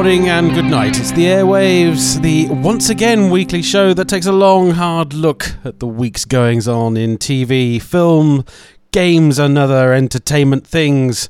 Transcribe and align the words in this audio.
morning, 0.00 0.30
and 0.30 0.54
good 0.54 0.64
night. 0.64 0.98
It's 0.98 1.12
the 1.12 1.26
airwaves, 1.26 2.22
the 2.22 2.48
once 2.48 2.88
again 2.88 3.28
weekly 3.28 3.60
show 3.60 3.92
that 3.92 4.08
takes 4.08 4.24
a 4.24 4.32
long, 4.32 4.70
hard 4.70 5.12
look 5.12 5.56
at 5.62 5.78
the 5.78 5.86
week's 5.86 6.24
goings 6.24 6.66
on 6.66 6.96
in 6.96 7.18
TV, 7.18 7.82
film, 7.82 8.46
games, 8.92 9.38
and 9.38 9.58
other 9.58 9.92
entertainment 9.92 10.66
things. 10.66 11.28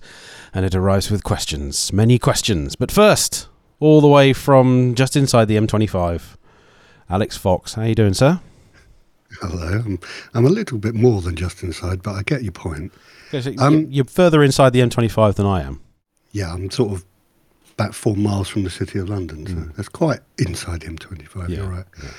And 0.55 0.65
it 0.65 0.77
arrives 0.77 1.11
with 1.11 1.25
questions, 1.25 1.93
many 1.93 2.17
questions. 2.17 2.77
But 2.77 2.93
first, 2.93 3.49
all 3.81 4.01
the 4.01 4.07
way 4.07 4.33
from 4.33 4.95
just 4.95 5.17
inside 5.17 5.47
the 5.47 5.57
M25, 5.57 6.37
Alex 7.09 7.37
Fox. 7.37 7.75
How 7.75 7.83
you 7.83 7.97
doing, 7.97 8.15
sir? 8.15 8.39
Hello. 9.41 9.83
I'm, 9.85 9.99
I'm 10.33 10.47
a 10.47 10.49
little 10.49 10.79
bit 10.79 10.95
more 10.95 11.23
than 11.23 11.35
just 11.35 11.65
inside, 11.65 12.05
but 12.05 12.13
I 12.13 12.23
get 12.23 12.45
your 12.45 12.53
point. 12.53 12.93
Okay, 13.35 13.41
so 13.41 13.53
um, 13.61 13.89
you're 13.91 14.05
further 14.05 14.45
inside 14.45 14.73
the 14.73 14.81
M25 14.81 15.35
than 15.35 15.47
I 15.47 15.63
am. 15.63 15.81
Yeah, 16.31 16.55
I'm 16.55 16.71
sort 16.71 16.93
of 16.93 17.05
about 17.81 17.95
four 17.95 18.15
miles 18.15 18.49
from 18.49 18.65
the 18.65 18.71
city 18.71 18.99
of 18.99 19.09
London, 19.09 19.47
so 19.47 19.55
mm. 19.55 19.75
that's 19.75 19.89
quite 19.89 20.21
inside 20.39 20.83
the 20.83 20.89
M25. 20.89 21.49
Yeah, 21.49 21.57
you're 21.57 21.67
right. 21.67 21.87
Yeah. 22.03 22.11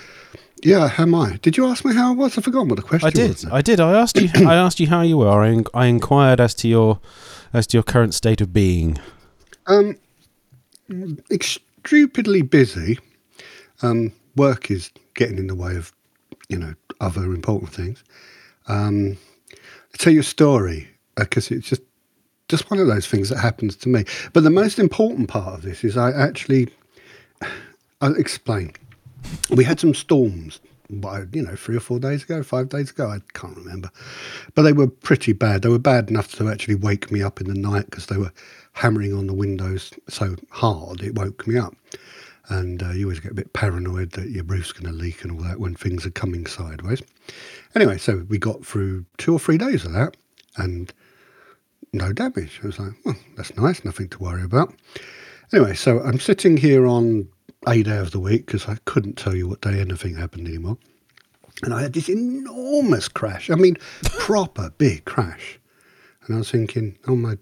yeah. 0.64 0.88
how 0.88 1.04
am 1.04 1.14
I? 1.14 1.38
Did 1.44 1.56
you 1.56 1.68
ask 1.68 1.86
me 1.86 1.94
how 1.94 2.10
I 2.10 2.16
was? 2.16 2.36
I 2.38 2.42
forgot 2.42 2.66
what 2.66 2.78
the 2.78 2.82
question. 2.82 3.08
I 3.08 3.12
did. 3.12 3.30
Was 3.30 3.46
I 3.46 3.62
did. 3.62 3.80
I 3.80 3.94
asked 3.94 4.20
you. 4.20 4.30
I 4.48 4.56
asked 4.56 4.80
you 4.80 4.88
how 4.88 5.02
you 5.02 5.20
were. 5.20 5.30
I, 5.30 5.50
in, 5.50 5.66
I 5.74 5.86
inquired 5.86 6.42
as 6.42 6.56
to 6.56 6.68
your 6.68 7.00
as 7.54 7.68
to 7.68 7.78
your 7.78 7.84
current 7.84 8.16
state 8.16 8.42
of 8.42 8.54
being. 8.54 8.98
Um, 9.68 9.98
stupidly 11.42 12.42
busy. 12.42 12.98
Um, 13.84 14.14
work 14.36 14.72
is 14.72 14.90
getting 15.14 15.38
in 15.38 15.48
the 15.48 15.56
way 15.56 15.76
of, 15.76 15.92
you 16.50 16.58
know, 16.58 16.74
other 17.00 17.24
important 17.26 17.72
things. 17.72 18.04
Um, 18.68 19.18
I'll 19.52 19.98
tell 19.98 20.14
you 20.14 20.22
a 20.22 20.24
story 20.24 20.90
because 21.16 21.52
uh, 21.52 21.56
it's 21.56 21.70
just 21.70 21.82
just 22.52 22.70
one 22.70 22.80
of 22.80 22.88
those 22.88 23.08
things 23.08 23.30
that 23.30 23.40
happens 23.40 23.76
to 23.78 23.90
me. 23.90 24.04
But 24.34 24.44
the 24.44 24.50
most 24.50 24.78
important 24.78 25.30
part 25.30 25.56
of 25.56 25.62
this 25.64 25.84
is 25.84 25.98
I 25.98 26.12
actually, 26.12 26.68
I'll 28.02 28.16
explain. 28.16 28.74
We 29.50 29.64
had 29.64 29.80
some 29.80 29.94
storms, 29.94 30.60
you 30.90 31.42
know, 31.42 31.56
three 31.56 31.78
or 31.78 31.80
four 31.80 32.00
days 32.00 32.24
ago, 32.24 32.44
five 32.44 32.70
days 32.70 32.90
ago, 32.90 33.10
I 33.10 33.20
can't 33.34 33.56
remember. 33.56 33.90
But 34.54 34.64
they 34.64 34.74
were 34.74 34.88
pretty 34.88 35.32
bad. 35.32 35.62
They 35.62 35.70
were 35.70 35.80
bad 35.80 36.10
enough 36.10 36.34
to 36.34 36.50
actually 36.50 36.76
wake 36.76 37.10
me 37.10 37.24
up 37.24 37.40
in 37.40 37.48
the 37.48 37.58
night 37.58 37.86
because 37.86 38.08
they 38.08 38.18
were 38.18 38.34
hammering 38.74 39.14
on 39.14 39.28
the 39.28 39.34
windows 39.34 39.92
so 40.08 40.36
hard 40.50 41.02
it 41.02 41.16
woke 41.16 41.48
me 41.48 41.58
up. 41.58 41.76
And 42.50 42.84
uh, 42.84 42.90
you 42.90 43.06
always 43.06 43.22
get 43.22 43.32
a 43.32 43.36
bit 43.36 43.54
paranoid 43.54 44.12
that 44.12 44.30
your 44.30 44.44
roof's 44.44 44.74
going 44.74 44.92
to 44.92 44.98
leak 44.98 45.24
and 45.24 45.32
all 45.32 45.44
that 45.44 45.62
when 45.62 45.74
things 45.74 46.06
are 46.06 46.12
coming 46.12 46.46
sideways. 46.46 47.02
Anyway, 47.76 47.98
so 47.98 48.26
we 48.28 48.38
got 48.38 48.66
through 48.66 49.06
two 49.18 49.32
or 49.32 49.40
three 49.40 49.58
days 49.58 49.86
of 49.86 49.94
that. 49.94 50.18
And 50.58 50.92
no 51.94 52.14
damage. 52.14 52.60
I 52.64 52.68
was 52.68 52.80
like, 52.80 52.94
well, 53.06 53.16
that's 53.36 53.56
nice, 53.58 53.84
nothing 53.84 54.10
to 54.10 54.20
worry 54.20 54.44
about. 54.44 54.74
Anyway, 55.54 55.76
so 55.76 56.00
I'm 56.00 56.20
sitting 56.20 56.58
here 56.58 56.86
on 56.88 57.28
a 57.68 57.84
day 57.84 57.98
of 57.98 58.12
the 58.12 58.20
week 58.20 58.46
because 58.46 58.68
I 58.68 58.78
couldn't 58.86 59.18
tell 59.18 59.36
you 59.36 59.48
what 59.48 59.62
day 59.62 59.80
anything 59.80 60.16
happened 60.16 60.48
anymore. 60.48 60.78
And 61.64 61.74
I 61.74 61.82
had 61.82 61.94
this 61.94 62.10
enormous 62.10 63.08
crash. 63.08 63.50
I 63.50 63.56
mean, 63.56 63.76
proper 64.04 64.72
big 64.78 65.06
crash. 65.06 65.60
And 66.26 66.36
I 66.36 66.40
was 66.40 66.50
thinking, 66.50 66.98
oh 67.08 67.16
my 67.16 67.38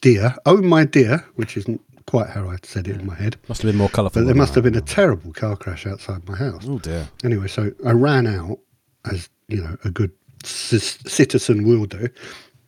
dear, 0.00 0.34
oh 0.46 0.62
my 0.62 0.84
dear, 0.84 1.24
which 1.36 1.56
isn't 1.56 1.80
quite 2.06 2.30
how 2.30 2.48
I 2.48 2.56
said 2.62 2.88
it 2.88 2.94
yeah. 2.94 3.00
in 3.00 3.06
my 3.06 3.14
head. 3.14 3.36
Must 3.48 3.62
have 3.62 3.68
been 3.68 3.76
more 3.76 3.90
colourful. 3.90 4.22
But 4.22 4.26
there 4.26 4.34
must 4.34 4.54
have 4.54 4.64
been 4.64 4.76
a 4.76 4.80
terrible 4.80 5.32
car 5.32 5.56
crash 5.56 5.86
outside 5.86 6.26
my 6.26 6.36
house. 6.36 6.64
Oh 6.66 6.78
dear. 6.78 7.08
Anyway, 7.22 7.48
so 7.48 7.70
I 7.84 7.92
ran 7.92 8.26
out 8.26 8.58
as 9.04 9.28
you 9.48 9.62
know 9.62 9.76
a 9.84 9.90
good 9.90 10.12
c- 10.42 10.78
citizen 10.78 11.64
will 11.64 11.84
do, 11.86 12.08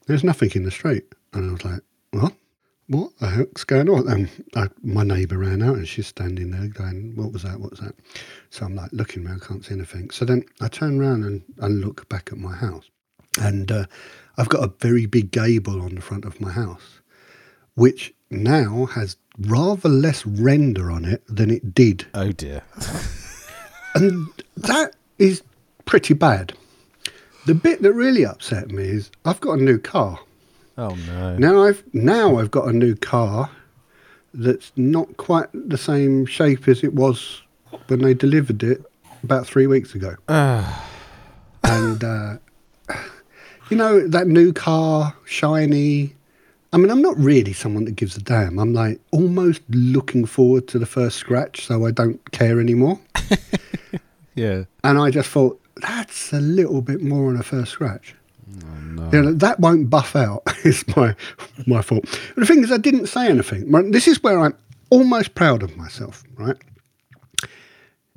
there's 0.06 0.24
nothing 0.24 0.50
in 0.54 0.64
the 0.64 0.70
street. 0.70 1.04
And 1.32 1.50
I 1.50 1.52
was 1.52 1.64
like, 1.64 1.80
what? 2.10 2.32
What 2.88 3.16
the 3.18 3.28
heck's 3.28 3.62
going 3.62 3.88
on? 3.88 4.08
And 4.08 4.28
I, 4.56 4.68
my 4.82 5.04
neighbour 5.04 5.38
ran 5.38 5.62
out 5.62 5.76
and 5.76 5.86
she's 5.86 6.08
standing 6.08 6.50
there 6.50 6.66
going, 6.66 7.14
what 7.14 7.32
was 7.32 7.44
that? 7.44 7.60
What 7.60 7.70
was 7.70 7.80
that? 7.80 7.94
So 8.50 8.66
I'm 8.66 8.74
like 8.74 8.92
looking 8.92 9.26
around, 9.26 9.42
can't 9.42 9.64
see 9.64 9.74
anything. 9.74 10.10
So 10.10 10.24
then 10.24 10.44
I 10.60 10.66
turn 10.66 11.00
around 11.00 11.24
and, 11.24 11.42
and 11.58 11.80
look 11.80 12.08
back 12.08 12.30
at 12.32 12.38
my 12.38 12.52
house. 12.52 12.90
And 13.40 13.70
uh, 13.70 13.86
I've 14.36 14.48
got 14.48 14.64
a 14.64 14.72
very 14.80 15.06
big 15.06 15.30
gable 15.30 15.80
on 15.80 15.94
the 15.94 16.00
front 16.00 16.24
of 16.24 16.40
my 16.40 16.50
house, 16.50 17.00
which 17.74 18.12
now 18.28 18.86
has 18.86 19.16
rather 19.38 19.88
less 19.88 20.26
render 20.26 20.90
on 20.90 21.04
it 21.04 21.22
than 21.28 21.50
it 21.50 21.72
did. 21.74 22.06
Oh 22.14 22.32
dear. 22.32 22.62
and 23.94 24.26
that 24.56 24.96
is 25.18 25.42
pretty 25.84 26.14
bad. 26.14 26.54
The 27.46 27.54
bit 27.54 27.82
that 27.82 27.92
really 27.92 28.24
upset 28.24 28.70
me 28.70 28.84
is 28.84 29.10
I've 29.24 29.40
got 29.40 29.58
a 29.58 29.62
new 29.62 29.78
car. 29.78 30.18
Oh 30.76 30.94
no! 31.06 31.36
Now 31.36 31.64
I've 31.64 31.82
now 31.92 32.38
I've 32.38 32.50
got 32.50 32.68
a 32.68 32.72
new 32.72 32.94
car 32.94 33.50
that's 34.32 34.72
not 34.76 35.16
quite 35.16 35.48
the 35.52 35.78
same 35.78 36.26
shape 36.26 36.68
as 36.68 36.84
it 36.84 36.94
was 36.94 37.42
when 37.88 38.00
they 38.00 38.14
delivered 38.14 38.62
it 38.62 38.84
about 39.22 39.46
three 39.46 39.66
weeks 39.66 39.94
ago. 39.94 40.14
and 40.28 42.04
uh, 42.04 42.36
you 43.70 43.76
know 43.76 44.06
that 44.06 44.26
new 44.26 44.52
car, 44.52 45.14
shiny. 45.24 46.14
I 46.72 46.76
mean, 46.76 46.90
I'm 46.90 47.02
not 47.02 47.18
really 47.18 47.52
someone 47.52 47.84
that 47.86 47.96
gives 47.96 48.16
a 48.16 48.20
damn. 48.20 48.58
I'm 48.58 48.72
like 48.72 49.00
almost 49.10 49.62
looking 49.70 50.24
forward 50.24 50.68
to 50.68 50.78
the 50.78 50.86
first 50.86 51.16
scratch, 51.16 51.66
so 51.66 51.84
I 51.84 51.90
don't 51.90 52.30
care 52.30 52.60
anymore. 52.60 53.00
yeah. 54.34 54.64
And 54.84 54.98
I 54.98 55.10
just 55.10 55.28
thought 55.30 55.60
that's 55.80 56.32
a 56.32 56.40
little 56.40 56.82
bit 56.82 57.02
more 57.02 57.28
on 57.28 57.36
a 57.36 57.42
first 57.42 57.72
scratch. 57.72 58.14
Oh, 58.64 58.80
no. 58.80 59.10
You 59.12 59.22
know, 59.22 59.32
that 59.34 59.60
won't 59.60 59.90
buff 59.90 60.16
out. 60.16 60.42
Is 60.64 60.84
my 60.96 61.14
my 61.66 61.82
fault. 61.82 62.04
But 62.34 62.40
the 62.40 62.46
thing 62.46 62.62
is, 62.62 62.72
I 62.72 62.78
didn't 62.78 63.06
say 63.06 63.28
anything. 63.28 63.70
This 63.90 64.06
is 64.06 64.22
where 64.22 64.38
I'm 64.40 64.54
almost 64.90 65.34
proud 65.34 65.62
of 65.62 65.76
myself, 65.76 66.22
right? 66.36 66.56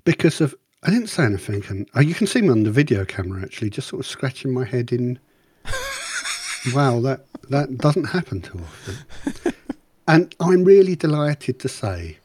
Because 0.04 0.42
of 0.42 0.56
I 0.84 0.90
didn't 0.90 1.08
say 1.08 1.24
anything, 1.24 1.64
and 1.70 1.90
uh, 1.96 2.02
you 2.02 2.14
can 2.14 2.28
see 2.28 2.42
me 2.42 2.50
on 2.50 2.64
the 2.64 2.72
video 2.72 3.06
camera 3.06 3.42
actually, 3.42 3.70
just 3.70 3.88
sort 3.88 4.02
of 4.02 4.06
scratching 4.06 4.54
my 4.54 4.66
head 4.66 4.92
in. 4.92 5.18
wow, 6.74 7.00
that 7.00 7.26
that 7.50 7.78
doesn't 7.78 8.06
happen 8.06 8.42
too 8.42 8.60
often. 8.60 9.54
and 10.08 10.36
I'm 10.42 10.66
really 10.66 10.96
delighted 10.96 11.60
to 11.60 11.70
say, 11.70 12.18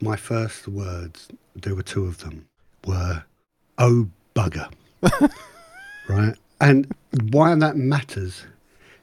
my 0.00 0.16
first 0.16 0.68
words, 0.68 1.28
there 1.56 1.74
were 1.74 1.82
two 1.82 2.04
of 2.04 2.18
them, 2.18 2.46
were, 2.86 3.24
"Oh 3.78 4.08
bugger." 4.34 4.70
right? 6.08 6.34
And 6.60 6.92
why 7.30 7.54
that 7.54 7.76
matters 7.76 8.44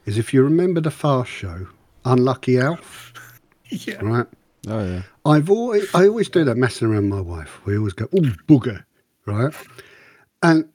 is 0.06 0.18
if 0.18 0.32
you 0.32 0.42
remember 0.42 0.80
the 0.80 0.90
fast 0.90 1.30
show, 1.30 1.66
Unlucky 2.04 2.58
Alf, 2.58 3.12
yeah. 3.68 3.96
right? 4.00 4.26
Oh 4.68 4.84
yeah. 4.84 5.02
I've 5.24 5.50
always 5.50 5.94
I 5.94 6.06
always 6.06 6.28
do 6.28 6.44
that 6.44 6.56
messing 6.56 6.88
around 6.88 7.08
my 7.08 7.20
wife. 7.20 7.60
We 7.64 7.76
always 7.76 7.92
go, 7.92 8.08
oh 8.14 8.32
booger, 8.48 8.84
right? 9.26 9.54
And 10.42 10.68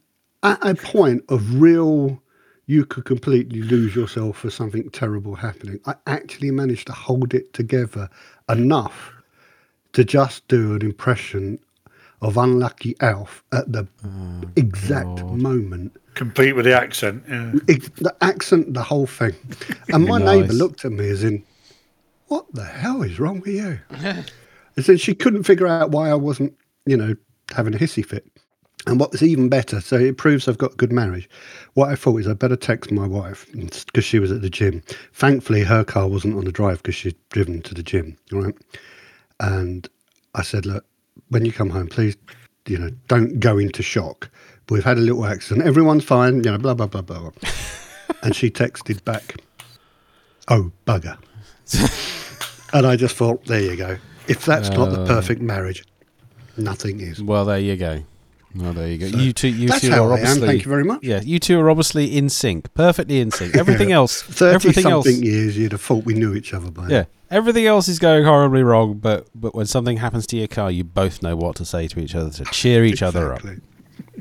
at 0.44 0.66
a 0.66 0.76
point 0.76 1.24
of 1.30 1.60
real 1.60 2.22
you 2.68 2.86
could 2.86 3.06
completely 3.06 3.62
lose 3.62 3.96
yourself 3.96 4.38
for 4.38 4.50
something 4.50 4.90
terrible 4.90 5.36
happening. 5.36 5.80
I 5.86 5.96
actually 6.08 6.52
managed 6.52 6.88
to 6.88 6.94
hold 6.94 7.34
it 7.34 7.54
together 7.54 8.10
enough 8.50 9.14
to 9.94 10.04
just 10.04 10.48
do 10.48 10.74
an 10.74 10.82
impression 10.82 11.60
of 12.22 12.38
Unlucky 12.38 12.96
Alf 13.02 13.44
at 13.52 13.72
the 13.72 13.88
oh, 14.06 14.42
exact 14.56 15.16
God. 15.18 15.38
moment. 15.38 15.96
Complete 16.14 16.54
with 16.54 16.66
the 16.66 16.74
accent. 16.74 17.24
Yeah. 17.28 17.54
It, 17.68 17.96
the 17.96 18.16
accent, 18.22 18.74
the 18.74 18.84
whole 18.84 19.08
thing. 19.08 19.36
And 19.94 20.06
my 20.06 20.18
nice. 20.18 20.42
neighbour 20.42 20.54
looked 20.54 20.86
at 20.86 20.92
me 20.92 21.10
as 21.10 21.24
in, 21.24 21.44
what 22.28 22.46
the 22.54 22.64
hell 22.64 23.04
is 23.04 23.20
wrong 23.20 23.42
with 23.42 23.54
you? 23.54 23.80
and 24.76 24.86
said 24.86 25.00
she 25.00 25.14
couldn't 25.14 25.44
figure 25.44 25.68
out 25.68 25.92
why 25.92 26.10
I 26.10 26.16
wasn't, 26.16 26.58
you 26.86 26.98
know, 26.98 27.16
having 27.56 27.76
a 27.76 27.78
hissy 27.78 28.06
fit. 28.06 28.26
And 28.88 29.00
what 29.00 29.12
was 29.12 29.24
even 29.24 29.50
better, 29.50 29.82
so 29.82 29.96
it 29.96 30.18
proves 30.18 30.48
I've 30.48 30.60
got 30.60 30.74
a 30.74 30.76
good 30.76 30.92
marriage. 30.92 31.28
What 31.74 31.90
I 31.90 31.96
thought 31.96 32.20
is 32.20 32.28
I 32.28 32.34
better 32.34 32.56
text 32.56 32.92
my 32.92 33.08
wife 33.08 33.48
because 33.54 34.06
she 34.06 34.20
was 34.20 34.32
at 34.32 34.42
the 34.42 34.50
gym. 34.50 34.84
Thankfully, 35.14 35.64
her 35.64 35.84
car 35.84 36.08
wasn't 36.08 36.36
on 36.36 36.46
the 36.46 36.52
drive 36.52 36.84
because 36.84 36.94
she'd 36.94 37.16
driven 37.30 37.64
to 37.64 37.74
the 37.74 37.82
gym, 37.82 38.16
right? 38.32 38.54
And 39.40 39.90
I 40.36 40.44
said, 40.44 40.68
look, 40.68 40.86
when 41.30 41.46
you 41.46 41.52
come 41.52 41.70
home, 41.70 41.88
please, 41.88 42.16
you 42.68 42.78
know, 42.78 42.90
don't 43.08 43.40
go 43.40 43.58
into 43.58 43.84
shock. 43.84 44.30
We've 44.70 44.84
had 44.84 44.98
a 44.98 45.02
little 45.02 45.26
accident. 45.26 45.68
Everyone's 45.68 46.04
fine. 46.04 46.38
You 46.44 46.52
know, 46.52 46.58
blah 46.58 46.74
blah 46.74 46.88
blah 46.88 47.02
blah. 47.02 47.20
blah. 47.20 47.32
and 48.24 48.36
she 48.36 48.50
texted 48.50 49.04
back, 49.04 49.36
"Oh 50.48 50.72
bugger," 50.86 51.18
and 52.74 52.86
I 52.86 52.96
just 52.96 53.16
thought, 53.16 53.46
there 53.46 53.62
you 53.62 53.76
go. 53.76 53.98
If 54.28 54.46
that's 54.46 54.70
uh, 54.70 54.78
not 54.78 54.92
the 54.92 55.02
uh. 55.02 55.08
perfect 55.08 55.42
marriage, 55.42 55.86
nothing 56.58 57.00
is. 57.00 57.22
Well, 57.22 57.46
there 57.46 57.60
you 57.60 57.76
go. 57.76 58.04
Oh, 58.62 58.72
there 58.72 58.88
you 58.88 58.98
go. 58.98 59.10
So 59.10 59.18
you 59.18 59.34
two, 59.34 59.50
you 59.50 59.68
two 59.68 59.92
are 59.92 60.14
obviously. 60.14 60.48
Thank 60.48 60.66
you 60.66 60.70
very 60.70 60.86
much. 60.86 61.04
Yeah, 61.04 61.22
you 61.22 61.40
two 61.40 61.60
are 61.60 61.70
obviously 61.70 62.18
in 62.18 62.30
sync, 62.30 62.74
perfectly 62.74 63.20
in 63.20 63.32
sync. 63.32 63.56
Everything 63.58 63.92
else, 63.92 64.22
thirty 64.22 64.56
everything 64.56 64.84
something 64.84 65.14
else, 65.14 65.22
years, 65.22 65.58
you'd 65.58 65.74
have 65.74 65.82
thought 65.82 66.06
we 66.06 66.14
knew 66.14 66.34
each 66.34 66.54
other 66.54 66.72
by. 66.72 66.88
Yeah, 66.88 67.06
everything 67.36 67.66
else 67.66 67.88
is 67.88 68.00
going 68.00 68.24
horribly 68.24 68.64
wrong, 68.64 68.96
but 68.96 69.28
but 69.36 69.54
when 69.54 69.66
something 69.66 69.98
happens 69.98 70.26
to 70.28 70.38
your 70.38 70.48
car, 70.48 70.72
you 70.72 70.84
both 70.84 71.22
know 71.22 71.36
what 71.36 71.56
to 71.58 71.66
say 71.66 71.88
to 71.90 72.00
each 72.00 72.16
other 72.16 72.30
to 72.32 72.46
cheer 72.46 72.84
each 72.86 73.02
exactly. 73.02 73.22
other 73.22 73.34
up. 73.34 73.42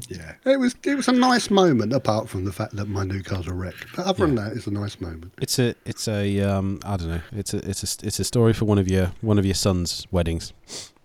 Yeah, 0.09 0.35
it 0.45 0.59
was 0.59 0.75
it 0.83 0.97
was 0.97 1.07
a 1.09 1.13
nice 1.13 1.51
moment. 1.51 1.93
Apart 1.93 2.29
from 2.29 2.45
the 2.45 2.53
fact 2.53 2.75
that 2.77 2.87
my 2.89 3.05
new 3.05 3.23
car's 3.23 3.47
a 3.47 3.55
wreck, 3.55 3.75
but 3.95 4.07
other 4.07 4.27
than 4.27 4.35
that, 4.35 4.53
it's 4.53 4.67
a 4.67 4.71
nice 4.73 5.01
moment. 5.01 5.33
It's 5.41 5.59
a 5.59 5.75
it's 5.85 6.09
a 6.09 6.41
um 6.41 6.81
I 6.85 6.97
don't 6.97 7.09
know. 7.09 7.21
It's 7.33 7.55
a 7.55 7.59
it's 7.69 7.83
a 7.85 8.07
it's 8.07 8.19
a 8.19 8.25
story 8.25 8.53
for 8.53 8.65
one 8.65 8.79
of 8.79 8.89
your 8.89 9.13
one 9.21 9.39
of 9.39 9.45
your 9.47 9.55
son's 9.55 10.07
weddings, 10.11 10.53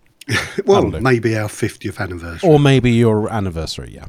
Well, 0.66 0.82
maybe 0.90 1.36
our 1.38 1.48
fiftieth 1.48 2.00
anniversary. 2.00 2.48
or 2.48 2.58
maybe 2.58 2.90
your 2.90 3.30
anniversary. 3.32 3.92
Yeah. 3.94 4.06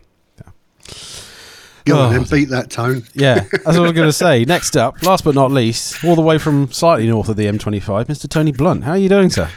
Go 1.85 1.99
on, 1.99 2.09
Oh, 2.15 2.19
then 2.19 2.23
beat 2.29 2.49
that 2.49 2.69
tone. 2.69 3.03
Yeah, 3.13 3.35
that's 3.51 3.65
what 3.65 3.75
I 3.77 3.79
was 3.81 3.91
going 3.93 4.07
to 4.07 4.13
say. 4.13 4.45
Next 4.45 4.75
up, 4.77 5.01
last 5.03 5.23
but 5.23 5.35
not 5.35 5.51
least, 5.51 6.03
all 6.05 6.15
the 6.15 6.21
way 6.21 6.37
from 6.37 6.71
slightly 6.71 7.07
north 7.07 7.29
of 7.29 7.35
the 7.37 7.45
M25, 7.45 8.05
Mr. 8.05 8.29
Tony 8.29 8.51
Blunt. 8.51 8.83
How 8.83 8.91
are 8.91 8.97
you 8.97 9.09
doing, 9.09 9.29
sir? 9.29 9.49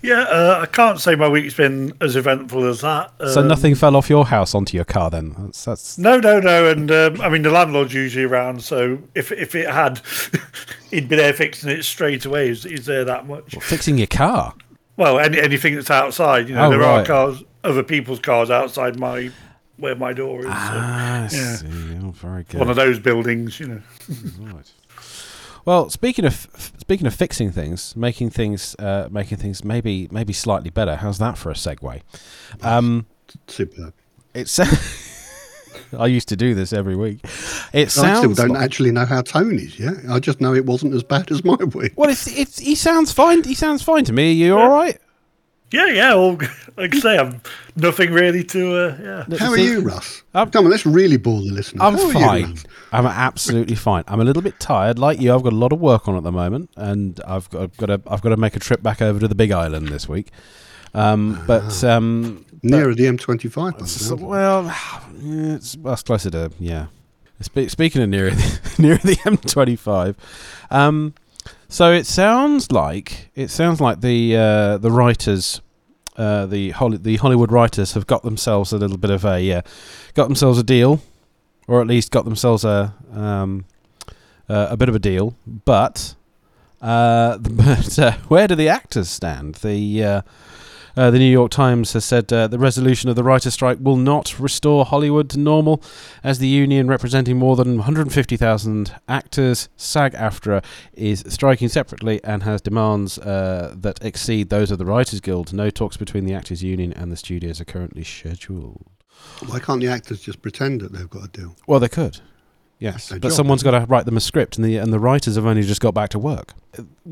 Yeah, 0.00 0.20
uh, 0.30 0.60
I 0.62 0.66
can't 0.66 1.00
say 1.00 1.16
my 1.16 1.28
week's 1.28 1.54
been 1.54 1.92
as 2.00 2.14
eventful 2.14 2.64
as 2.68 2.82
that. 2.82 3.12
so 3.32 3.40
Um, 3.40 3.48
nothing 3.48 3.74
fell 3.74 3.96
off 3.96 4.08
your 4.08 4.26
house 4.26 4.54
onto 4.54 4.76
your 4.76 4.84
car 4.84 5.10
then? 5.10 5.34
That's, 5.36 5.64
that's 5.64 5.98
No, 5.98 6.18
no, 6.20 6.38
no. 6.38 6.68
And 6.68 6.88
um, 6.92 7.20
I 7.20 7.28
mean, 7.28 7.42
the 7.42 7.50
landlord's 7.50 7.92
usually 7.92 8.24
around, 8.24 8.62
so 8.62 8.98
if 9.16 9.32
if 9.32 9.56
it 9.56 9.68
had, 9.68 10.00
he'd 10.92 11.08
be 11.08 11.16
there 11.16 11.32
fixing 11.32 11.70
it 11.70 11.82
straight 11.84 12.24
away. 12.24 12.50
Is, 12.50 12.62
he's 12.62 12.86
there 12.86 13.04
that 13.06 13.26
much. 13.26 13.56
fixing 13.60 13.98
your 13.98 14.06
car. 14.06 14.54
Well, 14.96 15.18
any, 15.18 15.40
anything 15.40 15.74
that's 15.74 15.90
outside, 15.90 16.48
you 16.48 16.54
know, 16.54 16.66
Oh, 16.66 16.70
there 16.70 16.78
right. 16.78 17.00
are 17.00 17.04
cars, 17.04 17.42
other 17.64 17.82
people's 17.82 18.20
cars 18.20 18.50
outside 18.50 18.98
my 19.00 19.30
where 19.78 19.94
my 19.96 20.12
door 20.12 20.40
is. 20.40 20.46
Ah, 20.48 21.16
I 21.16 21.22
yeah. 21.22 21.28
see. 21.56 21.66
Oh, 22.02 22.10
very 22.10 22.44
good. 22.44 22.60
one 22.60 22.68
of 22.70 22.76
those 22.76 22.98
buildings, 22.98 23.58
you 23.58 23.68
know. 23.68 23.82
Right. 24.40 24.70
Well, 25.64 25.90
speaking 25.90 26.24
of 26.24 26.46
speaking 26.78 27.06
of 27.06 27.14
fixing 27.14 27.50
things, 27.52 27.94
making 27.96 28.30
things 28.30 28.74
uh, 28.78 29.08
making 29.10 29.38
things 29.38 29.64
maybe 29.64 30.08
maybe 30.10 30.32
slightly 30.32 30.70
better. 30.70 30.96
How's 30.96 31.18
that 31.18 31.36
for 31.36 31.50
a 31.50 31.54
segue? 31.54 32.00
Um, 32.62 33.06
Superb. 33.46 33.92
it's. 34.34 34.58
I 35.98 36.06
used 36.06 36.28
to 36.28 36.36
do 36.36 36.54
this 36.54 36.72
every 36.74 36.96
week. 36.96 37.20
It 37.72 37.82
I 37.82 37.84
still 37.86 38.02
sounds. 38.04 38.36
don't 38.36 38.48
like- 38.50 38.62
actually 38.62 38.90
know 38.90 39.06
how 39.06 39.22
Tony's. 39.22 39.78
Yeah, 39.78 39.92
I 40.10 40.18
just 40.20 40.40
know 40.40 40.54
it 40.54 40.66
wasn't 40.66 40.92
as 40.94 41.02
bad 41.02 41.30
as 41.30 41.44
my 41.44 41.54
week. 41.74 41.92
well, 41.96 42.10
it's, 42.10 42.26
it's 42.26 42.58
he 42.58 42.74
sounds 42.74 43.12
fine. 43.12 43.42
He 43.44 43.54
sounds 43.54 43.82
fine 43.82 44.04
to 44.04 44.12
me. 44.12 44.30
Are 44.30 44.34
you 44.34 44.58
all 44.58 44.68
right? 44.70 44.98
Yeah, 45.70 45.86
yeah. 45.88 46.14
All, 46.14 46.32
like 46.76 46.94
I 46.94 46.98
say, 46.98 47.18
I'm 47.18 47.40
nothing 47.76 48.12
really 48.12 48.42
to. 48.44 48.74
Uh, 48.76 49.24
yeah. 49.28 49.36
How 49.38 49.50
are 49.50 49.58
you, 49.58 49.80
Russ? 49.80 50.22
I'm- 50.34 50.50
Come 50.50 50.64
on, 50.66 50.70
let's 50.70 50.86
really 50.86 51.16
bore 51.16 51.40
the 51.40 51.50
listeners. 51.52 51.80
I'm 51.82 51.94
How 51.94 52.00
are 52.04 52.38
you, 52.38 52.46
fine. 52.46 52.58
I'm 52.92 53.06
absolutely 53.06 53.74
fine. 53.76 54.04
I'm 54.06 54.20
a 54.20 54.24
little 54.24 54.42
bit 54.42 54.58
tired, 54.60 54.98
like 54.98 55.20
you. 55.20 55.34
I've 55.34 55.42
got 55.42 55.52
a 55.52 55.56
lot 55.56 55.72
of 55.72 55.80
work 55.80 56.08
on 56.08 56.16
at 56.16 56.22
the 56.22 56.32
moment, 56.32 56.70
and 56.76 57.20
I've 57.26 57.50
got, 57.50 57.62
I've 57.62 57.76
got 57.76 57.86
to 57.86 58.00
I've 58.06 58.22
got 58.22 58.30
to 58.30 58.36
make 58.36 58.56
a 58.56 58.60
trip 58.60 58.82
back 58.82 59.02
over 59.02 59.18
to 59.20 59.28
the 59.28 59.34
Big 59.34 59.52
Island 59.52 59.88
this 59.88 60.08
week. 60.08 60.30
Um, 60.94 61.42
but 61.46 61.84
um, 61.84 62.46
Nearer 62.62 62.94
the 62.94 63.04
M25. 63.04 63.80
So, 63.80 63.86
sound 63.86 64.12
of 64.12 64.20
it. 64.20 64.26
well, 64.26 64.76
it's, 65.54 65.76
well, 65.76 65.92
it's 65.92 66.02
closer 66.02 66.30
to 66.30 66.50
yeah. 66.58 66.86
Speaking 67.40 68.02
of 68.02 68.08
nearer 68.08 68.30
the, 68.32 68.74
near 68.78 68.96
the 68.96 69.14
M25, 69.16 70.16
um, 70.70 71.14
so 71.68 71.92
it 71.92 72.06
sounds 72.06 72.72
like 72.72 73.30
it 73.34 73.50
sounds 73.50 73.80
like 73.80 74.00
the 74.00 74.36
uh, 74.36 74.78
the 74.78 74.90
writers, 74.90 75.60
uh, 76.16 76.46
the 76.46 76.72
the 77.00 77.16
Hollywood 77.16 77.52
writers 77.52 77.92
have 77.92 78.06
got 78.06 78.22
themselves 78.22 78.72
a 78.72 78.78
little 78.78 78.96
bit 78.96 79.10
of 79.10 79.24
a 79.24 79.52
uh, 79.52 79.62
got 80.14 80.28
themselves 80.28 80.58
a 80.58 80.62
deal, 80.62 81.02
or 81.66 81.80
at 81.80 81.86
least 81.86 82.10
got 82.10 82.24
themselves 82.24 82.64
a 82.64 82.94
um, 83.12 83.66
uh, 84.48 84.68
a 84.70 84.76
bit 84.76 84.88
of 84.88 84.94
a 84.94 84.98
deal. 84.98 85.36
But 85.46 86.14
uh, 86.80 87.38
but 87.40 87.98
uh, 87.98 88.12
where 88.28 88.48
do 88.48 88.54
the 88.54 88.68
actors 88.68 89.10
stand? 89.10 89.56
The 89.56 90.22
uh, 90.96 91.08
uh, 91.08 91.10
the 91.10 91.18
New 91.18 91.30
York 91.30 91.50
Times 91.50 91.94
has 91.94 92.04
said 92.04 92.30
uh, 92.30 92.46
the 92.48 92.58
resolution 92.58 93.08
of 93.08 93.16
the 93.16 93.24
writer's 93.24 93.54
strike 93.54 93.78
will 93.80 93.96
not 93.96 94.38
restore 94.38 94.84
Hollywood 94.84 95.30
to 95.30 95.38
normal, 95.38 95.82
as 96.22 96.38
the 96.38 96.46
union 96.46 96.86
representing 96.86 97.38
more 97.38 97.56
than 97.56 97.76
150,000 97.76 98.94
actors, 99.08 99.70
SAG-AFTRA, 99.78 100.62
is 100.92 101.24
striking 101.26 101.68
separately 101.68 102.22
and 102.24 102.42
has 102.42 102.60
demands 102.60 103.18
uh, 103.18 103.74
that 103.74 104.04
exceed 104.04 104.50
those 104.50 104.70
of 104.70 104.76
the 104.76 104.84
Writers 104.84 105.20
Guild. 105.20 105.54
No 105.54 105.70
talks 105.70 105.96
between 105.96 106.26
the 106.26 106.34
Actors 106.34 106.62
Union 106.62 106.92
and 106.92 107.10
the 107.10 107.16
studios 107.16 107.58
are 107.58 107.64
currently 107.64 108.04
scheduled. 108.04 108.84
Why 109.46 109.60
can't 109.60 109.80
the 109.80 109.88
actors 109.88 110.20
just 110.20 110.42
pretend 110.42 110.82
that 110.82 110.92
they've 110.92 111.08
got 111.08 111.24
a 111.24 111.28
deal? 111.28 111.56
Well, 111.66 111.80
they 111.80 111.88
could. 111.88 112.20
Yes, 112.78 113.08
but 113.08 113.22
job, 113.22 113.32
someone's 113.32 113.62
got 113.62 113.72
to 113.72 113.86
write 113.86 114.04
them 114.04 114.16
a 114.16 114.20
script, 114.20 114.56
and 114.56 114.64
the 114.64 114.76
and 114.76 114.92
the 114.92 115.00
writers 115.00 115.34
have 115.34 115.46
only 115.46 115.62
just 115.62 115.80
got 115.80 115.94
back 115.94 116.10
to 116.10 116.18
work. 116.18 116.52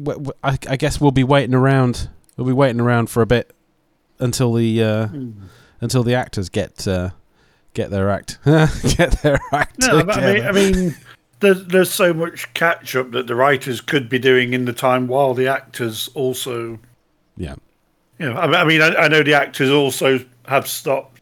W- 0.01 0.33
I, 0.45 0.59
I 0.69 0.77
guess 0.77 1.01
we'll 1.01 1.11
be 1.11 1.25
waiting 1.25 1.55
around. 1.55 2.09
We'll 2.37 2.47
be 2.47 2.53
waiting 2.53 2.81
around 2.81 3.09
for 3.11 3.21
a 3.23 3.27
bit 3.27 3.56
until 4.19 4.53
the 4.53 4.83
uh, 4.83 5.09
until 5.81 6.03
the 6.03 6.15
actors 6.15 6.49
get 6.49 6.87
uh, 6.87 7.11
get 7.75 7.91
their 7.91 8.11
act 8.11 8.39
get 8.97 9.23
their 9.23 9.39
act 9.53 9.79
No, 9.81 10.05
but 10.05 10.19
I 10.19 10.21
mean, 10.21 10.35
together. 10.35 10.49
I 10.49 10.53
mean, 10.53 10.97
there's 11.41 11.65
there's 11.67 11.91
so 11.91 12.15
much 12.15 12.53
catch 12.55 12.97
up 12.97 13.11
that 13.13 13.27
the 13.27 13.35
writers 13.35 13.81
could 13.81 14.09
be 14.09 14.19
doing 14.19 14.53
in 14.53 14.65
the 14.65 14.73
time 14.73 15.07
while 15.07 15.35
the 15.35 15.49
actors 15.49 16.09
also, 16.15 16.79
yeah, 17.37 17.57
you 18.19 18.33
know, 18.33 18.37
I 18.37 18.47
mean, 18.47 18.55
I, 18.55 18.65
mean, 18.65 18.83
I, 18.83 18.95
I 19.05 19.09
know 19.09 19.23
the 19.23 19.35
actors 19.35 19.71
also 19.71 20.21
have 20.47 20.67
stopped, 20.67 21.21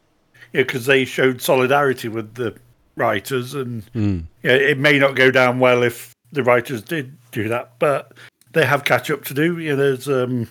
you 0.53 0.59
know, 0.59 0.65
because 0.65 0.85
they 0.85 1.05
showed 1.05 1.41
solidarity 1.41 2.07
with 2.07 2.35
the 2.35 2.55
writers, 2.95 3.53
and 3.53 3.85
mm. 3.93 4.23
yeah, 4.43 4.53
it 4.53 4.77
may 4.77 4.97
not 4.97 5.15
go 5.15 5.31
down 5.31 5.59
well 5.59 5.83
if 5.83 6.13
the 6.31 6.43
writers 6.43 6.81
did 6.81 7.15
do 7.31 7.49
that, 7.49 7.73
but 7.79 8.13
they 8.53 8.65
have 8.65 8.85
catch 8.85 9.11
up 9.11 9.25
to 9.25 9.33
do. 9.33 9.59
You 9.59 9.71
know, 9.71 9.75
there's 9.75 10.07
um, 10.07 10.47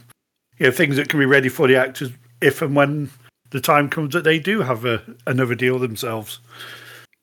you 0.59 0.67
know, 0.67 0.71
things 0.71 0.97
that 0.97 1.09
can 1.09 1.19
be 1.19 1.27
ready 1.27 1.49
for 1.49 1.67
the 1.67 1.77
actors 1.77 2.11
if 2.45 2.61
and 2.63 2.77
when 2.77 3.11
the 3.51 3.61
time 3.61 3.89
comes 3.89 4.13
that 4.13 4.25
they 4.25 4.39
do 4.39 4.61
have 4.61 4.85
a, 4.85 5.03
another 5.27 5.55
deal 5.55 5.79
themselves. 5.79 6.41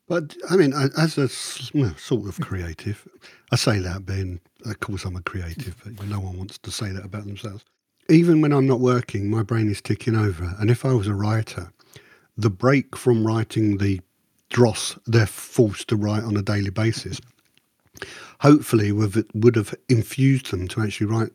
But 0.07 0.35
I 0.49 0.57
mean, 0.57 0.73
as 0.73 1.17
a 1.17 1.29
sort 1.29 2.27
of 2.27 2.39
creative, 2.41 3.07
I 3.51 3.55
say 3.55 3.79
that 3.79 4.05
being, 4.05 4.41
of 4.65 4.79
course, 4.79 5.05
I'm 5.05 5.15
a 5.15 5.21
creative, 5.21 5.75
but 5.85 6.07
no 6.07 6.19
one 6.19 6.37
wants 6.37 6.57
to 6.57 6.71
say 6.71 6.89
that 6.89 7.05
about 7.05 7.25
themselves. 7.25 7.63
Even 8.09 8.41
when 8.41 8.51
I'm 8.51 8.67
not 8.67 8.81
working, 8.81 9.29
my 9.29 9.43
brain 9.43 9.69
is 9.69 9.81
ticking 9.81 10.15
over. 10.15 10.55
And 10.59 10.69
if 10.69 10.83
I 10.83 10.93
was 10.93 11.07
a 11.07 11.13
writer, 11.13 11.71
the 12.35 12.49
break 12.49 12.97
from 12.97 13.25
writing 13.25 13.77
the 13.77 14.01
dross 14.49 14.97
they're 15.05 15.25
forced 15.25 15.87
to 15.89 15.95
write 15.95 16.23
on 16.23 16.35
a 16.35 16.41
daily 16.41 16.71
basis, 16.71 17.21
hopefully 18.39 18.91
would 18.91 19.55
have 19.55 19.75
infused 19.87 20.51
them 20.51 20.67
to 20.69 20.81
actually 20.81 21.07
write 21.07 21.31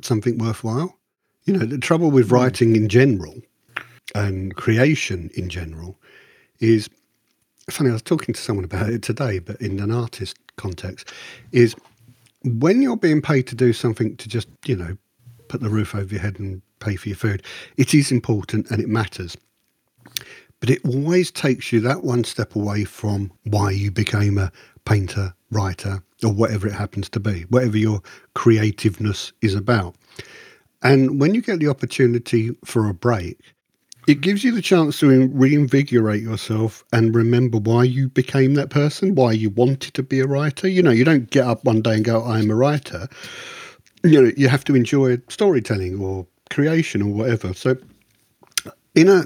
something 0.00 0.38
worthwhile. 0.38 0.96
You 1.44 1.58
know, 1.58 1.66
the 1.66 1.78
trouble 1.78 2.10
with 2.10 2.30
writing 2.30 2.76
in 2.76 2.88
general 2.88 3.34
and 4.14 4.54
creation 4.54 5.30
in 5.34 5.48
general 5.48 5.98
is 6.60 6.88
funny, 7.70 7.90
I 7.90 7.94
was 7.94 8.02
talking 8.02 8.34
to 8.34 8.40
someone 8.40 8.64
about 8.64 8.90
it 8.90 9.02
today, 9.02 9.38
but 9.38 9.60
in 9.60 9.80
an 9.80 9.90
artist 9.90 10.36
context, 10.56 11.12
is 11.50 11.74
when 12.44 12.82
you're 12.82 12.96
being 12.96 13.22
paid 13.22 13.46
to 13.48 13.54
do 13.54 13.72
something 13.72 14.16
to 14.16 14.28
just, 14.28 14.48
you 14.66 14.76
know, 14.76 14.96
put 15.48 15.60
the 15.60 15.68
roof 15.68 15.94
over 15.94 16.14
your 16.14 16.22
head 16.22 16.38
and 16.38 16.62
pay 16.80 16.96
for 16.96 17.08
your 17.08 17.16
food, 17.16 17.42
it 17.76 17.94
is 17.94 18.10
important 18.10 18.70
and 18.70 18.80
it 18.80 18.88
matters. 18.88 19.36
But 20.60 20.70
it 20.70 20.84
always 20.84 21.30
takes 21.30 21.72
you 21.72 21.80
that 21.80 22.04
one 22.04 22.24
step 22.24 22.54
away 22.54 22.84
from 22.84 23.32
why 23.44 23.72
you 23.72 23.90
became 23.90 24.38
a 24.38 24.52
painter, 24.84 25.34
writer, 25.50 26.02
or 26.24 26.32
whatever 26.32 26.68
it 26.68 26.74
happens 26.74 27.08
to 27.10 27.20
be, 27.20 27.42
whatever 27.42 27.76
your 27.76 28.00
creativeness 28.34 29.32
is 29.40 29.54
about. 29.54 29.96
And 30.82 31.20
when 31.20 31.34
you 31.34 31.42
get 31.42 31.60
the 31.60 31.68
opportunity 31.68 32.50
for 32.64 32.88
a 32.88 32.94
break, 32.94 33.38
it 34.08 34.20
gives 34.20 34.42
you 34.42 34.52
the 34.52 34.62
chance 34.62 34.98
to 34.98 35.28
reinvigorate 35.28 36.22
yourself 36.22 36.84
and 36.92 37.14
remember 37.14 37.58
why 37.58 37.84
you 37.84 38.08
became 38.08 38.54
that 38.54 38.70
person, 38.70 39.14
why 39.14 39.32
you 39.32 39.50
wanted 39.50 39.94
to 39.94 40.02
be 40.02 40.18
a 40.18 40.26
writer. 40.26 40.66
You 40.66 40.82
know, 40.82 40.90
you 40.90 41.04
don't 41.04 41.30
get 41.30 41.46
up 41.46 41.64
one 41.64 41.82
day 41.82 41.94
and 41.94 42.04
go, 42.04 42.24
I'm 42.24 42.50
a 42.50 42.56
writer. 42.56 43.06
You 44.02 44.22
know, 44.22 44.32
you 44.36 44.48
have 44.48 44.64
to 44.64 44.74
enjoy 44.74 45.18
storytelling 45.28 46.00
or 46.00 46.26
creation 46.50 47.02
or 47.02 47.12
whatever. 47.12 47.54
So, 47.54 47.76
in 48.94 49.08
a 49.08 49.24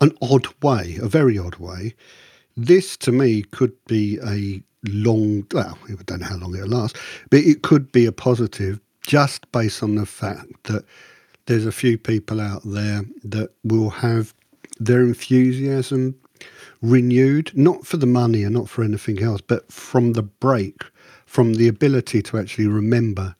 an 0.00 0.16
odd 0.22 0.46
way, 0.62 0.98
a 1.00 1.08
very 1.08 1.38
odd 1.38 1.56
way, 1.56 1.94
this 2.56 2.96
to 2.98 3.12
me 3.12 3.42
could 3.42 3.72
be 3.86 4.18
a 4.26 4.62
long, 4.88 5.46
well, 5.52 5.78
I 5.88 6.02
don't 6.04 6.20
know 6.20 6.26
how 6.26 6.36
long 6.36 6.54
it'll 6.54 6.68
last, 6.68 6.96
but 7.30 7.40
it 7.40 7.62
could 7.62 7.92
be 7.92 8.06
a 8.06 8.12
positive 8.12 8.80
just 9.06 9.50
based 9.52 9.82
on 9.82 9.94
the 9.94 10.06
fact 10.06 10.64
that 10.64 10.84
there's 11.46 11.66
a 11.66 11.72
few 11.72 11.98
people 11.98 12.40
out 12.40 12.62
there 12.64 13.02
that 13.22 13.50
will 13.62 13.90
have 13.90 14.34
their 14.78 15.02
enthusiasm 15.02 16.14
renewed, 16.82 17.50
not 17.54 17.86
for 17.86 17.96
the 17.96 18.06
money 18.06 18.42
and 18.42 18.54
not 18.54 18.68
for 18.68 18.82
anything 18.82 19.22
else, 19.22 19.40
but 19.40 19.70
from 19.70 20.14
the 20.14 20.22
break, 20.22 20.82
from 21.26 21.54
the 21.54 21.68
ability 21.68 22.22
to 22.22 22.38
actually 22.38 22.66
remember 22.66 23.34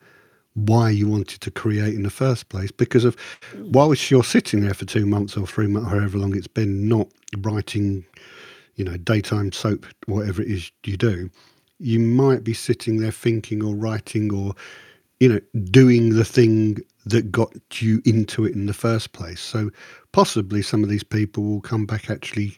why 0.54 0.88
you 0.88 1.08
wanted 1.08 1.40
to 1.40 1.50
create 1.50 1.94
in 1.94 2.04
the 2.04 2.10
first 2.10 2.48
place. 2.48 2.70
Because 2.70 3.04
of 3.04 3.16
whilst 3.56 4.10
you're 4.10 4.22
sitting 4.22 4.60
there 4.60 4.74
for 4.74 4.84
two 4.84 5.06
months 5.06 5.36
or 5.36 5.46
three 5.46 5.66
months, 5.66 5.90
however 5.90 6.18
long 6.18 6.36
it's 6.36 6.46
been, 6.46 6.88
not 6.88 7.08
writing, 7.38 8.04
you 8.76 8.84
know, 8.84 8.96
daytime 8.98 9.50
soap, 9.50 9.86
whatever 10.06 10.42
it 10.42 10.48
is 10.48 10.70
you 10.84 10.96
do, 10.96 11.28
you 11.78 11.98
might 11.98 12.44
be 12.44 12.54
sitting 12.54 12.98
there 12.98 13.10
thinking 13.10 13.64
or 13.64 13.74
writing 13.74 14.32
or, 14.32 14.54
you 15.20 15.28
know, 15.28 15.40
doing 15.70 16.10
the 16.10 16.24
thing 16.24 16.80
that 17.06 17.30
got 17.30 17.52
you 17.82 18.00
into 18.04 18.44
it 18.44 18.54
in 18.54 18.66
the 18.66 18.72
first 18.74 19.12
place. 19.12 19.40
So 19.40 19.70
possibly 20.12 20.62
some 20.62 20.82
of 20.82 20.88
these 20.88 21.04
people 21.04 21.44
will 21.44 21.60
come 21.60 21.86
back 21.86 22.10
actually 22.10 22.56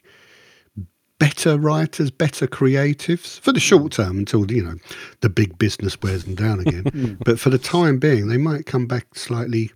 better 1.19 1.57
writers, 1.57 2.11
better 2.11 2.47
creatives 2.47 3.39
for 3.39 3.51
the 3.51 3.59
short 3.59 3.91
term 3.91 4.19
until 4.19 4.49
you 4.51 4.63
know 4.63 4.75
the 5.21 5.29
big 5.29 5.57
business 5.57 5.99
wears 6.01 6.23
them 6.25 6.35
down 6.35 6.59
again. 6.59 6.83
Hmm. 6.91 7.13
but 7.25 7.39
for 7.39 7.49
the 7.49 7.57
time 7.57 7.97
being, 7.99 8.27
they 8.27 8.37
might 8.37 8.65
come 8.65 8.85
back 8.87 9.15
slightly 9.15 9.71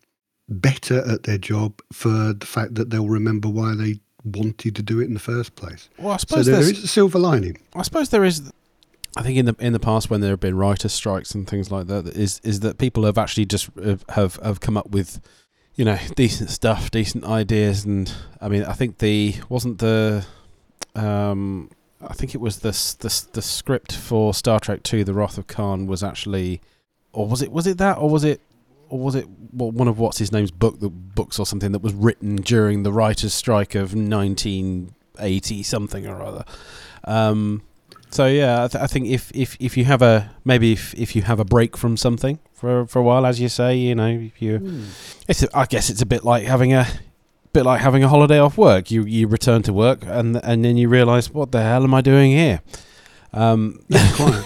better 0.49 0.99
at 1.09 1.23
their 1.23 1.37
job 1.37 1.81
for 1.91 2.33
the 2.33 2.45
fact 2.45 2.75
that 2.75 2.89
they'll 2.89 3.07
remember 3.07 3.47
why 3.49 3.73
they 3.75 3.99
wanted 4.23 4.75
to 4.75 4.81
do 4.83 4.99
it 4.99 5.05
in 5.05 5.13
the 5.13 5.19
first 5.19 5.55
place. 5.55 5.89
Well, 5.97 6.13
I 6.13 6.17
So 6.17 6.25
suppose 6.27 6.45
there 6.45 6.55
there's- 6.61 6.83
a 6.83 6.87
silver 6.87 7.19
lining. 7.19 7.57
I 7.75 7.81
suppose 7.81 8.09
there 8.09 8.23
is. 8.23 8.41
I 9.17 9.23
think 9.23 9.37
in 9.37 9.45
the 9.45 9.55
in 9.59 9.73
the 9.73 9.79
past 9.79 10.09
when 10.09 10.21
there 10.21 10.29
have 10.29 10.39
been 10.39 10.55
writer 10.55 10.87
strikes 10.87 11.35
and 11.35 11.47
things 11.47 11.69
like 11.69 11.87
that, 11.87 12.07
is 12.07 12.39
is 12.43 12.61
that 12.61 12.77
people 12.77 13.03
have 13.03 13.17
actually 13.17 13.45
just 13.45 13.69
have 14.09 14.37
have 14.37 14.59
come 14.61 14.77
up 14.77 14.89
with, 14.89 15.19
you 15.75 15.83
know, 15.83 15.97
decent 16.15 16.49
stuff, 16.49 16.91
decent 16.91 17.25
ideas, 17.25 17.83
and 17.85 18.11
I 18.39 18.47
mean, 18.47 18.63
I 18.63 18.73
think 18.73 18.99
the 18.99 19.35
wasn't 19.49 19.79
the, 19.79 20.25
um, 20.95 21.69
I 21.99 22.13
think 22.13 22.33
it 22.33 22.39
was 22.39 22.59
the 22.59 22.71
the 22.99 23.25
the 23.33 23.41
script 23.41 23.93
for 23.93 24.33
Star 24.33 24.59
Trek 24.59 24.83
Two: 24.83 25.03
The 25.03 25.13
Wrath 25.13 25.37
of 25.37 25.47
Khan 25.47 25.87
was 25.87 26.03
actually, 26.03 26.61
or 27.11 27.27
was 27.27 27.41
it 27.41 27.51
was 27.51 27.67
it 27.67 27.77
that 27.79 27.97
or 27.97 28.09
was 28.09 28.23
it 28.23 28.39
or 28.87 28.99
was 28.99 29.15
it 29.15 29.27
one 29.53 29.89
of 29.89 29.99
what's 29.99 30.19
his 30.19 30.31
name's 30.31 30.51
book 30.51 30.79
the 30.79 30.89
books 30.89 31.37
or 31.37 31.45
something 31.45 31.73
that 31.73 31.81
was 31.81 31.93
written 31.93 32.37
during 32.37 32.83
the 32.83 32.93
writers' 32.93 33.33
strike 33.33 33.75
of 33.75 33.93
1980 33.93 35.63
something 35.63 36.07
or 36.07 36.21
other. 36.21 36.45
Um, 37.03 37.63
so 38.11 38.25
yeah, 38.27 38.63
I, 38.65 38.67
th- 38.67 38.83
I 38.83 38.87
think 38.87 39.07
if, 39.07 39.31
if, 39.33 39.57
if 39.59 39.75
you 39.77 39.85
have 39.85 40.01
a 40.01 40.29
maybe 40.45 40.73
if, 40.73 40.93
if 40.95 41.15
you 41.15 41.21
have 41.23 41.39
a 41.39 41.45
break 41.45 41.75
from 41.77 41.97
something 41.97 42.39
for 42.53 42.85
for 42.85 42.99
a 42.99 43.03
while, 43.03 43.25
as 43.25 43.39
you 43.39 43.49
say, 43.49 43.75
you 43.77 43.95
know, 43.95 44.07
if 44.07 44.41
you, 44.41 44.83
it's 45.27 45.43
a, 45.43 45.47
I 45.57 45.65
guess 45.65 45.89
it's 45.89 46.01
a 46.01 46.05
bit 46.05 46.23
like 46.23 46.43
having 46.43 46.73
a 46.73 46.85
bit 47.53 47.65
like 47.65 47.81
having 47.81 48.03
a 48.03 48.07
holiday 48.07 48.39
off 48.39 48.57
work. 48.57 48.91
You 48.91 49.03
you 49.05 49.27
return 49.27 49.61
to 49.63 49.73
work 49.73 49.99
and 50.05 50.37
and 50.43 50.63
then 50.63 50.77
you 50.77 50.89
realise 50.89 51.33
what 51.33 51.51
the 51.51 51.61
hell 51.61 51.83
am 51.83 51.93
I 51.93 52.01
doing 52.01 52.31
here? 52.31 52.61
Um, 53.33 53.79
Quite. 54.15 54.43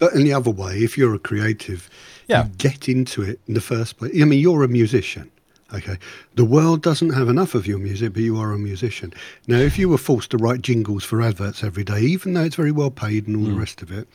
but 0.00 0.14
in 0.14 0.24
the 0.24 0.32
other 0.32 0.50
way, 0.50 0.78
if 0.78 0.96
you're 0.96 1.14
a 1.14 1.18
creative, 1.18 1.88
Yeah. 2.26 2.44
you 2.44 2.50
get 2.56 2.88
into 2.88 3.22
it 3.22 3.38
in 3.46 3.54
the 3.54 3.60
first 3.60 3.98
place. 3.98 4.12
I 4.20 4.24
mean, 4.24 4.40
you're 4.40 4.62
a 4.64 4.68
musician. 4.68 5.30
Okay. 5.74 5.98
The 6.36 6.44
world 6.44 6.82
doesn't 6.82 7.10
have 7.10 7.28
enough 7.28 7.54
of 7.54 7.66
your 7.66 7.78
music, 7.78 8.12
but 8.12 8.22
you 8.22 8.38
are 8.38 8.52
a 8.52 8.58
musician. 8.58 9.12
Now, 9.48 9.58
if 9.58 9.76
you 9.76 9.88
were 9.88 9.98
forced 9.98 10.30
to 10.30 10.36
write 10.36 10.62
jingles 10.62 11.02
for 11.02 11.20
adverts 11.20 11.64
every 11.64 11.82
day, 11.82 12.00
even 12.00 12.34
though 12.34 12.44
it's 12.44 12.54
very 12.54 12.70
well 12.70 12.92
paid 12.92 13.26
and 13.26 13.36
all 13.36 13.44
the 13.44 13.50
hmm. 13.50 13.58
rest 13.58 13.82
of 13.82 13.90
it, 13.90 14.08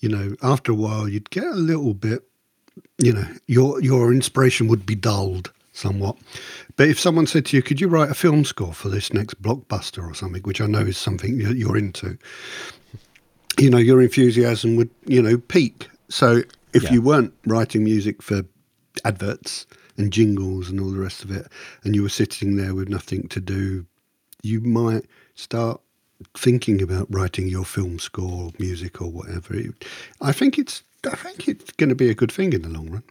you 0.00 0.10
know, 0.10 0.36
after 0.42 0.72
a 0.72 0.74
while, 0.74 1.08
you'd 1.08 1.30
get 1.30 1.44
a 1.44 1.54
little 1.54 1.94
bit, 1.94 2.22
you 2.98 3.14
know, 3.14 3.26
your 3.46 3.80
your 3.82 4.12
inspiration 4.12 4.68
would 4.68 4.84
be 4.84 4.94
dulled 4.94 5.50
somewhat. 5.72 6.18
But 6.76 6.88
if 6.88 7.00
someone 7.00 7.26
said 7.26 7.46
to 7.46 7.56
you, 7.56 7.62
"Could 7.62 7.80
you 7.80 7.88
write 7.88 8.10
a 8.10 8.14
film 8.14 8.44
score 8.44 8.74
for 8.74 8.90
this 8.90 9.12
next 9.14 9.40
blockbuster 9.40 10.06
or 10.06 10.14
something," 10.14 10.42
which 10.42 10.60
I 10.60 10.66
know 10.66 10.80
is 10.80 10.98
something 10.98 11.38
that 11.38 11.56
you're 11.56 11.78
into, 11.78 12.18
you 13.58 13.70
know, 13.70 13.78
your 13.78 14.02
enthusiasm 14.02 14.76
would, 14.76 14.90
you 15.06 15.22
know, 15.22 15.38
peak. 15.38 15.88
So 16.10 16.42
if 16.74 16.82
Yeah. 16.82 16.92
you 16.92 17.02
weren't 17.02 17.32
writing 17.46 17.84
music 17.84 18.20
for 18.20 18.44
adverts 19.04 19.66
and 19.96 20.12
jingles 20.12 20.70
and 20.70 20.80
all 20.80 20.90
the 20.90 20.98
rest 20.98 21.24
of 21.24 21.30
it, 21.30 21.46
and 21.82 21.94
you 21.94 22.02
were 22.02 22.08
sitting 22.08 22.56
there 22.56 22.74
with 22.74 22.88
nothing 22.88 23.28
to 23.28 23.40
do, 23.40 23.86
you 24.42 24.60
might 24.60 25.04
start 25.34 25.80
thinking 26.36 26.82
about 26.82 27.06
writing 27.10 27.48
your 27.48 27.64
film 27.64 27.98
score, 27.98 28.50
music, 28.58 29.00
or 29.00 29.10
whatever. 29.10 29.56
I 30.20 30.32
think 30.32 30.58
it's, 30.58 30.82
I 31.10 31.16
think 31.16 31.48
it's 31.48 31.70
going 31.72 31.88
to 31.88 31.94
be 31.94 32.10
a 32.10 32.14
good 32.14 32.32
thing 32.32 32.52
in 32.52 32.62
the 32.62 32.68
long 32.68 32.90
run. 32.90 33.02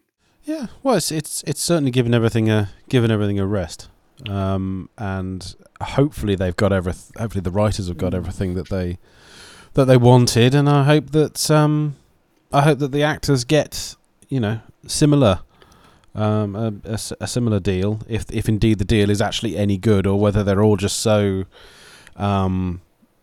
Yeah, 0.44 0.68
well, 0.82 0.96
it's 0.96 1.10
it's 1.10 1.42
it's 1.48 1.62
certainly 1.62 1.92
given 1.92 2.14
everything 2.14 2.50
a 2.50 2.70
given 2.90 3.12
everything 3.12 3.40
a 3.40 3.48
rest, 3.48 3.88
um, 4.28 4.90
and 4.98 5.56
hopefully 5.82 6.36
they've 6.36 6.56
got 6.56 6.74
every 6.74 6.94
hopefully 7.18 7.42
the 7.42 7.52
writers 7.52 7.88
have 7.88 7.98
got 7.98 8.14
everything 8.14 8.54
that 8.56 8.68
they 8.68 8.98
that 9.76 9.86
they 9.86 9.96
wanted, 9.96 10.54
and 10.54 10.68
I 10.68 10.84
hope 10.84 11.12
that 11.12 11.50
um, 11.50 11.96
I 12.52 12.64
hope 12.64 12.80
that 12.80 12.92
the 12.92 13.04
actors 13.04 13.46
get 13.46 13.96
you 14.28 14.42
know 14.42 14.60
similar 14.86 15.40
um, 16.16 16.56
a, 16.56 16.74
a 16.90 16.94
s- 16.94 17.14
a 17.20 17.28
similar 17.28 17.60
deal 17.60 18.00
if 18.08 18.26
if 18.32 18.48
indeed 18.48 18.78
the 18.80 18.86
deal 18.86 19.10
is 19.10 19.22
actually 19.22 19.58
any 19.58 19.78
good, 19.78 20.06
or 20.08 20.20
whether 20.20 20.44
they're 20.44 20.64
all 20.64 20.78
just 20.78 21.00
so 21.00 21.46
um, 22.16 22.82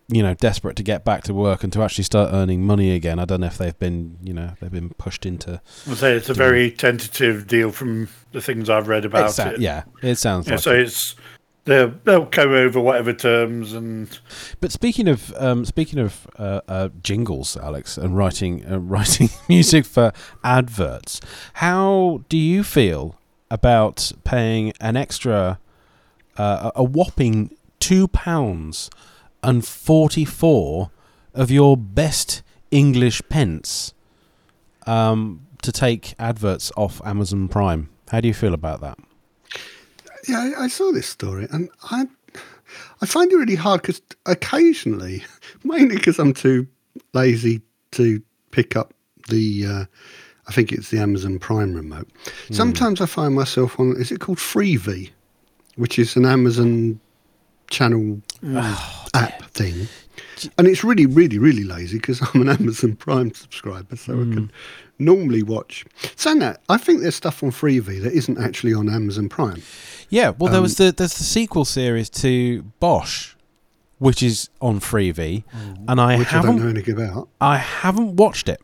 you 0.09 0.21
know 0.21 0.33
desperate 0.33 0.75
to 0.75 0.83
get 0.83 1.05
back 1.05 1.23
to 1.23 1.33
work 1.33 1.63
and 1.63 1.71
to 1.73 1.81
actually 1.81 2.03
start 2.03 2.31
earning 2.33 2.65
money 2.65 2.91
again. 2.91 3.17
I 3.19 3.25
don't 3.25 3.39
know 3.41 3.47
if 3.47 3.57
they've 3.57 3.77
been 3.79 4.17
you 4.23 4.33
know 4.33 4.51
they've 4.59 4.71
been 4.71 4.89
pushed 4.91 5.25
into 5.25 5.61
I 5.89 5.93
say 5.93 6.13
it's 6.15 6.29
a 6.29 6.33
very 6.33 6.69
tentative 6.71 7.47
deal 7.47 7.71
from 7.71 8.09
the 8.33 8.41
things 8.41 8.69
I've 8.69 8.87
read 8.89 9.05
about 9.05 9.37
it. 9.39 9.59
Yeah, 9.59 9.83
it 10.03 10.15
sounds 10.15 10.47
Yeah, 10.47 10.53
like. 10.55 10.63
so 10.63 10.73
it. 10.73 10.81
it's 10.81 11.15
they'll 11.65 12.25
come 12.25 12.51
over 12.51 12.79
whatever 12.79 13.13
terms 13.13 13.73
and 13.73 14.19
But 14.59 14.71
speaking 14.71 15.07
of 15.07 15.33
um, 15.37 15.65
speaking 15.65 15.99
of 15.99 16.27
uh, 16.37 16.61
uh, 16.67 16.89
jingles, 17.01 17.55
Alex, 17.57 17.97
and 17.97 18.17
writing 18.17 18.65
uh, 18.65 18.79
writing 18.93 19.29
music 19.47 19.85
for 19.85 20.11
adverts, 20.43 21.21
how 21.55 22.23
do 22.29 22.37
you 22.37 22.63
feel 22.63 23.15
about 23.49 24.11
paying 24.23 24.73
an 24.79 24.95
extra, 24.97 25.59
uh, 26.37 26.71
a 26.75 26.81
a 26.81 26.83
whopping 26.83 27.55
two 27.79 28.07
pounds 28.07 28.89
and 29.43 29.65
forty 29.65 30.25
four 30.25 30.91
of 31.33 31.51
your 31.51 31.77
best 31.77 32.41
English 32.71 33.21
pence 33.29 33.93
um, 34.87 35.45
to 35.61 35.71
take 35.71 36.15
adverts 36.17 36.71
off 36.75 37.01
Amazon 37.05 37.47
Prime? 37.47 37.89
How 38.09 38.19
do 38.19 38.27
you 38.27 38.33
feel 38.33 38.53
about 38.53 38.81
that? 38.81 38.97
Yeah, 40.27 40.51
I, 40.57 40.63
I 40.63 40.67
saw 40.67 40.91
this 40.91 41.07
story, 41.07 41.47
and 41.51 41.69
I 41.83 42.07
I 43.01 43.05
find 43.05 43.31
it 43.31 43.35
really 43.35 43.55
hard 43.55 43.81
because 43.81 44.01
occasionally, 44.25 45.23
mainly 45.63 45.95
because 45.95 46.19
I'm 46.19 46.33
too 46.33 46.67
lazy 47.13 47.61
to 47.91 48.21
pick 48.51 48.75
up 48.75 48.93
the, 49.29 49.65
uh, 49.65 49.85
I 50.47 50.51
think 50.51 50.71
it's 50.71 50.89
the 50.89 50.99
Amazon 50.99 51.39
Prime 51.39 51.73
remote. 51.73 52.07
Sometimes 52.51 53.01
I 53.01 53.05
find 53.05 53.35
myself 53.35 53.79
on. 53.79 53.95
Is 53.97 54.11
it 54.11 54.19
called 54.19 54.37
Freevee, 54.37 55.11
which 55.75 55.97
is 55.99 56.15
an 56.15 56.25
Amazon 56.25 56.99
channel 57.71 58.21
app 59.15 59.43
thing. 59.45 59.87
And 60.57 60.67
it's 60.67 60.83
really, 60.83 61.05
really, 61.05 61.37
really 61.37 61.63
lazy 61.63 61.97
because 61.97 62.21
I'm 62.21 62.41
an 62.41 62.49
Amazon 62.59 62.95
Prime 62.95 63.33
subscriber, 63.33 63.95
so 63.95 64.13
I 64.13 64.23
can 64.23 64.33
hmm. 64.33 64.47
normally 65.03 65.43
watch. 65.43 65.85
Saying 66.15 66.39
that, 66.39 66.61
I 66.69 66.77
think 66.77 67.01
there's 67.01 67.15
stuff 67.15 67.43
on 67.43 67.51
Freevee 67.51 68.01
that 68.01 68.13
isn't 68.13 68.37
actually 68.37 68.73
on 68.73 68.89
Amazon 68.89 69.29
Prime. 69.29 69.61
Yeah, 70.09 70.31
well, 70.37 70.51
there 70.51 70.61
was 70.61 70.79
um, 70.79 70.87
the 70.87 70.91
there's 70.91 71.17
the 71.17 71.23
sequel 71.23 71.65
series 71.65 72.09
to 72.09 72.63
Bosch, 72.79 73.35
which 73.97 74.21
is 74.21 74.49
on 74.61 74.79
Freevee, 74.79 75.43
hmm. 75.49 75.85
and 75.87 76.01
I 76.01 76.17
which 76.17 76.29
haven't 76.29 76.57
don't 76.57 76.63
know 76.63 76.69
anything 76.69 76.95
about. 76.95 77.29
I 77.39 77.57
haven't 77.57 78.15
watched 78.15 78.49
it. 78.49 78.61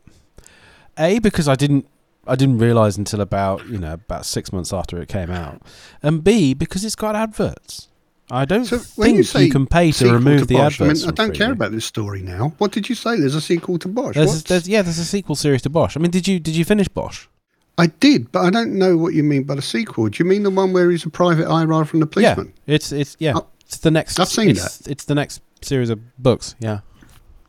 A 1.00 1.20
because 1.20 1.48
I 1.48 1.56
didn't 1.56 1.88
I 2.28 2.36
didn't 2.36 2.60
realize 2.60 2.98
until 2.98 3.22
about 3.22 3.68
you 3.68 3.78
know 3.78 3.94
about 3.94 4.26
six 4.26 4.52
months 4.52 4.74
after 4.74 5.02
it 5.02 5.08
came 5.08 5.32
out, 5.32 5.62
and 6.04 6.24
B 6.24 6.54
because 6.54 6.84
it's 6.84 6.96
got 6.96 7.16
adverts. 7.16 7.88
I 8.30 8.44
don't 8.46 8.66
So 8.66 8.78
think 8.78 8.98
when 8.98 9.16
you 9.16 9.24
you, 9.46 9.52
can 9.52 9.66
pay 9.68 9.92
to 9.94 10.12
remove 10.14 10.48
the 10.48 10.56
Bosch, 10.56 10.82
adverts. 10.82 11.04
I 11.04 11.06
mean, 11.06 11.12
I 11.14 11.16
don't 11.16 11.34
care 11.36 11.52
about 11.54 11.72
this 11.72 11.86
story 11.86 12.22
now. 12.22 12.54
What 12.58 12.72
did 12.74 12.90
you 12.90 12.96
say? 12.96 13.18
There's 13.18 13.36
a 13.36 13.42
sequel 13.42 13.80
to 13.80 13.88
Bosch. 13.88 14.16
There's, 14.16 14.44
there's, 14.44 14.68
yeah, 14.68 14.82
there's 14.82 15.00
a 15.00 15.06
sequel 15.06 15.36
series 15.36 15.62
to 15.62 15.70
Bosch. 15.70 15.96
I 15.96 16.02
mean, 16.02 16.12
did 16.12 16.28
you 16.28 16.40
did 16.40 16.56
you 16.56 16.66
finish 16.66 16.88
Bosch? 16.90 17.28
I 17.78 17.88
did, 17.88 18.32
but 18.32 18.40
I 18.44 18.50
don't 18.50 18.74
know 18.74 18.98
what 18.98 19.14
you 19.14 19.24
mean 19.24 19.44
by 19.44 19.56
the 19.56 19.62
sequel. 19.62 20.10
Do 20.10 20.22
you 20.22 20.28
mean 20.30 20.44
the 20.44 20.50
one 20.50 20.74
where 20.74 20.90
he's 20.92 21.06
a 21.06 21.10
private 21.10 21.48
eye 21.48 21.64
rather 21.64 21.90
than 21.90 22.02
a 22.02 22.08
policeman? 22.08 22.52
Yeah, 22.66 22.76
it's 22.76 22.92
it's 22.92 23.16
yeah, 23.20 23.34
Oh, 23.38 23.48
it's 23.62 23.78
the 23.78 23.92
next. 23.92 24.20
I've 24.20 24.28
seen 24.28 24.50
it's, 24.50 24.86
It's 24.88 25.06
the 25.06 25.16
next 25.16 25.42
series 25.62 25.90
of 25.90 26.00
books. 26.22 26.56
Yeah. 26.60 26.80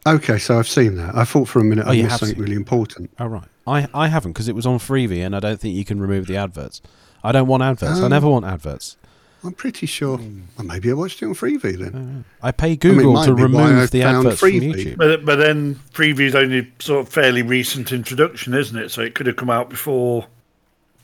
Okay, 0.06 0.38
so 0.38 0.58
I've 0.58 0.68
seen 0.68 0.94
that. 0.96 1.14
I 1.16 1.24
thought 1.24 1.48
for 1.48 1.58
a 1.60 1.64
minute 1.64 1.86
Oh, 1.86 1.90
I 1.90 2.02
missed 2.02 2.20
something 2.20 2.38
really 2.38 2.54
important. 2.56 3.10
Oh 3.18 3.26
right. 3.26 3.48
I 3.66 3.88
I 3.92 4.06
haven't 4.08 4.32
because 4.32 4.48
it 4.48 4.54
was 4.54 4.64
on 4.66 4.78
Freevee, 4.78 5.24
and 5.26 5.34
I 5.34 5.40
don't 5.40 5.58
think 5.58 5.74
you 5.74 5.84
can 5.84 5.98
remove 6.00 6.26
the 6.26 6.36
adverts. 6.36 6.82
I 7.24 7.32
don't 7.32 7.48
want 7.48 7.62
adverts. 7.64 7.98
I 8.00 8.04
Oh. 8.04 8.08
never 8.08 8.28
want 8.28 8.44
adverts. 8.44 8.96
I'm 9.44 9.52
pretty 9.52 9.86
sure. 9.86 10.16
Well, 10.18 10.66
maybe 10.66 10.90
I 10.90 10.94
watched 10.94 11.22
it 11.22 11.26
on 11.26 11.34
Freevee 11.34 11.78
then. 11.78 12.24
Uh, 12.42 12.46
I 12.46 12.50
pay 12.50 12.74
Google 12.76 13.12
might 13.12 13.26
to 13.26 13.34
be 13.36 13.42
why 13.44 13.62
I 13.62 13.68
remove 13.70 13.90
the 13.92 14.00
found 14.02 14.16
adverts 14.26 14.40
from 14.40 14.50
YouTube. 14.50 14.96
but 14.96 15.24
but 15.24 15.36
then 15.36 15.76
Freevee's 15.92 16.34
only 16.34 16.72
sort 16.80 17.06
of 17.06 17.08
fairly 17.12 17.42
recent 17.42 17.92
introduction, 17.92 18.52
isn't 18.54 18.76
it? 18.76 18.90
So 18.90 19.00
it 19.02 19.14
could 19.14 19.26
have 19.26 19.36
come 19.36 19.50
out 19.50 19.70
before 19.70 20.26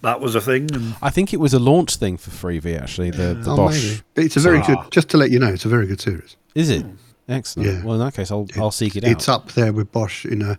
that 0.03 0.21
was 0.21 0.35
a 0.35 0.41
thing. 0.41 0.69
And 0.75 0.97
I 1.01 1.11
think 1.11 1.33
it 1.33 1.39
was 1.39 1.55
a 1.55 1.59
launch 1.61 1.97
thing 1.97 2.17
for 2.17 2.31
Freevee 2.31 2.77
actually. 2.81 3.11
The 3.11 3.35
the 3.35 3.51
Oh, 3.53 3.57
Bosch 3.57 4.01
maybe. 4.17 4.27
It's 4.27 4.37
a 4.37 4.41
very 4.41 4.61
good. 4.63 4.79
Just 4.91 5.09
to 5.11 5.17
let 5.17 5.31
you 5.31 5.39
know, 5.39 5.53
it's 5.53 5.65
a 5.65 5.69
very 5.69 5.87
good 5.87 6.01
series. 6.01 6.37
is 6.55 6.71
it? 6.71 6.85
Excellent. 7.29 7.71
Yeah. 7.71 7.85
Well, 7.85 7.95
in 7.95 8.01
that 8.01 8.15
case, 8.15 8.31
I'll 8.31 8.49
I'll 8.57 8.71
seek 8.73 8.97
it 8.97 9.05
out. 9.05 9.11
It's 9.13 9.29
up 9.29 9.53
there 9.53 9.73
with 9.73 9.91
Bosch. 9.93 10.27
In 10.27 10.43
a 10.43 10.59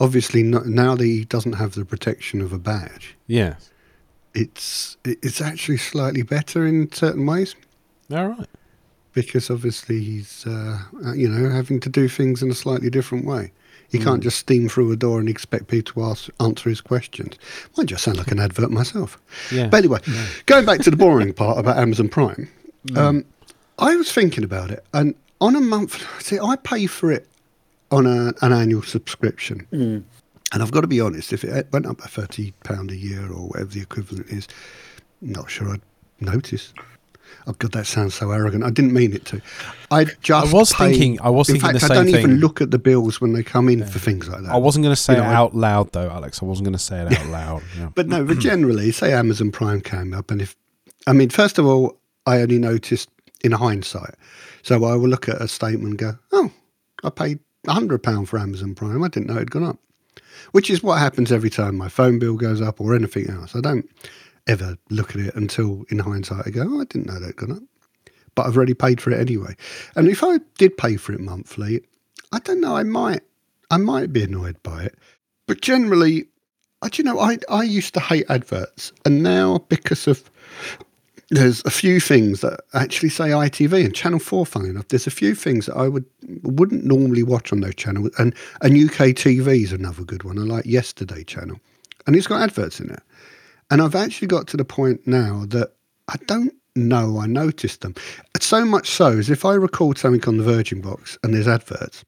obviously 0.00 0.42
not, 0.42 0.64
now 0.66 0.94
that 0.94 1.04
he 1.04 1.24
doesn't 1.26 1.52
have 1.52 1.74
the 1.74 1.84
protection 1.84 2.40
of 2.40 2.52
a 2.54 2.58
badge, 2.58 3.14
Yeah. 3.26 3.56
It's 4.34 4.96
it's 5.04 5.40
actually 5.40 5.76
slightly 5.78 6.22
better 6.22 6.66
in 6.66 6.90
certain 6.92 7.26
ways 7.26 7.54
All 8.12 8.28
right. 8.28 8.46
because 9.12 9.50
obviously 9.50 10.00
he's 10.02 10.46
uh, 10.46 10.78
uh, 11.04 11.12
you 11.14 11.28
know 11.28 11.50
having 11.50 11.80
to 11.80 11.88
do 11.88 12.08
things 12.08 12.42
in 12.42 12.50
a 12.50 12.54
slightly 12.54 12.90
different 12.90 13.24
way. 13.26 13.52
He 13.90 13.98
Hmm. 13.98 14.04
can't 14.04 14.22
just 14.22 14.38
steam 14.38 14.68
through 14.68 14.92
a 14.92 14.96
door 14.96 15.18
and 15.18 15.28
expect 15.28 15.66
people 15.66 15.94
to 15.94 16.10
ask, 16.10 16.28
answer 16.38 16.68
his 16.68 16.80
questions. 16.80 17.34
Might 17.76 17.88
just 17.88 18.04
sound 18.04 18.18
like 18.18 18.30
an 18.30 18.38
advert 18.38 18.70
myself. 18.70 19.18
Yeah. 19.50 19.66
But 19.66 19.78
anyway, 19.78 19.98
going 20.46 20.64
back 20.64 20.80
to 20.82 20.90
the 20.92 20.96
boring 20.96 21.32
part 21.32 21.58
about 21.58 21.76
Amazon 21.84 22.08
Prime, 22.08 22.48
Hmm. 22.88 22.96
um, 22.98 23.24
I 23.80 23.96
was 23.96 24.12
thinking 24.12 24.44
about 24.44 24.70
it, 24.70 24.84
and 24.94 25.14
on 25.40 25.56
a 25.56 25.60
month, 25.60 26.06
see, 26.22 26.38
I 26.38 26.54
pay 26.56 26.86
for 26.86 27.10
it 27.10 27.26
on 27.90 28.06
a, 28.06 28.32
an 28.42 28.52
annual 28.52 28.82
subscription. 28.82 30.04
And 30.52 30.62
I've 30.62 30.72
got 30.72 30.80
to 30.80 30.86
be 30.88 31.00
honest, 31.00 31.32
if 31.32 31.44
it 31.44 31.68
went 31.72 31.86
up 31.86 31.98
by 31.98 32.06
thirty 32.06 32.52
pound 32.64 32.90
a 32.90 32.96
year 32.96 33.30
or 33.32 33.48
whatever 33.48 33.70
the 33.70 33.80
equivalent 33.80 34.28
is, 34.28 34.48
not 35.20 35.50
sure 35.50 35.70
I'd 35.70 35.82
notice. 36.20 36.72
Oh 37.46 37.52
God, 37.52 37.70
that 37.72 37.86
sounds 37.86 38.14
so 38.14 38.32
arrogant. 38.32 38.64
I 38.64 38.70
didn't 38.70 38.92
mean 38.92 39.12
it 39.12 39.24
to. 39.26 39.40
I 39.92 40.04
just 40.20 40.52
I 40.52 40.52
was 40.52 40.72
pay- 40.72 40.90
thinking- 40.90 41.20
I 41.22 41.30
was 41.30 41.48
in 41.48 41.54
thinking 41.60 41.78
fact, 41.78 41.86
the 41.88 41.94
I 41.94 41.96
don't 42.02 42.06
same 42.12 42.16
even 42.16 42.36
look 42.40 42.60
at 42.60 42.72
the 42.72 42.78
bills 42.78 43.20
when 43.20 43.32
they 43.32 43.44
come 43.44 43.68
in 43.68 43.84
for 43.86 44.00
things 44.00 44.28
like 44.28 44.42
that. 44.42 44.50
I 44.52 44.56
wasn't 44.56 44.82
going 44.82 44.94
to 44.94 45.00
say 45.00 45.14
You 45.14 45.20
know, 45.20 45.26
it 45.26 45.28
I- 45.30 45.34
out 45.34 45.54
loud 45.54 45.92
though, 45.92 46.10
Alex. 46.10 46.42
I 46.42 46.46
wasn't 46.46 46.64
going 46.66 46.72
to 46.72 46.78
say 46.80 47.00
it 47.06 47.12
out 47.16 47.26
loud. 47.30 47.62
Yeah. 47.78 47.90
But 47.94 48.08
no, 48.08 48.24
but 48.24 48.40
generally, 48.40 48.90
say 48.90 49.12
Amazon 49.12 49.52
Prime 49.52 49.80
came 49.80 50.12
up, 50.12 50.32
and 50.32 50.42
if 50.42 50.56
I 51.06 51.12
mean, 51.12 51.30
first 51.30 51.58
of 51.58 51.64
all, 51.66 51.96
I 52.26 52.40
only 52.42 52.58
noticed 52.58 53.08
in 53.44 53.52
hindsight. 53.52 54.14
So 54.62 54.84
I 54.84 54.96
will 54.96 55.08
look 55.08 55.28
at 55.28 55.40
a 55.40 55.46
statement 55.46 55.90
and 55.90 55.98
go, 55.98 56.18
"Oh, 56.32 56.50
I 57.04 57.10
paid 57.10 57.38
hundred 57.68 58.02
pound 58.02 58.28
for 58.28 58.38
Amazon 58.40 58.74
Prime. 58.74 59.02
I 59.04 59.08
didn't 59.08 59.28
know 59.28 59.36
it'd 59.36 59.52
gone 59.52 59.64
up." 59.64 59.78
Which 60.52 60.70
is 60.70 60.82
what 60.82 60.98
happens 60.98 61.32
every 61.32 61.50
time 61.50 61.76
my 61.76 61.88
phone 61.88 62.18
bill 62.18 62.36
goes 62.36 62.60
up 62.60 62.80
or 62.80 62.94
anything 62.94 63.30
else. 63.30 63.54
I 63.54 63.60
don't 63.60 63.88
ever 64.46 64.76
look 64.88 65.10
at 65.10 65.20
it 65.20 65.34
until 65.34 65.84
in 65.90 65.98
hindsight 65.98 66.46
I 66.46 66.50
go, 66.50 66.62
"Oh, 66.68 66.80
I 66.80 66.84
didn't 66.84 67.06
know 67.06 67.18
that'd 67.18 67.36
gone 67.36 67.52
up," 67.52 67.62
but 68.34 68.46
I've 68.46 68.56
already 68.56 68.74
paid 68.74 69.00
for 69.00 69.10
it 69.10 69.20
anyway. 69.20 69.54
And 69.96 70.08
if 70.08 70.22
I 70.24 70.38
did 70.58 70.76
pay 70.76 70.96
for 70.96 71.12
it 71.12 71.20
monthly, 71.20 71.82
I 72.32 72.38
don't 72.38 72.60
know. 72.60 72.76
I 72.76 72.82
might, 72.82 73.22
I 73.70 73.76
might 73.76 74.12
be 74.12 74.22
annoyed 74.22 74.62
by 74.62 74.84
it, 74.84 74.96
but 75.46 75.60
generally, 75.60 76.26
I, 76.82 76.88
do 76.88 77.02
you 77.02 77.04
know, 77.04 77.18
I, 77.18 77.38
I 77.48 77.62
used 77.62 77.94
to 77.94 78.00
hate 78.00 78.26
adverts, 78.28 78.92
and 79.04 79.22
now 79.22 79.58
because 79.68 80.06
of 80.06 80.30
there's 81.30 81.62
a 81.64 81.70
few 81.70 82.00
things 82.00 82.40
that 82.40 82.60
actually 82.74 83.08
say 83.08 83.28
ITV 83.28 83.84
and 83.84 83.94
Channel 83.94 84.18
Four. 84.18 84.44
Funny 84.44 84.68
enough, 84.68 84.88
there's 84.88 85.06
a 85.06 85.12
few 85.12 85.34
things 85.34 85.66
that 85.66 85.76
I 85.76 85.88
would 85.88 86.04
wouldn't 86.42 86.84
normally 86.84 87.22
watch 87.22 87.52
on 87.52 87.60
those 87.60 87.76
channels, 87.76 88.10
and 88.18 88.34
and 88.62 88.76
UK 88.76 89.14
TV 89.14 89.62
is 89.62 89.72
another 89.72 90.02
good 90.02 90.24
one. 90.24 90.38
I 90.38 90.42
like 90.42 90.66
Yesterday 90.66 91.24
Channel, 91.24 91.60
and 92.06 92.16
it's 92.16 92.26
got 92.26 92.42
adverts 92.42 92.80
in 92.80 92.90
it, 92.90 93.02
and 93.70 93.80
I've 93.80 93.94
actually 93.94 94.28
got 94.28 94.48
to 94.48 94.56
the 94.56 94.64
point 94.64 95.06
now 95.06 95.44
that 95.48 95.74
I 96.08 96.16
don't 96.26 96.52
know 96.76 97.18
I 97.18 97.26
noticed 97.26 97.82
them. 97.82 97.94
So 98.40 98.64
much 98.64 98.90
so 98.90 99.18
as 99.18 99.30
if 99.30 99.44
I 99.44 99.54
record 99.54 99.98
something 99.98 100.26
on 100.26 100.38
the 100.38 100.44
Virgin 100.44 100.80
box 100.80 101.18
and 101.22 101.34
there's 101.34 101.46
adverts, 101.46 102.04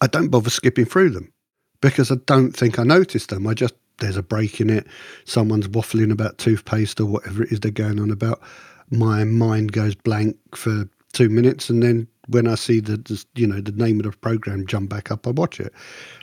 I 0.00 0.06
don't 0.08 0.28
bother 0.28 0.50
skipping 0.50 0.84
through 0.84 1.10
them 1.10 1.32
because 1.80 2.10
I 2.10 2.16
don't 2.26 2.52
think 2.52 2.78
I 2.78 2.82
noticed 2.82 3.30
them. 3.30 3.46
I 3.46 3.54
just 3.54 3.74
there's 3.98 4.16
a 4.16 4.22
break 4.22 4.60
in 4.60 4.70
it, 4.70 4.86
someone's 5.24 5.68
waffling 5.68 6.12
about 6.12 6.38
toothpaste 6.38 7.00
or 7.00 7.06
whatever 7.06 7.42
it 7.42 7.52
is 7.52 7.60
they're 7.60 7.70
going 7.70 8.00
on 8.00 8.10
about. 8.10 8.40
My 8.90 9.24
mind 9.24 9.72
goes 9.72 9.94
blank 9.94 10.36
for 10.54 10.88
two 11.12 11.28
minutes, 11.28 11.70
and 11.70 11.82
then 11.82 12.06
when 12.28 12.46
I 12.46 12.54
see 12.54 12.80
the, 12.80 12.96
the 12.98 13.24
you 13.34 13.46
know 13.46 13.60
the 13.60 13.72
name 13.72 14.00
of 14.00 14.04
the 14.04 14.16
program 14.16 14.66
jump 14.66 14.90
back 14.90 15.10
up, 15.10 15.26
I 15.26 15.30
watch 15.30 15.60
it. 15.60 15.72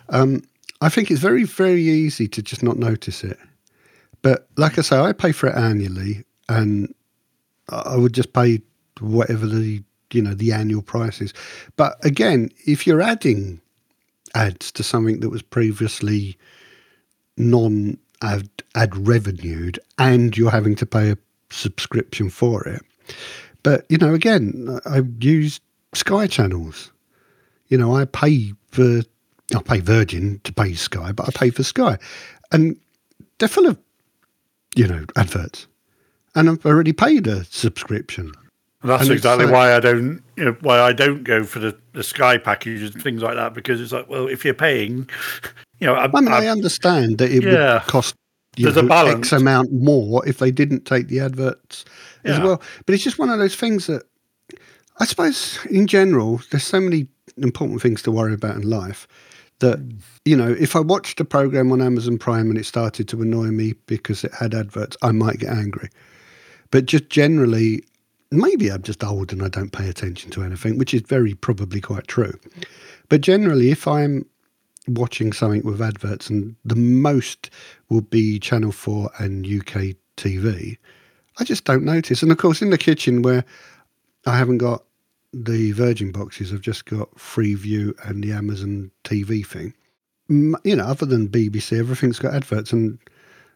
Um, 0.10 0.44
I 0.82 0.90
think 0.90 1.12
it's 1.12 1.20
very 1.20 1.44
very 1.44 1.84
easy 1.84 2.28
to 2.30 2.42
just 2.42 2.64
not 2.64 2.78
notice 2.78 3.24
it. 3.24 3.38
But 4.22 4.48
like 4.58 4.78
I 4.78 4.82
say, 4.82 4.98
I 4.98 5.12
pay 5.12 5.32
for 5.32 5.48
it 5.48 5.56
annually, 5.56 6.24
and 6.48 6.94
I 7.70 7.98
would 7.98 8.14
just 8.14 8.34
pay 8.34 8.62
whatever 9.00 9.46
the 9.46 9.84
you 10.12 10.22
know 10.22 10.34
the 10.34 10.54
annual 10.54 10.82
price 10.82 11.22
is. 11.22 11.34
But 11.76 11.98
again, 12.06 12.50
if 12.66 12.88
you're 12.88 13.02
adding 13.02 13.62
ads 14.36 14.72
to 14.72 14.84
something 14.84 15.20
that 15.20 15.30
was 15.30 15.42
previously 15.42 16.38
non 17.38 17.98
ad, 18.22 18.50
ad 18.76 19.08
revenued 19.08 19.80
and 19.98 20.38
you're 20.38 20.52
having 20.52 20.76
to 20.76 20.86
pay 20.86 21.12
a 21.12 21.18
subscription 21.50 22.30
for 22.30 22.68
it. 22.68 22.82
But, 23.64 23.86
you 23.90 23.98
know, 23.98 24.14
again, 24.14 24.80
I 24.86 25.04
use 25.20 25.60
Sky 25.94 26.28
channels. 26.28 26.92
You 27.68 27.78
know, 27.78 27.96
I 27.96 28.06
pay 28.06 28.54
for, 28.72 29.02
I 29.56 29.62
pay 29.62 29.80
Virgin 29.80 30.42
to 30.44 30.54
pay 30.54 30.74
Sky, 30.74 31.12
but 31.12 31.28
I 31.28 31.32
pay 31.32 31.50
for 31.50 31.64
Sky. 31.64 31.98
And 32.52 32.78
they're 33.38 33.48
full 33.48 33.68
of, 33.68 33.78
you 34.76 34.88
know, 34.88 35.06
adverts. 35.16 35.68
And 36.36 36.50
I've 36.50 36.66
already 36.66 36.94
paid 36.94 37.28
a 37.28 37.46
subscription. 37.46 38.32
And 38.84 38.92
that's 38.92 39.04
And 39.04 39.12
exactly 39.12 39.46
like- 39.46 39.54
why 39.54 39.76
I 39.76 39.80
don't, 39.80 40.22
you 40.36 40.46
know, 40.46 40.58
why 40.62 40.80
I 40.80 40.94
don't 40.94 41.24
go 41.24 41.44
for 41.44 41.60
the, 41.60 41.76
the 41.94 42.04
Sky 42.04 42.38
packages 42.38 42.94
and 42.94 43.02
things 43.02 43.22
like 43.24 43.36
that 43.36 43.54
because 43.54 43.82
it's 43.82 43.92
like, 43.94 44.08
well, 44.10 44.28
if 44.28 44.44
you're 44.46 44.54
paying, 44.54 45.10
you 45.80 45.88
know, 45.88 45.96
I, 45.96 46.06
I 46.06 46.08
mean, 46.22 46.28
I 46.28 46.46
I- 46.46 46.48
understand 46.48 47.18
that 47.20 47.32
it 47.32 47.44
Yeah. 47.44 47.76
would 47.76 47.84
cost 47.88 48.14
you 48.58 48.66
There's 48.66 48.78
a 48.78 48.82
know, 48.84 48.90
balance. 48.90 49.32
X 49.34 49.42
amount 49.42 49.72
more 49.72 50.28
if 50.28 50.38
they 50.38 50.52
didn't 50.52 50.86
take 50.86 51.08
the 51.08 51.20
adverts 51.22 51.86
as 52.24 52.40
well. 52.40 52.62
But 52.86 52.94
it's 52.94 53.04
just 53.04 53.18
one 53.18 53.30
of 53.30 53.40
those 53.40 53.56
things 53.56 53.88
that 53.88 54.04
I 55.00 55.06
suppose, 55.06 55.58
in 55.72 55.88
general, 55.88 56.40
there's 56.52 56.64
so 56.64 56.80
many 56.80 57.08
important 57.38 57.82
things 57.82 58.04
to 58.04 58.12
worry 58.12 58.34
about 58.34 58.56
in 58.58 58.70
life 58.70 59.08
that 59.60 59.80
you 60.26 60.36
know, 60.38 60.52
if 60.60 60.76
I 60.76 60.82
watched 60.82 61.20
a 61.20 61.26
program 61.26 61.72
on 61.72 61.82
Amazon 61.82 62.18
Prime 62.20 62.50
and 62.50 62.58
it 62.60 62.66
started 62.66 63.08
to 63.08 63.22
annoy 63.22 63.48
me 63.48 63.74
because 63.88 64.24
it 64.24 64.34
had 64.34 64.54
adverts, 64.54 64.98
I 65.02 65.12
might 65.14 65.40
get 65.40 65.50
angry. 65.50 65.90
But 66.70 66.86
just 66.86 67.10
generally, 67.10 67.84
maybe 68.38 68.72
I'm 68.72 68.84
just 68.84 69.04
old 69.04 69.32
and 69.32 69.44
I 69.44 69.48
don't 69.48 69.72
pay 69.72 69.90
attention 69.90 70.32
to 70.32 70.44
anything, 70.44 70.78
which 70.78 70.94
is 70.94 71.02
very 71.02 71.34
probably 71.34 71.82
quite 71.82 72.08
true. 72.08 72.40
But 73.10 73.22
generally, 73.22 73.72
if 73.72 73.88
I'm 73.88 74.26
watching 74.88 75.34
something 75.34 75.64
with 75.64 75.82
adverts, 75.82 76.30
and 76.30 76.56
the 76.66 76.76
most 76.76 77.50
will 77.90 78.02
be 78.02 78.40
Channel 78.40 78.72
4 78.72 79.12
and 79.20 79.46
UK 79.46 79.96
TV, 80.18 80.78
I 81.40 81.44
just 81.44 81.66
don't 81.66 81.84
notice. 81.84 82.22
And 82.22 82.32
of 82.32 82.38
course, 82.38 82.62
in 82.62 82.70
the 82.70 82.78
kitchen 82.78 83.22
where 83.22 83.44
I 84.26 84.38
haven't 84.38 84.60
got 84.60 84.84
the 85.34 85.72
Virgin 85.72 86.12
boxes, 86.12 86.54
I've 86.54 86.62
just 86.62 86.86
got 86.86 87.14
Freeview 87.16 87.94
and 88.08 88.24
the 88.24 88.34
Amazon 88.34 88.92
TV 89.04 89.46
thing. 89.46 89.74
You 90.30 90.76
know, 90.76 90.86
other 90.86 91.06
than 91.06 91.28
BBC, 91.28 91.78
everything's 91.78 92.20
got 92.20 92.34
adverts. 92.34 92.72
And, 92.72 93.00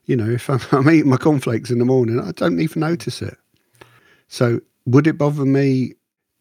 you 0.05 0.15
know, 0.15 0.29
if 0.29 0.49
I'm, 0.49 0.59
I'm 0.71 0.89
eating 0.89 1.09
my 1.09 1.17
cornflakes 1.17 1.71
in 1.71 1.79
the 1.79 1.85
morning, 1.85 2.19
I 2.19 2.31
don't 2.31 2.59
even 2.59 2.81
notice 2.81 3.21
it. 3.21 3.37
So 4.27 4.59
would 4.87 5.05
it 5.07 5.17
bother 5.17 5.45
me? 5.45 5.93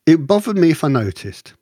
It 0.07 0.27
bothered 0.27 0.57
me 0.57 0.71
if 0.71 0.85
I 0.85 0.89
noticed, 0.89 1.55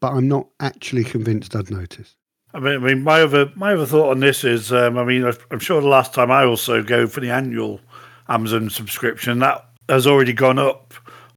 but 0.00 0.12
I'm 0.12 0.28
not 0.28 0.46
actually 0.60 1.04
convinced 1.04 1.54
I'd 1.56 1.70
notice. 1.70 2.14
I 2.54 2.60
mean, 2.60 2.74
I 2.74 2.78
mean, 2.78 3.02
my 3.02 3.20
other 3.22 3.50
my 3.56 3.72
other 3.74 3.86
thought 3.86 4.10
on 4.10 4.20
this 4.20 4.44
is, 4.44 4.72
um, 4.72 4.96
I 4.98 5.04
mean, 5.04 5.24
I've- 5.24 5.38
I'm 5.50 5.58
sure 5.58 5.80
the 5.80 5.88
last 5.88 6.14
time 6.14 6.30
I 6.30 6.44
also 6.44 6.82
go 6.82 7.06
for 7.06 7.20
the 7.20 7.30
annual 7.30 7.80
Amazon 8.28 8.70
subscription, 8.70 9.40
that 9.40 9.64
has 9.88 10.06
already 10.06 10.32
gone 10.32 10.58
up 10.58 10.94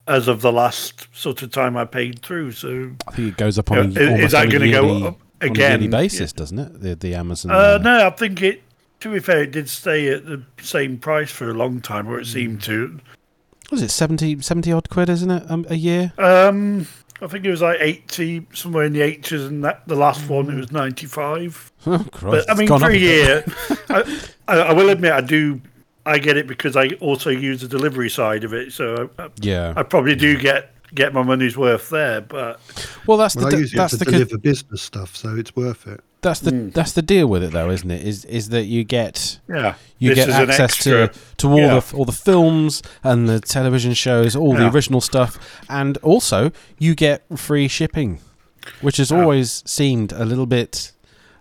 as 0.08 0.28
of 0.28 0.42
the 0.42 0.52
last 0.52 1.08
sort 1.14 1.42
of 1.42 1.50
time 1.52 1.76
I 1.76 1.86
paid 1.86 2.22
through. 2.22 2.52
So, 2.52 2.92
I 3.08 3.12
think 3.12 3.28
it 3.30 3.38
goes 3.38 3.58
up 3.58 3.72
on 3.72 3.92
Yeah, 3.94 4.00
a, 4.02 4.14
is- 4.18 4.26
is 4.26 4.32
that 4.34 4.50
gonna 4.52 4.70
go 4.72 4.84
yearly- 4.86 5.08
up 5.08 5.20
on 5.42 5.50
a 5.50 5.60
yearly 5.60 5.76
again? 5.86 5.90
basis, 5.90 6.32
doesn't 6.32 6.60
it? 6.60 6.82
The 6.82 6.96
the 6.96 7.16
Amazon. 7.16 7.52
uh, 7.52 7.78
no, 7.80 8.06
I 8.08 8.10
think 8.12 8.42
it. 8.42 8.62
To 9.02 9.12
be 9.12 9.20
fair, 9.20 9.44
it 9.44 9.52
did 9.52 9.68
stay 9.70 10.08
at 10.10 10.26
the 10.26 10.42
same 10.62 10.98
price 10.98 11.30
for 11.32 11.50
a 11.50 11.54
long 11.54 11.80
time, 11.82 12.08
or 12.08 12.20
it 12.20 12.26
seemed 12.28 12.62
to. 12.64 13.00
What 13.70 13.78
is 13.78 13.82
it 13.84 13.92
70, 13.92 14.42
70 14.42 14.72
odd 14.72 14.90
quid, 14.90 15.10
isn't 15.10 15.32
it, 15.32 15.50
um, 15.50 15.66
a 15.70 15.76
year? 15.76 16.14
Um, 16.18 16.88
I 17.22 17.28
think 17.28 17.46
it 17.46 17.50
was 17.50 17.62
like 17.62 17.78
eighty, 17.80 18.46
somewhere 18.54 18.84
in 18.86 18.92
the 18.94 19.02
eighties, 19.02 19.44
and 19.46 19.64
that 19.64 19.88
the 19.88 19.96
last 19.96 20.28
one 20.30 20.50
it 20.50 20.56
was 20.56 20.72
ninety-five. 20.72 21.72
Oh, 21.88 22.06
Christ, 22.12 22.48
But 22.48 22.52
I 22.52 22.58
mean, 22.58 22.68
gone 22.68 22.80
for 22.82 22.90
a 22.90 22.98
year, 22.98 23.44
I, 23.90 24.20
I, 24.48 24.58
I 24.58 24.74
will 24.74 24.90
admit 24.90 25.12
I 25.14 25.22
do. 25.22 25.62
I 26.08 26.20
get 26.20 26.36
it 26.38 26.46
because 26.46 26.76
I 26.76 26.90
also 27.00 27.30
use 27.32 27.62
the 27.62 27.68
delivery 27.68 28.10
side 28.10 28.44
of 28.44 28.54
it, 28.54 28.74
so 28.74 29.10
I, 29.18 29.30
Yeah. 29.42 29.74
I 29.78 29.84
probably 29.84 30.16
do 30.16 30.38
get 30.38 30.72
get 30.94 31.14
my 31.14 31.24
money's 31.24 31.58
worth 31.58 31.90
there. 31.90 32.22
But 32.22 32.60
Well, 33.08 33.18
that's 33.18 33.36
Well, 33.36 33.50
the 33.50 33.56
I 33.56 33.60
use 33.60 33.74
it 33.74 33.78
that's 33.78 33.92
to 33.94 33.98
the 33.98 34.06
co- 34.06 34.12
deliver 34.12 34.38
business 34.38 34.82
stuff, 34.82 35.16
so 35.16 35.36
it's 35.36 35.56
worth 35.56 35.88
it. 35.88 36.02
That's 36.26 36.42
the 36.42 36.52
Hmm. 36.52 36.70
that's 36.70 36.92
the 36.92 37.02
deal 37.02 37.28
with 37.28 37.44
it, 37.44 37.52
though, 37.54 37.70
isn't 37.70 37.90
it? 37.90 38.06
Is 38.06 38.26
is 38.26 38.50
that 38.50 38.66
you 38.66 38.84
get 38.84 39.40
yeah, 39.48 39.76
you 40.00 40.14
this 40.14 40.26
get 40.26 40.50
access 40.50 40.78
to 40.84 41.04
extra. 41.04 41.22
to 41.38 41.48
all 41.48 41.60
Yeah. 41.60 41.80
the 41.80 41.96
all 41.96 42.06
the 42.06 42.12
films 42.12 42.82
and 43.04 43.30
the 43.30 43.40
television 43.40 43.94
shows, 43.94 44.36
all 44.36 44.54
the 44.56 44.68
original 44.70 45.02
stuff, 45.02 45.38
and 45.70 45.98
also 45.98 46.52
you 46.78 46.96
get 46.96 47.24
free 47.38 47.68
shipping, 47.68 48.20
which 48.82 48.98
has 48.98 49.12
Yeah. 49.12 49.22
always 49.22 49.64
seemed 49.66 50.12
a 50.12 50.26
little 50.26 50.46
bit 50.46 50.92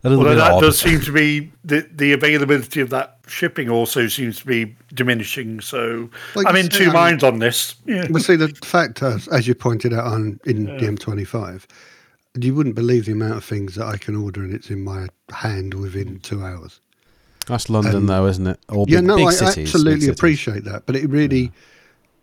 a 0.06 0.10
little 0.10 0.22
Although 0.26 0.36
bit 0.36 0.44
that 0.44 0.52
odd. 0.52 0.60
does 0.60 0.78
seem 0.78 1.00
to 1.00 1.12
be 1.12 1.50
the 1.64 1.86
the 1.96 2.12
availability 2.12 2.80
of 2.82 2.90
that 2.90 3.16
shipping 3.26 3.70
also 3.70 4.06
seems 4.06 4.38
to 4.40 4.46
be 4.46 4.76
diminishing. 4.92 5.62
So 5.62 6.10
Like 6.34 6.46
I'm 6.46 6.56
in 6.56 6.68
two 6.68 6.82
I 6.82 6.86
mean- 6.86 6.92
minds 6.92 7.24
on 7.24 7.38
this. 7.38 7.76
Yeah. 7.86 8.06
Well, 8.10 8.22
see, 8.22 8.36
the 8.36 8.48
fact, 8.62 9.02
is, 9.02 9.28
as 9.28 9.48
you 9.48 9.54
pointed 9.54 9.94
out 9.94 10.04
on 10.04 10.40
in 10.44 10.66
the 10.66 10.86
M25, 10.86 11.64
you 12.40 12.54
wouldn't 12.54 12.74
believe 12.74 13.06
the 13.06 13.12
amount 13.12 13.36
of 13.36 13.44
things 13.44 13.76
that 13.76 13.86
I 13.86 13.96
can 13.96 14.16
order 14.16 14.42
and 14.42 14.52
it's 14.52 14.70
in 14.70 14.82
my 14.82 15.08
hand 15.32 15.74
within 15.74 16.18
mm. 16.18 16.22
two 16.22 16.42
hours. 16.42 16.80
That's 17.46 17.68
London, 17.68 18.06
though, 18.06 18.26
isn't 18.26 18.46
it? 18.46 18.58
Or 18.68 18.86
yeah, 18.88 18.98
big, 18.98 19.06
no, 19.06 19.16
big 19.16 19.26
I 19.26 19.30
cities, 19.32 19.74
absolutely 19.74 20.08
appreciate 20.08 20.64
that, 20.64 20.86
but 20.86 20.96
it 20.96 21.08
really, 21.10 21.52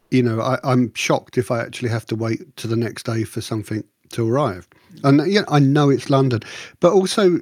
you 0.10 0.24
know, 0.24 0.42
I, 0.42 0.58
I'm 0.64 0.94
shocked 0.96 1.38
if 1.38 1.52
I 1.52 1.62
actually 1.62 1.90
have 1.90 2.06
to 2.08 2.16
wait 2.16 2.56
to 2.58 2.68
the 2.68 2.76
next 2.76 3.06
day 3.06 3.24
for 3.24 3.40
something 3.40 3.84
to 4.10 4.30
arrive. 4.30 4.68
And 5.04 5.22
uh, 5.22 5.26
yeah, 5.26 5.44
I 5.48 5.60
know 5.60 5.90
it's 5.90 6.10
London, 6.10 6.42
but 6.80 6.92
also, 6.92 7.40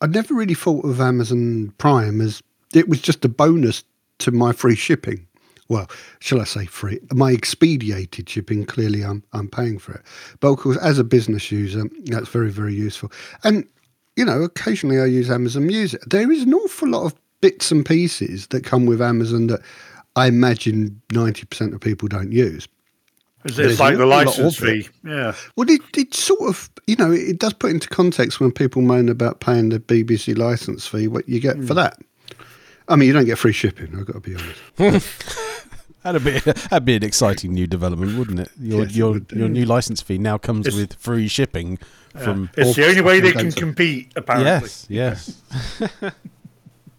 I 0.00 0.06
never 0.06 0.34
really 0.34 0.54
thought 0.54 0.84
of 0.84 1.00
Amazon 1.00 1.72
Prime 1.78 2.20
as 2.20 2.42
it 2.74 2.88
was 2.88 3.00
just 3.00 3.24
a 3.24 3.28
bonus 3.28 3.82
to 4.18 4.30
my 4.30 4.52
free 4.52 4.76
shipping. 4.76 5.26
Well, 5.68 5.88
shall 6.20 6.40
I 6.40 6.44
say 6.44 6.66
free? 6.66 7.00
My 7.12 7.32
expedited 7.32 8.28
shipping, 8.28 8.64
clearly 8.64 9.02
I'm, 9.02 9.22
I'm 9.32 9.48
paying 9.48 9.78
for 9.78 9.92
it. 9.92 10.02
But 10.40 10.52
of 10.52 10.58
course, 10.58 10.76
as 10.78 10.98
a 10.98 11.04
business 11.04 11.50
user, 11.50 11.84
that's 12.04 12.28
very, 12.28 12.50
very 12.50 12.74
useful. 12.74 13.10
And, 13.42 13.66
you 14.16 14.24
know, 14.24 14.42
occasionally 14.42 15.00
I 15.00 15.06
use 15.06 15.30
Amazon 15.30 15.66
Music. 15.66 16.00
There 16.06 16.30
is 16.30 16.42
an 16.42 16.54
awful 16.54 16.88
lot 16.88 17.04
of 17.04 17.14
bits 17.40 17.70
and 17.70 17.84
pieces 17.84 18.46
that 18.48 18.64
come 18.64 18.86
with 18.86 19.02
Amazon 19.02 19.48
that 19.48 19.60
I 20.14 20.26
imagine 20.28 21.00
90% 21.08 21.74
of 21.74 21.80
people 21.80 22.08
don't 22.08 22.32
use. 22.32 22.68
It's 23.44 23.56
There's 23.56 23.78
like 23.78 23.96
the 23.96 24.06
license 24.06 24.56
fee. 24.56 24.88
Yeah. 25.04 25.34
Well, 25.54 25.70
it, 25.70 25.80
it 25.96 26.14
sort 26.14 26.48
of, 26.48 26.68
you 26.86 26.96
know, 26.96 27.12
it 27.12 27.38
does 27.38 27.52
put 27.52 27.70
into 27.70 27.88
context 27.88 28.40
when 28.40 28.50
people 28.50 28.82
moan 28.82 29.08
about 29.08 29.40
paying 29.40 29.68
the 29.68 29.78
BBC 29.78 30.36
license 30.36 30.86
fee, 30.86 31.06
what 31.06 31.28
you 31.28 31.38
get 31.38 31.56
for 31.58 31.74
hmm. 31.74 31.74
that. 31.74 31.98
I 32.88 32.96
mean, 32.96 33.08
you 33.08 33.12
don't 33.12 33.24
get 33.24 33.38
free 33.38 33.52
shipping, 33.52 33.96
I've 33.96 34.06
got 34.06 34.14
to 34.14 34.20
be 34.20 34.36
honest. 34.78 35.38
That'd 36.12 36.24
be 36.24 36.38
that'd 36.70 36.84
be 36.84 36.96
an 36.96 37.02
exciting 37.04 37.52
new 37.52 37.66
development, 37.66 38.18
wouldn't 38.18 38.40
it? 38.40 38.50
Your 38.60 38.84
Yes, 38.84 38.94
your 38.96 39.12
would 39.12 39.28
do. 39.28 39.36
your 39.38 39.48
new 39.48 39.64
license 39.64 40.00
fee 40.00 40.18
now 40.18 40.38
comes 40.38 40.66
It's- 40.66 40.80
with 40.80 40.94
free 40.94 41.28
shipping 41.28 41.78
from. 42.22 42.48
It's 42.56 42.76
the 42.76 42.86
only 42.86 43.00
way 43.02 43.20
they 43.20 43.32
can 43.32 43.46
data. 43.46 43.56
compete, 43.60 44.12
apparently. 44.16 44.50
Yes, 44.50 44.86
yes. 44.88 45.42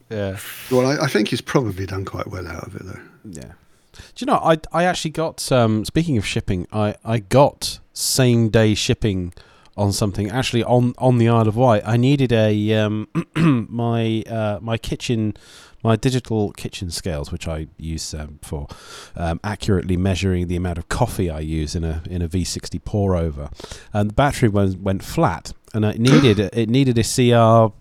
yeah, 0.10 0.38
Well, 0.72 0.88
I, 0.88 1.06
I 1.06 1.08
think 1.08 1.30
he's 1.30 1.42
probably 1.42 1.86
done 1.86 2.06
quite 2.06 2.28
well 2.28 2.48
out 2.48 2.66
of 2.68 2.76
it, 2.76 2.84
though. 2.86 3.00
yeah. 3.42 3.52
Do 3.94 4.02
you 4.20 4.28
know? 4.28 4.36
I 4.44 4.58
I 4.72 4.84
actually 4.84 5.12
got. 5.12 5.52
Um, 5.52 5.84
speaking 5.86 6.18
of 6.18 6.26
shipping, 6.26 6.68
I 6.72 6.96
I 7.04 7.18
got 7.20 7.80
same 7.94 8.50
day 8.50 8.76
shipping 8.76 9.34
on 9.76 9.92
something 9.92 10.30
actually 10.30 10.64
on 10.64 10.94
on 11.00 11.18
the 11.18 11.28
Isle 11.28 11.48
of 11.48 11.56
Wight. 11.56 11.82
I 11.86 11.98
needed 11.98 12.32
a 12.32 12.74
um 12.74 13.08
my 13.36 14.22
uh 14.30 14.60
my 14.62 14.78
kitchen. 14.78 15.36
My 15.84 15.96
digital 15.96 16.52
kitchen 16.54 16.90
scales, 16.90 17.32
which 17.32 17.48
I 17.48 17.68
use 17.78 18.14
um, 18.14 18.40
for 18.42 18.68
um, 19.16 19.40
accurately 19.44 19.96
measuring 19.96 20.48
the 20.48 20.56
amount 20.56 20.80
of 20.80 20.90
coffee 20.90 21.30
I 21.30 21.40
use 21.40 21.76
in 21.76 21.84
a 21.84 22.02
in 22.10 22.22
a 22.22 22.28
V60 22.28 22.84
pour 22.84 23.16
over, 23.16 23.50
and 23.94 24.10
the 24.10 24.14
battery 24.14 24.50
went 24.50 24.82
went 24.82 25.04
flat, 25.04 25.54
and 25.74 25.86
it 25.86 26.00
needed 26.00 26.40
it 26.54 26.70
needed 26.70 26.98
a 26.98 27.04
CR 27.04 27.74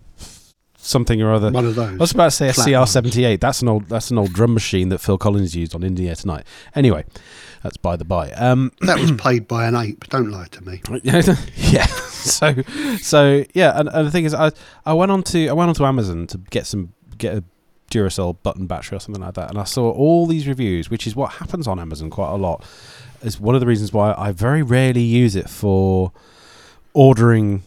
something 0.87 1.21
or 1.21 1.33
other. 1.33 1.51
One 1.51 1.65
of 1.65 1.75
those. 1.75 1.93
I 1.93 1.97
was 1.97 2.11
about 2.11 2.25
to 2.25 2.31
say 2.31 2.49
a 2.49 2.53
CR78. 2.53 3.39
That's 3.39 3.61
an 3.61 3.67
old 3.67 3.89
that's 3.89 4.09
an 4.11 4.17
old 4.17 4.33
drum 4.33 4.53
machine 4.53 4.89
that 4.89 4.99
Phil 4.99 5.17
Collins 5.17 5.55
used 5.55 5.75
on 5.75 5.83
In 5.83 5.95
the 5.95 6.09
Air 6.09 6.15
Tonight. 6.15 6.45
Anyway, 6.75 7.05
that's 7.63 7.77
by 7.77 7.95
the 7.95 8.05
by. 8.05 8.31
Um, 8.31 8.71
That 8.81 8.99
was 8.99 9.11
played 9.11 9.47
by 9.47 9.67
an 9.67 9.75
ape. 9.75 10.07
Don't 10.07 10.31
lie 10.31 10.47
to 10.51 10.61
me. 10.63 10.81
yeah. 11.03 11.85
So 11.85 12.55
so 13.01 13.43
yeah, 13.53 13.79
and, 13.79 13.89
and 13.89 14.07
the 14.07 14.11
thing 14.11 14.25
is, 14.25 14.33
I 14.33 14.51
I 14.85 14.93
went 14.93 15.11
on 15.11 15.23
to 15.23 15.49
I 15.49 15.53
went 15.53 15.69
onto 15.69 15.85
Amazon 15.85 16.27
to 16.27 16.37
get 16.37 16.65
some 16.65 16.93
get 17.17 17.35
a 17.35 17.43
Duracell 17.97 18.37
button 18.43 18.67
battery 18.67 18.97
or 18.97 18.99
something 18.99 19.21
like 19.21 19.33
that, 19.35 19.49
and 19.49 19.59
I 19.59 19.63
saw 19.63 19.91
all 19.91 20.25
these 20.25 20.47
reviews, 20.47 20.89
which 20.89 21.07
is 21.07 21.15
what 21.15 21.33
happens 21.33 21.67
on 21.67 21.79
Amazon 21.79 22.09
quite 22.09 22.31
a 22.31 22.35
lot. 22.35 22.63
Is 23.23 23.39
one 23.39 23.55
of 23.55 23.61
the 23.61 23.67
reasons 23.67 23.91
why 23.91 24.13
I 24.15 24.31
very 24.31 24.61
rarely 24.61 25.01
use 25.01 25.35
it 25.35 25.49
for 25.49 26.11
ordering 26.93 27.63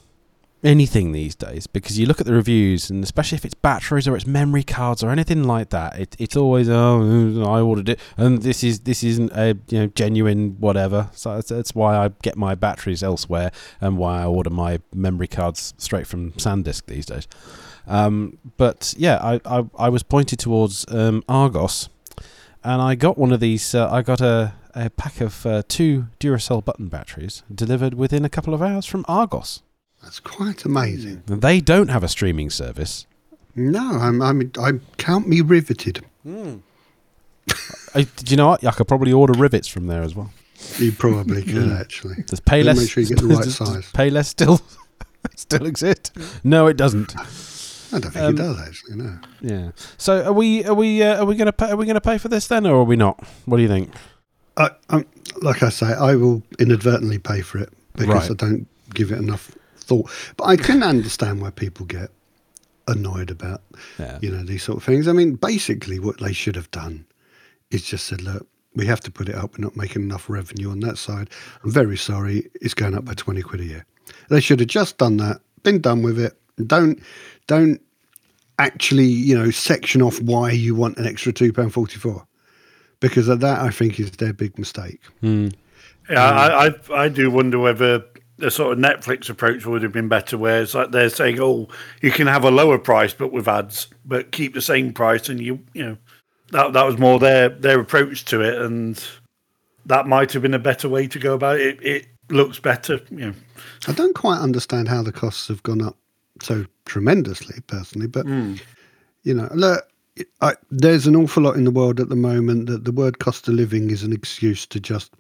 anything 0.63 1.13
these 1.13 1.35
days. 1.35 1.67
Because 1.67 1.99
you 1.99 2.07
look 2.07 2.21
at 2.21 2.27
the 2.27 2.35
reviews 2.35 2.91
and 2.91 3.03
especially 3.03 3.37
if 3.37 3.45
it's 3.45 3.55
batteries 3.55 4.07
or 4.07 4.17
it's 4.17 4.27
memory 4.27 4.63
cards 4.63 5.03
or 5.03 5.11
anything 5.11 5.45
like 5.45 5.71
that 5.71 5.99
it, 5.99 6.17
it's 6.19 6.37
always 6.37 6.69
oh 6.69 7.43
I 7.45 7.61
ordered 7.61 7.89
it 7.89 8.01
and 8.17 8.43
this 8.43 8.63
is 8.63 8.81
this 8.81 9.03
isn't 9.03 9.33
a 9.33 9.57
you 9.69 9.79
know 9.79 9.87
genuine 9.89 10.57
whatever. 10.61 11.11
So 11.15 11.35
that's, 11.37 11.49
that's 11.49 11.75
why 11.75 11.97
I 11.97 12.11
get 12.23 12.37
my 12.37 12.55
batteries 12.55 13.03
elsewhere 13.03 13.51
and 13.81 13.97
why 13.97 14.23
I 14.23 14.27
order 14.27 14.51
my 14.51 14.81
memory 14.95 15.29
cards 15.29 15.75
straight 15.79 16.07
from 16.07 16.33
SanDisk 16.33 16.87
these 16.87 17.07
days 17.07 17.27
um, 17.87 18.39
but 18.57 18.95
yeah 18.97 19.17
I, 19.23 19.41
I, 19.45 19.65
I 19.79 19.89
was 19.89 20.03
pointed 20.03 20.39
towards 20.39 20.85
um, 20.93 21.23
Argos 21.29 21.89
and 22.63 22.81
I 22.83 22.95
got 22.95 23.17
one 23.19 23.33
of 23.33 23.41
these 23.41 23.75
uh, 23.75 23.91
I 23.91 24.03
got 24.03 24.21
a, 24.21 24.55
a 24.75 24.91
pack 24.91 25.21
of 25.21 25.45
uh, 25.47 25.63
two 25.69 26.07
Duracell 26.21 26.65
button 26.65 26.89
batteries 26.89 27.43
delivered 27.55 27.95
within 27.95 28.25
a 28.25 28.29
couple 28.29 28.55
of 28.55 28.63
hours 28.63 28.87
from 28.87 29.05
Argos 29.09 29.63
That's 30.03 30.21
quite 30.21 30.65
amazing. 30.65 31.23
they 31.27 31.61
don't 31.61 31.89
have 31.89 32.03
a 32.05 32.09
streaming 32.09 32.51
service. 32.51 33.07
No, 33.57 33.81
I'm, 33.99 34.23
I'm, 34.23 34.53
I 34.61 34.73
count 34.97 35.27
me 35.27 35.41
riveted. 35.41 36.05
I, 37.95 38.03
do 38.03 38.09
you 38.27 38.37
know 38.37 38.49
what? 38.49 38.65
I 38.65 38.71
could 38.71 38.87
probably 38.87 39.13
order 39.13 39.33
rivets 39.39 39.67
from 39.67 39.87
there 39.89 40.03
as 40.03 40.15
well. 40.15 40.31
You 40.79 40.93
probably 40.93 41.43
could, 41.43 41.55
Mm. 41.55 41.81
actually. 41.81 42.23
Does 42.27 42.41
Payless? 42.41 42.77
Make 42.77 42.91
sure 42.91 43.03
you 43.03 43.09
get 43.09 43.19
the 43.19 43.27
right 43.27 43.43
does- 43.43 43.59
does 43.59 43.69
size. 43.69 43.93
Payless 43.93 44.27
still 44.27 44.61
still 45.37 45.67
exist? 45.67 46.13
No, 46.45 46.67
it 46.69 46.77
doesn't. 46.77 47.15
I 47.93 47.99
don't 47.99 48.11
think 48.13 48.25
Um, 48.25 48.35
it 48.35 48.37
does, 48.39 48.61
actually, 48.61 48.97
no. 48.97 49.19
Yeah. 49.41 49.71
So 49.99 50.25
are 50.25 50.33
we 50.33 50.65
are 50.65 50.75
we 50.75 51.03
uh, 51.03 51.21
are 51.23 51.25
we 51.25 51.35
gonna 51.35 51.53
pay, 51.53 51.71
are 51.71 51.77
we 51.77 51.87
gonna 51.87 52.01
pay 52.01 52.19
for 52.19 52.29
this 52.29 52.47
then, 52.47 52.67
or 52.67 52.77
are 52.77 52.85
we 52.85 52.97
not? 52.97 53.23
What 53.47 53.57
do 53.57 53.63
you 53.63 53.69
think? 53.69 53.93
I, 54.57 54.71
um, 54.91 55.07
like 55.43 55.63
I 55.63 55.69
say, 55.71 55.87
I 55.87 56.15
will 56.17 56.43
inadvertently 56.59 57.19
pay 57.19 57.41
for 57.41 57.59
it 57.59 57.73
because 57.95 58.29
Right. 58.29 58.31
I 58.31 58.35
don't 58.35 58.67
give 58.95 59.11
it 59.13 59.19
enough 59.19 59.51
thought. 59.77 60.11
But 60.37 60.45
I 60.45 60.57
can 60.57 60.83
understand 60.83 61.41
why 61.41 61.51
people 61.51 61.87
get 61.87 62.11
annoyed 62.89 63.31
about, 63.31 63.63
Yeah. 63.99 64.19
you 64.21 64.31
know, 64.31 64.43
these 64.43 64.63
sort 64.63 64.79
of 64.79 64.85
things. 64.85 65.07
I 65.09 65.13
mean, 65.13 65.35
basically, 65.37 65.99
what 65.99 66.19
they 66.21 66.33
should 66.33 66.57
have 66.57 66.71
done 66.71 67.07
is 67.71 67.83
just 67.85 68.07
said, 68.07 68.21
look, 68.23 68.47
we 68.75 68.87
have 68.87 69.01
to 69.01 69.11
put 69.11 69.29
it 69.29 69.35
up. 69.35 69.57
We're 69.59 69.65
not 69.65 69.77
making 69.77 70.03
enough 70.03 70.29
revenue 70.29 70.71
on 70.71 70.81
that 70.81 70.99
side. 70.99 71.31
I'm 71.65 71.71
very 71.71 71.97
sorry. 71.97 72.49
It's 72.61 72.75
going 72.75 72.95
up 72.95 73.05
by 73.05 73.15
20 73.15 73.43
quid 73.43 73.61
a 73.61 73.65
year. 73.65 73.87
They 74.29 74.41
should 74.41 74.61
have 74.61 74.69
just 74.69 74.99
done 74.99 75.17
that, 75.19 75.41
been 75.63 75.81
done 75.81 76.03
with 76.03 76.19
it. 76.19 76.37
Don't, 76.67 77.01
don't 77.51 77.81
actually, 78.61 79.07
you 79.07 79.37
know, 79.37 79.51
section 79.51 80.01
off 80.03 80.23
why 80.23 80.53
you 80.53 80.73
want 80.73 80.97
an 80.99 81.07
extra 81.07 81.33
£2.44. 81.33 82.25
Because 83.01 83.27
of 83.27 83.41
that, 83.41 83.59
I 83.59 83.71
think 83.71 83.99
is 83.99 84.13
their 84.13 84.33
big 84.33 84.57
mistake. 84.57 85.01
Hmm. 85.21 85.49
Yeah, 86.09 86.31
I, 86.31 86.67
I 86.67 87.05
I 87.05 87.09
do 87.09 87.31
wonder 87.31 87.59
whether 87.59 88.05
the 88.37 88.51
sort 88.51 88.73
of 88.73 88.79
Netflix 88.79 89.29
approach 89.29 89.65
would 89.67 89.83
have 89.83 89.93
been 89.93 90.09
better, 90.09 90.37
where 90.37 90.63
it's 90.63 90.75
like 90.75 90.91
they're 90.91 91.09
saying, 91.09 91.41
"Oh, 91.41 91.69
you 92.03 92.11
can 92.11 92.27
have 92.27 92.45
a 92.45 92.51
lower 92.51 92.79
price 92.79 93.15
but 93.15 93.33
with 93.33 93.49
ads, 93.49 93.87
but 94.05 94.33
keep 94.33 94.55
the 94.55 94.61
same 94.61 94.93
price," 94.93 95.29
and 95.29 95.41
you 95.41 95.61
you 95.73 95.85
know 95.85 95.97
that 96.51 96.73
that 96.73 96.85
was 96.85 96.99
more 96.99 97.19
their 97.21 97.49
their 97.49 97.79
approach 97.79 98.25
to 98.27 98.41
it, 98.41 98.61
and 98.61 99.03
that 99.87 100.07
might 100.09 100.33
have 100.33 100.43
been 100.43 100.55
a 100.55 100.59
better 100.59 100.89
way 100.89 101.07
to 101.07 101.19
go 101.19 101.35
about 101.35 101.61
it. 101.61 101.81
It, 101.81 101.87
it 101.87 102.07
looks 102.29 102.59
better, 102.59 103.01
you 103.11 103.27
know. 103.27 103.35
I 103.87 103.93
don't 103.93 104.15
quite 104.15 104.41
understand 104.41 104.89
how 104.89 105.03
the 105.03 105.13
costs 105.13 105.47
have 105.49 105.63
gone 105.63 105.81
up 105.81 105.97
so 106.43 106.65
tremendously, 106.91 107.61
personally, 107.69 108.09
but 108.09 108.27
you 109.23 109.33
know, 109.33 109.49
look, 109.55 109.89
I, 110.41 110.55
there's 110.73 111.07
an 111.07 111.15
awful 111.15 111.45
lot 111.45 111.55
in 111.55 111.63
the 111.63 111.71
world 111.71 112.01
at 112.01 112.09
the 112.09 112.17
moment 112.17 112.67
that 112.67 112.85
the 112.85 112.91
word 112.91 113.21
cost 113.21 113.47
of 113.47 113.55
living 113.55 113.93
is 113.93 114.03
an 114.03 114.13
excuse 114.13 114.67
to 114.67 114.81
just 114.81 115.13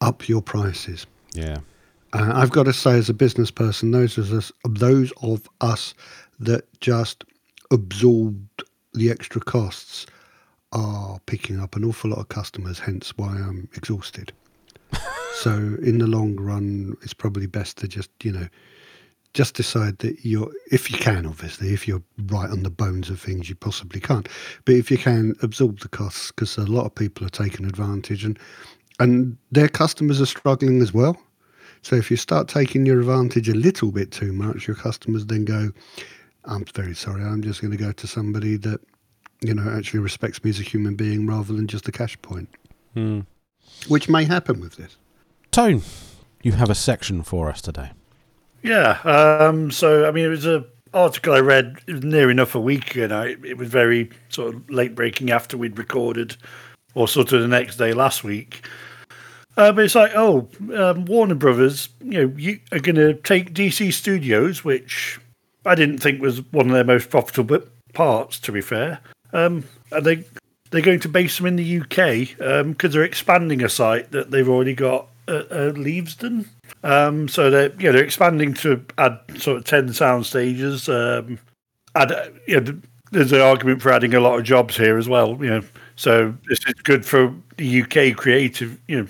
up 0.00 0.28
your 0.28 0.40
prices. 0.40 1.04
Yeah. 1.34 1.58
Uh, 2.12 2.30
I've 2.34 2.52
got 2.52 2.64
to 2.64 2.72
say, 2.72 2.96
as 2.96 3.08
a 3.08 3.14
business 3.14 3.50
person, 3.50 3.90
those 3.90 4.16
of 4.16 4.32
us, 4.32 4.52
those 4.68 5.12
of 5.22 5.48
us 5.60 5.92
that 6.38 6.64
just 6.80 7.24
absorbed 7.72 8.62
the 8.94 9.10
extra 9.10 9.40
costs 9.40 10.06
are 10.70 11.18
picking 11.26 11.58
up 11.58 11.74
an 11.74 11.84
awful 11.84 12.10
lot 12.10 12.20
of 12.20 12.28
customers. 12.28 12.78
Hence, 12.78 13.12
why 13.16 13.26
I'm 13.26 13.68
exhausted. 13.74 14.32
so, 15.34 15.50
in 15.82 15.98
the 15.98 16.06
long 16.06 16.36
run, 16.36 16.96
it's 17.02 17.12
probably 17.12 17.46
best 17.46 17.76
to 17.78 17.88
just, 17.88 18.10
you 18.22 18.30
know, 18.30 18.46
just 19.36 19.54
decide 19.54 19.98
that 19.98 20.24
you're, 20.24 20.50
if 20.72 20.90
you 20.90 20.96
can, 20.96 21.26
obviously, 21.26 21.74
if 21.74 21.86
you're 21.86 22.02
right 22.28 22.48
on 22.50 22.62
the 22.62 22.70
bones 22.70 23.10
of 23.10 23.20
things, 23.20 23.50
you 23.50 23.54
possibly 23.54 24.00
can't. 24.00 24.26
But 24.64 24.76
if 24.76 24.90
you 24.90 24.96
can, 24.96 25.34
absorb 25.42 25.80
the 25.80 25.90
costs 25.90 26.32
because 26.32 26.56
a 26.56 26.64
lot 26.64 26.86
of 26.86 26.94
people 26.94 27.26
are 27.26 27.30
taking 27.44 27.66
advantage 27.66 28.24
and 28.24 28.38
and 28.98 29.36
their 29.52 29.68
customers 29.68 30.22
are 30.22 30.26
struggling 30.26 30.80
as 30.80 30.94
well. 30.94 31.18
So 31.82 31.96
if 31.96 32.10
you 32.10 32.16
start 32.16 32.48
taking 32.48 32.86
your 32.86 32.98
advantage 32.98 33.46
a 33.50 33.54
little 33.54 33.92
bit 33.92 34.10
too 34.10 34.32
much, 34.32 34.66
your 34.66 34.74
customers 34.74 35.26
then 35.26 35.44
go, 35.44 35.70
I'm 36.46 36.64
very 36.74 36.94
sorry, 36.94 37.22
I'm 37.22 37.42
just 37.42 37.60
going 37.60 37.72
to 37.72 37.76
go 37.76 37.92
to 37.92 38.06
somebody 38.06 38.56
that, 38.56 38.80
you 39.42 39.52
know, 39.52 39.70
actually 39.70 40.00
respects 40.00 40.42
me 40.42 40.48
as 40.48 40.58
a 40.60 40.62
human 40.62 40.94
being 40.96 41.26
rather 41.26 41.52
than 41.52 41.66
just 41.66 41.86
a 41.86 41.92
cash 41.92 42.16
point, 42.22 42.48
Hmm. 42.94 43.20
which 43.86 44.08
may 44.08 44.24
happen 44.24 44.60
with 44.60 44.76
this. 44.76 44.96
Tone, 45.50 45.82
you 46.42 46.52
have 46.52 46.70
a 46.70 46.74
section 46.74 47.22
for 47.22 47.50
us 47.50 47.60
today. 47.60 47.90
Yeah. 48.66 48.98
Um, 49.04 49.70
so, 49.70 50.06
I 50.06 50.10
mean, 50.10 50.24
it 50.24 50.28
was 50.28 50.44
a 50.46 50.64
article 50.92 51.34
I 51.34 51.40
read 51.40 51.76
near 51.86 52.30
enough 52.30 52.54
a 52.54 52.60
week 52.60 52.96
ago. 52.96 53.22
It, 53.22 53.44
it 53.44 53.56
was 53.56 53.68
very 53.68 54.10
sort 54.28 54.54
of 54.54 54.68
late 54.68 54.94
breaking 54.94 55.30
after 55.30 55.56
we'd 55.56 55.78
recorded, 55.78 56.36
or 56.94 57.06
sort 57.06 57.32
of 57.32 57.42
the 57.42 57.48
next 57.48 57.76
day 57.76 57.92
last 57.92 58.24
week. 58.24 58.66
Uh, 59.56 59.72
but 59.72 59.84
it's 59.84 59.94
like, 59.94 60.12
oh, 60.14 60.48
um, 60.74 61.04
Warner 61.06 61.34
Brothers, 61.34 61.88
you 62.02 62.26
know, 62.26 62.34
you 62.36 62.58
are 62.72 62.80
going 62.80 62.96
to 62.96 63.14
take 63.14 63.54
DC 63.54 63.92
Studios, 63.92 64.64
which 64.64 65.18
I 65.64 65.74
didn't 65.74 65.98
think 65.98 66.20
was 66.20 66.40
one 66.52 66.66
of 66.66 66.72
their 66.72 66.84
most 66.84 67.08
profitable 67.08 67.60
parts, 67.94 68.38
to 68.40 68.52
be 68.52 68.60
fair. 68.60 69.00
Um, 69.32 69.64
and 69.92 70.04
they 70.04 70.24
they're 70.70 70.82
going 70.82 71.00
to 71.00 71.08
base 71.08 71.36
them 71.36 71.46
in 71.46 71.56
the 71.56 71.80
UK 71.80 72.66
because 72.66 72.92
they're 72.92 73.04
expanding 73.04 73.62
a 73.62 73.68
site 73.68 74.10
that 74.10 74.32
they've 74.32 74.48
already 74.48 74.74
got 74.74 75.08
at 75.28 75.52
uh, 75.52 75.72
Leavesden. 75.72 76.46
Um, 76.82 77.28
so 77.28 77.50
they're 77.50 77.68
they're 77.70 78.04
expanding 78.04 78.54
to 78.54 78.84
add 78.98 79.18
sort 79.38 79.58
of 79.58 79.64
ten 79.64 79.92
sound 79.92 80.26
stages. 80.26 80.88
Um, 80.88 81.38
add 81.94 82.32
you 82.46 82.82
there's 83.12 83.32
an 83.32 83.40
argument 83.40 83.80
for 83.82 83.92
adding 83.92 84.14
a 84.14 84.20
lot 84.20 84.38
of 84.38 84.44
jobs 84.44 84.76
here 84.76 84.98
as 84.98 85.08
well. 85.08 85.38
You 85.42 85.50
know, 85.50 85.62
So 85.96 86.34
this 86.48 86.58
is 86.66 86.74
good 86.74 87.04
for 87.06 87.34
the 87.56 87.82
UK 87.82 88.16
creative, 88.16 88.78
you 88.88 89.02
know, 89.02 89.08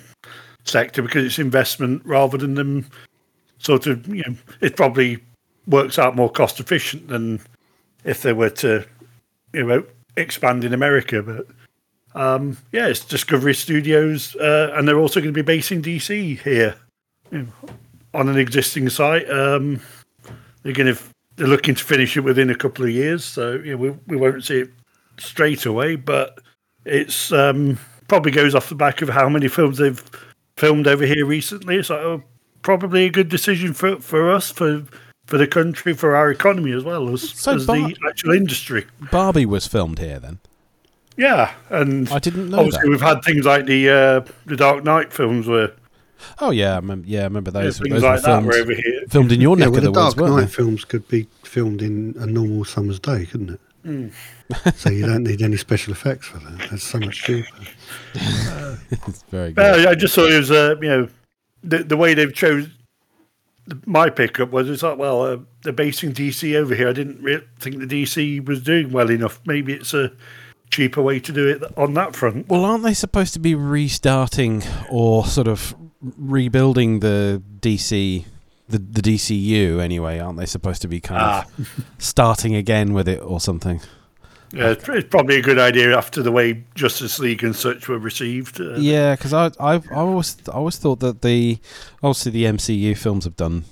sector 0.63 1.01
because 1.01 1.25
it's 1.25 1.39
investment 1.39 2.01
rather 2.05 2.37
than 2.37 2.53
them 2.53 2.85
sort 3.59 3.87
of, 3.87 4.07
you 4.07 4.23
know, 4.27 4.35
it 4.61 4.75
probably 4.75 5.17
works 5.65 5.97
out 5.97 6.15
more 6.15 6.29
cost 6.29 6.59
efficient 6.59 7.07
than 7.07 7.41
if 8.03 8.21
they 8.21 8.33
were 8.33 8.51
to, 8.51 8.85
you 9.53 9.65
know, 9.65 9.83
expand 10.15 10.63
in 10.63 10.73
America. 10.73 11.23
But 11.23 11.47
um, 12.17 12.57
yeah, 12.71 12.87
it's 12.87 13.05
Discovery 13.05 13.53
Studios, 13.53 14.35
uh, 14.35 14.71
and 14.73 14.87
they're 14.87 14.97
also 14.97 15.19
going 15.19 15.33
to 15.33 15.37
be 15.37 15.45
basing 15.45 15.83
DC 15.83 16.41
here 16.41 16.75
you 17.31 17.43
know, 17.43 17.69
on 18.13 18.27
an 18.27 18.37
existing 18.37 18.89
site. 18.89 19.29
Um, 19.29 19.81
they're 20.63 20.73
going 20.73 20.93
to 20.93 21.01
they're 21.35 21.47
looking 21.47 21.75
to 21.75 21.83
finish 21.83 22.17
it 22.17 22.21
within 22.21 22.49
a 22.49 22.55
couple 22.55 22.83
of 22.83 22.89
years, 22.89 23.23
so 23.23 23.53
you 23.53 23.71
know, 23.71 23.77
we 23.77 23.89
we 24.07 24.17
won't 24.17 24.43
see 24.43 24.61
it 24.61 24.71
straight 25.19 25.67
away, 25.67 25.95
but 25.95 26.39
it's 26.85 27.31
um, 27.31 27.77
probably 28.07 28.31
goes 28.31 28.55
off 28.55 28.69
the 28.69 28.75
back 28.75 29.03
of 29.03 29.09
how 29.09 29.29
many 29.29 29.47
films 29.47 29.77
they've 29.77 30.03
filmed 30.55 30.87
over 30.87 31.05
here 31.05 31.25
recently. 31.25 31.83
So 31.83 32.23
probably 32.63 33.05
a 33.05 33.11
good 33.11 33.29
decision 33.29 33.73
for, 33.73 33.97
for 33.97 34.31
us 34.33 34.51
for 34.51 34.83
for 35.27 35.37
the 35.37 35.47
country 35.47 35.93
for 35.93 36.15
our 36.15 36.31
economy 36.31 36.71
as 36.71 36.83
well 36.83 37.09
as, 37.09 37.29
So 37.29 37.55
as 37.55 37.65
Bar- 37.67 37.89
the 37.89 37.95
actual 38.09 38.31
industry. 38.31 38.87
Barbie 39.11 39.45
was 39.45 39.67
filmed 39.67 39.99
here 39.99 40.19
then. 40.19 40.39
Yeah, 41.17 41.53
and 41.69 42.07
I 42.09 42.19
didn't 42.19 42.49
know 42.51 42.59
obviously 42.59 42.81
that. 42.83 42.89
we've 42.89 43.01
had 43.01 43.21
things 43.23 43.45
like 43.45 43.65
the 43.65 43.89
uh, 43.89 44.31
the 44.45 44.55
Dark 44.55 44.83
Knight 44.83 45.11
films 45.11 45.47
where 45.47 45.71
Oh 46.39 46.51
yeah, 46.51 46.73
I 46.73 46.75
remember, 46.77 47.07
yeah, 47.07 47.21
I 47.21 47.23
remember 47.25 47.51
you 47.51 47.53
know, 47.59 47.63
those. 47.63 47.79
things 47.79 47.89
those 47.93 48.03
like 48.03 48.15
were 48.17 48.21
that 48.21 48.25
filmed, 48.27 48.47
were 48.47 48.53
over 48.55 48.73
here. 48.73 49.01
filmed 49.09 49.31
in 49.31 49.41
your 49.41 49.57
Yeah, 49.57 49.65
neck 49.65 49.71
well, 49.71 49.77
of 49.79 49.83
the 49.83 49.91
the 49.91 49.99
woods, 49.99 50.13
Dark 50.15 50.29
weren't 50.29 50.41
Knight 50.41 50.49
films 50.51 50.85
could 50.85 51.07
be 51.07 51.27
filmed 51.43 51.81
in 51.81 52.15
a 52.19 52.25
normal 52.25 52.65
summer's 52.65 52.99
day, 52.99 53.25
couldn't 53.25 53.51
it? 53.51 53.59
Hmm. 53.83 54.07
so 54.75 54.89
you 54.89 55.05
don't 55.05 55.23
need 55.29 55.41
any 55.41 55.57
special 55.57 55.93
effects 55.93 56.27
for 56.27 56.39
that. 56.39 56.67
That's 56.69 56.83
so 56.83 56.99
much 56.99 57.23
cheaper. 57.23 57.47
It's 58.91 59.23
very 59.29 59.53
good. 59.53 59.81
Yeah, 59.83 59.89
I 59.89 59.95
just 59.95 60.13
thought 60.15 60.31
it 60.31 60.37
was 60.37 60.51
uh, 60.51 60.75
you 60.81 60.87
know 60.89 61.07
the 61.63 61.79
the 61.83 61.97
way 61.97 62.13
they've 62.13 62.33
chose 62.33 62.67
my 63.85 64.09
pickup 64.09 64.51
was 64.51 64.69
it's 64.69 64.83
like 64.83 64.97
well 64.97 65.21
uh, 65.23 65.37
they're 65.63 65.73
basing 65.73 66.13
DC 66.13 66.55
over 66.55 66.73
here. 66.75 66.89
I 66.89 66.93
didn't 66.93 67.21
re- 67.21 67.43
think 67.59 67.79
the 67.79 67.85
DC 67.85 68.45
was 68.47 68.61
doing 68.61 68.91
well 68.91 69.09
enough. 69.11 69.39
Maybe 69.45 69.73
it's 69.73 69.93
a 69.93 70.11
cheaper 70.69 71.01
way 71.01 71.19
to 71.19 71.31
do 71.31 71.47
it 71.47 71.63
on 71.77 71.93
that 71.95 72.15
front. 72.15 72.47
Well, 72.47 72.65
aren't 72.65 72.83
they 72.83 72.93
supposed 72.93 73.33
to 73.33 73.39
be 73.39 73.55
restarting 73.55 74.63
or 74.89 75.25
sort 75.25 75.47
of 75.47 75.75
rebuilding 76.01 76.99
the 76.99 77.41
DC, 77.59 78.25
the, 78.69 78.77
the 78.77 79.01
DCU 79.01 79.79
anyway? 79.81 80.19
Aren't 80.19 80.37
they 80.37 80.45
supposed 80.45 80.81
to 80.83 80.87
be 80.87 80.99
kind 80.99 81.45
of 81.45 81.85
starting 81.97 82.55
again 82.55 82.93
with 82.93 83.07
it 83.07 83.21
or 83.21 83.39
something? 83.39 83.81
Yeah, 84.53 84.71
it's, 84.71 84.87
it's 84.87 85.09
probably 85.09 85.35
a 85.37 85.41
good 85.41 85.59
idea 85.59 85.97
after 85.97 86.23
the 86.23 86.31
way 86.31 86.63
Justice 86.73 87.19
League 87.19 87.43
and 87.43 87.53
such 87.55 87.89
were 87.89 87.99
received. 87.99 88.61
Uh, 88.61 88.75
Yeah, 88.75 89.15
because 89.15 89.33
I, 89.33 89.51
I, 89.59 89.75
I 89.75 89.95
always, 89.95 90.37
I 90.47 90.53
always 90.53 90.77
thought 90.77 91.01
that 91.01 91.21
the, 91.21 91.59
obviously 92.01 92.31
the 92.31 92.45
MCU 92.45 92.97
films 92.97 93.25
have 93.25 93.35
done 93.35 93.65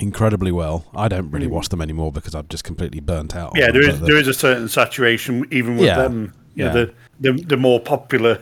incredibly 0.00 0.52
well. 0.52 0.84
I 0.94 1.08
don't 1.08 1.30
really 1.30 1.46
watch 1.46 1.68
them 1.68 1.80
anymore 1.80 2.12
because 2.12 2.34
I'm 2.34 2.48
just 2.48 2.64
completely 2.64 3.00
burnt 3.00 3.36
out. 3.36 3.52
Yeah, 3.54 3.70
there 3.70 3.88
is 3.88 4.00
the, 4.00 4.06
there 4.06 4.16
is 4.16 4.28
a 4.28 4.34
certain 4.34 4.68
saturation 4.68 5.46
even 5.50 5.76
with 5.76 5.86
Yeah, 5.86 5.96
them. 6.02 6.34
You 6.54 6.64
know, 6.66 6.74
yeah. 6.74 6.84
the, 7.20 7.32
the 7.32 7.42
the 7.44 7.56
more 7.56 7.80
popular 7.80 8.40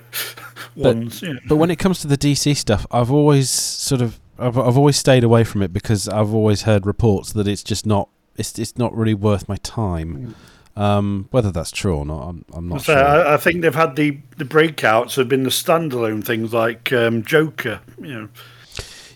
But- 0.76 0.96
ones. 0.96 1.22
Yeah. 1.22 1.34
But 1.48 1.56
when 1.56 1.70
it 1.70 1.78
comes 1.78 2.00
to 2.00 2.06
the 2.06 2.18
DC 2.18 2.56
stuff, 2.56 2.86
I've 2.90 3.10
always 3.10 3.50
sort 3.50 4.00
of 4.00 4.18
I've, 4.38 4.56
I've 4.56 4.78
always 4.78 4.96
stayed 4.96 5.22
away 5.24 5.44
from 5.44 5.62
it 5.62 5.72
because 5.72 6.08
I've 6.08 6.32
always 6.32 6.62
heard 6.62 6.86
reports 6.86 7.32
that 7.34 7.46
it's 7.46 7.62
just 7.62 7.84
not 7.86 8.08
it's 8.36 8.58
it's 8.58 8.78
not 8.78 8.96
really 8.96 9.14
worth 9.14 9.48
my 9.48 9.56
time. 9.56 10.34
Um, 10.76 11.28
whether 11.30 11.50
that's 11.50 11.72
true 11.72 11.96
or 11.96 12.06
not, 12.06 12.22
I'm, 12.28 12.44
I'm 12.54 12.68
not 12.68 12.80
So 12.82 12.94
sure. 12.94 13.04
I, 13.04 13.34
I 13.34 13.36
think 13.36 13.60
they've 13.62 13.74
had 13.74 13.96
the 13.96 14.18
the 14.38 14.44
breakouts 14.44 15.16
have 15.16 15.28
been 15.28 15.42
the 15.42 15.50
standalone 15.50 16.24
things 16.24 16.52
like 16.54 16.92
um, 16.92 17.22
Joker. 17.22 17.80
You 18.00 18.08
know, 18.14 18.28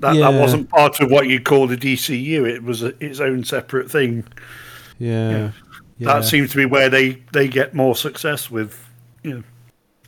that 0.00 0.14
Yeah. 0.16 0.30
that 0.30 0.40
wasn't 0.40 0.68
part 0.70 1.00
of 1.00 1.10
what 1.10 1.26
you 1.28 1.40
call 1.40 1.66
the 1.66 1.76
DCU. 1.76 2.48
It 2.48 2.62
was 2.62 2.82
a, 2.82 2.94
its 3.04 3.20
own 3.20 3.44
separate 3.44 3.90
thing. 3.90 4.24
yeah, 4.98 5.50
yeah. 5.98 6.14
That 6.14 6.24
seems 6.24 6.50
to 6.50 6.56
be 6.56 6.66
where 6.66 6.88
they 6.88 7.22
they 7.32 7.48
get 7.48 7.74
more 7.74 7.94
success 7.96 8.50
with. 8.50 8.78
You 9.22 9.34
know, 9.34 9.42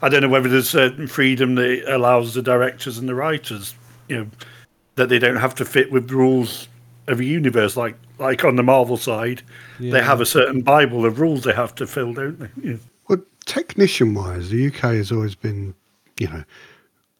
I 0.03 0.09
don't 0.09 0.21
know 0.23 0.29
whether 0.29 0.49
there's 0.49 0.69
certain 0.69 1.07
freedom 1.07 1.55
that 1.57 1.85
allows 1.95 2.35
the 2.35 2.43
directors 2.43 2.99
and 2.99 3.09
the 3.09 3.15
writers. 3.15 3.75
You 4.09 4.17
know, 4.17 4.27
that 4.97 5.09
they 5.09 5.19
don't 5.19 5.37
have 5.37 5.55
to 5.57 5.65
fit 5.65 5.91
with 5.91 6.09
the 6.09 6.17
rules 6.17 6.69
of 7.09 7.21
a 7.21 7.25
universe 7.25 7.77
like 7.77 7.97
like 8.19 8.45
on 8.45 8.57
the 8.57 8.63
Marvel 8.63 8.97
side. 8.97 9.43
They 9.79 10.03
have 10.03 10.21
a 10.21 10.27
certain 10.27 10.63
bible 10.63 11.05
of 11.05 11.21
rules 11.21 11.45
they 11.45 11.53
have 11.53 11.75
to 11.77 11.87
fill, 11.87 12.13
don't 12.15 12.39
they? 12.39 12.49
You 12.63 12.73
know. 12.75 12.79
Well, 13.09 13.23
technician 13.45 14.15
wise, 14.15 14.51
the 14.51 14.67
UK 14.67 14.95
has 14.97 15.13
always 15.13 15.35
been, 15.35 15.75
you 16.19 16.27
know, 16.29 16.43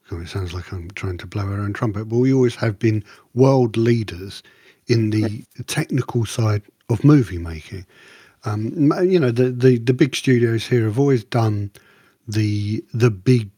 God, 0.09 0.23
it 0.23 0.29
sounds 0.29 0.55
like 0.55 0.73
I'm 0.73 0.91
trying 0.93 1.19
to 1.19 1.27
blow 1.27 1.45
our 1.45 1.61
own 1.61 1.73
trumpet, 1.73 2.05
but 2.05 2.17
we 2.19 2.33
always 2.33 2.55
have 2.57 2.79
been 2.79 3.05
world 3.35 3.77
leaders 3.77 4.43
in 4.87 5.11
the 5.11 5.45
technical 5.67 6.25
side 6.25 6.63
of 6.89 7.03
movie 7.03 7.39
making. 7.39 7.85
Um, 8.45 8.93
you 9.03 9.19
know, 9.19 9.33
the, 9.33 9.51
the, 9.51 9.79
the 9.79 9.93
big 9.93 10.15
studios 10.15 10.67
here 10.67 10.85
have 10.85 10.99
always 10.99 11.25
done 11.25 11.73
the 12.29 12.85
the 12.93 13.11
big, 13.11 13.51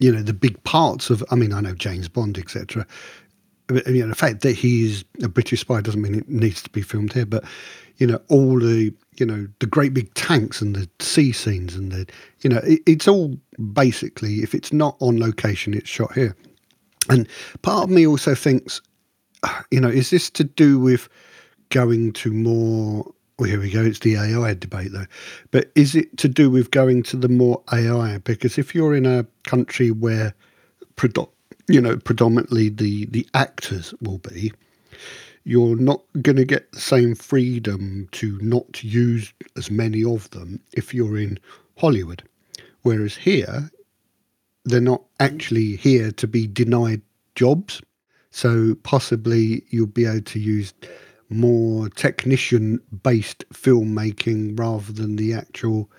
you 0.00 0.12
know, 0.12 0.22
the 0.22 0.32
big 0.32 0.62
parts 0.64 1.10
of. 1.10 1.24
I 1.30 1.34
mean, 1.34 1.52
I 1.52 1.60
know 1.60 1.74
James 1.74 2.08
Bond, 2.08 2.38
etc. 2.38 2.86
You 3.70 4.02
know, 4.02 4.08
the 4.08 4.14
fact 4.14 4.42
that 4.42 4.52
he's 4.52 5.04
a 5.22 5.28
British 5.28 5.60
spy 5.60 5.80
doesn't 5.80 6.00
mean 6.00 6.14
it 6.14 6.28
needs 6.28 6.62
to 6.62 6.70
be 6.70 6.82
filmed 6.82 7.12
here. 7.12 7.26
But 7.26 7.44
you 7.98 8.06
know, 8.06 8.20
all 8.28 8.58
the 8.58 8.92
you 9.18 9.26
know 9.26 9.46
the 9.60 9.66
great 9.66 9.94
big 9.94 10.12
tanks 10.14 10.60
and 10.62 10.76
the 10.76 10.88
sea 11.00 11.32
scenes 11.32 11.74
and 11.74 11.92
the 11.92 12.06
you 12.40 12.50
know, 12.50 12.58
it, 12.58 12.80
it's 12.86 13.08
all 13.08 13.36
basically 13.72 14.36
if 14.36 14.54
it's 14.54 14.72
not 14.72 14.96
on 15.00 15.18
location, 15.18 15.74
it's 15.74 15.88
shot 15.88 16.12
here. 16.14 16.36
And 17.08 17.28
part 17.62 17.84
of 17.84 17.90
me 17.90 18.06
also 18.06 18.34
thinks, 18.34 18.80
ah, 19.44 19.64
you 19.70 19.80
know, 19.80 19.88
is 19.88 20.10
this 20.10 20.30
to 20.30 20.44
do 20.44 20.78
with 20.78 21.08
going 21.70 22.12
to 22.14 22.32
more? 22.32 23.12
Well, 23.38 23.48
here 23.48 23.60
we 23.60 23.70
go. 23.70 23.82
It's 23.82 24.00
the 24.00 24.16
AI 24.16 24.54
debate, 24.54 24.92
though. 24.92 25.06
But 25.52 25.70
is 25.74 25.94
it 25.94 26.16
to 26.18 26.28
do 26.28 26.50
with 26.50 26.70
going 26.70 27.04
to 27.04 27.16
the 27.16 27.28
more 27.28 27.62
AI? 27.72 28.18
Because 28.18 28.58
if 28.58 28.74
you're 28.74 28.94
in 28.94 29.06
a 29.06 29.26
country 29.44 29.90
where, 29.90 30.34
you 31.68 31.80
know, 31.80 31.96
predominantly 31.96 32.68
the 32.68 33.06
the 33.06 33.26
actors 33.34 33.94
will 34.00 34.18
be, 34.18 34.52
you're 35.48 35.76
not 35.76 36.02
going 36.20 36.36
to 36.36 36.44
get 36.44 36.70
the 36.72 36.80
same 36.80 37.14
freedom 37.14 38.06
to 38.12 38.38
not 38.42 38.84
use 38.84 39.32
as 39.56 39.70
many 39.70 40.04
of 40.04 40.28
them 40.30 40.60
if 40.74 40.92
you're 40.92 41.16
in 41.16 41.38
Hollywood. 41.78 42.22
Whereas 42.82 43.16
here, 43.16 43.70
they're 44.66 44.82
not 44.82 45.04
actually 45.20 45.76
here 45.76 46.12
to 46.12 46.26
be 46.26 46.46
denied 46.46 47.00
jobs. 47.34 47.80
So 48.30 48.74
possibly 48.82 49.64
you'll 49.70 49.86
be 49.86 50.04
able 50.04 50.20
to 50.20 50.38
use 50.38 50.74
more 51.30 51.88
technician 51.88 52.78
based 53.02 53.48
filmmaking 53.54 54.58
rather 54.58 54.92
than 54.92 55.16
the 55.16 55.32
actual, 55.32 55.90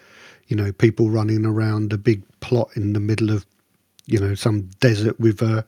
you 0.48 0.56
know, 0.56 0.72
people 0.72 1.10
running 1.10 1.44
around 1.44 1.92
a 1.92 1.98
big 1.98 2.22
plot 2.40 2.70
in 2.76 2.94
the 2.94 3.00
middle 3.00 3.32
of, 3.32 3.48
you 4.06 4.20
know, 4.20 4.36
some 4.36 4.70
desert 4.80 5.20
with 5.20 5.42
a, 5.42 5.66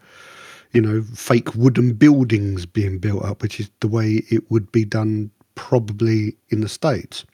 you 0.74 0.82
know, 0.82 1.04
fake 1.14 1.54
wooden 1.56 1.94
buildings 1.94 2.66
being 2.66 2.98
built 3.00 3.24
up, 3.24 3.42
which 3.42 3.60
is 3.60 3.70
the 3.80 3.88
way 3.88 4.24
it 4.30 4.50
would 4.50 4.72
be 4.72 4.86
done 4.86 5.32
probably 5.56 6.36
in 6.50 6.62
the 6.62 6.70
States. 6.70 7.26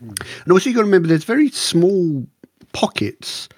And 0.00 0.52
also, 0.52 0.70
you've 0.70 0.76
got 0.76 0.82
to 0.82 0.86
remember 0.86 1.08
there's 1.08 1.24
very 1.24 1.50
small 1.50 2.26
pockets 2.72 3.48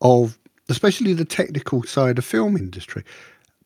of, 0.00 0.38
especially 0.68 1.12
the 1.12 1.24
technical 1.24 1.82
side 1.82 2.18
of 2.18 2.24
film 2.24 2.56
industry. 2.56 3.04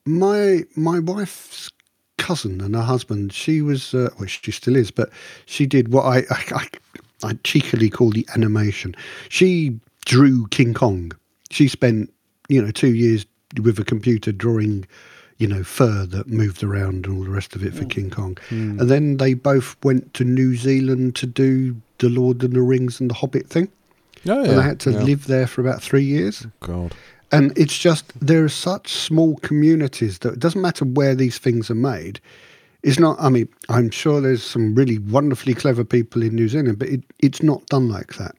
My 0.05 0.65
my 0.75 0.99
wife's 0.99 1.71
cousin 2.19 2.61
and 2.61 2.75
her 2.75 2.83
husband, 2.83 3.33
she 3.33 3.63
was, 3.63 3.95
uh, 3.95 4.09
well, 4.19 4.27
she 4.27 4.51
still 4.51 4.77
is, 4.77 4.91
but 4.91 5.11
she 5.45 5.67
did 5.67 5.93
what 5.93 6.05
I, 6.05 6.19
I, 6.31 6.43
I, 6.55 6.69
I 7.23 7.33
cheekily 7.45 7.91
call 7.91 8.11
the 8.11 8.27
animation. 8.35 8.95
She 9.29 9.79
drew 10.07 10.47
King 10.49 10.75
Kong. 10.75 11.13
She 11.51 11.69
spent, 11.69 12.13
you 12.49 12.63
know, 12.63 12.71
two 12.71 12.95
years 12.95 13.27
with 13.63 13.79
a 13.79 13.85
computer 13.85 14.33
drawing, 14.33 14.87
you 15.39 15.47
know, 15.47 15.63
fur 15.63 16.07
that 16.07 16.29
moved 16.29 16.63
around 16.63 17.07
and 17.07 17.17
all 17.17 17.25
the 17.25 17.31
rest 17.31 17.55
of 17.55 17.65
it 17.65 17.75
for 17.75 17.85
mm. 17.85 17.91
King 17.91 18.11
Kong. 18.11 18.37
Mm. 18.51 18.81
And 18.81 18.91
then 18.91 19.17
they 19.19 19.35
both 19.35 19.77
went 19.83 20.15
to 20.15 20.25
New 20.25 20.57
Zealand 20.57 21.17
to 21.17 21.27
do 21.27 21.81
the 21.99 22.09
Lord 22.09 22.43
of 22.43 22.53
the 22.53 22.63
Rings 22.63 23.01
and 23.01 23.11
the 23.11 23.15
Hobbit 23.15 23.49
thing. 23.49 23.69
oh, 24.29 24.39
And 24.39 24.47
yeah. 24.47 24.55
they 24.55 24.63
had 24.63 24.81
to 24.81 24.93
yeah. 24.93 25.03
live 25.03 25.27
there 25.27 25.47
for 25.47 25.61
about 25.61 25.83
three 25.83 26.05
years. 26.05 26.47
Oh, 26.47 26.51
God. 26.61 26.95
And 27.33 27.57
it's 27.59 27.77
just 27.77 28.13
there 28.21 28.45
are 28.45 28.49
such 28.49 28.93
small 28.93 29.37
communities 29.39 30.19
that 30.21 30.35
it 30.35 30.39
doesn't 30.39 30.61
matter 30.61 30.85
where 30.85 31.15
these 31.15 31.39
things 31.39 31.71
are 31.71 31.75
made. 31.75 32.21
It's 32.83 33.01
not. 33.01 33.17
I 33.19 33.31
mean, 33.31 33.49
I'm 33.69 33.91
sure 33.91 34.21
there's 34.21 34.45
some 34.45 34.75
really 34.77 34.99
wonderfully 34.99 35.55
clever 35.55 35.83
people 35.83 36.23
in 36.23 36.37
New 36.37 36.49
Zealand, 36.49 36.79
but 36.79 36.89
it, 36.89 37.03
it's 37.19 37.43
not 37.43 37.67
done 37.67 37.89
like 37.89 38.15
that. 38.15 38.37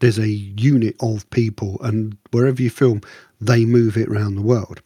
There's 0.00 0.18
a 0.18 0.28
unit 0.28 0.96
of 1.00 1.28
people, 1.30 1.80
and 1.82 2.16
wherever 2.30 2.60
you 2.60 2.70
film, 2.70 3.00
they 3.40 3.64
move 3.64 3.96
it 3.96 4.08
around 4.08 4.34
the 4.34 4.42
world. 4.42 4.80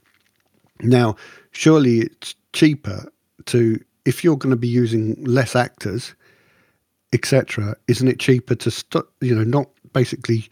Now, 0.81 1.17
surely 1.53 2.01
it's 2.01 2.35
cheaper 2.53 3.11
to 3.47 3.83
if 4.05 4.23
you're 4.25 4.37
going 4.37 4.51
to 4.51 4.57
be 4.57 4.69
using 4.69 5.23
less 5.25 5.57
actors, 5.57 6.15
etc. 7.13 7.77
Isn't 7.89 8.09
it 8.09 8.19
cheaper 8.19 8.55
to 8.55 8.71
st- 8.71 9.05
you 9.21 9.35
know 9.35 9.45
not 9.45 9.69
basically 9.93 10.49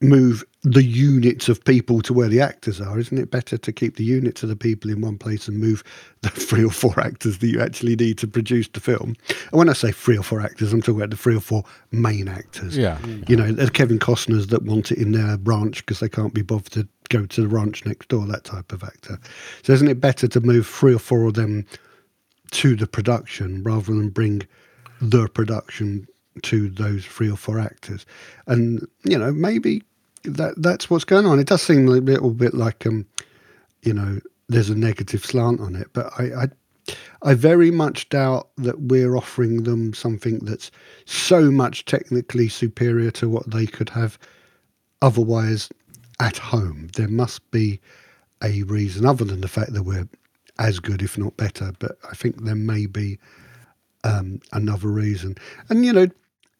move 0.00 0.44
the 0.64 0.84
units 0.84 1.48
of 1.48 1.64
people 1.64 2.00
to 2.02 2.12
where 2.12 2.28
the 2.28 2.40
actors 2.40 2.80
are? 2.80 2.98
Isn't 2.98 3.18
it 3.18 3.30
better 3.32 3.58
to 3.58 3.72
keep 3.72 3.96
the 3.96 4.04
units 4.04 4.44
of 4.44 4.48
the 4.48 4.56
people 4.56 4.90
in 4.90 5.00
one 5.00 5.18
place 5.18 5.48
and 5.48 5.58
move 5.58 5.82
the 6.20 6.28
three 6.30 6.64
or 6.64 6.70
four 6.70 6.98
actors 7.00 7.38
that 7.38 7.46
you 7.48 7.60
actually 7.60 7.96
need 7.96 8.18
to 8.18 8.28
produce 8.28 8.68
the 8.68 8.80
film? 8.80 9.16
And 9.28 9.58
when 9.58 9.68
I 9.68 9.72
say 9.72 9.90
three 9.90 10.16
or 10.16 10.22
four 10.22 10.40
actors, 10.40 10.72
I'm 10.72 10.80
talking 10.80 10.96
about 10.96 11.10
the 11.10 11.16
three 11.16 11.36
or 11.36 11.40
four 11.40 11.64
main 11.90 12.28
actors. 12.28 12.76
Yeah. 12.76 12.98
You 13.26 13.36
know, 13.36 13.50
the 13.50 13.70
Kevin 13.70 13.98
Costner's 13.98 14.48
that 14.48 14.62
want 14.62 14.92
it 14.92 14.98
in 14.98 15.12
their 15.12 15.36
ranch 15.42 15.84
because 15.84 15.98
they 15.98 16.08
can't 16.08 16.34
be 16.34 16.42
bothered 16.42 16.72
to 16.72 16.88
go 17.08 17.26
to 17.26 17.40
the 17.40 17.48
ranch 17.48 17.84
next 17.84 18.08
door, 18.08 18.24
that 18.26 18.44
type 18.44 18.72
of 18.72 18.84
actor. 18.84 19.18
So 19.64 19.72
isn't 19.72 19.88
it 19.88 20.00
better 20.00 20.28
to 20.28 20.40
move 20.40 20.66
three 20.66 20.94
or 20.94 21.00
four 21.00 21.26
of 21.26 21.34
them 21.34 21.66
to 22.52 22.76
the 22.76 22.86
production 22.86 23.64
rather 23.64 23.92
than 23.92 24.10
bring 24.10 24.46
the 25.00 25.26
production 25.28 26.06
to 26.42 26.70
those 26.70 27.04
three 27.04 27.30
or 27.30 27.36
four 27.36 27.58
actors? 27.58 28.06
And, 28.46 28.86
you 29.02 29.18
know, 29.18 29.32
maybe 29.32 29.82
that 30.24 30.54
that's 30.56 30.88
what's 30.88 31.04
going 31.04 31.26
on. 31.26 31.38
It 31.38 31.46
does 31.46 31.62
seem 31.62 31.88
a 31.88 31.92
little 31.92 32.32
bit 32.32 32.54
like, 32.54 32.86
um, 32.86 33.06
you 33.82 33.92
know, 33.92 34.20
there's 34.48 34.70
a 34.70 34.74
negative 34.74 35.24
slant 35.24 35.60
on 35.60 35.74
it, 35.74 35.88
but 35.92 36.12
I, 36.18 36.44
I 36.44 36.46
I 37.22 37.34
very 37.34 37.70
much 37.70 38.08
doubt 38.08 38.48
that 38.58 38.80
we're 38.80 39.16
offering 39.16 39.62
them 39.62 39.94
something 39.94 40.40
that's 40.40 40.70
so 41.04 41.50
much 41.50 41.84
technically 41.84 42.48
superior 42.48 43.10
to 43.12 43.28
what 43.28 43.48
they 43.50 43.66
could 43.66 43.88
have 43.90 44.18
otherwise 45.00 45.68
at 46.20 46.38
home. 46.38 46.88
There 46.94 47.08
must 47.08 47.48
be 47.50 47.80
a 48.42 48.64
reason, 48.64 49.06
other 49.06 49.24
than 49.24 49.40
the 49.40 49.48
fact 49.48 49.72
that 49.72 49.84
we're 49.84 50.08
as 50.58 50.80
good, 50.80 51.02
if 51.02 51.16
not 51.16 51.36
better. 51.36 51.72
But 51.78 51.96
I 52.10 52.14
think 52.14 52.42
there 52.42 52.56
may 52.56 52.86
be 52.86 53.18
um, 54.04 54.40
another 54.52 54.88
reason. 54.88 55.36
And 55.68 55.84
you 55.84 55.92
know, 55.92 56.08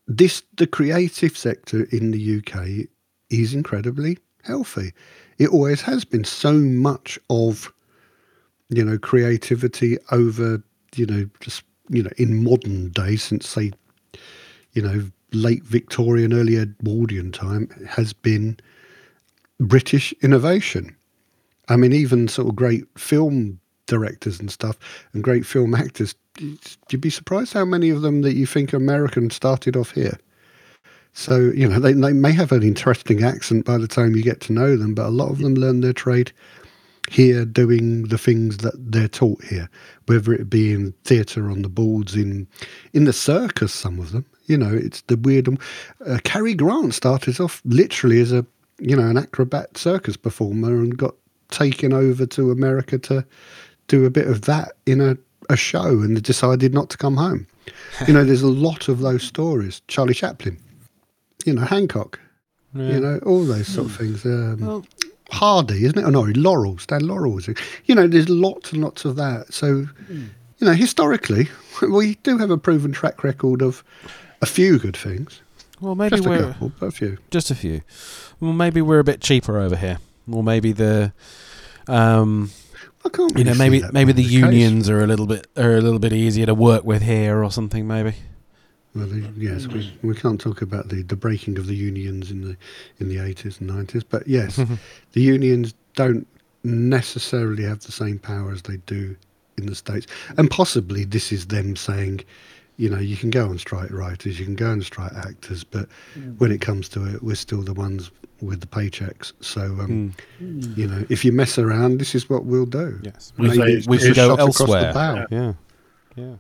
this 0.07 0.43
the 0.57 0.67
creative 0.67 1.37
sector 1.37 1.85
in 1.91 2.13
the 2.13 2.39
UK 2.39 2.89
is 3.33 3.55
incredibly 3.55 4.19
healthy. 4.43 4.93
It 5.39 5.49
always 5.51 5.81
has 5.83 6.05
been. 6.05 6.25
So 6.25 6.53
much 6.53 7.19
of 7.31 7.73
you 8.69 8.85
know 8.85 8.99
creativity 8.99 9.99
over 10.11 10.63
you 10.95 11.07
know 11.07 11.29
just 11.41 11.63
you 11.89 12.03
know 12.03 12.11
in 12.17 12.43
modern 12.43 12.91
days 12.91 13.23
since 13.23 13.49
say 13.49 13.73
you 14.73 14.83
know 14.83 15.11
late 15.33 15.65
Victorian, 15.65 16.33
early 16.33 16.57
Edwardian 16.57 17.33
time 17.33 17.69
has 17.89 18.13
been 18.13 18.59
British 19.59 20.13
innovation. 20.23 20.95
I 21.69 21.77
mean, 21.77 21.93
even 21.93 22.29
sort 22.29 22.49
of 22.49 22.57
great 22.57 22.85
film 22.99 23.61
directors 23.87 24.41
and 24.41 24.51
stuff 24.51 24.79
and 25.13 25.23
great 25.23 25.47
film 25.47 25.75
actors. 25.75 26.15
You'd 26.39 27.01
be 27.01 27.11
surprised 27.11 27.53
how 27.53 27.65
many 27.65 27.91
of 27.91 28.03
them 28.03 28.23
that 28.23 28.35
you 28.35 28.47
think 28.47 28.73
American 28.73 29.31
started 29.31 29.77
off 29.77 29.91
here. 29.93 30.19
So, 31.13 31.51
you 31.55 31.69
know, 31.69 31.79
they, 31.79 31.93
they 31.93 32.13
may 32.13 32.33
have 32.33 32.53
an 32.53 32.63
interesting 32.63 33.23
accent 33.23 33.65
by 33.65 33.79
the 33.79 33.89
time 33.89 34.17
you 34.17 34.23
get 34.23 34.41
to 34.43 34.53
know 34.53 34.77
them, 34.77 34.95
but 34.95 35.07
a 35.07 35.11
lot 35.11 35.31
of 35.31 35.39
them 35.39 35.55
learn 35.55 35.81
their 35.81 35.93
trade 35.93 36.33
here 37.11 37.45
doing 37.45 38.05
the 38.05 38.19
things 38.19 38.59
that 38.59 38.75
they're 38.79 39.09
taught 39.09 39.43
here, 39.45 39.69
whether 40.07 40.33
it 40.33 40.49
be 40.49 40.73
in 40.73 40.93
theatre 41.05 41.51
on 41.51 41.63
the 41.63 41.69
boards, 41.69 42.15
in 42.15 42.47
in 42.93 43.05
the 43.05 43.13
circus, 43.13 43.73
some 43.73 43.99
of 43.99 44.13
them. 44.13 44.25
You 44.47 44.57
know, 44.57 44.73
it's 44.73 45.03
the 45.03 45.17
weird. 45.17 45.49
Uh, 46.07 46.19
Cary 46.25 46.55
Grant 46.55 46.95
started 46.95 47.41
off 47.41 47.61
literally 47.65 48.21
as 48.21 48.33
a 48.33 48.47
you 48.79 48.97
know 48.97 49.09
an 49.09 49.19
acrobat 49.19 49.77
circus 49.77 50.17
performer 50.17 50.81
and 50.81 50.97
got 50.97 51.15
taken 51.51 51.93
over 51.93 52.25
to 52.27 52.51
America 52.51 52.99
to 52.99 53.25
do 53.89 54.07
a 54.07 54.11
bit 54.11 54.27
of 54.27 54.43
that 54.43 54.73
in 54.87 55.01
a, 55.01 55.17
a 55.51 55.57
show 55.57 56.01
and 56.01 56.23
decided 56.23 56.73
not 56.73 56.89
to 56.91 56.97
come 56.97 57.17
home. 57.17 57.47
you 58.07 58.15
know, 58.15 58.25
there's 58.25 58.43
a 58.43 58.49
lot 58.49 58.89
of 58.89 59.01
those 59.01 59.23
stories. 59.23 59.83
Charlie 59.87 60.15
Chaplin, 60.15 60.59
you 61.47 61.53
know, 61.55 61.63
Hancock, 61.63 62.19
Yeah. 62.75 62.89
you 62.93 63.01
know, 63.01 63.19
all 63.27 63.45
those 63.45 63.69
sort 63.69 63.87
of 63.89 63.97
things. 63.97 64.25
Um, 64.25 64.61
Well- 64.61 64.87
Hardy, 65.31 65.85
isn't 65.87 65.99
it? 65.99 66.05
Oh, 66.05 66.11
no, 66.11 66.21
Laurel, 66.37 66.77
Stan 66.77 67.07
Laurel 67.07 67.33
was 67.33 67.49
it? 67.49 67.59
You 67.87 67.95
know, 67.95 68.07
there's 68.07 68.29
lots 68.29 68.73
and 68.73 68.83
lots 68.83 69.07
of 69.07 69.17
that. 69.17 69.53
So, 69.55 69.87
you 70.11 70.27
know, 70.67 70.75
historically, 70.75 71.49
we 71.91 72.17
do 72.23 72.37
have 72.37 72.51
a 72.51 72.59
proven 72.59 72.93
track 72.93 73.25
record 73.25 73.63
of 73.63 73.83
a 74.43 74.47
few 74.47 74.79
good 74.79 74.95
things. 74.97 75.41
Well, 75.81 75.95
maybe 75.95 76.17
Just 76.17 76.29
we're 76.29 76.39
couple, 76.53 76.73
but 76.79 76.87
a 76.87 76.91
few. 76.91 77.17
just 77.31 77.51
a 77.51 77.55
few. 77.55 77.81
Well, 78.41 78.53
maybe 78.53 78.83
we're 78.83 78.99
a 78.99 79.05
bit 79.05 79.23
cheaper 79.23 79.59
over 79.59 79.75
here. 79.75 79.99
Or 80.31 80.43
maybe 80.45 80.73
the, 80.73 81.13
um, 81.89 82.51
I 83.05 83.09
can't 83.09 83.37
you 83.37 83.45
know, 83.45 83.55
maybe 83.55 83.83
maybe 83.93 84.13
the 84.13 84.23
case. 84.23 84.33
unions 84.33 84.89
are 84.91 85.01
a 85.03 85.07
little 85.07 85.27
bit 85.27 85.47
are 85.57 85.77
a 85.77 85.81
little 85.81 85.99
bit 85.99 86.13
easier 86.13 86.47
to 86.47 86.55
work 86.55 86.85
with 86.85 87.03
here 87.03 87.43
or 87.43 87.51
something. 87.51 87.87
Maybe. 87.89 88.15
Well, 88.95 89.07
the, 89.07 89.27
yes, 89.39 89.67
we, 89.67 89.91
we 90.03 90.15
can't 90.15 90.41
talk 90.41 90.61
about 90.61 90.89
the, 90.89 91.03
the 91.03 91.17
breaking 91.17 91.57
of 91.59 91.67
the 91.67 91.75
unions 91.75 92.31
in 92.31 92.43
the 92.43 92.57
in 92.99 93.09
the 93.09 93.19
eighties 93.19 93.59
and 93.61 93.69
nineties, 93.69 94.05
but 94.05 94.27
yes, 94.27 94.57
the 95.13 95.21
unions 95.23 95.73
don't 95.95 96.27
necessarily 96.65 97.65
have 97.65 97.81
the 97.81 97.93
same 97.93 98.19
power 98.19 98.53
as 98.53 98.63
they 98.63 98.77
do 98.87 99.17
in 99.59 99.67
the 99.67 99.75
states, 99.75 100.07
and 100.37 100.51
possibly 100.51 101.05
this 101.05 101.33
is 101.33 101.47
them 101.47 101.75
saying, 101.77 102.21
you 102.77 102.89
know, 102.91 102.99
you 102.99 103.17
can 103.17 103.31
go 103.31 103.49
on 103.49 103.59
strike 103.59 103.91
writers, 103.91 104.39
you 104.39 104.45
can 104.45 104.55
go 104.57 104.71
on 104.71 104.83
strike 104.83 105.13
actors, 105.15 105.65
but 105.65 105.89
when 106.39 106.51
it 106.53 106.61
comes 106.61 106.89
to 106.91 107.05
it, 107.07 107.23
we're 107.23 107.35
still 107.35 107.63
the 107.63 107.75
ones 107.75 108.11
with 108.41 108.61
the 108.61 108.67
paychecks. 108.67 109.33
So, 109.41 109.63
um, 109.81 110.15
Hmm. 110.39 110.61
you 110.77 110.87
know, 110.89 111.05
if 111.09 111.25
you 111.25 111.33
mess 111.33 111.59
around, 111.59 111.99
this 111.99 112.15
is 112.15 112.29
what 112.29 112.45
we'll 112.45 112.67
do. 112.67 112.99
Yes. 113.03 113.33
We 113.39 113.49
We, 113.51 113.55
say 113.57 113.65
we, 113.65 113.83
we 113.87 113.99
should 113.99 114.17
go 114.17 114.29
shot 114.29 114.37
the 114.37 114.43
elsewhere. 114.43 114.93
bow. 114.93 115.27
Yeah. 115.31 115.53
Yeah. 116.17 116.35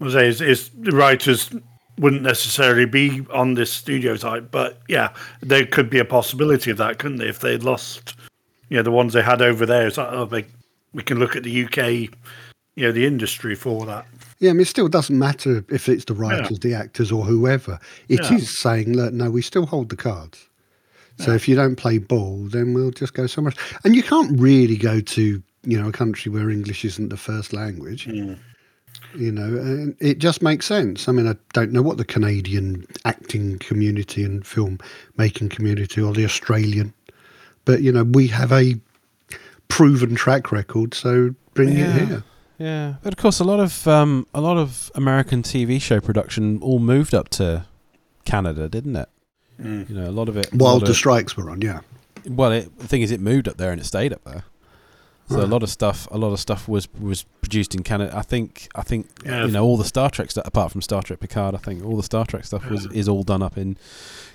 I 0.00 0.10
say 0.10 0.28
is, 0.28 0.40
is 0.40 0.70
the 0.70 0.92
writers 0.92 1.50
wouldn't 1.98 2.22
necessarily 2.22 2.84
be 2.84 3.26
on 3.32 3.54
this 3.54 3.72
studio 3.72 4.16
type, 4.16 4.50
but 4.50 4.80
yeah, 4.88 5.14
there 5.40 5.64
could 5.64 5.88
be 5.88 5.98
a 5.98 6.04
possibility 6.04 6.70
of 6.70 6.76
that, 6.76 6.98
couldn't 6.98 7.16
they? 7.18 7.28
If 7.28 7.40
they'd 7.40 7.62
lost, 7.62 8.14
you 8.68 8.76
know, 8.76 8.82
the 8.82 8.90
ones 8.90 9.14
they 9.14 9.22
had 9.22 9.40
over 9.40 9.64
there, 9.64 9.86
it's 9.86 9.96
like, 9.96 10.12
oh, 10.12 10.26
they, 10.26 10.44
we 10.92 11.02
can 11.02 11.18
look 11.18 11.36
at 11.36 11.42
the 11.42 11.64
UK, 11.64 12.10
you 12.74 12.86
know, 12.86 12.92
the 12.92 13.06
industry 13.06 13.54
for 13.54 13.86
that. 13.86 14.06
Yeah, 14.38 14.50
I 14.50 14.52
mean, 14.52 14.62
it 14.62 14.66
still 14.66 14.88
doesn't 14.88 15.18
matter 15.18 15.64
if 15.70 15.88
it's 15.88 16.04
the 16.04 16.12
writers, 16.12 16.58
the 16.58 16.74
actors, 16.74 17.10
or 17.10 17.24
whoever. 17.24 17.78
It 18.08 18.20
is 18.20 18.30
Yeah. 18.30 18.38
saying, 18.40 18.92
look, 18.92 19.14
no, 19.14 19.30
we 19.30 19.40
still 19.40 19.64
hold 19.64 19.88
the 19.88 19.96
cards. 19.96 20.48
So 21.18 21.32
if 21.32 21.48
you 21.48 21.56
don't 21.56 21.76
play 21.76 21.96
ball, 21.96 22.44
then 22.50 22.74
we'll 22.74 22.90
just 22.90 23.14
go 23.14 23.26
somewhere 23.26 23.54
else. 23.56 23.80
And 23.84 23.96
you 23.96 24.02
can't 24.02 24.38
really 24.38 24.76
go 24.76 25.00
to, 25.00 25.42
you 25.64 25.80
know, 25.80 25.88
a 25.88 25.92
country 25.92 26.30
where 26.30 26.50
English 26.50 26.84
isn't 26.84 27.08
the 27.08 27.16
first 27.16 27.54
language. 27.54 28.06
Mm. 28.06 28.36
You 29.14 29.32
know, 29.32 29.44
and 29.44 29.96
it 30.00 30.18
just 30.18 30.42
makes 30.42 30.66
sense. 30.66 31.08
I 31.08 31.12
mean, 31.12 31.26
I 31.26 31.36
don't 31.54 31.72
know 31.72 31.80
what 31.82 31.96
the 31.96 32.04
Canadian 32.04 32.86
acting 33.04 33.58
community 33.58 34.24
and 34.24 34.46
film 34.46 34.78
making 35.16 35.48
community 35.48 36.02
or 36.02 36.12
the 36.12 36.24
Australian, 36.24 36.92
but 37.64 37.82
you 37.82 37.92
know, 37.92 38.04
we 38.04 38.26
have 38.28 38.52
a 38.52 38.74
proven 39.68 40.14
track 40.14 40.52
record, 40.52 40.94
so 40.94 41.34
bring 41.54 41.70
Yeah. 41.76 41.96
it 41.96 42.08
here. 42.08 42.24
Yeah, 42.58 42.94
but 43.02 43.12
of 43.12 43.18
course, 43.18 43.38
a 43.38 43.44
lot 43.44 43.60
of 43.60 43.86
um, 43.86 44.26
a 44.32 44.40
lot 44.40 44.56
of 44.56 44.90
American 44.94 45.42
TV 45.42 45.80
show 45.80 46.00
production 46.00 46.58
all 46.62 46.78
moved 46.78 47.14
up 47.14 47.28
to 47.30 47.66
Canada, 48.24 48.68
didn't 48.68 48.96
it? 48.96 49.08
You 49.58 49.86
know, 49.90 50.08
a 50.08 50.12
lot 50.12 50.28
of 50.28 50.36
it. 50.36 50.52
a 50.52 50.56
While 50.56 50.80
the 50.80 50.94
strikes 50.94 51.36
were 51.36 51.50
on, 51.50 51.62
yeah. 51.62 51.80
well, 52.28 52.52
it, 52.52 52.78
the 52.78 52.86
thing 52.88 53.00
is, 53.02 53.10
it 53.10 53.20
moved 53.20 53.48
up 53.48 53.56
there 53.56 53.72
and 53.72 53.80
it 53.80 53.84
stayed 53.84 54.12
up 54.12 54.22
there. 54.24 54.44
So 55.28 55.40
a 55.42 55.46
lot 55.46 55.62
of 55.64 55.70
stuff, 55.70 56.06
a 56.12 56.18
lot 56.18 56.32
of 56.32 56.38
stuff 56.38 56.68
was 56.68 56.86
was 57.00 57.24
produced 57.40 57.74
in 57.74 57.82
Canada. 57.82 58.16
I 58.16 58.22
think, 58.22 58.68
I 58.76 58.82
think 58.82 59.08
Yeah. 59.24 59.44
you 59.46 59.50
know 59.50 59.64
all 59.64 59.76
the 59.76 59.84
Star 59.84 60.08
Trek 60.08 60.30
stuff, 60.30 60.46
apart 60.46 60.70
from 60.70 60.82
Star 60.82 61.02
Trek 61.02 61.18
Picard. 61.18 61.54
I 61.54 61.58
think 61.58 61.84
all 61.84 61.96
the 61.96 62.02
Star 62.04 62.24
Trek 62.24 62.44
stuff 62.44 62.68
was 62.70 62.86
is 62.92 63.08
all 63.08 63.24
done 63.24 63.42
up 63.42 63.58
in 63.58 63.76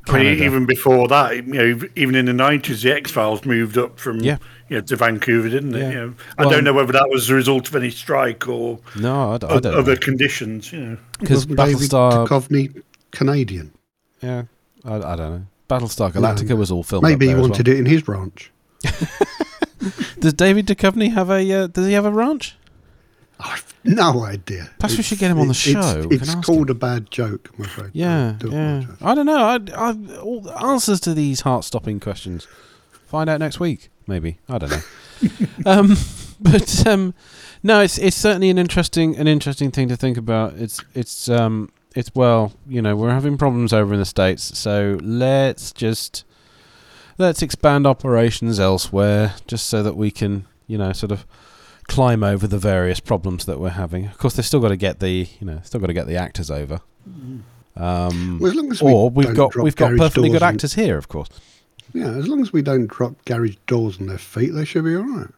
I 0.09 0.13
mean, 0.13 0.23
Canada. 0.25 0.43
even 0.43 0.65
before 0.65 1.07
that, 1.07 1.35
you 1.35 1.43
know, 1.43 1.79
even 1.95 2.15
in 2.15 2.25
the 2.25 2.33
nineties, 2.33 2.81
the 2.81 2.91
X 2.93 3.09
Files 3.11 3.45
moved 3.45 3.77
up 3.77 3.99
from 3.99 4.19
Yeah. 4.19 4.37
you 4.69 4.77
know, 4.77 4.81
to 4.81 4.95
Vancouver, 4.97 5.47
didn't 5.47 5.75
it? 5.75 5.79
Yeah. 5.79 5.89
You 5.89 5.95
know, 5.95 6.13
I 6.37 6.41
Well- 6.41 6.49
don't 6.51 6.63
know 6.65 6.73
whether 6.73 6.91
that 6.91 7.07
was 7.09 7.29
a 7.29 7.35
result 7.35 7.69
of 7.69 7.75
any 7.75 7.89
strike 7.89 8.47
or 8.49 8.79
no, 8.97 9.31
I, 9.33 9.37
d- 9.37 9.47
I 9.47 9.53
o- 9.53 9.59
don't 9.61 9.73
other 9.75 9.93
know 9.93 9.99
conditions. 9.99 10.73
You 10.73 10.79
know, 10.81 10.97
because 11.21 11.45
Battlestar. 11.45 12.27
Duchovny 12.27 12.81
Canadian. 13.11 13.71
yeah, 14.21 14.43
I, 14.83 14.95
I 14.95 15.15
don't 15.15 15.31
know. 15.31 15.45
Battlestar 15.69 16.11
Galactica 16.11 16.49
No. 16.49 16.55
was 16.57 16.69
all 16.69 16.83
filmed. 16.83 17.03
Maybe 17.03 17.13
up 17.15 17.21
he 17.21 17.27
there 17.27 17.35
as 17.37 17.41
wanted 17.41 17.67
it 17.69 17.77
in 17.77 17.85
his 17.85 18.05
ranch. 18.09 18.51
Does 20.19 20.33
David 20.33 20.67
Duchovny 20.67 21.11
have 21.13 21.29
a? 21.29 21.51
Uh, 21.51 21.67
does 21.67 21.87
he 21.87 21.93
have 21.93 22.05
a 22.05 22.11
ranch? 22.11 22.55
I've 23.39 23.73
no 23.83 24.23
idea. 24.23 24.69
Perhaps 24.77 24.97
we 24.97 25.03
should 25.03 25.17
get 25.17 25.31
him 25.31 25.39
on 25.39 25.47
the 25.47 25.53
show. 25.53 26.07
It's, 26.11 26.29
ask 26.29 26.43
called 26.43 26.69
a 26.69 26.75
bad 26.75 27.09
joke, 27.09 27.49
I'm 27.57 27.65
afraid. 27.65 27.89
Yeah, 27.93 28.37
I 28.43 28.47
yeah. 28.47 28.85
I 29.01 29.15
don't 29.15 29.25
know. 29.25 29.43
I, 29.43 29.59
I, 29.75 30.19
all 30.19 30.41
the 30.41 30.55
answers 30.63 30.99
to 31.01 31.13
these 31.13 31.41
heart-stopping 31.41 31.99
questions. 31.99 32.47
Find 33.07 33.29
out 33.29 33.39
next 33.39 33.59
week, 33.59 33.89
maybe. 34.05 34.37
I 34.47 34.59
don't 34.59 34.69
know. 34.69 34.81
um, 35.65 35.97
but 36.39 36.87
um, 36.87 37.13
no, 37.63 37.81
it's 37.81 37.97
it's 37.97 38.17
certainly 38.17 38.49
an 38.49 38.57
interesting 38.57 39.15
an 39.17 39.27
interesting 39.27 39.71
thing 39.71 39.87
to 39.89 39.97
think 39.97 40.17
about. 40.17 40.53
It's 40.53 40.83
it's 40.93 41.27
um 41.29 41.71
it's 41.95 42.11
well, 42.13 42.53
you 42.67 42.81
know, 42.81 42.95
we're 42.95 43.11
having 43.11 43.37
problems 43.37 43.73
over 43.73 43.93
in 43.93 43.99
the 43.99 44.05
states, 44.05 44.57
so 44.57 44.97
let's 45.01 45.71
just 45.71 46.23
let's 47.21 47.41
expand 47.41 47.87
operations 47.87 48.59
elsewhere, 48.59 49.35
just 49.47 49.67
so 49.67 49.81
that 49.83 49.95
we 49.95 50.11
can, 50.11 50.45
you 50.67 50.77
know, 50.77 50.91
sort 50.91 51.11
of 51.11 51.25
climb 51.87 52.23
over 52.23 52.47
the 52.47 52.57
various 52.57 52.99
problems 52.99 53.45
that 53.45 53.59
we're 53.59 53.69
having. 53.69 54.05
Of 54.07 54.17
course, 54.17 54.35
they've 54.35 54.45
still 54.45 54.59
got 54.59 54.69
to 54.69 54.77
get 54.77 54.99
the 54.99 55.27
you 55.39 55.45
know 55.45 55.59
still 55.63 55.79
got 55.79 55.87
to 55.87 55.93
get 55.93 56.07
the 56.07 56.17
actors 56.17 56.51
over. 56.51 56.81
Um, 57.75 58.39
Well, 58.39 58.51
as 58.51 58.55
long 58.55 58.71
as 58.71 58.81
we 58.81 58.91
or 58.91 59.09
we've 59.09 59.33
got 59.33 59.55
we've 59.55 59.75
got 59.75 59.95
perfectly 59.97 60.29
good 60.29 60.43
actors 60.43 60.73
here, 60.73 60.97
of 60.97 61.07
course. 61.07 61.29
Yeah, 61.93 62.09
as 62.11 62.27
long 62.27 62.41
as 62.41 62.53
we 62.53 62.61
don't 62.61 62.87
drop 62.87 63.23
garage 63.25 63.55
doors 63.67 63.99
on 63.99 64.07
their 64.07 64.17
feet, 64.17 64.53
they 64.53 64.65
should 64.65 64.85
be 64.85 64.95
all 64.95 65.03
right. 65.03 65.29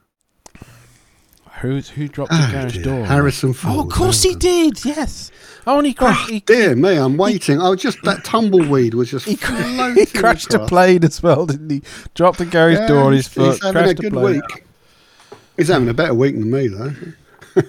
Who's 1.62 1.90
who 1.90 2.08
dropped 2.08 2.32
the 2.32 2.46
Oh, 2.48 2.52
garage 2.52 2.74
dear. 2.74 2.84
door? 2.84 3.06
Harrison 3.06 3.54
Ford. 3.54 3.76
Oh, 3.76 3.82
of 3.82 3.90
course 3.90 4.24
he 4.24 4.36
did. 4.36 4.84
Yes. 4.84 5.32
Oh, 5.66 5.78
and 5.78 5.88
he 5.88 5.94
crashed. 5.94 6.30
Oh, 6.30 6.34
he, 6.34 6.40
dear 6.42 6.76
me, 6.76 6.98
I'm 6.98 7.16
waiting. 7.16 7.62
Oh, 7.62 7.76
just 7.76 8.00
that 8.04 8.24
tumbleweed 8.26 8.94
was 8.96 9.12
just 9.12 9.26
he, 9.28 9.36
he 9.36 10.06
crashed 10.08 10.54
a 10.54 10.66
plane 10.66 11.04
as 11.06 11.24
well, 11.24 11.46
didn't 11.46 11.70
he? 11.70 11.82
Dropped 12.16 12.40
the 12.40 12.46
garage 12.46 12.80
Yeah, 12.80 12.88
door 12.88 13.04
on 13.06 13.14
his 13.14 13.28
foot. 13.28 13.54
He's 13.54 13.64
having 13.64 13.90
a 13.90 13.94
good 13.94 14.12
plane. 14.14 14.42
week. 14.50 14.66
He's 15.56 15.68
having 15.70 15.88
a 15.88 15.94
better 15.94 16.14
week 16.14 16.36
than 16.36 16.50
me, 16.52 16.68
though. 16.68 16.94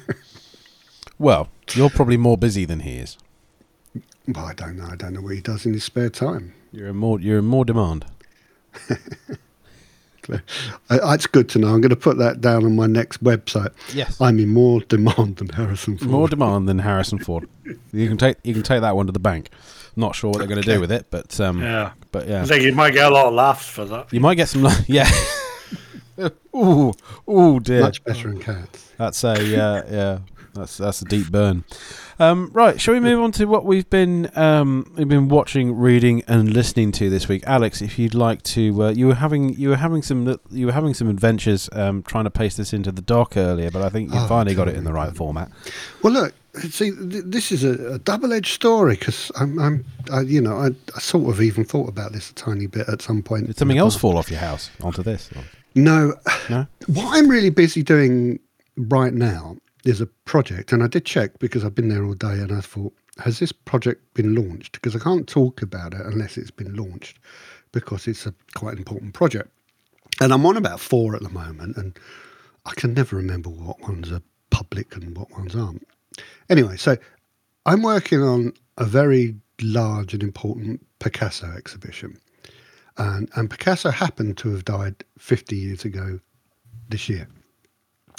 Well, 1.17 1.49
you're 1.75 1.91
probably 1.91 2.17
more 2.17 2.37
busy 2.37 2.65
than 2.65 2.81
he 2.81 2.97
is. 2.97 3.17
Well, 4.27 4.45
I 4.47 4.53
don't 4.53 4.77
know. 4.77 4.87
I 4.91 4.97
don't 4.97 5.13
know 5.15 5.21
what 5.21 5.35
he 5.35 5.41
does 5.41 5.65
in 5.65 5.73
his 5.73 5.85
spare 5.85 6.11
time. 6.11 6.53
You're 6.73 6.89
in 6.89 6.97
more. 6.97 7.21
You're 7.21 7.39
in 7.39 7.45
more 7.45 7.65
demand. 7.65 8.05
Uh, 10.31 10.39
It's 11.15 11.27
good 11.27 11.49
to 11.51 11.59
know. 11.59 11.69
I'm 11.69 11.81
going 11.81 11.91
to 11.91 11.97
put 11.97 12.19
that 12.19 12.41
down 12.41 12.65
on 12.65 12.75
my 12.77 12.87
next 12.87 13.23
website. 13.23 13.71
Yes. 13.95 14.21
I'm 14.21 14.39
in 14.39 14.49
more 14.49 14.81
demand 14.81 15.37
than 15.37 15.49
Harrison 15.51 15.99
Ford. 15.99 16.11
More 16.11 16.29
demand 16.29 16.69
than 16.69 16.79
Harrison 16.81 17.19
Ford. 17.19 17.49
You 17.93 18.09
can 18.09 18.17
take. 18.19 18.37
You 18.45 18.53
can 18.55 18.63
take 18.63 18.81
that 18.83 18.97
one 18.97 19.07
to 19.07 19.13
the 19.13 19.19
bank. 19.19 19.51
Not 19.97 20.15
sure 20.17 20.31
what 20.31 20.39
they're 20.39 20.49
going 20.49 20.61
to 20.63 20.69
do 20.75 20.81
with 20.81 20.91
it, 20.91 21.07
but 21.11 21.39
um, 21.41 21.63
Yeah. 21.63 21.93
but 22.11 22.27
yeah, 22.29 22.43
I 22.43 22.47
think 22.47 22.63
you 22.65 22.73
might 22.75 22.93
get 22.95 23.07
a 23.11 23.15
lot 23.15 23.27
of 23.27 23.35
laughs 23.35 23.69
for 23.69 23.85
that. 23.85 24.13
you 24.13 24.19
might 24.21 24.35
get 24.35 24.49
some. 24.49 24.65
li- 24.65 24.73
Yeah. 24.89 25.09
ooh, 26.57 26.93
ooh, 27.29 27.61
dear. 27.61 27.81
Much 27.83 28.03
better 28.05 28.29
than 28.29 28.41
cats. 28.41 28.93
That's 28.99 29.23
a 29.25 29.43
yeah, 29.45 29.83
yeah. 29.91 30.19
That's 30.55 30.77
that's 30.79 31.03
a 31.03 31.05
deep 31.05 31.31
burn. 31.31 31.65
Um, 32.19 32.51
right, 32.53 32.81
shall 32.81 32.95
we 32.95 33.01
move 33.01 33.21
on 33.21 33.33
to 33.33 33.47
what 33.47 33.65
we've 33.65 33.89
been 33.91 34.31
um, 34.37 34.93
we've 34.97 35.09
been 35.09 35.29
watching, 35.29 35.77
reading, 35.77 36.23
and 36.29 36.53
listening 36.53 36.93
to 36.93 37.11
this 37.11 37.29
week? 37.29 37.43
Alex, 37.47 37.83
if 37.83 37.99
you'd 37.99 38.15
like 38.15 38.43
to, 38.45 38.85
uh, 38.85 38.89
you 38.91 39.09
were 39.09 39.15
having 39.17 39.55
you 39.55 39.71
were 39.71 39.77
having 39.77 40.03
some 40.03 40.39
you 40.51 40.67
were 40.67 40.73
having 40.73 40.95
some 40.95 41.09
adventures 41.09 41.69
um, 41.73 42.03
trying 42.03 42.25
to 42.25 42.31
paste 42.31 42.57
this 42.57 42.73
into 42.73 42.93
the 42.93 43.03
doc 43.03 43.37
earlier, 43.37 43.71
but 43.71 43.83
I 43.83 43.89
think 43.89 44.13
you 44.13 44.19
Oh, 44.21 44.27
finally 44.29 44.55
got 44.55 44.69
it 44.69 44.77
in 44.77 44.85
the 44.85 44.93
right 44.93 45.15
format. 45.15 45.51
Well, 46.03 46.13
look. 46.13 46.35
See, 46.71 46.93
th- 46.93 47.25
this 47.27 47.51
is 47.51 47.65
a, 47.65 47.95
a 47.95 47.99
double-edged 47.99 48.53
story 48.55 48.95
because 48.95 49.33
I'm, 49.41 49.59
I'm 49.59 49.85
I, 50.13 50.21
you 50.21 50.41
know, 50.41 50.57
I, 50.57 50.69
I 50.95 51.01
sort 51.01 51.29
of 51.29 51.43
even 51.43 51.65
thought 51.65 51.89
about 51.89 52.13
this 52.13 52.31
a 52.31 52.35
tiny 52.35 52.69
bit 52.69 52.89
at 52.89 53.03
some 53.03 53.25
point. 53.25 53.49
Did 53.49 53.59
something 53.59 53.77
else 53.77 53.97
fall 53.97 54.17
off 54.17 54.31
your 54.31 54.39
house 54.39 54.71
onto 54.81 55.03
this? 55.03 55.31
or- 55.35 55.43
No, 55.75 56.15
No. 56.49 56.69
what 56.87 57.19
I'm 57.19 57.27
really 57.29 57.51
busy 57.51 57.83
doing 57.83 58.39
right 58.77 59.13
now 59.13 59.57
is 59.85 60.01
a 60.01 60.07
project, 60.07 60.73
and 60.73 60.83
I 60.83 60.87
did 60.87 61.05
check 61.05 61.39
because 61.39 61.65
I've 61.65 61.75
been 61.75 61.89
there 61.89 62.05
all 62.05 62.15
day, 62.15 62.39
and 62.39 62.53
I 62.53 62.61
thought, 62.61 62.95
has 63.19 63.39
this 63.39 63.53
project 63.53 64.15
been 64.15 64.35
launched? 64.35 64.73
Because 64.73 64.97
I 64.97 64.99
can't 64.99 65.29
talk 65.29 65.63
about 65.63 65.95
it 65.95 66.01
unless 66.01 66.37
it's 66.37 66.51
been 66.51 66.75
launched, 66.75 67.19
because 67.73 68.09
it's 68.09 68.27
a 68.27 68.35
quite 68.55 68.79
important 68.79 69.15
project. 69.15 69.51
And 70.21 70.33
I'm 70.33 70.47
on 70.47 70.57
about 70.57 70.81
four 70.81 71.15
at 71.15 71.23
the 71.23 71.31
moment, 71.31 71.77
and 71.77 71.99
I 72.67 72.73
can 72.75 72.95
never 72.95 73.17
remember 73.17 73.51
what 73.51 73.81
ones 73.81 74.11
are 74.11 74.23
public 74.51 74.97
and 74.97 75.17
what 75.17 75.31
ones 75.33 75.55
aren't. 75.55 75.87
Anyway, 76.49 76.77
so 76.77 76.97
I'm 77.67 77.83
working 77.83 78.23
on 78.23 78.53
a 78.79 78.85
very 78.85 79.37
large 79.63 80.15
and 80.15 80.23
important 80.23 80.85
Picasso 80.99 81.51
exhibition. 81.57 82.19
And, 82.97 83.29
and 83.35 83.51
Picasso 83.51 83.91
happened 83.91 84.39
to 84.39 84.51
have 84.51 84.65
died 84.65 85.05
50 85.19 85.57
years 85.57 85.85
ago 85.85 86.21
this 86.89 87.09
year. 87.09 87.29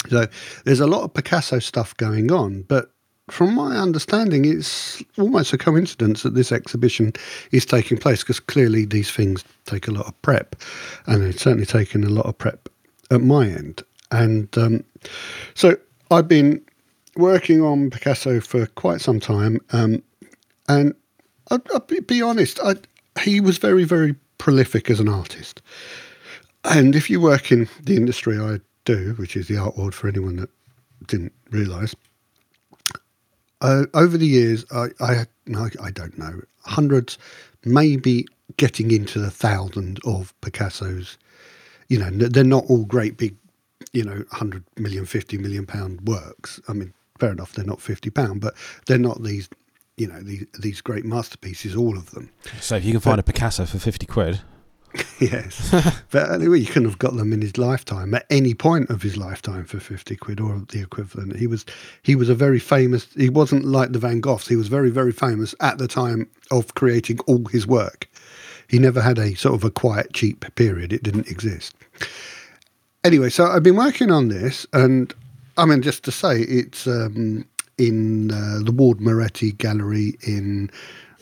So 0.09 0.27
there's 0.65 0.79
a 0.79 0.87
lot 0.87 1.03
of 1.03 1.13
Picasso 1.13 1.59
stuff 1.59 1.95
going 1.97 2.31
on, 2.31 2.63
but 2.63 2.91
from 3.29 3.55
my 3.55 3.75
understanding, 3.77 4.45
it's 4.45 5.01
almost 5.17 5.51
a 5.51 5.57
coincidence 5.57 6.21
that 6.23 6.35
this 6.35 6.51
exhibition 6.51 7.13
is 7.51 7.65
taking 7.65 7.97
place 7.97 8.19
because 8.19 8.39
clearly 8.39 8.85
these 8.85 9.09
things 9.09 9.43
take 9.65 9.87
a 9.87 9.91
lot 9.91 10.05
of 10.05 10.21
prep, 10.21 10.55
and 11.07 11.23
it's 11.23 11.41
certainly 11.41 11.65
taken 11.65 12.03
a 12.03 12.09
lot 12.09 12.27
of 12.27 12.37
prep 12.37 12.69
at 13.09 13.21
my 13.21 13.47
end. 13.47 13.81
And 14.11 14.55
um, 14.57 14.83
so 15.55 15.75
I've 16.11 16.27
been 16.27 16.61
working 17.15 17.61
on 17.61 17.89
Picasso 17.89 18.39
for 18.39 18.67
quite 18.67 19.01
some 19.01 19.19
time, 19.19 19.59
um, 19.71 20.03
and 20.67 20.93
I'll, 21.49 21.59
be 21.79 22.21
honest, 22.21 22.59
I, 22.63 22.75
he 23.21 23.39
was 23.39 23.57
very, 23.57 23.85
very 23.85 24.15
prolific 24.37 24.89
as 24.89 24.99
an 24.99 25.09
artist. 25.09 25.61
And 26.63 26.95
if 26.95 27.09
you 27.09 27.21
work 27.21 27.51
in 27.51 27.67
the 27.83 27.95
industry 27.95 28.39
I 28.39 28.59
do, 28.85 29.13
which 29.17 29.35
is 29.35 29.47
the 29.47 29.57
art 29.57 29.77
world 29.77 29.93
for 29.93 30.07
anyone 30.07 30.37
that 30.37 30.49
didn't 31.07 31.33
realise, 31.51 31.95
uh, 33.61 33.85
over 33.93 34.17
the 34.17 34.27
years, 34.27 34.65
I, 34.71 34.87
I, 34.99 35.25
I 35.81 35.91
don't 35.91 36.17
know, 36.17 36.41
hundreds, 36.65 37.17
maybe 37.63 38.27
getting 38.57 38.91
into 38.91 39.19
the 39.19 39.31
thousands 39.31 39.99
of 40.05 40.33
Picasso's. 40.41 41.17
You 41.89 41.99
know, 41.99 42.09
they're 42.11 42.43
not 42.43 42.65
all 42.67 42.85
great 42.85 43.17
big, 43.17 43.35
you 43.93 44.03
know, 44.03 44.23
100 44.29 44.63
million, 44.77 45.05
50 45.05 45.37
million 45.37 45.65
pound 45.65 46.01
works. 46.07 46.59
I 46.67 46.73
mean, 46.73 46.93
fair 47.19 47.31
enough, 47.31 47.53
they're 47.53 47.65
not 47.65 47.81
50 47.81 48.09
pound, 48.09 48.41
but 48.41 48.55
they're 48.87 48.97
not 48.97 49.23
these, 49.23 49.49
you 49.97 50.07
know, 50.07 50.19
these, 50.19 50.45
these 50.59 50.81
great 50.81 51.05
masterpieces, 51.05 51.75
all 51.75 51.97
of 51.97 52.11
them. 52.11 52.29
So 52.59 52.75
if 52.75 52.85
you 52.85 52.91
can 52.91 53.01
find 53.01 53.19
a 53.19 53.23
Picasso 53.23 53.65
for 53.65 53.79
fifty 53.79 54.05
quid, 54.05 54.41
yes. 55.19 55.73
but 56.11 56.31
anyway, 56.31 56.59
you 56.59 56.65
couldn't 56.65 56.89
have 56.89 56.99
got 56.99 57.15
them 57.15 57.33
in 57.33 57.41
his 57.41 57.57
lifetime 57.57 58.13
at 58.13 58.25
any 58.29 58.53
point 58.53 58.89
of 58.89 59.01
his 59.01 59.17
lifetime 59.17 59.65
for 59.65 59.79
50 59.79 60.15
quid 60.15 60.39
or 60.39 60.61
the 60.69 60.81
equivalent. 60.81 61.35
He 61.35 61.47
was 61.47 61.65
he 62.03 62.15
was 62.15 62.29
a 62.29 62.35
very 62.35 62.59
famous 62.59 63.07
he 63.15 63.29
wasn't 63.29 63.65
like 63.65 63.91
the 63.91 63.99
Van 63.99 64.21
Goghs. 64.21 64.47
He 64.47 64.55
was 64.55 64.67
very, 64.67 64.89
very 64.89 65.11
famous 65.11 65.55
at 65.59 65.77
the 65.77 65.87
time 65.87 66.29
of 66.51 66.75
creating 66.75 67.19
all 67.27 67.45
his 67.45 67.67
work. 67.67 68.09
He 68.67 68.79
never 68.79 69.01
had 69.01 69.19
a 69.19 69.35
sort 69.35 69.55
of 69.55 69.63
a 69.63 69.71
quiet, 69.71 70.13
cheap 70.13 70.45
period. 70.55 70.91
It 70.91 71.03
didn't 71.03 71.27
exist. 71.27 71.75
Anyway, 73.03 73.29
so 73.29 73.45
I've 73.45 73.63
been 73.63 73.75
working 73.75 74.11
on 74.11 74.29
this, 74.29 74.65
and 74.73 75.13
I 75.57 75.65
mean, 75.65 75.81
just 75.81 76.03
to 76.05 76.11
say, 76.11 76.41
it's 76.41 76.87
um, 76.87 77.45
in 77.77 78.31
uh, 78.31 78.59
the 78.63 78.71
Ward 78.71 78.99
Moretti 78.99 79.51
Gallery 79.51 80.17
in, 80.25 80.71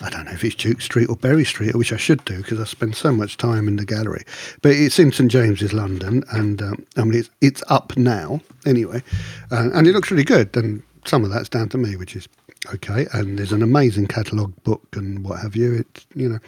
I 0.03 0.09
don't 0.09 0.25
know 0.25 0.31
if 0.31 0.43
it's 0.43 0.55
Duke 0.55 0.81
Street 0.81 1.09
or 1.09 1.15
Bury 1.15 1.45
Street, 1.45 1.75
which 1.75 1.93
I 1.93 1.97
should 1.97 2.23
do 2.25 2.37
because 2.37 2.59
I 2.59 2.65
spend 2.65 2.95
so 2.95 3.13
much 3.13 3.37
time 3.37 3.69
in 3.69 3.77
the 3.77 3.85
gallery. 3.85 4.25
But 4.61 4.73
it's 4.73 4.99
in 4.99 5.13
St 5.13 5.31
James's, 5.31 5.71
London, 5.71 6.25
and 6.31 6.61
um, 6.61 6.85
I 6.97 7.03
mean, 7.05 7.19
it's, 7.19 7.29
it's 7.39 7.63
up 7.69 7.95
now 7.95 8.41
anyway, 8.65 9.01
uh, 9.49 9.69
and 9.73 9.87
it 9.87 9.93
looks 9.93 10.11
really 10.11 10.25
good. 10.25 10.55
And 10.57 10.83
some 11.05 11.23
of 11.23 11.31
that's 11.31 11.47
down 11.47 11.69
to 11.69 11.77
me, 11.77 11.95
which 11.95 12.17
is 12.17 12.27
okay. 12.73 13.07
And 13.13 13.39
there's 13.39 13.53
an 13.53 13.63
amazing 13.63 14.07
catalogue 14.07 14.53
book 14.63 14.85
and 14.93 15.23
what 15.23 15.39
have 15.39 15.55
you. 15.55 15.73
It's, 15.75 16.05
you 16.15 16.27
know, 16.27 16.39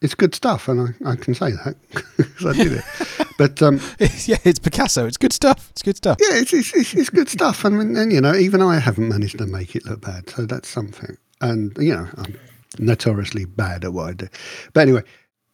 it's 0.00 0.16
good 0.16 0.34
stuff, 0.34 0.66
and 0.66 0.96
I, 1.04 1.12
I 1.12 1.14
can 1.14 1.34
say 1.34 1.52
that 1.52 1.76
because 2.16 2.46
I 2.46 2.52
did 2.52 2.72
it. 2.72 2.84
But 3.38 3.60
um, 3.62 3.80
yeah, 3.98 4.36
it's 4.44 4.58
Picasso. 4.60 5.06
It's 5.06 5.16
good 5.16 5.32
stuff. 5.32 5.70
It's 5.70 5.82
good 5.82 5.96
stuff. 5.96 6.18
yeah, 6.20 6.36
it's, 6.38 6.52
it's, 6.52 6.72
it's, 6.76 6.94
it's 6.94 7.10
good 7.10 7.28
stuff. 7.28 7.64
I 7.64 7.70
mean, 7.70 7.96
and, 7.96 8.12
you 8.12 8.20
know, 8.20 8.36
even 8.36 8.62
I 8.62 8.78
haven't 8.78 9.08
managed 9.08 9.38
to 9.38 9.46
make 9.46 9.74
it 9.74 9.84
look 9.84 10.02
bad. 10.02 10.28
So 10.28 10.46
that's 10.46 10.68
something. 10.68 11.16
And, 11.40 11.76
you 11.78 11.96
know, 11.96 12.08
I'm 12.18 12.36
notoriously 12.78 13.44
bad 13.44 13.84
at 13.84 13.92
what 13.92 14.10
I 14.10 14.12
do. 14.14 14.28
But 14.72 14.80
anyway, 14.82 15.02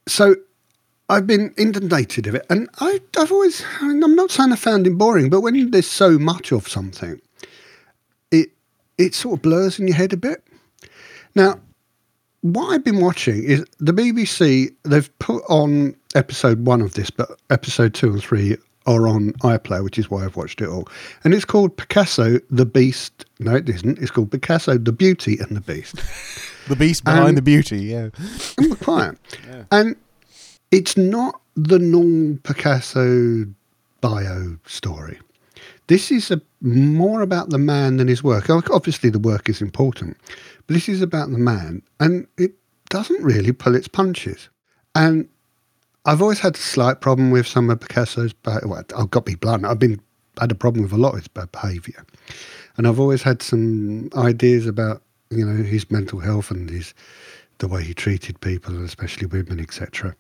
so 0.06 0.34
I've 1.08 1.26
been 1.26 1.54
inundated 1.56 2.26
of 2.26 2.34
it. 2.34 2.46
And 2.50 2.68
I, 2.80 3.00
I've 3.18 3.32
always, 3.32 3.64
I'm 3.80 4.14
not 4.14 4.30
saying 4.30 4.52
I 4.52 4.56
found 4.56 4.86
it 4.86 4.98
boring, 4.98 5.30
but 5.30 5.40
when 5.40 5.70
there's 5.70 5.86
so 5.86 6.18
much 6.18 6.52
of 6.52 6.68
something, 6.68 7.20
it, 8.30 8.50
it 8.98 9.14
sort 9.14 9.38
of 9.38 9.42
blurs 9.42 9.78
in 9.78 9.88
your 9.88 9.96
head 9.96 10.12
a 10.12 10.18
bit. 10.18 10.44
Now, 11.34 11.60
what 12.42 12.72
I've 12.72 12.84
been 12.84 13.00
watching 13.00 13.42
is 13.42 13.64
the 13.78 13.92
BBC. 13.92 14.74
They've 14.84 15.18
put 15.18 15.42
on 15.48 15.96
episode 16.14 16.66
one 16.66 16.80
of 16.82 16.94
this, 16.94 17.10
but 17.10 17.40
episode 17.50 17.94
two 17.94 18.10
and 18.10 18.22
three 18.22 18.56
are 18.86 19.08
on 19.08 19.32
iPlayer, 19.42 19.84
which 19.84 19.98
is 19.98 20.10
why 20.10 20.24
I've 20.24 20.36
watched 20.36 20.60
it 20.60 20.68
all. 20.68 20.88
And 21.24 21.34
it's 21.34 21.44
called 21.44 21.76
Picasso 21.76 22.38
the 22.50 22.64
Beast. 22.64 23.24
No, 23.38 23.56
it 23.56 23.68
isn't. 23.68 23.98
It's 23.98 24.10
called 24.10 24.30
Picasso 24.30 24.78
the 24.78 24.92
Beauty 24.92 25.38
and 25.38 25.56
the 25.56 25.60
Beast. 25.60 25.96
The 26.68 26.76
beast 26.76 27.04
behind 27.04 27.28
Um, 27.30 27.34
the 27.34 27.42
beauty. 27.42 27.78
Yeah. 27.80 28.08
and 28.58 28.70
we're 28.70 28.76
quiet. 28.76 29.18
And 29.70 29.96
it's 30.70 30.96
not 30.96 31.40
the 31.56 31.78
normal 31.78 32.38
Picasso 32.42 33.46
bio 34.00 34.56
story. 34.66 35.18
This 35.86 36.10
is 36.10 36.30
a, 36.30 36.40
more 36.60 37.22
about 37.22 37.48
the 37.50 37.58
man 37.58 37.96
than 37.96 38.08
his 38.08 38.22
work. 38.22 38.50
Obviously, 38.50 39.08
the 39.10 39.18
work 39.18 39.48
is 39.48 39.62
important, 39.62 40.16
but 40.66 40.74
this 40.74 40.88
is 40.88 41.00
about 41.00 41.30
the 41.30 41.38
man, 41.38 41.82
and 41.98 42.26
it 42.36 42.52
doesn't 42.90 43.22
really 43.22 43.52
pull 43.52 43.74
its 43.74 43.88
punches. 43.88 44.50
And 44.94 45.26
I've 46.04 46.20
always 46.20 46.40
had 46.40 46.56
a 46.56 46.58
slight 46.58 47.00
problem 47.00 47.30
with 47.30 47.46
some 47.46 47.70
of 47.70 47.80
Picasso's. 47.80 48.34
Well, 48.44 48.84
I've 48.96 49.10
got 49.10 49.24
to 49.24 49.30
be 49.32 49.34
blunt. 49.36 49.64
I've 49.64 49.78
been 49.78 50.00
had 50.38 50.52
a 50.52 50.54
problem 50.54 50.82
with 50.84 50.92
a 50.92 50.98
lot 50.98 51.14
of 51.14 51.20
his 51.20 51.28
behaviour, 51.28 52.04
and 52.76 52.86
I've 52.86 53.00
always 53.00 53.22
had 53.22 53.40
some 53.42 54.10
ideas 54.14 54.66
about 54.66 55.02
you 55.30 55.44
know 55.44 55.62
his 55.62 55.90
mental 55.90 56.20
health 56.20 56.50
and 56.50 56.68
his 56.70 56.94
the 57.58 57.68
way 57.68 57.82
he 57.82 57.94
treated 57.94 58.40
people, 58.40 58.84
especially 58.84 59.26
women, 59.26 59.60
etc. 59.60 60.14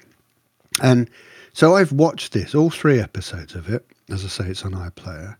And 0.82 1.08
so 1.52 1.76
I've 1.76 1.92
watched 1.92 2.32
this, 2.32 2.54
all 2.54 2.70
three 2.70 3.00
episodes 3.00 3.54
of 3.54 3.68
it. 3.68 3.86
As 4.10 4.24
I 4.24 4.28
say, 4.28 4.44
it's 4.46 4.64
on 4.64 4.72
iPlayer, 4.72 5.36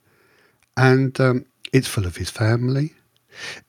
and 0.77 1.19
um, 1.21 1.47
it's 1.73 1.89
full 1.89 2.07
of 2.07 2.17
his 2.17 2.31
family. 2.31 2.93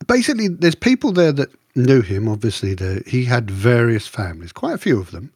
Basically, 0.08 0.48
there's 0.48 0.76
people 0.76 1.12
there 1.12 1.32
that 1.32 1.50
knew 1.76 2.02
him. 2.02 2.28
Obviously, 2.28 2.74
the, 2.74 3.04
he 3.06 3.26
had 3.26 3.50
various 3.50 4.08
families, 4.08 4.52
quite 4.52 4.74
a 4.74 4.80
few 4.80 5.00
of 5.00 5.12
them, 5.12 5.32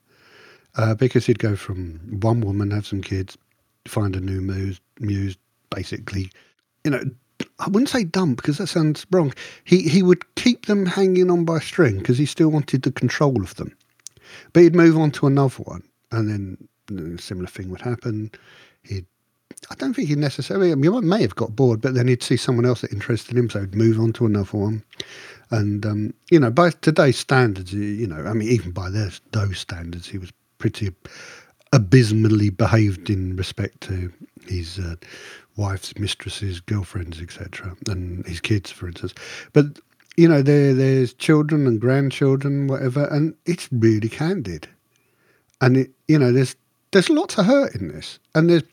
uh, 0.75 0.95
because 0.95 1.25
he'd 1.25 1.39
go 1.39 1.55
from 1.55 1.99
one 2.21 2.41
woman, 2.41 2.71
have 2.71 2.87
some 2.87 3.01
kids, 3.01 3.37
find 3.87 4.15
a 4.15 4.19
new 4.19 4.41
muse, 4.41 4.79
muse 4.99 5.37
basically, 5.69 6.31
you 6.83 6.91
know, 6.91 7.03
I 7.65 7.69
wouldn't 7.69 7.89
say 7.89 8.03
dump 8.03 8.37
because 8.37 8.57
that 8.57 8.67
sounds 8.67 9.05
wrong. 9.11 9.33
He 9.63 9.87
he 9.87 10.03
would 10.03 10.35
keep 10.35 10.65
them 10.65 10.85
hanging 10.85 11.31
on 11.31 11.45
by 11.45 11.59
string 11.59 11.99
because 11.99 12.17
he 12.17 12.25
still 12.25 12.49
wanted 12.49 12.81
the 12.81 12.91
control 12.91 13.41
of 13.41 13.55
them. 13.55 13.75
But 14.51 14.63
he'd 14.63 14.75
move 14.75 14.97
on 14.97 15.11
to 15.11 15.27
another 15.27 15.63
one, 15.63 15.83
and 16.11 16.29
then 16.89 17.15
a 17.15 17.21
similar 17.21 17.47
thing 17.47 17.69
would 17.69 17.81
happen. 17.81 18.31
He'd 18.83 19.05
I 19.71 19.75
don't 19.75 19.93
think 19.93 20.09
he 20.09 20.15
necessarily. 20.15 20.71
I 20.71 20.75
mean, 20.75 20.91
he 20.91 21.01
may 21.01 21.21
have 21.21 21.35
got 21.35 21.55
bored, 21.55 21.81
but 21.81 21.93
then 21.93 22.07
he'd 22.07 22.23
see 22.23 22.37
someone 22.37 22.65
else 22.65 22.81
that 22.81 22.91
interested 22.91 23.37
him, 23.37 23.49
so 23.49 23.61
he'd 23.61 23.75
move 23.75 23.99
on 23.99 24.11
to 24.13 24.25
another 24.25 24.57
one. 24.57 24.83
And 25.51 25.85
um, 25.85 26.13
you 26.31 26.39
know, 26.39 26.51
by 26.51 26.71
today's 26.71 27.17
standards, 27.17 27.71
you 27.71 28.07
know, 28.07 28.25
I 28.25 28.33
mean, 28.33 28.49
even 28.49 28.71
by 28.71 28.89
their, 28.89 29.11
those 29.31 29.59
standards, 29.59 30.07
he 30.07 30.17
was 30.17 30.33
pretty 30.57 30.91
abysmally 31.71 32.49
behaved 32.49 33.09
in 33.09 33.35
respect 33.35 33.81
to 33.81 34.11
his 34.47 34.79
uh, 34.79 34.95
wife's, 35.55 35.97
mistresses, 35.97 36.59
girlfriends, 36.59 37.21
etc., 37.21 37.75
and 37.87 38.25
his 38.25 38.39
kids, 38.39 38.71
for 38.71 38.87
instance. 38.87 39.13
But 39.53 39.79
you 40.17 40.27
know, 40.27 40.41
there 40.41 40.73
there's 40.73 41.13
children 41.13 41.67
and 41.67 41.79
grandchildren, 41.79 42.67
whatever, 42.67 43.05
and 43.05 43.35
it's 43.45 43.67
really 43.71 44.09
candid. 44.09 44.67
And 45.61 45.77
it, 45.77 45.91
you 46.07 46.19
know, 46.19 46.31
there's 46.31 46.55
there's 46.91 47.09
lots 47.09 47.37
of 47.37 47.45
hurt 47.45 47.73
in 47.75 47.87
this, 47.89 48.19
and 48.35 48.49
there's 48.49 48.63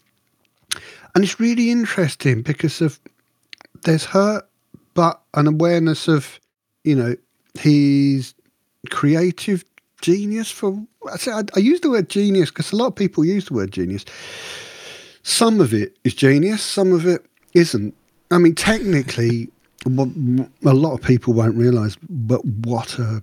and 1.15 1.25
it's 1.25 1.41
really 1.41 1.71
interesting 1.71 2.43
because 2.43 2.81
of 2.81 3.01
there's 3.85 4.05
hurt, 4.05 4.49
but 4.95 5.21
an 5.35 5.47
awareness 5.47 6.09
of 6.09 6.39
you 6.85 6.95
know 6.95 7.17
his 7.59 8.35
creative 8.91 9.65
genius. 10.03 10.51
For 10.51 10.79
I, 11.07 11.43
I 11.57 11.59
use 11.59 11.81
the 11.81 11.91
word 11.91 12.09
genius 12.09 12.51
because 12.51 12.73
a 12.73 12.77
lot 12.77 12.89
of 12.89 12.97
people 12.97 13.25
use 13.25 13.47
the 13.47 13.55
word 13.55 13.73
genius. 13.73 14.05
Some 15.23 15.61
of 15.61 15.75
it 15.75 15.97
is 16.05 16.15
genius, 16.15 16.63
some 16.63 16.93
of 16.93 17.07
it 17.07 17.25
isn't. 17.55 17.95
I 18.31 18.39
mean, 18.39 18.55
technically, 18.55 19.51
a 19.87 20.75
lot 20.75 20.95
of 20.95 21.03
people 21.03 21.35
won't 21.35 21.57
realise, 21.57 21.97
but 22.09 22.45
what 22.45 22.99
a 22.99 23.23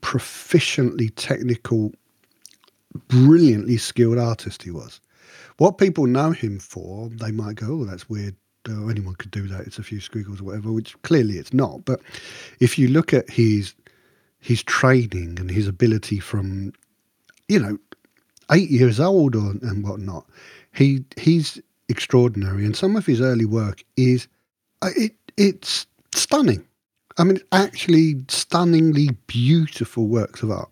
proficiently 0.00 1.12
technical, 1.16 1.92
brilliantly 3.08 3.76
skilled 3.76 4.18
artist 4.18 4.62
he 4.62 4.70
was. 4.70 5.00
What 5.58 5.78
people 5.78 6.06
know 6.06 6.32
him 6.32 6.58
for, 6.58 7.08
they 7.08 7.30
might 7.30 7.56
go, 7.56 7.80
oh, 7.80 7.84
that's 7.84 8.08
weird. 8.08 8.36
Oh, 8.68 8.88
anyone 8.88 9.16
could 9.16 9.32
do 9.32 9.48
that. 9.48 9.62
It's 9.62 9.78
a 9.78 9.82
few 9.82 10.00
squiggles 10.00 10.40
or 10.40 10.44
whatever, 10.44 10.70
which 10.70 11.00
clearly 11.02 11.38
it's 11.38 11.52
not. 11.52 11.84
But 11.84 12.00
if 12.60 12.78
you 12.78 12.88
look 12.88 13.12
at 13.12 13.28
his 13.28 13.74
his 14.38 14.62
training 14.64 15.38
and 15.38 15.50
his 15.50 15.68
ability 15.68 16.18
from, 16.18 16.72
you 17.48 17.60
know, 17.60 17.78
eight 18.50 18.70
years 18.70 18.98
old 18.98 19.36
or, 19.36 19.52
and 19.62 19.86
whatnot, 19.86 20.26
he 20.72 21.04
he's 21.16 21.60
extraordinary. 21.88 22.64
And 22.64 22.76
some 22.76 22.96
of 22.96 23.06
his 23.06 23.20
early 23.20 23.44
work 23.44 23.84
is 23.96 24.28
uh, 24.82 24.90
it 24.96 25.14
it's 25.36 25.86
stunning. 26.14 26.64
I 27.18 27.24
mean, 27.24 27.38
actually 27.52 28.22
stunningly 28.28 29.10
beautiful 29.26 30.06
works 30.06 30.42
of 30.42 30.50
art. 30.50 30.70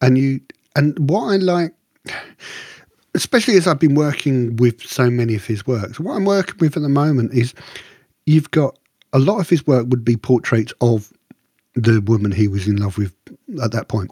And 0.00 0.18
you 0.18 0.40
and 0.76 0.98
what 1.10 1.32
I 1.32 1.36
like 1.36 1.74
especially 3.14 3.56
as 3.56 3.66
I've 3.66 3.78
been 3.78 3.94
working 3.94 4.56
with 4.56 4.82
so 4.82 5.10
many 5.10 5.34
of 5.34 5.44
his 5.44 5.66
works, 5.66 5.98
what 5.98 6.14
I'm 6.14 6.24
working 6.24 6.56
with 6.60 6.76
at 6.76 6.82
the 6.82 6.88
moment 6.88 7.32
is 7.32 7.54
you've 8.26 8.50
got 8.50 8.78
a 9.12 9.18
lot 9.18 9.40
of 9.40 9.48
his 9.48 9.66
work 9.66 9.86
would 9.88 10.04
be 10.04 10.16
portraits 10.16 10.72
of 10.80 11.12
the 11.74 12.00
woman 12.00 12.30
he 12.30 12.48
was 12.48 12.68
in 12.68 12.76
love 12.76 12.98
with 12.98 13.14
at 13.62 13.72
that 13.72 13.88
point. 13.88 14.10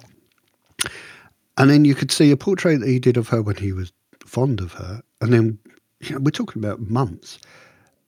And 1.56 1.70
then 1.70 1.84
you 1.84 1.94
could 1.94 2.10
see 2.10 2.30
a 2.30 2.36
portrait 2.36 2.78
that 2.78 2.88
he 2.88 2.98
did 2.98 3.16
of 3.16 3.28
her 3.28 3.42
when 3.42 3.56
he 3.56 3.72
was 3.72 3.92
fond 4.28 4.60
of 4.60 4.72
her. 4.74 5.02
And 5.20 5.32
then 5.32 5.58
you 6.00 6.14
know, 6.14 6.20
we're 6.20 6.30
talking 6.30 6.62
about 6.62 6.80
months. 6.80 7.38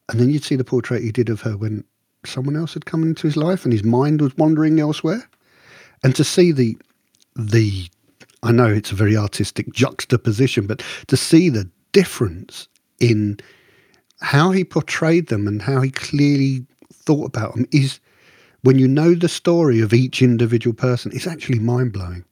And 0.08 0.20
then 0.20 0.30
you'd 0.30 0.44
see 0.44 0.56
the 0.56 0.64
portrait 0.64 1.02
he 1.02 1.12
did 1.12 1.28
of 1.28 1.40
her 1.42 1.56
when 1.56 1.84
someone 2.24 2.56
else 2.56 2.74
had 2.74 2.86
come 2.86 3.02
into 3.02 3.26
his 3.26 3.36
life 3.36 3.64
and 3.64 3.72
his 3.72 3.84
mind 3.84 4.20
was 4.20 4.36
wandering 4.36 4.80
elsewhere. 4.80 5.28
And 6.02 6.14
to 6.16 6.24
see 6.24 6.52
the 6.52 6.76
the 7.36 7.88
I 8.42 8.52
know 8.52 8.66
it's 8.66 8.92
a 8.92 8.96
very 8.96 9.16
artistic 9.16 9.72
juxtaposition, 9.72 10.66
but 10.66 10.82
to 11.08 11.16
see 11.16 11.48
the 11.48 11.68
difference 11.92 12.68
in 12.98 13.38
how 14.20 14.50
he 14.50 14.64
portrayed 14.64 15.28
them 15.28 15.46
and 15.46 15.60
how 15.60 15.80
he 15.80 15.90
clearly 15.90 16.64
thought 16.92 17.26
about 17.26 17.54
them 17.54 17.66
is 17.72 18.00
when 18.62 18.78
you 18.78 18.88
know 18.88 19.14
the 19.14 19.28
story 19.28 19.80
of 19.80 19.92
each 19.92 20.22
individual 20.22 20.74
person, 20.74 21.12
it's 21.14 21.26
actually 21.26 21.58
mind 21.58 21.92
blowing 21.92 22.24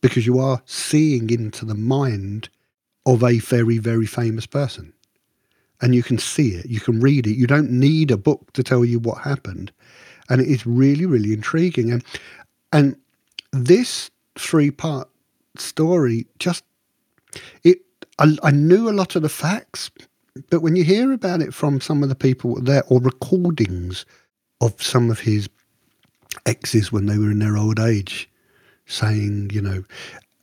because 0.00 0.26
you 0.26 0.38
are 0.38 0.62
seeing 0.66 1.30
into 1.30 1.64
the 1.64 1.74
mind 1.74 2.48
of 3.06 3.22
a 3.22 3.38
very, 3.38 3.78
very 3.78 4.06
famous 4.06 4.46
person. 4.46 4.92
And 5.80 5.94
you 5.94 6.02
can 6.02 6.18
see 6.18 6.54
it, 6.54 6.66
you 6.66 6.80
can 6.80 7.00
read 7.00 7.26
it. 7.26 7.36
You 7.36 7.46
don't 7.46 7.70
need 7.70 8.10
a 8.10 8.16
book 8.16 8.52
to 8.54 8.62
tell 8.62 8.84
you 8.84 8.98
what 8.98 9.18
happened. 9.18 9.72
And 10.30 10.40
it 10.40 10.48
is 10.48 10.66
really, 10.66 11.04
really 11.04 11.32
intriguing. 11.32 11.90
And 11.90 12.04
and 12.72 12.96
this 13.52 14.10
three 14.36 14.70
part 14.70 15.08
story 15.56 16.26
just 16.38 16.64
it 17.62 17.78
I, 18.18 18.36
I 18.42 18.50
knew 18.50 18.88
a 18.88 18.92
lot 18.92 19.14
of 19.14 19.22
the 19.22 19.28
facts 19.28 19.90
but 20.50 20.60
when 20.60 20.74
you 20.74 20.82
hear 20.82 21.12
about 21.12 21.40
it 21.40 21.54
from 21.54 21.80
some 21.80 22.02
of 22.02 22.08
the 22.08 22.16
people 22.16 22.60
there 22.60 22.82
or 22.88 23.00
recordings 23.00 24.04
of 24.60 24.82
some 24.82 25.10
of 25.10 25.20
his 25.20 25.48
exes 26.46 26.90
when 26.90 27.06
they 27.06 27.16
were 27.16 27.30
in 27.30 27.38
their 27.38 27.56
old 27.56 27.78
age 27.78 28.28
saying 28.86 29.50
you 29.52 29.62
know 29.62 29.84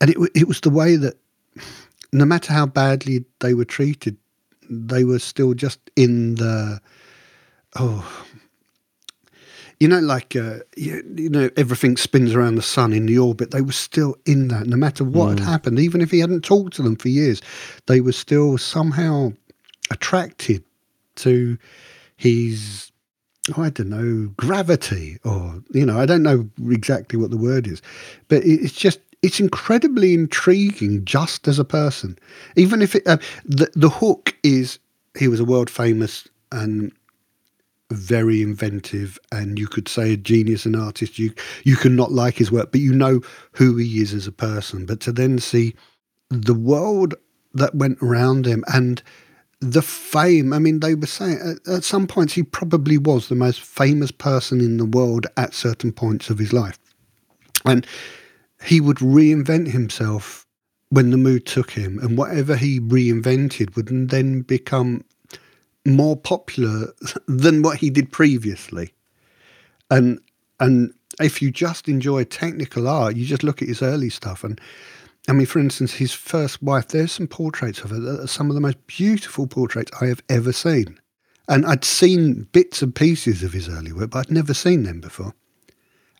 and 0.00 0.10
it, 0.10 0.16
it 0.34 0.48
was 0.48 0.62
the 0.62 0.70
way 0.70 0.96
that 0.96 1.18
no 2.12 2.24
matter 2.24 2.52
how 2.52 2.66
badly 2.66 3.24
they 3.40 3.54
were 3.54 3.64
treated 3.64 4.16
they 4.70 5.04
were 5.04 5.18
still 5.18 5.54
just 5.54 5.78
in 5.96 6.36
the 6.36 6.80
oh 7.76 8.26
you 9.82 9.88
know, 9.88 9.98
like 9.98 10.36
uh, 10.36 10.60
you, 10.76 11.02
you, 11.16 11.28
know, 11.28 11.50
everything 11.56 11.96
spins 11.96 12.36
around 12.36 12.54
the 12.54 12.62
sun 12.62 12.92
in 12.92 13.06
the 13.06 13.18
orbit. 13.18 13.50
They 13.50 13.62
were 13.62 13.72
still 13.72 14.14
in 14.24 14.46
that, 14.46 14.68
no 14.68 14.76
matter 14.76 15.02
what 15.02 15.26
mm. 15.26 15.38
had 15.40 15.48
happened. 15.48 15.80
Even 15.80 16.00
if 16.00 16.12
he 16.12 16.20
hadn't 16.20 16.44
talked 16.44 16.74
to 16.74 16.82
them 16.82 16.94
for 16.94 17.08
years, 17.08 17.42
they 17.86 18.00
were 18.00 18.12
still 18.12 18.58
somehow 18.58 19.32
attracted 19.90 20.62
to 21.16 21.58
his, 22.14 22.92
oh, 23.56 23.62
I 23.64 23.70
don't 23.70 23.88
know, 23.88 24.32
gravity, 24.36 25.18
or 25.24 25.60
you 25.72 25.84
know, 25.84 25.98
I 25.98 26.06
don't 26.06 26.22
know 26.22 26.48
exactly 26.70 27.18
what 27.18 27.32
the 27.32 27.36
word 27.36 27.66
is, 27.66 27.82
but 28.28 28.44
it's 28.44 28.74
just 28.74 29.00
it's 29.22 29.40
incredibly 29.40 30.14
intriguing 30.14 31.04
just 31.04 31.46
as 31.48 31.58
a 31.58 31.64
person. 31.64 32.18
Even 32.56 32.82
if 32.82 32.94
it, 32.94 33.06
uh, 33.06 33.18
the 33.44 33.70
the 33.74 33.88
hook 33.88 34.36
is 34.42 34.78
he 35.18 35.28
was 35.28 35.40
a 35.40 35.44
world 35.44 35.70
famous 35.70 36.28
and 36.50 36.92
very 37.90 38.40
inventive 38.40 39.18
and 39.30 39.58
you 39.58 39.66
could 39.66 39.86
say 39.86 40.14
a 40.14 40.16
genius 40.16 40.66
and 40.66 40.76
artist. 40.76 41.18
You 41.18 41.32
you 41.64 41.76
can 41.76 41.94
not 41.94 42.12
like 42.12 42.36
his 42.36 42.50
work 42.50 42.72
but 42.72 42.80
you 42.80 42.92
know 42.92 43.20
who 43.52 43.76
he 43.76 44.00
is 44.00 44.12
as 44.12 44.26
a 44.26 44.32
person. 44.32 44.86
But 44.86 45.00
to 45.00 45.12
then 45.12 45.38
see 45.38 45.74
the 46.30 46.54
world 46.54 47.14
that 47.54 47.74
went 47.74 47.98
around 48.02 48.46
him 48.46 48.64
and 48.72 49.02
the 49.60 49.82
fame 49.82 50.52
i 50.52 50.58
mean 50.58 50.80
they 50.80 50.94
were 50.94 51.06
saying 51.06 51.38
at, 51.38 51.72
at 51.72 51.84
some 51.84 52.06
points 52.06 52.32
he 52.32 52.42
probably 52.42 52.98
was 52.98 53.28
the 53.28 53.34
most 53.34 53.60
famous 53.60 54.10
person 54.10 54.60
in 54.60 54.76
the 54.76 54.84
world 54.86 55.26
at 55.36 55.54
certain 55.54 55.92
points 55.92 56.30
of 56.30 56.38
his 56.38 56.52
life. 56.52 56.78
And 57.64 57.86
he 58.64 58.80
would 58.80 58.98
reinvent 58.98 59.68
himself 59.68 60.46
when 60.90 61.10
the 61.10 61.16
mood 61.16 61.46
took 61.46 61.70
him 61.70 61.98
and 62.00 62.18
whatever 62.18 62.54
he 62.54 62.78
reinvented 62.78 63.74
would 63.76 63.88
then 64.10 64.42
become 64.42 65.04
more 65.86 66.16
popular 66.16 66.92
than 67.26 67.62
what 67.62 67.78
he 67.78 67.90
did 67.90 68.12
previously. 68.12 68.92
And 69.90 70.20
and 70.60 70.94
if 71.20 71.42
you 71.42 71.50
just 71.50 71.88
enjoy 71.88 72.24
technical 72.24 72.88
art, 72.88 73.16
you 73.16 73.26
just 73.26 73.42
look 73.42 73.62
at 73.62 73.68
his 73.68 73.82
early 73.82 74.10
stuff. 74.10 74.44
And 74.44 74.60
I 75.28 75.32
mean, 75.32 75.46
for 75.46 75.58
instance, 75.58 75.94
his 75.94 76.12
first 76.12 76.62
wife, 76.62 76.88
there's 76.88 77.12
some 77.12 77.26
portraits 77.26 77.80
of 77.80 77.90
her 77.90 77.98
that 77.98 78.20
are 78.20 78.26
some 78.26 78.48
of 78.48 78.54
the 78.54 78.60
most 78.60 78.86
beautiful 78.86 79.46
portraits 79.46 79.90
I 80.00 80.06
have 80.06 80.22
ever 80.28 80.52
seen. 80.52 80.98
And 81.48 81.66
I'd 81.66 81.84
seen 81.84 82.48
bits 82.52 82.82
and 82.82 82.94
pieces 82.94 83.42
of 83.42 83.52
his 83.52 83.68
early 83.68 83.92
work, 83.92 84.10
but 84.10 84.20
I'd 84.20 84.30
never 84.30 84.54
seen 84.54 84.84
them 84.84 85.00
before. 85.00 85.34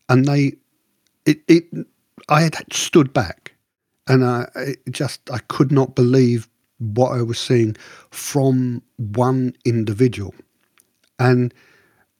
And 0.08 0.26
they, 0.26 0.54
it, 1.24 1.40
it 1.46 1.64
I 2.28 2.42
had 2.42 2.72
stood 2.72 3.12
back 3.12 3.54
and 4.06 4.24
I 4.24 4.76
just, 4.90 5.20
I 5.30 5.38
could 5.48 5.72
not 5.72 5.94
believe 5.94 6.48
what 6.78 7.12
I 7.12 7.22
was 7.22 7.38
seeing 7.38 7.76
from 8.10 8.82
one 8.96 9.54
individual. 9.64 10.34
And 11.18 11.54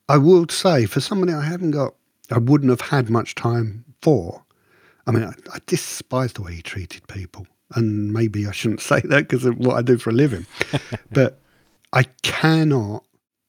I 0.09 0.18
would 0.18 0.50
say, 0.50 0.86
for 0.86 1.00
somebody 1.00 1.32
I 1.32 1.42
haven't 1.44 1.72
got, 1.72 1.94
I 2.30 2.38
wouldn't 2.38 2.70
have 2.70 2.80
had 2.80 3.11
much 3.11 3.34
time 3.34 3.84
for. 4.00 4.44
I 5.07 5.11
mean, 5.11 5.24
I, 5.24 5.32
I 5.53 5.59
despise 5.66 6.32
the 6.32 6.42
way 6.42 6.55
he 6.55 6.62
treated 6.62 7.07
people. 7.09 7.46
And 7.74 8.12
maybe 8.12 8.46
I 8.46 8.53
shouldn't 8.53 8.80
say 8.92 9.00
that 9.00 9.28
because 9.28 9.44
of 9.44 9.59
what 9.59 9.76
I 9.76 9.82
do 9.82 9.98
for 9.98 10.11
a 10.11 10.14
living. 10.14 10.46
but 11.11 11.40
I 11.92 12.05
cannot, 12.22 13.05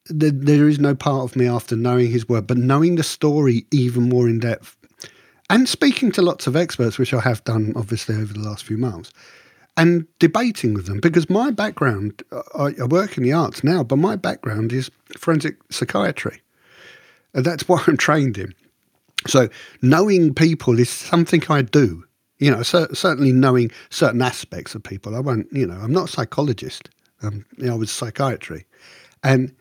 there, 0.08 0.32
there 0.32 0.68
is 0.68 0.80
no 0.80 0.96
part 0.96 1.24
of 1.24 1.36
me 1.36 1.48
after 1.48 1.76
knowing 1.76 2.10
his 2.10 2.28
work, 2.28 2.48
but 2.48 2.58
knowing 2.58 2.96
the 2.96 3.04
story 3.04 3.66
even 3.72 4.10
more 4.10 4.28
in 4.28 4.40
depth 4.40 4.76
and 5.50 5.68
speaking 5.68 6.12
to 6.14 6.22
lots 6.22 6.48
of 6.48 6.56
experts, 6.56 6.98
which 6.98 7.14
I 7.14 7.20
have 7.20 7.44
done 7.44 7.74
obviously 7.76 8.16
over 8.16 8.34
the 8.34 8.40
last 8.40 8.64
few 8.64 8.78
months, 8.78 9.12
and 9.76 10.08
debating 10.20 10.74
with 10.74 10.86
them 10.86 11.00
because 11.00 11.30
my 11.30 11.52
background, 11.52 12.24
I, 12.56 12.74
I 12.82 12.86
work 12.86 13.18
in 13.18 13.24
the 13.24 13.34
arts 13.34 13.64
now, 13.64 13.84
but 13.84 13.98
my 13.98 14.16
background 14.16 14.72
is 14.72 14.92
forensic 15.18 15.58
psychiatry. 15.72 16.42
And 17.34 17.46
that's 17.46 17.68
what 17.68 17.88
I'm 17.88 17.98
trained 17.98 18.38
in. 18.38 18.54
So 19.28 19.50
knowing 19.82 20.34
people 20.34 20.80
is 20.80 20.90
something 20.90 21.44
I 21.50 21.62
do. 21.62 22.04
You 22.40 22.52
know, 22.52 22.64
cer- 22.64 22.94
certainly 22.94 23.32
knowing 23.32 23.72
certain 23.90 24.22
aspects 24.22 24.76
of 24.76 24.84
people. 24.84 25.16
I 25.16 25.20
won't, 25.20 25.48
you 25.52 25.66
know, 25.66 25.76
I'm 25.76 25.94
not 25.94 26.10
a 26.10 26.12
psychologist. 26.12 26.90
Um, 27.22 27.46
you 27.58 27.68
know, 27.68 27.74
I 27.74 27.78
was 27.78 27.92
psychiatry. 27.92 28.66
And 29.24 29.56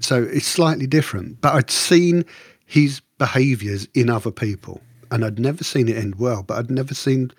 so 0.00 0.22
it's 0.22 0.46
slightly 0.46 0.86
different. 0.86 1.40
But 1.40 1.54
I'd 1.54 1.70
seen 1.70 2.24
his 2.66 3.00
behaviours 3.18 3.88
in 3.94 4.10
other 4.10 4.30
people, 4.30 4.80
and 5.10 5.24
I'd 5.24 5.38
never 5.38 5.64
seen 5.64 5.88
it 5.88 5.96
end 5.96 6.16
well. 6.16 6.42
But 6.42 6.58
I'd 6.58 6.70
never 6.70 6.94
seen 6.94 7.32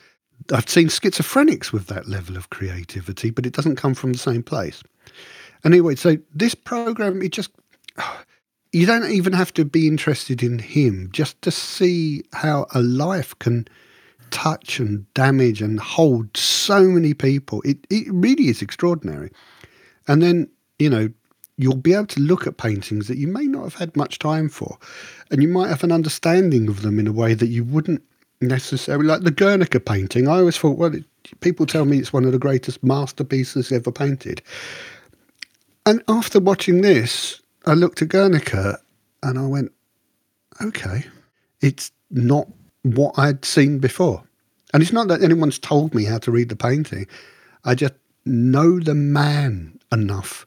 I've 0.51 0.69
seen 0.69 0.87
schizophrenics 0.87 1.71
with 1.71 1.87
that 1.87 2.07
level 2.07 2.37
of 2.37 2.49
creativity, 2.49 3.29
but 3.29 3.45
it 3.45 3.53
doesn't 3.53 3.75
come 3.75 3.93
from 3.93 4.13
the 4.13 4.19
same 4.19 4.43
place. 4.43 4.83
Anyway, 5.63 5.95
so 5.95 6.17
this 6.33 6.55
program, 6.55 7.21
it 7.21 7.31
just 7.31 7.51
you 8.71 8.85
don't 8.85 9.09
even 9.09 9.33
have 9.33 9.53
to 9.53 9.65
be 9.65 9.87
interested 9.87 10.43
in 10.43 10.59
him 10.59 11.09
just 11.11 11.41
to 11.41 11.51
see 11.51 12.23
how 12.33 12.67
a 12.73 12.81
life 12.81 13.37
can 13.39 13.67
touch 14.29 14.79
and 14.79 15.11
damage 15.13 15.61
and 15.61 15.79
hold 15.79 16.35
so 16.35 16.83
many 16.83 17.13
people. 17.13 17.61
It 17.63 17.77
it 17.89 18.07
really 18.09 18.47
is 18.47 18.61
extraordinary. 18.61 19.31
And 20.07 20.21
then 20.21 20.49
you 20.79 20.89
know 20.89 21.09
you'll 21.57 21.75
be 21.75 21.93
able 21.93 22.05
to 22.07 22.19
look 22.19 22.45
at 22.45 22.57
paintings 22.57 23.07
that 23.07 23.17
you 23.17 23.27
may 23.27 23.45
not 23.45 23.63
have 23.63 23.75
had 23.75 23.95
much 23.97 24.19
time 24.19 24.47
for, 24.49 24.77
and 25.31 25.41
you 25.41 25.47
might 25.47 25.69
have 25.69 25.83
an 25.83 25.91
understanding 25.91 26.67
of 26.67 26.81
them 26.83 26.99
in 26.99 27.07
a 27.07 27.11
way 27.11 27.33
that 27.33 27.47
you 27.47 27.63
wouldn't 27.63 28.03
necessarily 28.41 29.05
like 29.05 29.21
the 29.21 29.31
Guernica 29.31 29.79
painting. 29.79 30.27
I 30.27 30.37
always 30.37 30.57
thought, 30.57 30.77
well, 30.77 30.93
it, 30.93 31.03
people 31.39 31.65
tell 31.65 31.85
me 31.85 31.97
it's 31.97 32.13
one 32.13 32.25
of 32.25 32.31
the 32.31 32.39
greatest 32.39 32.83
masterpieces 32.83 33.71
ever 33.71 33.91
painted. 33.91 34.41
And 35.85 36.03
after 36.07 36.39
watching 36.39 36.81
this, 36.81 37.41
I 37.65 37.73
looked 37.73 38.01
at 38.01 38.09
Guernica 38.09 38.79
and 39.23 39.39
I 39.39 39.45
went, 39.45 39.71
okay, 40.61 41.05
it's 41.61 41.91
not 42.11 42.47
what 42.83 43.17
I'd 43.17 43.43
seen 43.45 43.79
before. 43.79 44.23
And 44.73 44.83
it's 44.83 44.93
not 44.93 45.07
that 45.07 45.23
anyone's 45.23 45.59
told 45.59 45.95
me 45.95 46.03
how 46.03 46.19
to 46.19 46.31
read 46.31 46.49
the 46.49 46.55
painting. 46.55 47.07
I 47.63 47.73
just 47.73 47.93
know 48.25 48.79
the 48.79 48.93
man 48.93 49.79
enough 49.91 50.45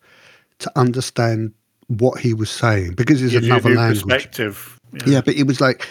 to 0.60 0.72
understand 0.78 1.52
what 1.88 2.20
he 2.20 2.32
was 2.32 2.50
saying 2.50 2.94
because 2.94 3.22
it's 3.22 3.34
another 3.34 3.74
language. 3.74 4.02
Perspective. 4.02 4.80
Yeah. 4.92 5.02
yeah, 5.06 5.20
but 5.20 5.34
it 5.34 5.46
was 5.46 5.60
like 5.60 5.86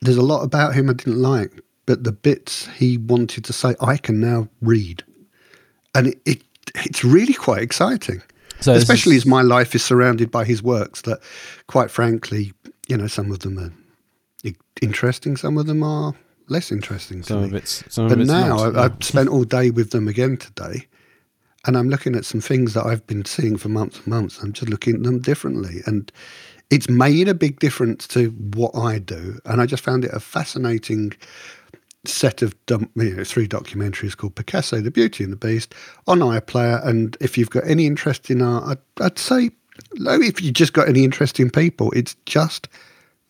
there's 0.00 0.16
a 0.16 0.22
lot 0.22 0.42
about 0.42 0.74
him 0.74 0.90
I 0.90 0.94
didn't 0.94 1.20
like, 1.20 1.60
but 1.86 2.04
the 2.04 2.12
bits 2.12 2.66
he 2.68 2.98
wanted 2.98 3.44
to 3.44 3.52
say, 3.52 3.74
I 3.80 3.96
can 3.96 4.20
now 4.20 4.48
read, 4.60 5.02
and 5.94 6.08
it, 6.08 6.20
it 6.24 6.42
it's 6.74 7.04
really 7.04 7.34
quite 7.34 7.62
exciting. 7.62 8.22
So 8.60 8.72
especially 8.72 9.16
as 9.16 9.26
my 9.26 9.42
life 9.42 9.74
is 9.74 9.84
surrounded 9.84 10.30
by 10.30 10.44
his 10.44 10.62
works, 10.62 11.02
that 11.02 11.20
quite 11.66 11.90
frankly, 11.90 12.52
you 12.88 12.96
know, 12.96 13.08
some 13.08 13.30
of 13.30 13.40
them 13.40 13.58
are 13.58 13.72
interesting, 14.80 15.36
some 15.36 15.58
of 15.58 15.66
them 15.66 15.82
are 15.82 16.14
less 16.48 16.70
interesting 16.72 17.22
to 17.22 17.28
some 17.28 17.40
me. 17.42 17.48
Of 17.48 17.54
it's, 17.54 17.84
some 17.92 18.08
but 18.08 18.20
of 18.20 18.26
now 18.26 18.56
not, 18.56 18.76
I, 18.76 18.84
I've 18.84 19.04
spent 19.04 19.28
all 19.28 19.44
day 19.44 19.70
with 19.70 19.90
them 19.90 20.08
again 20.08 20.36
today, 20.36 20.86
and 21.66 21.76
I'm 21.76 21.88
looking 21.88 22.14
at 22.14 22.24
some 22.24 22.40
things 22.40 22.74
that 22.74 22.86
I've 22.86 23.06
been 23.06 23.24
seeing 23.24 23.56
for 23.56 23.68
months 23.68 23.98
and 23.98 24.06
months. 24.08 24.40
I'm 24.40 24.52
just 24.52 24.68
looking 24.68 24.96
at 24.96 25.02
them 25.02 25.20
differently, 25.20 25.80
and 25.86 26.10
it's 26.70 26.88
made 26.88 27.28
a 27.28 27.34
big 27.34 27.60
difference 27.60 28.06
to 28.08 28.30
what 28.54 28.74
I 28.76 28.98
do. 28.98 29.38
And 29.44 29.60
I 29.60 29.66
just 29.66 29.82
found 29.82 30.04
it 30.04 30.12
a 30.12 30.20
fascinating 30.20 31.12
set 32.06 32.42
of 32.42 32.54
you 32.68 32.88
know, 32.96 33.24
three 33.24 33.48
documentaries 33.48 34.16
called 34.16 34.34
Picasso, 34.34 34.80
The 34.80 34.90
Beauty 34.90 35.24
and 35.24 35.32
the 35.32 35.36
Beast 35.36 35.74
on 36.06 36.20
iPlayer. 36.20 36.84
And 36.86 37.16
if 37.20 37.38
you've 37.38 37.50
got 37.50 37.66
any 37.66 37.86
interest 37.86 38.30
in 38.30 38.42
art, 38.42 38.64
I'd, 38.98 39.04
I'd 39.04 39.18
say, 39.18 39.50
if 39.94 40.42
you've 40.42 40.54
just 40.54 40.72
got 40.72 40.88
any 40.88 41.04
interest 41.04 41.40
in 41.40 41.50
people, 41.50 41.90
it's 41.92 42.16
just 42.26 42.68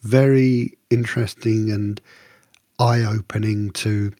very 0.02 0.76
interesting 0.90 1.70
and 1.70 2.00
eye 2.78 3.02
opening 3.04 3.70
to 3.70 4.12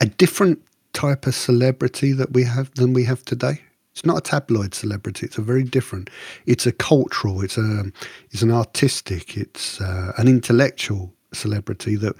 a 0.00 0.06
different 0.06 0.60
type 0.92 1.26
of 1.26 1.34
celebrity 1.34 2.12
that 2.12 2.32
we 2.32 2.44
have 2.44 2.74
than 2.74 2.92
we 2.92 3.04
have 3.04 3.24
today. 3.24 3.60
It's 3.92 4.06
not 4.06 4.18
a 4.18 4.20
tabloid 4.22 4.74
celebrity. 4.74 5.26
It's 5.26 5.36
a 5.36 5.42
very 5.42 5.64
different. 5.64 6.08
It's 6.46 6.66
a 6.66 6.72
cultural. 6.72 7.42
It's 7.42 7.58
a. 7.58 7.92
It's 8.30 8.42
an 8.42 8.50
artistic. 8.50 9.36
It's 9.36 9.80
uh, 9.80 10.12
an 10.16 10.28
intellectual 10.28 11.12
celebrity 11.34 11.96
that 11.96 12.16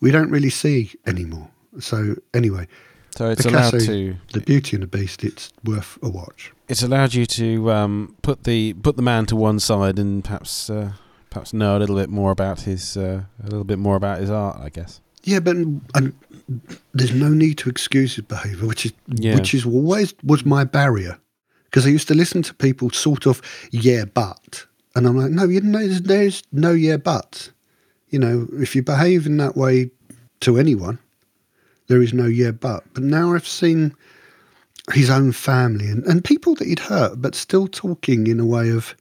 we 0.00 0.10
don't 0.10 0.30
really 0.30 0.50
see 0.50 0.92
anymore. 1.06 1.50
So 1.80 2.14
anyway, 2.34 2.68
so 3.16 3.30
it's 3.30 3.42
Picasso, 3.42 3.76
allowed 3.76 3.86
to 3.86 4.16
the 4.32 4.40
Beauty 4.40 4.76
and 4.76 4.82
the 4.82 4.86
Beast. 4.86 5.24
It's 5.24 5.52
worth 5.64 5.98
a 6.02 6.08
watch. 6.08 6.52
It's 6.68 6.82
allowed 6.82 7.14
you 7.14 7.26
to 7.26 7.72
um, 7.72 8.16
put 8.22 8.44
the 8.44 8.74
put 8.74 8.96
the 8.96 9.02
man 9.02 9.26
to 9.26 9.36
one 9.36 9.58
side 9.58 9.98
and 9.98 10.22
perhaps 10.22 10.70
uh, 10.70 10.92
perhaps 11.30 11.52
know 11.52 11.76
a 11.76 11.78
little 11.78 11.96
bit 11.96 12.10
more 12.10 12.30
about 12.30 12.60
his 12.60 12.96
uh, 12.96 13.22
a 13.42 13.44
little 13.44 13.64
bit 13.64 13.78
more 13.78 13.96
about 13.96 14.20
his 14.20 14.30
art. 14.30 14.60
I 14.60 14.68
guess. 14.68 15.00
Yeah, 15.24 15.40
but 15.40 15.56
and 15.56 16.12
there's 16.94 17.12
no 17.12 17.28
need 17.28 17.58
to 17.58 17.68
excuse 17.68 18.16
his 18.16 18.24
behaviour, 18.24 18.66
which 18.66 18.86
is 18.86 18.92
yeah. 19.08 19.34
which 19.34 19.54
is 19.54 19.66
always 19.66 20.14
was 20.22 20.44
my 20.44 20.64
barrier 20.64 21.18
because 21.64 21.86
I 21.86 21.90
used 21.90 22.08
to 22.08 22.14
listen 22.14 22.42
to 22.42 22.54
people 22.54 22.90
sort 22.90 23.26
of 23.26 23.42
yeah, 23.70 24.04
but, 24.06 24.66
and 24.94 25.06
I'm 25.06 25.16
like, 25.16 25.30
no, 25.30 25.44
you 25.44 25.60
know, 25.60 25.78
there's, 25.78 26.02
there's 26.02 26.42
no 26.52 26.72
yeah, 26.72 26.96
but. 26.96 27.50
You 28.10 28.18
know, 28.18 28.48
if 28.54 28.74
you 28.74 28.82
behave 28.82 29.26
in 29.26 29.36
that 29.36 29.54
way 29.54 29.90
to 30.40 30.56
anyone, 30.56 30.98
there 31.88 32.00
is 32.00 32.14
no 32.14 32.24
yeah, 32.24 32.52
but. 32.52 32.84
But 32.94 33.02
now 33.02 33.34
I've 33.34 33.46
seen 33.46 33.94
his 34.92 35.10
own 35.10 35.32
family 35.32 35.88
and, 35.88 36.02
and 36.04 36.24
people 36.24 36.54
that 36.54 36.66
he'd 36.66 36.78
hurt, 36.78 37.20
but 37.20 37.34
still 37.34 37.68
talking 37.68 38.26
in 38.26 38.40
a 38.40 38.46
way 38.46 38.70
of 38.70 38.96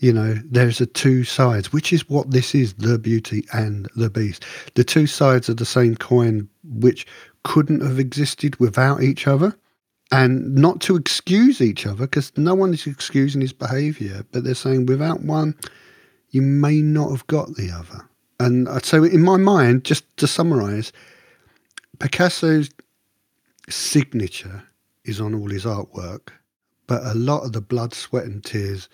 you 0.00 0.14
know, 0.14 0.34
there's 0.46 0.80
a 0.80 0.86
two 0.86 1.24
sides, 1.24 1.72
which 1.72 1.92
is 1.92 2.08
what 2.08 2.30
this 2.30 2.54
is 2.54 2.72
the 2.74 2.98
beauty 2.98 3.46
and 3.52 3.86
the 3.96 4.08
beast. 4.08 4.44
The 4.74 4.82
two 4.82 5.06
sides 5.06 5.50
of 5.50 5.58
the 5.58 5.66
same 5.66 5.94
coin, 5.94 6.48
which 6.64 7.06
couldn't 7.44 7.82
have 7.82 7.98
existed 7.98 8.58
without 8.58 9.02
each 9.02 9.26
other. 9.26 9.54
And 10.10 10.56
not 10.56 10.80
to 10.82 10.96
excuse 10.96 11.60
each 11.60 11.86
other, 11.86 12.06
because 12.06 12.32
no 12.36 12.54
one 12.54 12.74
is 12.74 12.86
excusing 12.86 13.42
his 13.42 13.52
behavior, 13.52 14.24
but 14.32 14.42
they're 14.42 14.54
saying 14.54 14.86
without 14.86 15.22
one, 15.22 15.54
you 16.30 16.42
may 16.42 16.80
not 16.80 17.10
have 17.10 17.26
got 17.26 17.54
the 17.54 17.70
other. 17.70 18.04
And 18.40 18.66
uh, 18.68 18.80
so, 18.80 19.04
in 19.04 19.22
my 19.22 19.36
mind, 19.36 19.84
just 19.84 20.16
to 20.16 20.26
summarize, 20.26 20.92
Picasso's 21.98 22.70
signature 23.68 24.64
is 25.04 25.20
on 25.20 25.34
all 25.34 25.50
his 25.50 25.64
artwork, 25.64 26.30
but 26.86 27.04
a 27.04 27.14
lot 27.14 27.44
of 27.44 27.52
the 27.52 27.60
blood, 27.60 27.94
sweat, 27.94 28.24
and 28.24 28.42
tears 28.42 28.88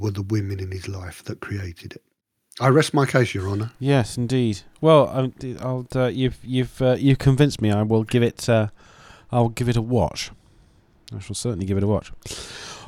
were 0.00 0.10
the 0.10 0.22
women 0.22 0.60
in 0.60 0.70
his 0.70 0.88
life 0.88 1.22
that 1.24 1.40
created 1.40 1.92
it. 1.92 2.02
I 2.58 2.68
rest 2.68 2.92
my 2.92 3.06
case, 3.06 3.34
Your 3.34 3.48
Honour. 3.48 3.70
Yes, 3.78 4.18
indeed. 4.18 4.60
Well, 4.80 5.08
I'll, 5.60 5.86
uh, 5.94 6.06
you've 6.08 6.38
you've 6.42 6.82
uh, 6.82 6.96
you've 6.98 7.18
convinced 7.18 7.62
me. 7.62 7.70
I 7.70 7.82
will 7.82 8.04
give 8.04 8.22
it. 8.22 8.48
Uh, 8.48 8.68
I'll 9.30 9.48
give 9.48 9.68
it 9.68 9.76
a 9.76 9.82
watch. 9.82 10.30
I 11.14 11.20
shall 11.20 11.34
certainly 11.34 11.66
give 11.66 11.76
it 11.76 11.84
a 11.84 11.86
watch. 11.86 12.12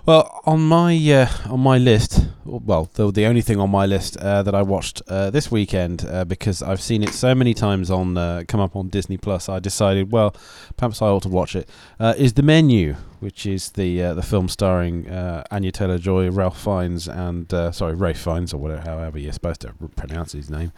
Well, 0.04 0.40
on 0.44 0.62
my 0.62 0.96
uh, 1.12 1.28
on 1.48 1.60
my 1.60 1.78
list, 1.78 2.26
well, 2.44 2.90
the, 2.94 3.12
the 3.12 3.24
only 3.24 3.40
thing 3.40 3.60
on 3.60 3.70
my 3.70 3.86
list 3.86 4.16
uh, 4.16 4.42
that 4.42 4.52
I 4.52 4.60
watched 4.62 5.00
uh, 5.06 5.30
this 5.30 5.48
weekend 5.48 6.04
uh, 6.04 6.24
because 6.24 6.60
I've 6.60 6.80
seen 6.80 7.04
it 7.04 7.10
so 7.10 7.36
many 7.36 7.54
times 7.54 7.88
on 7.88 8.16
uh, 8.16 8.42
come 8.48 8.58
up 8.58 8.74
on 8.74 8.88
Disney 8.88 9.16
Plus, 9.16 9.48
I 9.48 9.60
decided, 9.60 10.10
well, 10.10 10.34
perhaps 10.76 11.02
I 11.02 11.06
ought 11.06 11.22
to 11.22 11.28
watch 11.28 11.54
it. 11.54 11.68
Uh, 12.00 12.14
is 12.18 12.32
the 12.32 12.42
menu, 12.42 12.94
which 13.20 13.46
is 13.46 13.70
the 13.70 14.00
the 14.00 14.24
film 14.24 14.48
starring 14.48 15.08
Anya 15.52 15.70
Taylor 15.70 15.98
Joy, 15.98 16.32
Ralph 16.32 16.60
Fiennes, 16.60 17.06
and 17.06 17.48
sorry, 17.72 17.94
Ray 17.94 18.14
Fiennes 18.14 18.52
or 18.52 18.58
whatever, 18.58 18.80
however 18.80 19.20
you're 19.20 19.32
supposed 19.32 19.60
to 19.60 19.72
pronounce 19.94 20.32
his 20.32 20.50
name, 20.50 20.72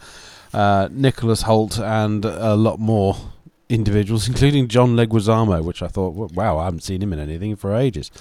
Nicholas 0.53 1.41
Hoult, 1.41 1.79
and 1.79 2.25
a 2.25 2.55
lot 2.55 2.79
more 2.79 3.17
individuals, 3.69 4.27
including 4.29 4.67
John 4.67 4.95
Leguizamo, 4.95 5.63
which 5.63 5.81
I 5.81 5.87
thought, 5.87 6.13
wow, 6.13 6.59
I 6.59 6.65
haven't 6.65 6.83
seen 6.83 7.01
him 7.01 7.11
in 7.11 7.17
anything 7.17 7.55
for 7.55 7.75
ages. 7.75 8.11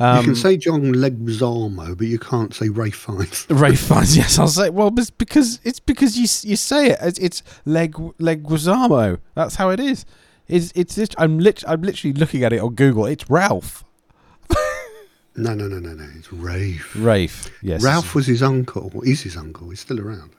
Um, 0.00 0.18
you 0.18 0.24
can 0.24 0.34
say 0.36 0.56
John 0.56 0.92
Leguizamo, 0.94 1.96
but 1.98 2.06
you 2.06 2.18
can't 2.18 2.54
say 2.54 2.68
Ray 2.68 2.90
Fiennes. 2.90 3.46
Ray 3.50 3.74
Fiennes, 3.74 4.16
yes, 4.16 4.38
I'll 4.38 4.46
say. 4.46 4.70
Well, 4.70 4.92
it's 4.96 5.10
because 5.10 5.60
it's 5.64 5.80
because 5.80 6.16
you 6.16 6.22
you 6.48 6.56
say 6.56 6.90
it. 6.90 6.98
It's, 7.02 7.18
it's 7.18 7.42
Leg 7.64 7.94
Leguizamo. 7.94 9.18
That's 9.34 9.56
how 9.56 9.70
it 9.70 9.80
is. 9.80 10.04
It's 10.46 10.72
it's. 10.74 11.14
I'm 11.18 11.38
lit, 11.38 11.64
I'm 11.66 11.82
literally 11.82 12.14
looking 12.14 12.44
at 12.44 12.52
it 12.52 12.60
on 12.60 12.74
Google. 12.74 13.06
It's 13.06 13.28
Ralph. 13.28 13.84
no, 15.36 15.54
no, 15.54 15.66
no, 15.66 15.78
no, 15.78 15.94
no. 15.94 16.08
It's 16.16 16.32
Rafe. 16.32 16.94
Rafe. 16.94 17.50
Yes. 17.60 17.82
Ralph 17.82 18.14
was 18.14 18.26
his 18.26 18.42
uncle. 18.42 19.02
Is 19.02 19.22
his 19.22 19.36
uncle? 19.36 19.70
He's 19.70 19.80
still 19.80 20.00
around. 20.00 20.30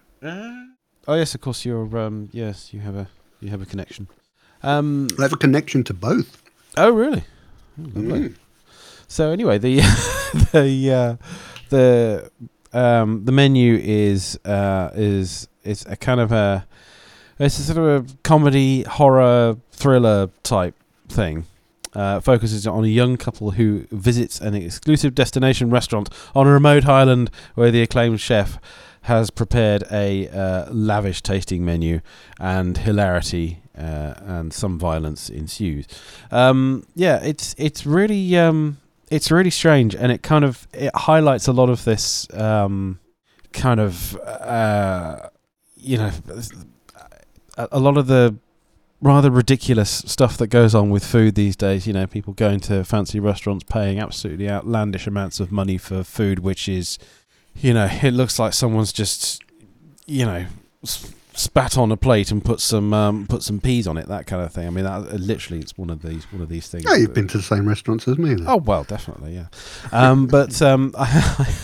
Oh 1.08 1.16
yes, 1.16 1.36
of 1.36 1.42
course. 1.42 1.66
You're 1.66 1.98
um. 1.98 2.30
Yes, 2.32 2.74
you 2.74 2.80
have 2.80 2.96
a 2.96 3.10
you 3.42 3.50
have 3.50 3.62
a 3.62 3.66
connection. 3.66 4.08
Um, 4.64 5.08
I 5.20 5.24
have 5.24 5.34
a 5.34 5.38
connection 5.38 5.84
to 5.86 5.94
both. 5.94 6.42
Oh 6.78 6.92
really? 6.92 7.24
Oh. 7.98 8.30
So 9.10 9.32
anyway, 9.32 9.58
the 9.58 9.78
the 10.54 10.94
uh, 10.94 11.26
the 11.70 12.32
um, 12.72 13.26
the 13.26 13.32
menu 13.32 13.80
is 13.84 14.40
uh, 14.46 14.92
is 14.94 15.48
is 15.64 15.84
a 15.88 15.98
kind 15.98 16.22
of 16.22 16.32
a 16.32 16.68
It's 17.40 17.58
a 17.58 17.64
sort 17.64 17.78
of 17.80 17.86
a 17.86 18.14
comedy, 18.24 18.84
horror, 18.84 19.58
thriller 19.72 20.30
type 20.44 20.76
thing. 21.10 21.46
Uh, 21.96 22.20
focuses 22.20 22.68
on 22.68 22.84
a 22.84 22.88
young 22.88 23.18
couple 23.18 23.52
who 23.52 23.88
visits 23.90 24.40
an 24.40 24.54
exclusive 24.54 25.16
destination 25.16 25.72
restaurant 25.72 26.08
on 26.36 26.46
a 26.46 26.52
remote 26.52 26.86
island 26.86 27.32
where 27.56 27.72
the 27.72 27.82
acclaimed 27.82 28.22
chef 28.22 28.60
has 29.04 29.32
prepared 29.32 29.84
a 29.92 30.28
uh, 30.30 30.72
lavish 30.72 31.24
tasting 31.24 31.66
menu, 31.66 32.02
and 32.40 32.78
hilarity 32.78 33.64
uh, 33.76 34.14
and 34.20 34.54
some 34.54 34.78
violence 34.78 35.32
ensues. 35.32 35.88
Um, 36.30 36.86
yeah, 36.94 37.20
it's 37.24 37.56
it's 37.58 37.88
really 37.88 38.38
um, 38.38 38.78
it's 39.10 39.32
really 39.32 39.50
strange, 39.50 39.96
and 39.96 40.12
it 40.12 40.24
kind 40.24 40.46
of 40.46 40.68
it 40.74 40.92
highlights 40.96 41.48
a 41.48 41.54
lot 41.54 41.70
of 41.70 41.84
this 41.84 42.28
um, 42.34 43.00
kind 43.52 43.80
of 43.80 44.16
uh, 44.18 45.30
you 45.76 45.98
know 45.98 46.12
a, 47.58 47.80
lot 47.80 47.98
of 47.98 48.08
the 48.08 48.36
rather 49.02 49.32
ridiculous 49.32 49.90
stuff 50.06 50.38
that 50.38 50.48
goes 50.48 50.76
on 50.76 50.90
with 50.90 51.06
food 51.06 51.36
these 51.36 51.56
days. 51.56 51.88
You 51.88 51.94
know, 51.94 52.08
people 52.08 52.34
going 52.34 52.60
to 52.62 52.84
fancy 52.84 53.20
restaurants, 53.20 53.64
paying 53.64 54.00
absolutely 54.00 54.50
outlandish 54.50 55.08
amounts 55.08 55.40
of 55.40 55.52
money 55.52 55.78
for 55.78 56.04
food, 56.04 56.40
which 56.40 56.70
is, 56.70 56.98
you 57.56 57.74
know, 57.74 57.90
it 58.04 58.12
looks 58.12 58.40
like 58.40 58.54
someone's 58.54 58.94
just, 58.94 59.42
you 60.06 60.26
know, 60.26 60.46
spat 61.40 61.78
on 61.78 61.92
a 61.92 61.98
plate 61.98 62.32
and 62.32 62.44
put 62.44 62.60
some 62.60 62.94
um, 62.94 63.26
put 63.28 63.42
some 63.44 63.60
peas 63.62 63.88
on 63.88 63.98
it, 63.98 64.08
that 64.08 64.28
kind 64.28 64.44
of 64.44 64.52
thing. 64.52 64.68
I 64.68 64.70
mean, 64.70 64.84
that 64.84 64.92
uh, 64.92 65.16
literally, 65.16 65.62
it's 65.62 65.78
one 65.78 65.90
of 65.90 66.02
these 66.02 66.32
one 66.32 66.42
of 66.42 66.50
these 66.50 66.68
things. 66.68 66.84
Yeah, 66.86 66.96
you've 66.96 67.14
been 67.14 67.28
to 67.30 67.38
the 67.38 67.44
same 67.44 67.68
restaurants 67.68 68.08
as 68.08 68.18
me. 68.18 68.36
Then. 68.36 68.46
Oh 68.48 68.58
well, 68.58 68.84
definitely, 68.84 69.36
yeah. 69.36 69.48
Um, 69.92 70.28
but 70.28 70.62
um, 70.62 70.94
I, 71.00 71.06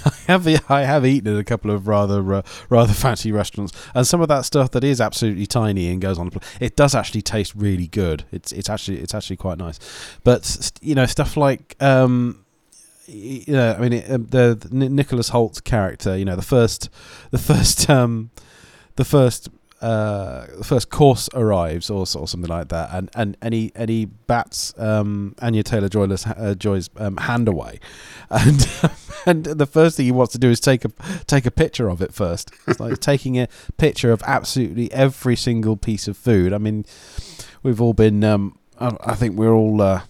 I 0.05 0.31
have 0.31 0.71
I 0.71 0.83
have 0.83 1.05
eaten 1.05 1.33
at 1.33 1.39
a 1.39 1.43
couple 1.43 1.71
of 1.71 1.87
rather 1.87 2.35
uh, 2.35 2.41
rather 2.69 2.93
fancy 2.93 3.31
restaurants, 3.31 3.73
and 3.93 4.07
some 4.07 4.21
of 4.21 4.29
that 4.29 4.45
stuff 4.45 4.71
that 4.71 4.83
is 4.83 5.01
absolutely 5.01 5.45
tiny 5.45 5.91
and 5.91 6.01
goes 6.01 6.17
on. 6.17 6.31
It 6.59 6.75
does 6.75 6.95
actually 6.95 7.21
taste 7.21 7.53
really 7.55 7.87
good. 7.87 8.23
It's 8.31 8.51
it's 8.53 8.69
actually 8.69 8.99
it's 8.99 9.13
actually 9.13 9.37
quite 9.37 9.57
nice. 9.57 9.79
But 10.23 10.71
you 10.81 10.95
know 10.95 11.05
stuff 11.05 11.37
like. 11.37 11.75
Um, 11.81 12.41
you 13.07 13.53
know, 13.53 13.73
I 13.73 13.77
mean, 13.77 13.93
it, 13.93 14.09
um, 14.09 14.25
the, 14.31 14.57
the 14.59 14.89
Nicholas 14.89 15.29
Hoult's 15.29 15.61
character. 15.61 16.17
You 16.17 16.25
know, 16.25 16.35
the 16.35 16.41
first, 16.41 16.89
the 17.29 17.37
first, 17.37 17.87
um, 17.87 18.31
the 18.95 19.05
first 19.05 19.49
uh, 19.81 20.47
the 20.57 20.63
first 20.63 20.89
course 20.89 21.29
arrives 21.33 21.89
or, 21.89 21.99
or 21.99 22.05
something 22.05 22.45
like 22.45 22.69
that, 22.69 22.89
and 22.93 23.09
and 23.13 23.37
and 23.41 23.53
he 23.53 23.71
and 23.75 23.89
he 23.89 24.05
bats 24.05 24.73
um, 24.77 25.35
Anya 25.41 25.63
Taylor 25.63 25.89
Joy's 25.89 26.25
uh, 26.25 26.55
Joy's 26.57 26.89
um, 26.97 27.17
hand 27.17 27.47
away, 27.47 27.79
and 28.29 28.67
and 29.25 29.45
the 29.45 29.65
first 29.65 29.97
thing 29.97 30.05
he 30.05 30.11
wants 30.11 30.31
to 30.33 30.39
do 30.39 30.49
is 30.49 30.59
take 30.59 30.85
a 30.85 30.91
take 31.27 31.45
a 31.45 31.51
picture 31.51 31.89
of 31.89 32.01
it 32.01 32.13
first. 32.13 32.51
It's 32.67 32.79
like 32.79 32.99
taking 33.01 33.37
a 33.37 33.47
picture 33.77 34.11
of 34.11 34.23
absolutely 34.25 34.91
every 34.93 35.35
single 35.35 35.75
piece 35.75 36.07
of 36.07 36.15
food. 36.17 36.53
I 36.53 36.57
mean, 36.57 36.85
we've 37.61 37.81
all 37.81 37.93
been. 37.93 38.23
Um, 38.23 38.57
I, 38.79 38.95
I 39.01 39.15
think 39.15 39.37
we're 39.37 39.53
all. 39.53 39.81
Uh, 39.81 40.01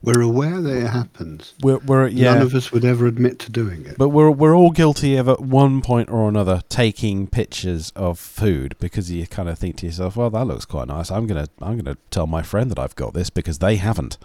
We're 0.00 0.20
aware 0.20 0.60
that 0.60 0.76
it 0.76 0.86
happens. 0.86 1.54
we're, 1.60 1.78
we're 1.78 2.06
yeah. 2.06 2.34
None 2.34 2.42
of 2.42 2.54
us 2.54 2.70
would 2.70 2.84
ever 2.84 3.06
admit 3.06 3.40
to 3.40 3.50
doing 3.50 3.84
it. 3.84 3.98
But 3.98 4.10
we're 4.10 4.30
we're 4.30 4.54
all 4.54 4.70
guilty 4.70 5.16
of 5.16 5.28
at 5.28 5.40
one 5.40 5.82
point 5.82 6.08
or 6.08 6.28
another 6.28 6.62
taking 6.68 7.26
pictures 7.26 7.90
of 7.96 8.18
food 8.18 8.76
because 8.78 9.10
you 9.10 9.26
kind 9.26 9.48
of 9.48 9.58
think 9.58 9.76
to 9.78 9.86
yourself, 9.86 10.16
"Well, 10.16 10.30
that 10.30 10.44
looks 10.44 10.64
quite 10.64 10.86
nice. 10.86 11.10
I'm 11.10 11.26
gonna 11.26 11.48
I'm 11.60 11.76
gonna 11.76 11.96
tell 12.10 12.28
my 12.28 12.42
friend 12.42 12.70
that 12.70 12.78
I've 12.78 12.94
got 12.94 13.12
this 13.12 13.28
because 13.28 13.58
they 13.58 13.74
haven't." 13.74 14.18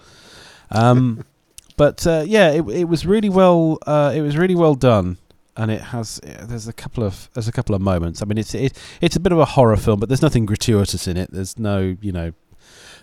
Um, 0.69 1.26
but 1.78 2.05
uh, 2.05 2.24
yeah, 2.28 2.51
it 2.51 2.69
it 2.69 2.86
was 2.86 3.07
really 3.07 3.30
well 3.30 3.80
uh, 3.88 4.13
it 4.15 4.21
was 4.21 4.38
really 4.38 4.55
well 4.55 4.76
done, 4.76 5.17
and 5.57 5.71
it 5.71 5.82
has 5.82 6.21
there's 6.24 6.67
a 6.67 6.74
couple 6.74 7.03
of 7.03 7.32
there's 7.34 7.47
a 7.47 7.51
couple 7.51 7.74
of 7.74 7.82
moments. 7.82 8.21
I 8.21 8.26
mean, 8.26 8.38
it's 8.38 8.53
it, 8.53 8.78
it's 9.01 9.15
a 9.15 9.19
bit 9.19 9.32
of 9.32 9.39
a 9.39 9.45
horror 9.45 9.78
film, 9.78 9.99
but 9.99 10.07
there's 10.07 10.21
nothing 10.21 10.45
gratuitous 10.45 11.07
in 11.07 11.17
it. 11.17 11.32
There's 11.32 11.57
no 11.57 11.97
you 11.99 12.11
know 12.11 12.34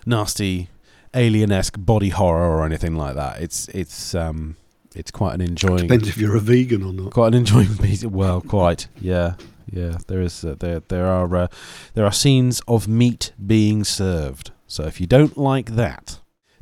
nasty 0.05 0.69
alien-esque 1.13 1.75
body 1.77 2.09
horror 2.09 2.49
or 2.57 2.65
anything 2.65 2.95
like 2.95 3.15
that. 3.15 3.41
It's 3.41 3.67
it's 3.69 4.15
um 4.15 4.55
it's 4.95 5.11
quite 5.11 5.33
an 5.35 5.41
enjoying 5.41 5.87
Depends 5.87 6.09
if 6.09 6.17
you're 6.17 6.35
a 6.35 6.39
vegan 6.41 6.83
or 6.83 6.93
not. 6.93 7.11
quite 7.13 7.27
an 7.27 7.33
enjoying 7.35 7.77
piece. 7.77 8.03
Well, 8.05 8.41
quite, 8.41 8.87
yeah, 8.99 9.35
yeah. 9.71 9.97
There 10.07 10.21
is 10.21 10.43
uh, 10.43 10.55
there 10.59 10.81
there 10.87 11.05
are 11.07 11.35
uh, 11.35 11.47
there 11.93 12.05
are 12.05 12.11
scenes 12.11 12.61
of 12.67 12.87
meat 12.87 13.31
being 13.45 13.83
served. 13.83 14.51
So 14.67 14.83
if 14.83 14.99
you 15.01 15.07
don't 15.07 15.37
like 15.37 15.71
that, 15.75 16.19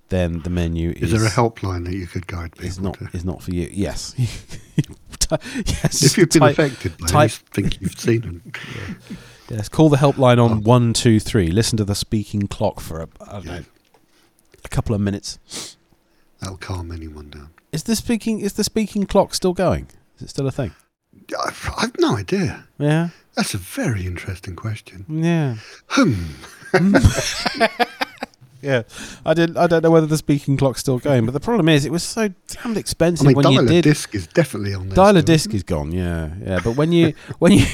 then 0.10 0.39
the 0.41 0.50
menu 0.50 0.91
is, 0.91 1.12
Is 1.14 1.20
there 1.20 1.26
a 1.28 1.32
helpline 1.32 1.86
that 1.86 1.93
you 1.93 2.08
could 2.08 2.26
guide 2.28 2.52
people 2.54 2.66
is 2.68 2.80
not 2.80 2.95
to? 2.95 3.10
is 3.14 3.26
not 3.26 3.41
for 3.43 3.52
you. 3.52 3.70
Yes, 3.72 4.14
yes. 5.32 6.04
If 6.04 6.18
you've 6.18 6.30
been 6.30 6.41
type- 6.41 6.52
affected 6.58 6.97
by 6.97 7.08
type- 7.08 7.32
you 7.32 7.38
think 7.52 7.82
you've 7.82 8.00
seen 8.00 8.41
it. 8.45 8.58
yes, 9.50 9.70
call 9.70 9.89
the 9.89 9.97
helpline 9.97 10.38
Oh. 10.38 10.45
on 10.45 10.64
one 10.64 10.93
two 10.93 11.20
three. 11.20 11.50
Listen 11.52 11.78
to 11.78 11.84
the 11.86 11.95
speaking 11.95 12.47
clock 12.47 12.80
for 12.80 13.02
a, 13.02 13.08
I 13.22 13.32
don't 13.34 13.45
know, 13.45 13.64
a 14.72 14.76
couple 14.76 14.93
of 14.95 15.01
minutes. 15.01 15.78
That'll 16.39 16.57
calm 16.57 16.91
anyone 16.91 17.30
down. 17.30 17.49
Is 17.72 17.84
the 17.84 17.95
speaking 17.95 18.39
is 18.39 18.53
the 18.53 18.63
speaking 18.63 19.05
clock 19.05 19.34
still 19.34 19.53
going? 19.53 19.88
Is 20.17 20.24
it 20.24 20.30
still 20.30 20.47
a 20.47 20.51
thing? 20.51 20.72
I've, 21.45 21.70
I've 21.78 21.99
no 21.99 22.15
idea. 22.17 22.65
Yeah, 22.78 23.09
That's 23.36 23.53
a 23.53 23.57
very 23.57 24.05
interesting 24.05 24.55
question. 24.55 25.05
yeah. 25.09 25.55
Hmm. 25.89 26.13
Yeah, 28.61 28.82
I 29.26 29.34
didn't. 29.34 29.55
I 29.55 29.67
don't 29.67 29.84
know 29.84 29.89
whether 29.91 30.05
the 30.05 30.17
speaking 30.17 30.57
clock's 30.57 30.82
still 30.82 30.99
going, 30.99 31.24
but 31.26 31.32
the 31.32 31.39
problem 31.39 31.70
is, 31.70 31.86
it 31.86 31.93
was 31.93 32.03
so 32.03 32.28
damned 32.47 32.76
I 32.76 32.80
expensive 32.82 33.26
mean, 33.26 33.38
when 33.38 33.47
you 33.51 33.59
dial 33.59 33.65
a 33.65 33.70
did. 33.70 33.84
disc 33.86 34.13
is 34.13 34.28
definitely 34.28 34.74
on. 34.74 34.89
Dial 34.89 35.15
a 35.15 35.22
disc 35.22 35.53
is 35.53 35.63
gone. 35.63 35.93
Yeah, 35.93 36.32
yeah. 36.43 36.59
But 36.61 36.76
when 36.76 36.91
you 36.91 37.13
when 37.39 37.53
you 37.53 37.65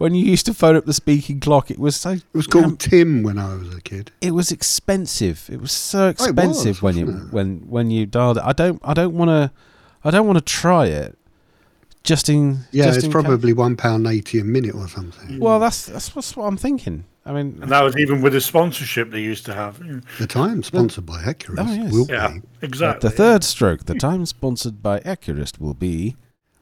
when 0.00 0.14
you 0.14 0.24
used 0.24 0.46
to 0.46 0.54
phone 0.54 0.76
up 0.76 0.86
the 0.86 0.94
speaking 0.94 1.40
clock, 1.40 1.70
it 1.70 1.78
was 1.78 1.94
so 1.94 2.10
It 2.12 2.22
was 2.32 2.46
called 2.46 2.78
damn- 2.78 2.90
Tim 2.90 3.22
when 3.22 3.38
I 3.38 3.54
was 3.54 3.74
a 3.74 3.80
kid. 3.82 4.10
it 4.22 4.32
was 4.32 4.50
expensive. 4.50 5.48
It 5.52 5.60
was 5.60 5.72
so 5.72 5.98
Oh, 6.04 6.06
was, 6.08 6.26
expensive 6.26 6.82
when 6.82 6.96
you 6.96 7.08
it? 7.08 7.32
when 7.32 7.48
when 7.68 7.90
you 7.90 8.06
dialed 8.06 8.38
it. 8.38 8.42
I 8.46 8.52
don't 8.54 8.80
I 8.82 8.94
don't 8.94 9.14
want 9.14 9.28
to 9.28 9.50
I 10.02 10.10
don't 10.10 10.26
want 10.26 10.38
to 10.38 10.44
try 10.44 10.86
it. 10.86 11.16
Just 12.02 12.30
in 12.30 12.60
Yeah, 12.72 12.86
just 12.86 12.96
it's 12.98 13.04
in 13.04 13.12
case- 13.12 13.22
probably 13.22 13.52
one 13.52 13.76
pound 13.76 14.06
eighty 14.06 14.40
a 14.40 14.44
minute 14.44 14.74
or 14.74 14.88
something. 14.88 15.38
Well, 15.38 15.60
that's 15.60 15.84
that's 15.86 16.16
what's 16.16 16.34
what 16.36 16.46
I'm 16.46 16.56
thinking. 16.56 17.04
I 17.26 17.32
mean, 17.32 17.58
And 17.60 17.70
that 17.70 17.82
was 17.82 17.94
even 17.98 18.22
with 18.22 18.32
the 18.32 18.40
sponsorship 18.40 19.10
they 19.10 19.20
used 19.20 19.44
to 19.44 19.52
have. 19.54 19.78
The 20.18 20.26
time 20.26 20.62
sponsored 20.62 21.04
by 21.04 21.22
Accurist, 21.22 21.58
Oh, 21.60 21.72
yes. 21.74 21.92
will 21.92 22.06
Yeah, 22.08 22.28
be 22.28 22.40
exactly. 22.62 23.06
the 23.10 23.14
third 23.14 23.44
stroke, 23.44 23.84
the 23.84 23.94
time 23.94 24.24
sponsored 24.24 24.82
by 24.82 25.00
Accurist, 25.00 25.60
will 25.60 25.74
be 25.74 26.16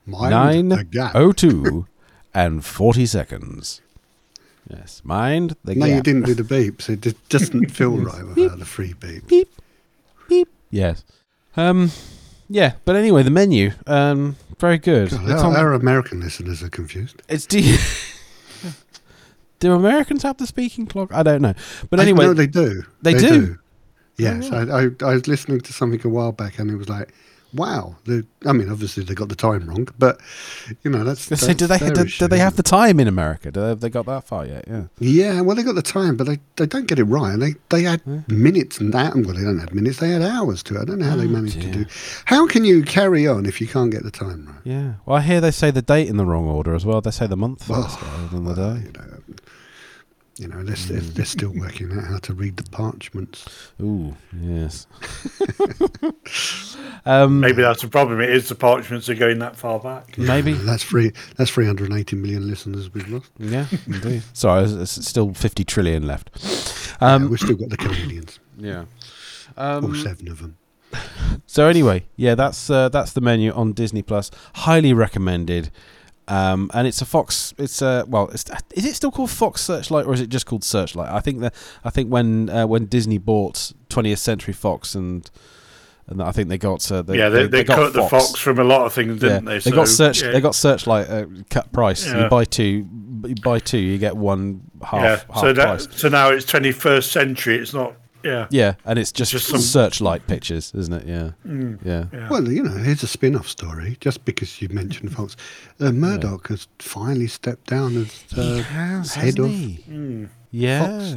mind 0.05 0.33
the 0.71 0.77
nine 0.77 0.89
gap. 0.91 1.13
oh 1.15 1.31
two 1.31 1.87
and 2.35 2.65
forty 2.65 3.07
seconds. 3.07 3.81
Yes, 4.69 5.01
mind 5.05 5.57
the 5.65 5.75
no, 5.75 5.87
gap. 5.87 5.97
you 5.97 6.03
didn't 6.03 6.27
do 6.27 6.35
the 6.35 6.43
beeps. 6.43 6.89
It 6.89 7.17
doesn't 7.29 7.71
feel 7.71 7.97
right 7.97 8.25
without 8.27 8.59
the 8.59 8.65
free 8.67 8.93
beep. 8.93 9.27
Beep, 9.27 9.49
beep. 10.29 10.49
Yes. 10.71 11.05
Um. 11.57 11.91
Yeah, 12.51 12.75
but 12.85 12.97
anyway, 12.97 13.23
the 13.23 13.31
menu. 13.31 13.73
Um. 13.87 14.37
Very 14.59 14.79
good. 14.79 15.11
God, 15.11 15.23
It's 15.31 15.43
our, 15.43 15.51
on- 15.51 15.57
our 15.57 15.73
American 15.73 16.21
listeners 16.21 16.63
are 16.63 16.69
confused. 16.69 17.23
it's 17.29 17.47
do. 17.47 17.61
do 19.61 19.73
Americans 19.73 20.23
have 20.25 20.37
the 20.39 20.47
speaking 20.47 20.87
clock? 20.87 21.13
I 21.15 21.23
don't 21.23 21.43
know. 21.43 21.55
But 21.91 22.01
I- 22.01 22.03
anyway, 22.05 22.27
no, 22.27 22.35
they 22.35 22.47
do. 22.47 22.83
They 23.03 23.15
do? 23.15 23.59
Yes, 24.17 24.49
Oh, 24.51 24.57
I, 24.57 24.83
I, 24.83 25.11
I 25.11 25.15
was 25.15 25.29
listening 25.29 25.61
to 25.61 25.73
something 25.73 26.01
a 26.05 26.09
while 26.09 26.33
back, 26.33 26.59
and 26.59 26.71
it 26.73 26.77
was 26.77 26.89
like, 26.89 27.15
wow. 27.55 27.97
The, 28.05 28.27
I 28.47 28.53
mean, 28.53 28.69
obviously 28.71 29.05
they 29.05 29.15
got 29.15 29.29
the 29.29 29.35
time 29.35 29.69
wrong, 29.69 29.89
but 29.99 30.21
you 30.83 30.91
know 30.91 31.05
that's. 31.05 31.23
so 31.41 31.53
do 31.53 31.67
they 31.67 31.79
do, 31.79 32.05
do 32.05 32.29
they 32.29 32.39
have 32.39 32.57
the 32.57 32.63
time 32.63 33.01
in 33.01 33.09
America? 33.09 33.51
Do 33.51 33.61
they, 33.61 33.69
have 33.69 33.81
they 33.81 33.91
got 33.91 34.07
that 34.07 34.25
far 34.25 34.47
yet? 34.47 34.65
Yeah. 34.69 34.85
Yeah, 34.99 35.41
well, 35.41 35.57
they 35.57 35.63
got 35.63 35.75
the 35.75 35.83
time, 35.83 36.17
but 36.17 36.27
they, 36.27 36.39
they 36.57 36.67
don't 36.67 36.87
get 36.87 36.99
it 36.99 37.05
right. 37.05 37.33
And 37.33 37.43
they 37.43 37.55
they 37.71 37.87
add 37.87 38.03
minutes 38.29 38.79
and 38.79 38.93
that. 38.95 39.15
Well, 39.15 39.35
they 39.35 39.43
don't 39.45 39.61
add 39.61 39.75
minutes. 39.75 39.99
They 39.99 40.13
add 40.15 40.23
hours 40.23 40.63
to 40.65 40.77
it. 40.77 40.83
I 40.83 40.85
don't 40.85 40.99
know 40.99 41.07
how 41.09 41.17
they 41.17 41.25
Oh, 41.25 41.29
managed 41.29 41.61
to 41.61 41.71
dear. 41.71 41.85
do. 41.85 41.87
How 42.27 42.47
can 42.47 42.65
you 42.65 42.83
carry 42.83 43.27
on 43.27 43.47
if 43.47 43.61
you 43.61 43.67
can't 43.67 43.91
get 43.91 44.03
the 44.03 44.11
time 44.11 44.47
right? 44.47 44.61
Yeah. 44.65 44.93
Well, 45.07 45.17
I 45.19 45.21
hear 45.23 45.41
they 45.41 45.51
say 45.51 45.71
the 45.71 45.83
date 45.83 46.09
in 46.09 46.17
the 46.17 46.27
wrong 46.27 46.47
order 46.47 46.75
as 46.75 46.85
well. 46.87 47.01
They 47.01 47.11
say 47.11 47.27
the 47.27 47.37
month 47.37 47.67
oh, 47.71 47.83
first 47.83 47.99
Oh, 48.01 48.07
rather 48.07 48.29
than 48.29 48.45
the 48.45 48.55
day. 48.55 48.87
You 48.87 48.93
know, 48.93 49.18
you 50.39 50.49
know 50.49 50.63
they're, 50.63 50.77
they're, 50.77 51.01
they're 51.01 51.25
still 51.25 51.51
working 51.57 51.91
out 51.93 52.05
how 52.05 52.19
to 52.19 52.35
read 52.35 52.57
the 52.57 52.69
parchments. 52.71 53.47
Ooh, 53.81 54.17
yes. 54.41 54.87
um, 57.07 57.41
Maybe 57.41 57.63
that's 57.63 57.83
the 57.83 57.89
problem. 57.89 58.21
It 58.21 58.31
is 58.31 58.49
the 58.49 58.55
parchments 58.55 59.09
are 59.09 59.15
going 59.15 59.39
that 59.41 59.57
far 59.57 59.79
back. 59.81 60.17
Maybe. 60.19 60.53
That's 60.53 60.85
three. 60.85 61.13
That's 61.37 61.51
380 61.51 62.17
million 62.17 62.49
listeners 62.49 62.93
we've 62.93 63.09
lost. 63.09 63.31
Yeah, 63.39 63.67
indeed. 63.87 64.23
Sorry, 64.33 64.61
there's 64.63 64.75
there's 64.77 64.91
still 65.07 65.35
50 65.35 65.65
trillion 65.65 66.07
left. 66.07 66.31
yeah, 67.01 67.15
Um, 67.15 67.31
we've 67.31 67.41
still 67.41 67.57
got 67.57 67.71
the 67.71 67.77
Canadians, 67.77 68.39
yeah. 68.59 68.85
um, 69.57 69.85
all 69.87 69.95
seven 69.95 70.29
of 70.29 70.41
them. 70.41 70.57
so 71.47 71.67
anyway, 71.69 72.07
yeah, 72.17 72.35
that's 72.35 72.71
uh, 72.71 72.89
that's 72.89 73.13
the 73.13 73.21
menu 73.21 73.53
on 73.53 73.73
Disney 73.73 74.03
Plus. 74.03 74.31
Highly 74.55 74.93
recommended. 74.93 75.71
Um, 76.29 76.71
and 76.75 76.87
it's 76.87 77.01
a 77.01 77.07
Fox. 77.07 77.55
It's 77.57 77.81
a 77.81 78.05
well. 78.07 78.29
It's, 78.29 78.45
is 78.75 78.85
it 78.85 78.95
still 78.95 79.11
called 79.11 79.31
Fox 79.31 79.63
Searchlight 79.63 80.07
or 80.07 80.13
is 80.13 80.21
it 80.21 80.29
just 80.29 80.45
called 80.47 80.63
Searchlight? 80.63 81.11
I 81.11 81.21
think 81.21 81.41
that 81.41 81.55
I 81.85 81.91
think 81.91 82.13
when 82.13 82.51
uh, 82.51 82.67
when 82.67 82.85
Disney 82.87 83.17
bought 83.19 83.73
20th 83.89 84.19
Century 84.19 84.53
Fox 84.53 84.95
and 84.95 85.29
and 86.09 86.23
I 86.23 86.33
think 86.33 86.49
they 86.49 86.59
got 86.59 86.91
uh, 86.91 87.03
they, 87.03 87.19
yeah, 87.19 87.29
they, 87.29 87.47
they, 87.47 87.65
got 87.65 87.77
cut 87.77 87.93
the 87.93 88.09
Fox 88.09 88.35
from 88.37 88.59
a 88.59 88.65
lot 88.65 88.87
of 88.87 88.95
things, 88.95 89.21
didn't 89.21 89.45
yeah, 89.45 89.55
they? 89.55 89.59
they 89.59 89.71
got 89.71 89.89
search. 89.89 90.23
yeah. 90.23 90.31
They 90.31 90.41
got 90.41 90.55
searchlight 90.55 91.09
uh, 91.09 91.27
cut 91.51 91.71
price. 91.73 92.07
You 92.07 92.29
buy 92.29 92.45
two, 92.45 92.89
you 93.27 93.35
buy 93.43 93.59
two, 93.59 93.79
you 93.79 93.99
get 93.99 94.17
one 94.17 94.63
half. 94.83 95.03
yeah. 95.03 95.35
half 95.35 95.41
So 95.41 95.55
price. 95.55 95.89
so 95.91 96.09
now 96.09 96.31
it's 96.31 96.47
21st 96.47 97.05
century. 97.05 97.57
It's 97.57 97.75
not. 97.75 97.95
Yeah. 98.29 98.47
Yeah, 98.51 98.75
and 98.85 98.99
it's 98.99 99.13
just, 99.13 99.33
Just 99.33 99.47
some- 99.49 99.61
searchlight 99.61 100.27
pictures, 100.27 100.73
isn't 100.77 100.93
it? 100.93 101.07
Yeah, 101.07 101.31
Mm, 101.47 101.79
yeah. 101.85 102.05
yeah. 102.13 102.29
Well, 102.29 102.47
you 102.51 102.63
know, 102.63 102.77
here's 102.77 103.03
a 103.03 103.07
spin 103.07 103.35
off 103.37 103.49
story, 103.49 103.97
just 104.01 104.25
because 104.25 104.61
you 104.63 104.69
mentioned 104.71 105.13
Fox. 105.15 105.37
Uh, 105.81 105.93
Murdoch 105.93 106.49
has 106.49 106.69
finally 106.79 107.27
stepped 107.29 107.67
down 107.69 107.97
as 107.97 108.25
uh, 108.37 108.63
has, 108.63 109.15
head 109.15 109.25
hasn't 109.25 109.39
of. 109.39 109.51
he? 109.51 109.85
Mm. 109.91 110.29
Yeah, 110.51 110.81
Fox. 110.87 111.15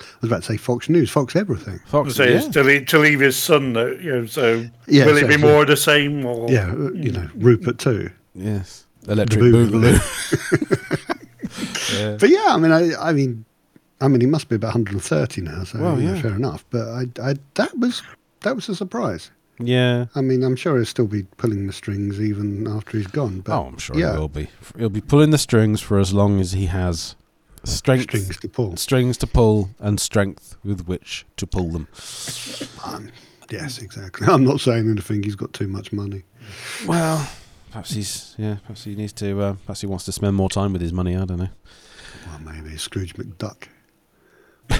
I 0.00 0.04
was 0.20 0.30
about 0.30 0.42
to 0.42 0.52
say 0.52 0.56
Fox 0.58 0.88
News, 0.88 1.10
Fox 1.10 1.34
Everything. 1.34 1.80
Fox. 1.86 2.14
So 2.14 2.22
yeah. 2.24 2.40
to 2.40 2.62
leave, 2.62 2.86
to 2.86 2.98
leave 3.00 3.18
his 3.20 3.36
son, 3.36 3.74
you 4.00 4.12
know. 4.12 4.26
So 4.26 4.64
Yeah, 4.86 5.06
will 5.06 5.16
it 5.16 5.26
be 5.28 5.36
more 5.36 5.62
of 5.62 5.68
the 5.68 5.76
same? 5.76 6.24
Or 6.24 6.48
Yeah, 6.50 6.70
uh, 6.70 6.92
you 6.92 7.10
know, 7.10 7.28
Rupert 7.36 7.78
too. 7.78 8.10
Yes, 8.34 8.86
electric 9.08 9.40
The 9.40 9.46
boogaloo. 9.50 9.98
yeah. 11.98 12.16
But 12.20 12.28
yeah, 12.30 12.46
I 12.48 12.56
mean, 12.58 12.72
I, 12.72 13.08
I 13.08 13.12
mean, 13.12 13.44
I 14.00 14.08
mean, 14.08 14.20
he 14.20 14.26
must 14.26 14.48
be 14.48 14.54
about 14.56 14.74
130 14.74 15.40
now, 15.42 15.64
so 15.64 15.80
Well, 15.80 16.00
you 16.00 16.08
know, 16.08 16.14
yeah. 16.14 16.22
fair 16.22 16.34
enough. 16.36 16.64
But 16.70 16.88
I, 16.88 17.06
I, 17.22 17.34
that 17.54 17.76
was 17.78 18.02
that 18.40 18.54
was 18.54 18.68
a 18.68 18.74
surprise. 18.76 19.30
yeah. 19.58 20.06
I 20.14 20.20
mean, 20.20 20.44
I'm 20.44 20.54
sure 20.54 20.76
he'll 20.76 20.84
still 20.86 21.08
be 21.08 21.24
pulling 21.36 21.66
the 21.66 21.72
strings 21.72 22.20
even 22.20 22.68
after 22.68 22.96
he's 22.96 23.08
gone. 23.08 23.40
But 23.40 23.58
Oh, 23.58 23.66
I'm 23.66 23.78
sure 23.78 23.96
yeah, 23.98 24.12
he 24.12 24.18
will 24.18 24.28
be. 24.28 24.48
He'll 24.78 24.88
be 24.88 25.00
pulling 25.00 25.30
the 25.30 25.38
strings 25.38 25.80
for 25.80 25.98
as 25.98 26.12
long 26.14 26.38
as 26.40 26.52
he 26.52 26.66
has 26.66 27.16
strength, 27.64 28.02
strings 28.04 28.36
to 28.38 28.48
pull. 28.48 28.76
strings 28.76 29.16
to 29.18 29.26
pull, 29.26 29.70
and 29.80 29.98
strength 29.98 30.56
with 30.62 30.86
which 30.86 31.26
to 31.36 31.46
pull 31.46 31.70
them. 31.72 31.88
Um, 32.84 33.10
yes, 33.50 33.78
exactly. 33.78 34.26
I'm 34.30 34.44
not 34.44 34.60
saying 34.60 34.88
anything. 34.88 35.24
He's 35.24 35.34
got 35.36 35.52
too 35.52 35.66
much 35.66 35.92
money. 35.92 36.22
Well, 36.86 37.28
perhaps 37.72 37.90
he's 37.90 38.36
yeah. 38.38 38.58
Perhaps 38.62 38.84
he 38.84 38.94
needs 38.94 39.12
to. 39.14 39.40
Uh, 39.40 39.54
perhaps 39.66 39.80
he 39.80 39.88
wants 39.88 40.04
to 40.04 40.12
spend 40.12 40.36
more 40.36 40.48
time 40.48 40.72
with 40.72 40.82
his 40.82 40.92
money. 40.92 41.16
I 41.16 41.24
don't 41.24 41.38
know. 41.38 41.48
Well, 42.28 42.38
maybe 42.54 42.76
Scrooge 42.76 43.14
McDuck. 43.16 43.64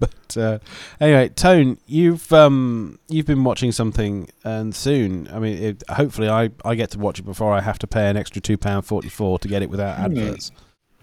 But 0.00 0.36
uh, 0.36 0.58
anyway, 1.00 1.28
Tone, 1.28 1.78
you've 1.86 2.30
um, 2.32 2.98
you've 3.08 3.26
been 3.26 3.44
watching 3.44 3.70
something, 3.70 4.28
and 4.42 4.74
soon, 4.74 5.28
I 5.32 5.38
mean, 5.38 5.56
it, 5.62 5.84
hopefully, 5.88 6.28
I, 6.28 6.50
I 6.64 6.74
get 6.74 6.90
to 6.90 6.98
watch 6.98 7.20
it 7.20 7.22
before 7.22 7.52
I 7.52 7.60
have 7.60 7.78
to 7.78 7.86
pay 7.86 8.10
an 8.10 8.16
extra 8.16 8.42
two 8.42 8.58
pound 8.58 8.84
forty 8.86 9.08
four 9.08 9.38
to 9.38 9.46
get 9.48 9.62
it 9.62 9.70
without 9.70 9.96
adverts. 9.98 10.50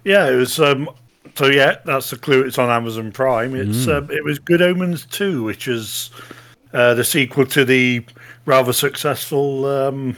Yeah, 0.03 0.27
it 0.29 0.35
was. 0.35 0.59
Um, 0.59 0.89
so 1.35 1.45
yeah, 1.47 1.77
that's 1.85 2.09
the 2.09 2.17
clue. 2.17 2.41
It's 2.43 2.57
on 2.59 2.69
Amazon 2.69 3.11
Prime. 3.13 3.55
It's 3.55 3.85
Mm. 3.85 3.97
um, 3.97 4.11
it 4.11 4.25
was 4.25 4.39
Good 4.39 4.61
Omens 4.61 5.05
two, 5.05 5.41
which 5.43 5.69
is 5.69 6.11
uh, 6.73 6.93
the 6.93 7.05
sequel 7.05 7.45
to 7.47 7.63
the 7.63 8.03
rather 8.45 8.73
successful 8.73 9.65
um, 9.65 10.17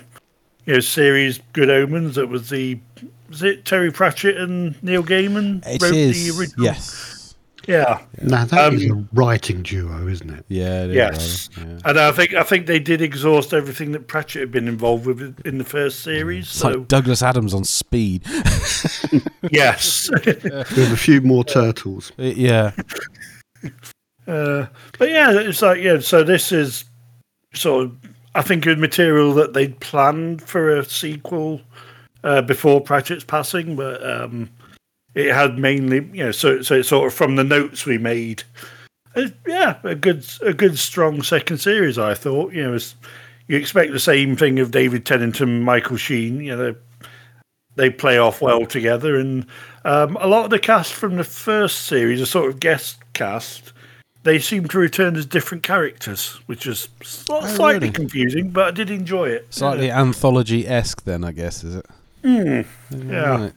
you 0.66 0.74
know 0.74 0.80
series 0.80 1.39
Good 1.53 1.70
Omens. 1.70 2.16
That 2.16 2.28
was 2.28 2.49
the 2.49 2.80
was 3.34 3.41
it 3.43 3.65
Terry 3.65 3.91
Pratchett 3.91 4.38
and 4.38 4.81
Neil 4.84 5.03
Gaiman 5.03 5.63
It 5.65 5.81
wrote 5.81 5.93
is 5.95 6.23
the 6.36 6.39
original? 6.39 6.65
yes, 6.65 7.36
Yeah, 7.67 8.01
Now 8.21 8.45
that 8.45 8.73
is 8.73 8.91
Um, 8.91 9.07
a 9.13 9.15
writing 9.19 9.63
duo, 9.63 10.07
isn't 10.07 10.29
it? 10.29 10.45
yeah, 10.49 10.84
it 10.84 10.89
is 10.91 10.95
Yes. 10.95 11.49
rather, 11.57 11.69
yeah. 11.71 11.79
and 11.86 11.99
I 11.99 12.11
think 12.11 12.34
I 12.36 12.43
think 12.43 12.67
they 12.67 12.77
did 12.79 13.01
exhaust 13.01 13.53
everything 13.53 13.91
that 13.93 14.07
Pratchett 14.07 14.41
had 14.41 14.51
been 14.51 14.67
involved 14.67 15.05
with 15.07 15.39
in 15.45 15.57
the 15.57 15.63
first 15.63 16.01
series. 16.01 16.43
It's 16.45 16.57
So 16.57 16.67
like 16.69 16.88
Douglas 16.88 17.23
Adams 17.23 17.53
on 17.53 17.63
speed. 17.63 18.23
yes, 19.51 20.09
With 20.25 20.45
a 20.91 20.97
few 20.97 21.21
more 21.21 21.43
turtles. 21.43 22.11
yeah, 22.17 22.71
Uh, 24.27 24.67
but 24.99 25.09
yeah, 25.09 25.31
it's 25.31 25.61
like 25.61 25.81
yeah. 25.81 25.99
So 25.99 26.23
this 26.23 26.51
is 26.51 26.86
sort 27.53 27.86
of 27.86 27.91
I 28.36 28.41
think 28.41 28.65
it 28.65 28.79
material 28.79 29.34
that 29.36 29.53
they'd 29.53 29.79
planned 29.79 30.41
for 30.41 30.77
a 30.77 30.84
sequel 30.86 31.61
uh, 32.24 32.41
before 32.41 32.82
Pratchett's 32.82 33.24
passing, 33.24 33.76
but 33.76 34.03
um, 34.07 34.49
it 35.15 35.34
had 35.34 35.57
mainly 35.57 35.97
you 36.17 36.26
know 36.26 36.32
so 36.32 36.61
so 36.61 36.76
it's 36.76 36.89
sort 36.89 37.07
of 37.07 37.13
from 37.13 37.36
the 37.36 37.43
notes 37.43 37.86
we 37.86 37.97
made. 37.97 38.43
Uh, 39.15 39.28
yeah, 39.47 39.78
a 39.84 39.95
good 39.95 40.26
a 40.41 40.53
good 40.53 40.78
strong 40.80 41.21
second 41.21 41.59
series. 41.59 41.97
I 41.99 42.13
thought 42.15 42.53
you 42.53 42.63
know 42.63 42.78
you 43.47 43.57
expect 43.57 43.91
the 43.91 43.99
same 43.99 44.36
thing 44.36 44.59
of 44.59 44.71
David 44.71 45.05
Tennant 45.05 45.39
and 45.41 45.63
Michael 45.63 45.97
Sheen. 45.97 46.39
You 46.41 46.55
know 46.55 46.76
they, 47.76 47.89
play 47.89 48.17
off 48.17 48.41
well 48.41 48.65
together, 48.65 49.15
and 49.17 49.45
um, 49.86 50.15
a 50.19 50.28
lot 50.28 50.45
of 50.45 50.49
the 50.51 50.59
cast 50.59 50.93
from 50.93 51.15
the 51.17 51.24
first 51.24 51.84
series, 51.84 52.21
a 52.21 52.26
sort 52.26 52.49
of 52.49 52.59
guest 52.59 52.99
cast, 53.13 53.74
they 54.24 54.38
seem 54.39 54.67
to 54.67 54.78
return 54.78 55.15
as 55.15 55.26
different 55.26 55.63
characters, 55.63 56.39
which 56.45 56.65
is 56.67 56.88
Oh, 57.30 57.45
slightly 57.47 57.88
really? 57.88 57.91
confusing, 57.91 58.49
but 58.51 58.67
I 58.67 58.71
did 58.71 58.89
enjoy 58.91 59.30
it. 59.30 59.47
slightly 59.51 59.89
anthology 59.91 60.67
esque. 60.67 61.03
Then 61.03 61.24
I 61.24 61.32
guess 61.32 61.63
is 61.63 61.76
it? 61.76 61.86
Yeah. 62.24 62.63
Mm, 62.91 63.11
yeah. 63.11 63.38
Right. 63.43 63.53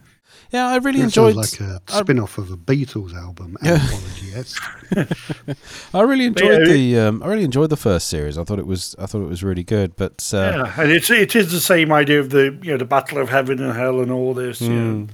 Yeah, 0.53 0.69
I 0.69 0.77
really 0.77 0.99
That 1.01 1.05
enjoyed. 1.07 1.35
sounds 1.35 1.61
like 1.61 1.69
a 1.71 1.81
I- 1.89 2.01
spin 2.03 2.21
off 2.21 2.39
of 2.39 2.51
a 2.53 2.57
Beatles 2.57 3.15
album. 3.15 3.57
Yeah. 3.63 3.73
Anthology, 3.75 4.27
yes. 4.27 4.55
I 5.95 6.01
really 6.03 6.27
enjoyed 6.27 6.67
yeah, 6.69 6.73
the. 6.73 6.99
Um, 7.01 7.23
I 7.23 7.27
really 7.29 7.45
enjoyed 7.45 7.71
the 7.71 7.77
first 7.77 8.07
series. 8.07 8.39
I 8.39 8.45
thought 8.45 8.59
it 8.61 8.67
was. 8.67 8.95
I 8.99 9.07
thought 9.07 9.23
it 9.23 9.29
was 9.29 9.43
really 9.43 9.65
good. 9.65 9.97
But 9.97 10.31
uh, 10.33 10.37
Yeah, 10.77 10.83
and 10.83 10.93
it's 10.93 11.11
it 11.11 11.35
is 11.35 11.51
the 11.51 11.61
same 11.61 11.93
idea 11.93 12.21
of 12.21 12.31
the 12.31 12.57
you 12.63 12.71
know 12.73 12.77
the 12.79 12.85
battle 12.85 13.19
of 13.19 13.29
heaven 13.29 13.61
and 13.61 13.77
hell 13.77 14.01
and 14.01 14.11
all 14.13 14.35
this. 14.35 14.61
You 14.61 14.71
Mm. 14.71 15.09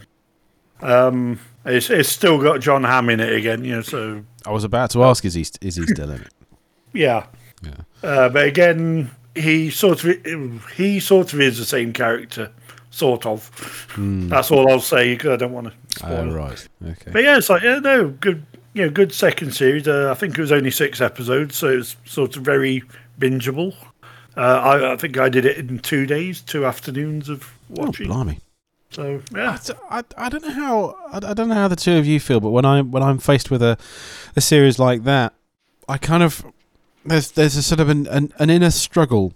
know. 0.82 1.08
Um, 1.08 1.38
it's 1.64 1.88
it's 1.90 2.08
still 2.10 2.40
got 2.42 2.60
Jon 2.60 2.84
Hamm 2.84 3.08
in 3.08 3.20
it 3.20 3.32
again. 3.32 3.64
You 3.64 3.76
know, 3.76 3.82
so 3.82 4.24
I 4.44 4.50
was 4.52 4.64
about 4.64 4.90
to 4.90 5.02
ask: 5.04 5.24
Is 5.24 5.34
he? 5.34 5.46
Is 5.62 5.76
he 5.76 5.86
still 5.86 6.10
in 6.10 6.20
it? 6.22 6.28
yeah. 6.92 7.26
Yeah. 7.62 7.72
Uh, 8.02 8.28
but 8.28 8.44
again, 8.46 9.10
he 9.34 9.70
sort 9.70 10.04
of 10.04 10.70
he 10.76 11.00
sort 11.00 11.32
of 11.32 11.40
is 11.40 11.58
the 11.58 11.64
same 11.64 11.92
character, 11.92 12.50
sort 12.92 13.26
of. 13.26 13.50
That's 13.96 14.50
all 14.52 14.70
I'll 14.70 14.80
say 14.80 15.14
because 15.14 15.30
I 15.30 15.36
don't 15.36 15.52
want 15.52 15.68
to 15.68 15.96
spoil. 15.96 16.22
Hmm. 16.22 16.28
Oh, 16.28 16.30
it. 16.30 16.36
right. 16.36 16.68
Okay. 16.86 17.10
But 17.10 17.24
yeah, 17.24 17.38
it's 17.38 17.50
like 17.50 17.62
yeah, 17.62 17.80
no, 17.80 18.10
good, 18.10 18.46
you 18.74 18.84
know, 18.84 18.90
good 18.90 19.12
second 19.12 19.52
series. 19.52 19.88
Uh, 19.88 20.10
I 20.10 20.14
think 20.14 20.38
it 20.38 20.40
was 20.40 20.52
only 20.52 20.70
six 20.70 21.00
episodes, 21.00 21.56
so 21.56 21.68
it's 21.68 21.96
sort 22.04 22.36
of 22.36 22.44
very 22.44 22.84
bingeable. 23.18 23.74
Uh, 24.36 24.40
I, 24.40 24.92
I 24.92 24.96
think 24.96 25.18
I 25.18 25.28
did 25.28 25.44
it 25.44 25.58
in 25.58 25.78
two 25.80 26.06
days, 26.06 26.40
two 26.40 26.64
afternoons 26.64 27.28
of 27.28 27.52
watching. 27.68 27.82
Oh, 27.82 27.86
watching. 27.86 28.06
blimey. 28.06 28.40
so 28.90 29.22
yeah, 29.34 29.58
I, 29.90 29.98
I, 29.98 30.04
I 30.16 30.28
don't 30.28 30.42
know 30.44 30.52
how 30.52 30.96
I, 31.12 31.30
I 31.30 31.34
don't 31.34 31.48
know 31.48 31.54
how 31.54 31.68
the 31.68 31.76
two 31.76 31.96
of 31.96 32.06
you 32.06 32.20
feel, 32.20 32.40
but 32.40 32.50
when 32.50 32.64
I 32.64 32.82
when 32.82 33.02
I'm 33.02 33.18
faced 33.18 33.50
with 33.50 33.62
a 33.62 33.76
a 34.36 34.40
series 34.40 34.78
like 34.78 35.04
that, 35.04 35.34
I 35.88 35.98
kind 35.98 36.22
of 36.22 36.44
there's 37.04 37.32
there's 37.32 37.56
a 37.56 37.62
sort 37.62 37.80
of 37.80 37.88
an, 37.88 38.06
an, 38.06 38.32
an 38.38 38.50
inner 38.50 38.70
struggle 38.70 39.34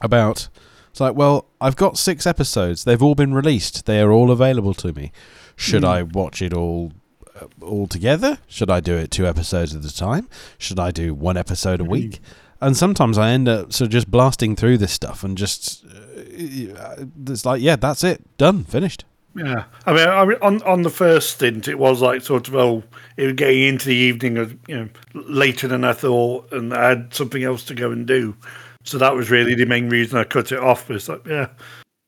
about 0.00 0.48
it's 0.94 1.00
like 1.00 1.16
well 1.16 1.46
I've 1.60 1.74
got 1.74 1.98
six 1.98 2.24
episodes. 2.24 2.84
They've 2.84 3.02
all 3.02 3.16
been 3.16 3.34
released. 3.34 3.84
They 3.84 4.00
are 4.00 4.12
all 4.12 4.30
available 4.30 4.74
to 4.74 4.92
me. 4.92 5.10
Should 5.56 5.82
Hmm. 5.82 5.88
I 5.88 6.02
watch 6.04 6.40
it 6.40 6.52
all 6.54 6.92
uh, 7.40 7.46
all 7.60 7.88
together? 7.88 8.38
Should 8.46 8.70
I 8.70 8.78
do 8.78 8.96
it 8.96 9.10
two 9.10 9.26
episodes 9.26 9.74
at 9.74 9.84
a 9.84 9.92
time? 9.92 10.28
Should 10.56 10.78
I 10.78 10.92
do 10.92 11.12
one 11.12 11.36
episode 11.36 11.80
a 11.80 11.84
week? 11.84 12.20
And 12.60 12.76
sometimes 12.76 13.18
I 13.18 13.30
end 13.30 13.48
up 13.48 13.72
sort 13.72 13.86
of 13.86 13.92
just 13.92 14.08
blasting 14.08 14.54
through 14.54 14.78
this 14.78 14.92
stuff 14.92 15.24
and 15.24 15.36
just 15.36 15.84
uh, 15.84 17.04
it's 17.26 17.44
like 17.44 17.60
yeah 17.60 17.74
that's 17.74 18.04
it. 18.04 18.22
Done. 18.38 18.62
Finished. 18.62 19.04
Yeah. 19.36 19.64
I 19.86 19.92
mean, 19.92 20.08
I 20.08 20.24
mean, 20.24 20.38
on 20.42 20.62
on 20.62 20.82
the 20.82 20.90
first 20.90 21.30
stint, 21.30 21.66
it 21.66 21.76
was 21.76 22.00
like 22.00 22.22
sort 22.22 22.46
of 22.46 22.54
oh, 22.54 22.84
it 23.16 23.24
was 23.24 23.32
getting 23.32 23.62
into 23.62 23.86
the 23.88 23.96
evening 23.96 24.38
of 24.38 24.56
you 24.68 24.76
know 24.76 24.88
later 25.12 25.66
than 25.66 25.82
I 25.82 25.92
thought, 25.92 26.52
and 26.52 26.72
I 26.72 26.90
had 26.90 27.12
something 27.12 27.42
else 27.42 27.64
to 27.64 27.74
go 27.74 27.90
and 27.90 28.06
do. 28.06 28.36
So 28.84 28.98
that 28.98 29.14
was 29.14 29.30
really 29.30 29.54
the 29.54 29.64
main 29.66 29.88
reason 29.88 30.18
I 30.18 30.24
cut 30.24 30.52
it 30.52 30.58
off. 30.60 30.90
It's 30.90 31.08
like 31.08 31.26
yeah, 31.26 31.48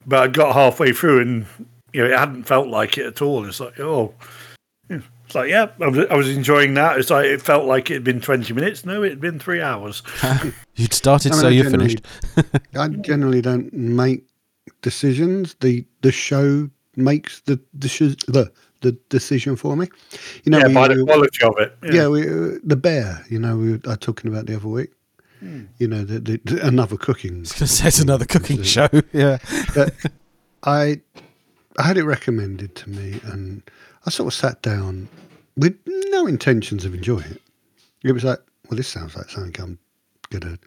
but 0.07 0.22
I 0.22 0.29
got 0.29 0.55
halfway 0.55 0.93
through 0.93 1.20
and 1.22 1.47
you 1.93 2.03
know 2.03 2.12
it 2.12 2.18
hadn't 2.18 2.45
felt 2.45 2.68
like 2.68 2.99
it 2.99 3.07
at 3.07 3.22
all. 3.22 3.47
It's 3.47 3.61
like 3.61 3.81
oh, 3.81 4.14
yeah. 4.91 5.01
it's 5.24 5.35
like 5.35 5.49
yeah, 5.51 5.70
I 5.81 5.89
was, 5.89 6.07
I 6.11 6.14
was 6.14 6.29
enjoying 6.29 6.74
that. 6.74 6.99
It's 6.99 7.11
like 7.11 7.24
it 7.27 7.41
felt 7.43 7.64
like 7.64 7.91
it 7.91 7.95
had 7.95 8.05
been 8.05 8.20
twenty 8.20 8.53
minutes. 8.53 8.85
No, 8.85 9.03
it 9.03 9.09
had 9.11 9.20
been 9.20 9.39
three 9.39 9.62
hours. 9.62 10.03
You'd 10.77 10.93
started, 10.93 11.33
I 11.33 11.35
mean, 11.37 11.41
so 11.41 11.49
I 11.49 11.51
you 11.51 11.62
generally- 11.62 11.97
finished. 12.35 12.64
I 12.77 12.89
generally 12.89 13.41
don't 13.41 13.72
make 13.72 14.24
decisions. 14.83 15.55
The 15.61 15.85
the 16.03 16.12
show 16.12 16.68
makes 16.97 17.41
the 17.41 17.59
the 17.72 17.89
the, 18.29 18.53
the 18.83 18.93
decision 19.09 19.57
for 19.57 19.77
me. 19.77 19.89
You 20.45 20.51
know, 20.53 20.59
yeah, 20.59 20.66
we- 20.68 20.74
by 20.74 20.89
the 20.89 20.97
we- 20.97 21.05
quality 21.05 21.43
of 21.45 21.55
it. 21.59 21.77
yeah, 21.95 22.09
we, 22.09 22.22
uh, 22.29 22.59
the 22.62 22.77
bear. 22.77 23.24
You 23.31 23.39
know, 23.39 23.57
we 23.57 23.72
were 23.72 23.81
uh, 23.87 23.97
talking 23.97 24.31
about 24.31 24.45
the 24.47 24.57
other 24.57 24.68
week. 24.68 24.93
Hmm. 25.41 25.64
You 25.78 25.89
know, 25.89 26.05
the, 26.05 26.18
the, 26.18 26.41
the- 26.45 26.66
another 26.66 26.97
cooking. 26.97 27.43
It's 27.43 27.99
another 28.01 28.24
cooking 28.24 28.62
show. 28.62 28.89
Yeah. 29.12 29.39
But 29.74 29.95
I 30.62 31.01
I 31.78 31.82
had 31.87 31.99
it 31.99 32.05
recommended 32.05 32.74
to 32.76 32.91
me, 32.91 33.20
and 33.24 33.62
I 34.07 34.11
sort 34.11 34.28
of 34.28 34.34
sat 34.34 34.62
down 34.62 35.09
with 35.57 35.76
no 35.87 36.26
intentions 36.26 36.84
of 36.84 36.95
enjoying 36.95 37.30
it. 37.32 37.43
It 38.03 38.12
was 38.12 38.24
like, 38.24 38.39
well, 38.68 38.76
this 38.76 38.89
sounds 38.89 39.16
like 39.16 39.28
something 39.30 39.55
I'm 39.62 39.78
gonna, 40.30 40.59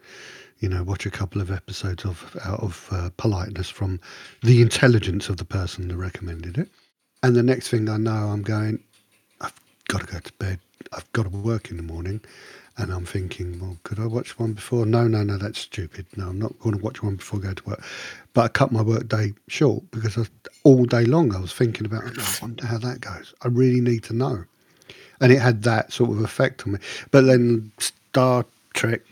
you 0.60 0.68
know, 0.68 0.82
watch 0.84 1.04
a 1.06 1.10
couple 1.10 1.40
of 1.40 1.50
episodes 1.50 2.04
of 2.04 2.36
out 2.44 2.60
of 2.60 2.88
uh, 2.92 3.10
politeness 3.16 3.68
from 3.68 4.00
the 4.42 4.62
intelligence 4.62 5.28
of 5.28 5.36
the 5.38 5.44
person 5.44 5.88
that 5.88 5.96
recommended 5.96 6.58
it. 6.58 6.68
And 7.22 7.34
the 7.36 7.42
next 7.42 7.68
thing 7.68 7.88
I 7.88 7.96
know, 7.96 8.10
I'm 8.30 8.42
going, 8.42 8.82
I've 9.40 9.52
got 9.88 10.00
to 10.02 10.06
go 10.06 10.18
to 10.20 10.32
bed. 10.34 10.58
I've 10.92 11.10
got 11.12 11.24
to 11.24 11.28
work 11.28 11.70
in 11.70 11.76
the 11.76 11.82
morning, 11.82 12.20
And 12.80 12.90
I'm 12.90 13.04
thinking, 13.04 13.60
well, 13.60 13.76
could 13.82 14.00
I 14.00 14.06
watch 14.06 14.38
one 14.38 14.54
before? 14.54 14.86
No, 14.86 15.06
no, 15.06 15.22
no, 15.22 15.36
that's 15.36 15.58
stupid. 15.58 16.06
No, 16.16 16.28
I'm 16.28 16.38
not 16.38 16.58
going 16.60 16.78
to 16.78 16.82
watch 16.82 17.02
one 17.02 17.16
before 17.16 17.38
I 17.38 17.42
go 17.42 17.52
to 17.52 17.64
work. 17.68 17.84
But 18.32 18.42
I 18.42 18.48
cut 18.48 18.72
my 18.72 18.80
work 18.80 19.06
day 19.06 19.34
short 19.48 19.82
because 19.90 20.16
I, 20.16 20.24
all 20.64 20.86
day 20.86 21.04
long 21.04 21.34
I 21.34 21.40
was 21.40 21.52
thinking 21.52 21.84
about, 21.84 22.04
oh, 22.06 22.12
I 22.16 22.38
wonder 22.40 22.66
how 22.66 22.78
that 22.78 23.02
goes. 23.02 23.34
I 23.42 23.48
really 23.48 23.82
need 23.82 24.02
to 24.04 24.14
know. 24.14 24.44
And 25.20 25.30
it 25.30 25.40
had 25.40 25.62
that 25.64 25.92
sort 25.92 26.08
of 26.08 26.22
effect 26.22 26.66
on 26.66 26.72
me. 26.72 26.78
But 27.10 27.26
then 27.26 27.70
Star 27.78 28.46
Trek 28.72 29.02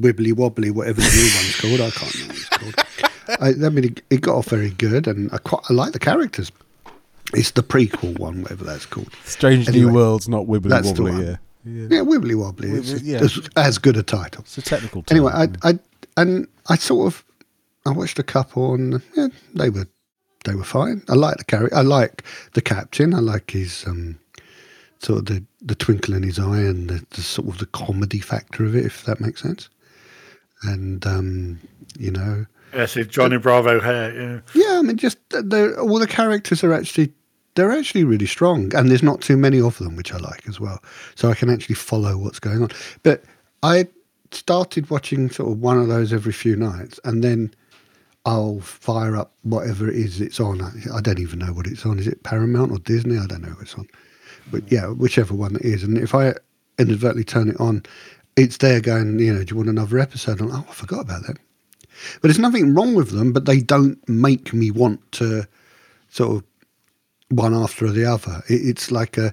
Wibbly 0.00 0.32
Wobbly, 0.32 0.72
whatever 0.72 1.00
the 1.00 1.06
new 1.06 1.30
one's 1.36 1.60
called, 1.60 1.80
I 1.80 1.90
can't 1.90 2.14
remember 2.14 2.34
what 2.34 2.40
it's 2.40 2.48
called. 2.48 3.40
I, 3.40 3.66
I 3.66 3.68
mean, 3.70 3.84
it, 3.84 4.02
it 4.10 4.20
got 4.20 4.34
off 4.34 4.46
very 4.46 4.70
good, 4.70 5.06
and 5.06 5.32
I 5.32 5.38
quite 5.38 5.62
I 5.70 5.72
like 5.72 5.92
the 5.92 5.98
characters. 5.98 6.50
It's 7.34 7.52
the 7.52 7.62
prequel 7.62 8.18
one, 8.18 8.42
whatever 8.42 8.64
that's 8.64 8.86
called. 8.86 9.10
Strange 9.24 9.70
New 9.70 9.92
Worlds, 9.92 10.28
not 10.28 10.46
Wibbly 10.46 10.84
Wobbly. 10.84 11.24
Yeah. 11.24 11.36
Yeah. 11.66 11.88
Yeah, 11.90 12.00
Wibbly 12.04 12.34
Wobbly. 12.34 12.70
It's, 12.70 13.02
yeah. 13.02 13.18
it's 13.22 13.38
as 13.56 13.78
good 13.78 13.96
a 13.96 14.02
title. 14.02 14.42
It's 14.42 14.58
a 14.58 14.62
technical 14.62 15.02
term. 15.02 15.16
Anyway, 15.16 15.32
I, 15.34 15.48
I 15.68 15.78
and 16.16 16.48
I 16.68 16.76
sort 16.76 17.12
of 17.12 17.24
I 17.84 17.90
watched 17.90 18.18
a 18.18 18.22
couple 18.22 18.74
and 18.74 19.02
yeah, 19.14 19.28
they 19.54 19.70
were 19.70 19.86
they 20.44 20.54
were 20.54 20.64
fine. 20.64 21.02
I 21.08 21.14
like 21.14 21.38
the 21.38 21.44
character. 21.44 21.76
I 21.76 21.82
like 21.82 22.22
the 22.54 22.62
captain. 22.62 23.14
I 23.14 23.18
like 23.18 23.50
his 23.50 23.84
um, 23.86 24.18
sort 25.00 25.18
of 25.20 25.24
the, 25.26 25.44
the 25.60 25.74
twinkle 25.74 26.14
in 26.14 26.22
his 26.22 26.38
eye 26.38 26.60
and 26.60 26.88
the, 26.88 27.04
the 27.10 27.22
sort 27.22 27.48
of 27.48 27.58
the 27.58 27.66
comedy 27.66 28.20
factor 28.20 28.64
of 28.64 28.76
it, 28.76 28.86
if 28.86 29.04
that 29.04 29.20
makes 29.20 29.42
sense. 29.42 29.68
And 30.62 31.04
um, 31.06 31.60
you 31.98 32.12
know, 32.12 32.46
Yes, 32.72 32.96
it's 32.96 33.12
Johnny 33.12 33.38
Bravo 33.38 33.80
hair. 33.80 34.14
Yeah. 34.14 34.40
yeah, 34.54 34.78
I 34.78 34.82
mean, 34.82 34.96
just 34.96 35.18
all 35.32 35.98
the 35.98 36.06
characters 36.08 36.62
are 36.62 36.72
actually 36.72 37.12
they're 37.56 37.72
actually 37.72 38.04
really 38.04 38.26
strong, 38.26 38.74
and 38.74 38.90
there's 38.90 39.02
not 39.02 39.20
too 39.20 39.36
many 39.36 39.60
of 39.60 39.78
them, 39.78 39.96
which 39.96 40.12
I 40.12 40.18
like 40.18 40.46
as 40.48 40.60
well. 40.60 40.82
So 41.14 41.30
I 41.30 41.34
can 41.34 41.50
actually 41.50 41.74
follow 41.74 42.16
what's 42.16 42.38
going 42.38 42.62
on. 42.62 42.68
But 43.02 43.24
I 43.62 43.88
started 44.30 44.88
watching 44.90 45.30
sort 45.30 45.50
of 45.50 45.60
one 45.60 45.78
of 45.78 45.88
those 45.88 46.12
every 46.12 46.32
few 46.32 46.54
nights, 46.54 47.00
and 47.04 47.24
then 47.24 47.52
I'll 48.26 48.60
fire 48.60 49.16
up 49.16 49.32
whatever 49.42 49.88
it 49.88 49.96
is 49.96 50.20
it's 50.20 50.38
on. 50.38 50.60
I, 50.62 51.00
don't 51.00 51.18
even 51.18 51.38
know 51.38 51.52
what 51.52 51.66
it's 51.66 51.86
on. 51.86 51.98
Is 51.98 52.06
it 52.06 52.22
Paramount 52.22 52.72
or 52.72 52.78
Disney? 52.78 53.18
I 53.18 53.26
don't 53.26 53.42
know 53.42 53.56
it's 53.60 53.74
on. 53.74 53.88
But 54.50 54.70
yeah, 54.70 54.88
whichever 54.88 55.34
one 55.34 55.56
it 55.56 55.62
is. 55.62 55.82
And 55.82 55.96
if 55.96 56.14
I 56.14 56.34
inadvertently 56.78 57.24
turn 57.24 57.48
it 57.48 57.60
on, 57.60 57.84
it's 58.36 58.58
there 58.58 58.80
going, 58.80 59.18
you 59.18 59.32
know, 59.32 59.44
do 59.44 59.52
you 59.52 59.56
want 59.56 59.70
another 59.70 59.98
episode? 59.98 60.40
Oh, 60.42 60.66
I 60.68 60.72
forgot 60.72 61.00
about 61.00 61.26
that. 61.26 61.38
But 62.20 62.28
there's 62.28 62.38
nothing 62.38 62.74
wrong 62.74 62.94
with 62.94 63.10
them, 63.10 63.32
but 63.32 63.46
they 63.46 63.60
don't 63.60 64.06
make 64.08 64.52
me 64.52 64.70
want 64.70 65.00
to 65.12 65.46
sort 66.10 66.36
of 66.36 66.44
one 67.30 67.54
after 67.54 67.90
the 67.90 68.04
other. 68.04 68.42
It, 68.48 68.54
it's 68.66 68.90
like 68.90 69.18
a, 69.18 69.32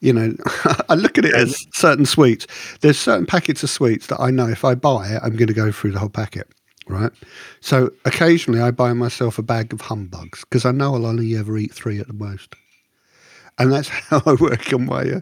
you 0.00 0.12
know, 0.12 0.34
I 0.88 0.94
look 0.94 1.18
at 1.18 1.24
it 1.24 1.34
as 1.34 1.66
certain 1.72 2.06
sweets. 2.06 2.46
There's 2.80 2.98
certain 2.98 3.26
packets 3.26 3.62
of 3.62 3.70
sweets 3.70 4.06
that 4.08 4.20
I 4.20 4.30
know 4.30 4.48
if 4.48 4.64
I 4.64 4.74
buy 4.74 5.08
it, 5.08 5.20
I'm 5.22 5.36
going 5.36 5.48
to 5.48 5.54
go 5.54 5.70
through 5.72 5.92
the 5.92 5.98
whole 5.98 6.08
packet, 6.08 6.48
right? 6.88 7.12
So 7.60 7.90
occasionally 8.04 8.60
I 8.60 8.70
buy 8.70 8.92
myself 8.92 9.38
a 9.38 9.42
bag 9.42 9.72
of 9.72 9.80
humbugs 9.82 10.40
because 10.40 10.64
I 10.64 10.72
know 10.72 10.94
I'll 10.94 11.06
only 11.06 11.36
ever 11.36 11.56
eat 11.58 11.72
three 11.74 11.98
at 12.00 12.06
the 12.06 12.12
most. 12.14 12.54
And 13.58 13.72
that's 13.72 13.88
how 13.88 14.22
I 14.26 14.34
work 14.34 14.72
on 14.72 14.86
my. 14.86 15.02
Uh, 15.02 15.20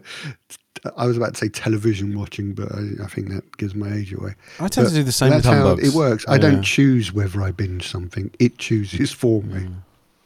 I 0.97 1.05
was 1.05 1.15
about 1.17 1.35
to 1.35 1.39
say 1.39 1.49
television 1.49 2.17
watching, 2.17 2.53
but 2.53 2.69
I, 2.73 3.03
I 3.03 3.07
think 3.07 3.29
that 3.29 3.57
gives 3.57 3.75
my 3.75 3.93
age 3.93 4.11
away. 4.11 4.33
I 4.59 4.67
tend 4.67 4.85
But 4.87 4.89
to 4.89 4.95
do 4.95 5.03
the 5.03 5.11
same 5.11 5.29
with 5.35 5.43
that's 5.43 5.55
how 5.55 5.65
humbugs. 5.67 5.87
it 5.87 5.93
works. 5.95 6.25
I 6.27 6.33
Yeah. 6.33 6.39
don't 6.39 6.63
choose 6.63 7.13
whether 7.13 7.41
I 7.43 7.51
binge 7.51 7.87
something; 7.87 8.31
it 8.39 8.57
chooses 8.57 9.11
for 9.11 9.43
me. 9.43 9.65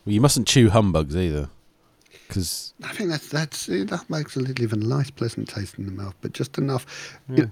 Well, 0.05 0.13
you 0.13 0.21
mustn't 0.21 0.47
chew 0.47 0.69
humbugs 0.69 1.15
either, 1.17 1.49
because 2.27 2.73
I 2.83 2.89
think 2.93 3.09
that's 3.09 3.29
that's 3.29 3.65
that 3.67 4.05
makes 4.09 4.35
a 4.35 4.39
little 4.39 4.63
even 4.63 4.79
nice, 4.87 5.09
pleasant 5.09 5.47
taste 5.49 5.77
in 5.77 5.85
the 5.85 5.91
mouth, 5.91 6.15
but 6.21 6.33
just 6.33 6.57
enough. 6.57 6.85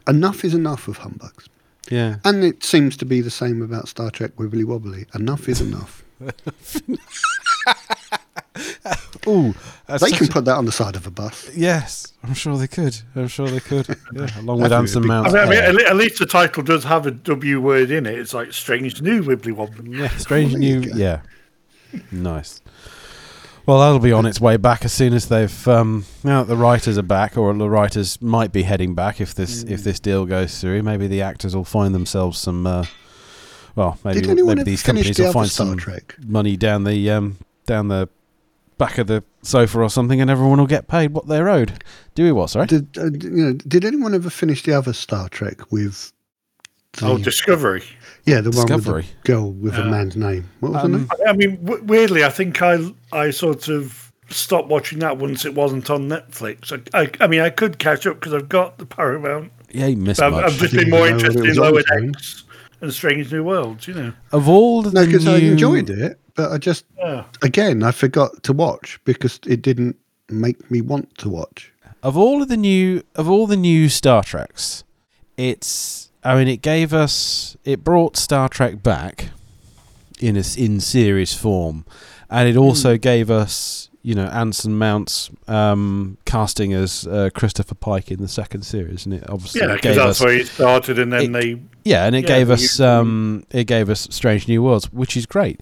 Enough 0.08 0.44
is 0.44 0.54
enough 0.54 0.88
of 0.88 0.98
humbugs, 0.98 1.48
yeah, 1.90 2.18
and 2.26 2.44
it 2.44 2.64
seems 2.64 2.98
to 2.98 3.06
be 3.06 3.22
the 3.22 3.32
same 3.32 3.62
about 3.62 3.88
Star 3.88 4.10
Trek 4.12 4.36
Wibbly 4.38 4.66
Wobbly. 4.66 5.06
Enough 5.14 5.48
is 5.50 5.62
enough. 5.62 6.04
ooh, 9.28 9.54
that's 9.86 10.02
they 10.04 10.10
such 10.10 10.18
can 10.20 10.28
a- 10.28 10.32
put 10.32 10.46
that 10.46 10.56
on 10.56 10.66
the 10.66 10.72
side 10.72 10.96
of 10.96 11.06
a 11.08 11.12
bus. 11.12 11.50
yes, 11.56 12.14
I'm 12.24 12.34
sure 12.34 12.58
they 12.58 12.68
could. 12.68 12.98
I'm 13.16 13.28
sure 13.28 13.48
they 13.48 13.60
could. 13.60 13.88
Yeah, 14.14 14.28
along 14.40 14.62
with 14.62 14.70
That's 14.72 14.94
a 14.96 14.98
Anson 14.98 15.08
Mount. 15.08 15.28
I 15.28 15.46
mean, 15.50 15.64
I 15.64 15.72
mean, 15.72 15.86
at, 15.86 15.96
least 15.96 16.20
the 16.20 16.26
title 16.26 16.64
does 16.64 16.84
have 16.84 17.06
a 17.06 17.12
W 17.12 17.60
word 17.62 17.92
in 17.92 18.06
it. 18.06 18.18
It's 18.18 18.34
like 18.34 18.54
strange 18.54 19.02
new 19.02 19.24
wibbly 19.24 19.52
wobbly. 19.54 19.98
Yeah, 20.00 20.08
strange 20.18 20.52
There 20.52 20.60
new. 20.60 20.82
Yeah, 20.96 21.22
nice. 22.12 22.62
Well, 23.66 23.80
that'll 23.80 24.00
be 24.00 24.12
on 24.12 24.26
its 24.28 24.40
way 24.40 24.58
back 24.58 24.86
as 24.86 24.94
soon 24.94 25.14
as 25.14 25.28
they've 25.28 25.68
um, 25.68 26.06
now 26.24 26.44
that 26.44 26.48
the 26.48 26.56
writers 26.58 26.98
are 27.00 27.04
back, 27.04 27.36
or 27.36 27.52
the 27.54 27.70
writers 27.70 28.22
might 28.22 28.52
be 28.52 28.64
heading 28.64 28.94
back 28.94 29.20
if 29.20 29.34
this 29.34 29.64
if 29.64 29.84
this 29.84 30.00
deal 30.00 30.26
goes 30.26 30.60
through. 30.62 30.84
Maybe 30.84 31.08
the 31.08 31.22
actors 31.24 31.56
will 31.56 31.66
find 31.66 31.94
themselves 31.96 32.38
some. 32.38 32.68
Uh, 32.68 32.86
well, 33.76 33.98
maybe 34.04 34.34
maybe 34.44 34.64
these 34.64 34.84
companies 34.84 35.18
the 35.18 35.24
will 35.24 35.34
find 35.34 35.50
some 35.50 35.78
Trek? 35.78 36.16
money 36.26 36.56
down 36.56 36.84
the 36.84 37.10
um, 37.10 37.38
down 37.66 37.88
the 37.88 38.08
back 38.78 38.98
of 39.00 39.08
the 39.08 39.24
sofa 39.42 39.80
or 39.82 39.90
something, 39.90 40.22
and 40.22 40.30
everyone 40.30 40.60
will 40.60 40.68
get 40.68 40.88
paid 40.88 41.12
what 41.12 41.28
they're 41.28 41.50
owed. 41.50 41.84
Do 42.14 42.24
we 42.24 42.32
what? 42.32 42.52
Sorry. 42.52 42.68
Did 42.68 42.96
uh, 42.98 43.06
you 43.06 43.30
know? 43.32 43.54
Did 43.54 43.84
anyone 43.84 44.14
ever 44.14 44.30
finish 44.30 44.62
the 44.64 44.74
other 44.74 44.94
Star 44.94 45.28
Trek 45.30 45.72
with? 45.72 46.12
The, 46.94 47.08
Oh, 47.08 47.18
Discovery. 47.18 47.84
Yeah, 48.26 48.42
the 48.42 48.52
one 48.52 48.68
with 48.74 48.86
the 48.86 49.06
girl 49.24 49.52
with 49.52 49.76
a 49.76 49.86
man's 49.86 50.16
name. 50.16 50.50
What 50.60 50.72
was 50.74 50.82
her 50.82 50.86
Um, 50.86 50.92
name? 50.94 51.10
I 51.28 51.34
mean, 51.34 51.64
w- 51.66 51.84
weirdly, 51.84 52.24
I 52.24 52.30
think 52.30 52.62
I 52.62 52.80
I 53.12 53.32
sort 53.32 53.68
of 53.68 54.12
stopped 54.30 54.68
watching 54.70 55.00
that 55.00 55.18
once 55.18 55.46
it 55.46 55.54
wasn't 55.54 55.90
on 55.90 56.10
Netflix. 56.10 56.72
I, 56.94 57.00
I, 57.02 57.12
I 57.22 57.28
mean, 57.28 57.42
I 57.42 57.50
could 57.52 57.78
catch 57.78 58.08
up 58.08 58.20
because 58.20 58.34
I've 58.34 58.50
got 58.50 58.78
the 58.80 58.86
Paramount. 58.86 59.52
Yeah, 59.72 59.86
you 59.88 59.98
missed 59.98 60.22
I've, 60.22 60.32
much. 60.34 60.46
I've 60.46 60.54
just 60.58 60.74
been 60.74 60.90
more 60.90 61.08
even 61.08 61.18
know 61.18 61.24
what 61.28 61.36
interested 61.36 61.44
in 61.44 61.48
was 61.50 61.58
Lower. 61.92 62.12
Decks 62.12 62.44
and 62.82 62.94
Strange 62.94 63.32
New 63.32 63.44
Worlds. 63.44 63.88
You 63.88 63.94
know. 63.94 64.14
of 64.32 64.50
all 64.50 64.82
the 64.82 64.92
No, 64.92 65.06
because 65.06 65.28
I 65.28 65.38
enjoyed 65.38 65.90
it, 65.90 66.20
but 66.36 66.52
I 66.52 66.58
just 66.58 66.86
Yeah. 66.98 67.26
again 67.44 67.84
I 67.84 67.92
forgot 67.92 68.42
to 68.44 68.54
watch 68.54 69.00
because 69.06 69.40
it 69.46 69.62
didn't 69.62 69.96
make 70.30 70.70
me 70.72 70.82
want 70.82 71.16
to 71.20 71.30
watch. 71.30 71.72
of 72.02 72.18
all 72.18 72.42
of 72.42 72.48
the 72.48 72.58
new 72.58 73.04
of 73.16 73.30
all 73.30 73.46
the 73.48 73.58
new 73.58 73.90
Star 73.90 74.24
Treks, 74.24 74.84
it's 75.38 76.05
I 76.26 76.36
mean 76.36 76.48
it 76.48 76.62
gave 76.62 76.94
us 76.94 77.56
it 77.64 77.84
brought 77.84 78.18
Star 78.18 78.50
Trek 78.50 78.84
back 78.84 79.30
in 80.20 80.36
a, 80.36 80.44
in 80.58 80.80
series 80.80 81.34
form, 81.34 81.86
and 82.30 82.50
it 82.50 82.58
also 82.58 82.98
gave 82.98 83.30
us 83.32 83.90
you 84.02 84.16
know 84.16 84.26
Anson 84.26 84.78
Mount's 84.78 85.30
um, 85.48 86.18
casting 86.26 86.74
as 86.74 87.06
uh, 87.08 87.30
Christopher 87.34 87.76
Pike 87.76 88.12
in 88.12 88.22
the 88.22 88.28
second 88.28 88.64
series, 88.64 89.06
and 89.06 89.14
it 89.16 89.30
obviously 89.30 89.62
Yeah, 89.62 89.68
gave 89.68 89.76
because 89.82 89.96
that's 89.98 90.22
us 90.22 90.26
where 90.26 90.34
it 90.36 90.48
started, 90.48 91.00
and 91.00 91.14
then 91.14 91.36
it- 91.36 91.40
they 91.40 91.62
yeah, 91.84 92.06
and 92.06 92.16
it 92.16 92.24
Yeah, 92.24 92.28
gave 92.38 92.50
us 92.50 92.80
um, 92.80 93.46
it 93.52 93.66
gave 93.66 93.90
us 93.92 94.08
Strange 94.10 94.48
New 94.48 94.64
Worlds, 94.64 94.92
which 94.92 95.16
is 95.16 95.26
great. 95.28 95.62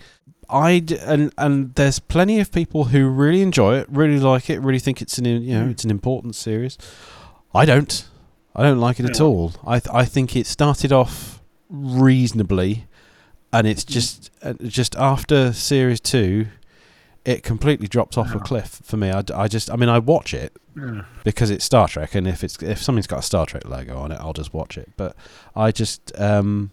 I 0.50 0.84
and 1.02 1.34
and 1.38 1.74
there's 1.76 2.00
plenty 2.00 2.40
of 2.40 2.52
people 2.52 2.86
who 2.86 3.08
really 3.10 3.42
enjoy 3.42 3.78
it, 3.80 3.88
really 3.90 4.20
like 4.20 4.50
it, 4.50 4.62
really 4.62 4.80
think 4.80 5.02
it's 5.02 5.18
an 5.18 5.26
you 5.26 5.40
Hmm. 5.40 5.66
know 5.66 5.70
it's 5.72 5.84
an 5.84 5.92
important 5.92 6.36
series. 6.36 6.78
I 7.56 7.66
don't, 7.66 8.06
I 8.56 8.64
don't 8.64 8.80
like 8.80 9.00
it 9.00 9.06
at 9.10 9.20
all. 9.20 9.54
I 9.66 9.80
th- 9.80 9.94
I 9.94 10.06
think 10.06 10.36
it 10.36 10.46
started 10.46 10.92
off 10.92 11.42
reasonably, 11.70 12.86
and 13.52 13.66
it's 13.68 13.84
just 13.84 14.30
uh, 14.44 14.54
just 14.64 14.96
after 14.96 15.54
series 15.54 16.00
two, 16.00 16.48
it 17.26 17.42
completely 17.44 17.88
dropped 17.88 18.18
off 18.18 18.34
a 18.36 18.40
cliff 18.40 18.82
for 18.84 18.98
me. 18.98 19.10
I, 19.12 19.24
I 19.34 19.48
just 19.48 19.72
I 19.72 19.76
mean 19.76 19.90
I 19.90 20.00
watch 20.00 20.34
it 20.34 20.56
because 21.24 21.50
it's 21.50 21.64
Star 21.66 21.88
Trek, 21.88 22.14
and 22.16 22.28
if 22.28 22.44
it's 22.44 22.62
if 22.62 22.82
something's 22.82 23.08
got 23.08 23.20
a 23.20 23.24
Star 23.24 23.46
Trek 23.46 23.66
logo 23.68 23.98
on 23.98 24.12
it, 24.12 24.20
I'll 24.20 24.34
just 24.34 24.54
watch 24.54 24.78
it. 24.78 24.92
But 24.98 25.16
I 25.56 25.72
just, 25.72 26.12
um, 26.20 26.72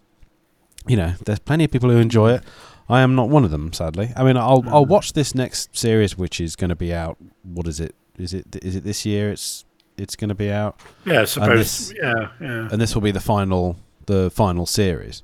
you 0.86 0.96
know, 0.96 1.14
there's 1.24 1.38
plenty 1.38 1.64
of 1.64 1.70
people 1.70 1.90
who 1.90 1.96
enjoy 1.98 2.32
it. 2.32 2.42
I 2.88 3.02
am 3.02 3.14
not 3.14 3.28
one 3.28 3.44
of 3.44 3.50
them, 3.50 3.72
sadly. 3.72 4.12
I 4.16 4.24
mean, 4.24 4.36
I'll 4.36 4.64
I'll 4.68 4.86
watch 4.86 5.12
this 5.12 5.34
next 5.34 5.76
series, 5.76 6.18
which 6.18 6.40
is 6.40 6.56
going 6.56 6.70
to 6.70 6.76
be 6.76 6.92
out. 6.92 7.16
What 7.42 7.66
is 7.66 7.78
it? 7.80 7.94
Is 8.18 8.34
it 8.34 8.56
is 8.62 8.74
it 8.74 8.84
this 8.84 9.06
year? 9.06 9.30
It's 9.30 9.64
it's 10.00 10.16
going 10.16 10.28
to 10.30 10.34
be 10.34 10.50
out, 10.50 10.80
Yeah, 11.04 11.22
I 11.22 11.24
suppose. 11.26 11.88
this- 11.88 11.94
yeah, 12.00 12.28
yeah. 12.40 12.68
and 12.72 12.80
this 12.80 12.94
will 12.94 13.02
be 13.02 13.10
the 13.12 13.20
final 13.20 13.76
the 14.06 14.30
final 14.30 14.66
series. 14.66 15.22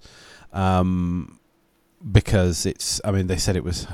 Um, 0.52 1.38
because 2.12 2.66
it's, 2.66 3.00
I 3.04 3.10
mean, 3.10 3.26
they 3.26 3.36
said 3.38 3.56
it 3.56 3.64
was. 3.64 3.86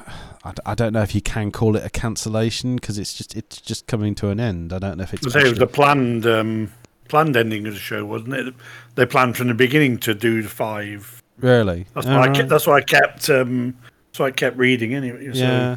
I, 0.45 0.51
d- 0.53 0.63
I 0.67 0.75
don't 0.75 0.93
know 0.93 1.03
if 1.03 1.15
you 1.15 1.21
can 1.23 1.51
call 1.53 1.77
it 1.77 1.85
a 1.85 1.89
cancellation 1.91 2.77
because 2.77 2.99
it's 2.99 3.15
just 3.15 3.37
it's 3.37 3.61
just 3.61 3.87
coming 3.87 4.15
to 4.17 4.29
an 4.29 4.41
end. 4.41 4.73
I 4.73 4.79
don't 4.79 4.99
know 4.99 5.05
if 5.05 5.15
it's. 5.15 5.35
It 5.35 5.43
was 5.49 5.59
the 5.59 5.67
planned 5.67 6.27
um, 6.27 6.73
planned 7.09 7.37
ending 7.37 7.67
of 7.67 7.75
the 7.75 7.79
show, 7.79 8.05
wasn't 8.05 8.35
it? 8.35 8.55
They 8.97 9.07
planned 9.07 9.37
from 9.37 9.49
the 9.49 9.55
beginning 9.55 9.99
to 9.99 10.15
do 10.15 10.43
the 10.43 10.49
five. 10.49 11.23
Really? 11.39 11.87
That's 11.95 12.07
why 12.07 12.21
I 12.23 12.29
kept, 12.35 12.49
that's 12.49 12.67
why 12.67 12.77
I 12.79 12.81
kept 12.83 13.31
um, 13.31 13.75
why 14.17 14.27
I 14.27 14.31
kept 14.33 14.57
reading 14.59 14.95
anyway. 14.95 15.33
So 15.33 15.39
Yeah, 15.39 15.77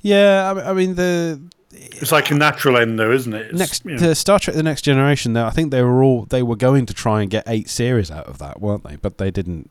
yeah. 0.00 0.52
I 0.56 0.70
I 0.70 0.72
mean 0.72 0.94
the 0.94 1.40
it's 1.72 2.12
like 2.12 2.30
a 2.30 2.34
natural 2.34 2.76
end, 2.76 2.98
though, 2.98 3.12
isn't 3.12 3.32
it? 3.32 3.46
It's, 3.50 3.58
next 3.58 3.84
you 3.84 3.92
know, 3.92 3.98
the 4.08 4.14
Star 4.14 4.38
Trek: 4.38 4.56
The 4.56 4.62
Next 4.62 4.82
Generation. 4.82 5.32
Though 5.34 5.46
I 5.46 5.50
think 5.50 5.70
they 5.70 5.82
were 5.82 6.02
all 6.02 6.24
they 6.26 6.42
were 6.42 6.56
going 6.56 6.86
to 6.86 6.94
try 6.94 7.22
and 7.22 7.30
get 7.30 7.44
eight 7.46 7.68
series 7.68 8.10
out 8.10 8.26
of 8.26 8.38
that, 8.38 8.60
weren't 8.60 8.84
they? 8.84 8.96
But 8.96 9.18
they 9.18 9.30
didn't. 9.30 9.70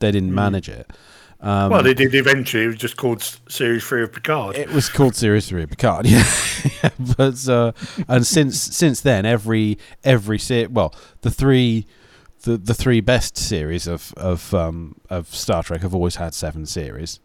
They 0.00 0.10
didn't 0.10 0.30
Mm. 0.30 0.34
manage 0.34 0.68
it. 0.68 0.90
Um, 1.40 1.70
well, 1.70 1.82
they 1.82 1.94
did 1.94 2.14
eventually. 2.14 2.64
It 2.64 2.66
was 2.68 2.76
just 2.76 2.96
called 2.96 3.22
Series 3.48 3.82
Three 3.84 4.02
of 4.04 4.12
Picard. 4.12 4.56
It 4.56 4.70
was 4.70 4.88
called 4.88 5.16
Series 5.16 5.48
Three 5.48 5.62
of 5.64 5.70
Picard, 5.70 6.06
yeah. 6.06 6.24
but 7.16 7.48
uh, 7.48 7.72
and 8.08 8.24
since 8.26 8.60
since 8.60 9.00
then, 9.00 9.26
every 9.26 9.78
every 10.04 10.38
se- 10.38 10.68
well, 10.68 10.94
the 11.22 11.30
three 11.30 11.86
the 12.42 12.56
the 12.56 12.74
three 12.74 13.00
best 13.00 13.36
series 13.36 13.86
of 13.88 14.12
of 14.16 14.52
um, 14.54 14.96
of 15.10 15.34
Star 15.34 15.62
Trek 15.64 15.80
have 15.82 15.94
always 15.94 16.16
had 16.16 16.32
seven 16.34 16.64
series. 16.66 17.18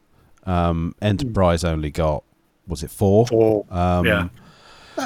Um, 0.45 0.95
Enterprise 1.01 1.63
only 1.63 1.91
got 1.91 2.23
was 2.67 2.83
it 2.83 2.91
four? 2.91 3.25
Or 3.31 3.65
Um, 3.69 4.05
yeah, 4.05 4.27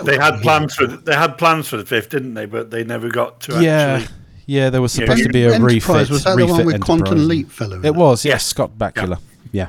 they 0.04 0.18
had 0.18 0.32
weird. 0.36 0.44
plans 0.44 0.76
for 0.76 0.88
the, 0.88 0.98
they 0.98 1.16
had 1.16 1.38
plans 1.38 1.68
for 1.68 1.78
the 1.78 1.86
fifth, 1.86 2.10
didn't 2.10 2.34
they? 2.34 2.46
But 2.46 2.72
they 2.72 2.84
never 2.84 3.10
got 3.10 3.40
to 3.42 3.62
yeah, 3.62 4.00
actually. 4.02 4.16
yeah. 4.46 4.70
There 4.70 4.82
was 4.82 4.98
Yeah, 4.98 5.06
supposed 5.06 5.24
to 5.24 5.30
be 5.34 5.44
a 5.44 5.54
Enterprise, 5.54 5.74
refit. 5.90 6.10
Was 6.10 6.24
that 6.24 6.38
the 6.38 6.46
one 6.46 6.52
refit 6.54 6.66
with 6.66 6.82
Quantum 6.82 7.08
Enterprise. 7.08 7.28
Leap 7.28 7.52
fellow? 7.52 7.76
in 7.78 7.86
It 7.86 7.96
was, 7.96 8.26
yes, 8.26 8.34
Yes. 8.34 8.46
Scott 8.46 8.72
Bakula. 8.78 9.20
Yeah. 9.52 9.68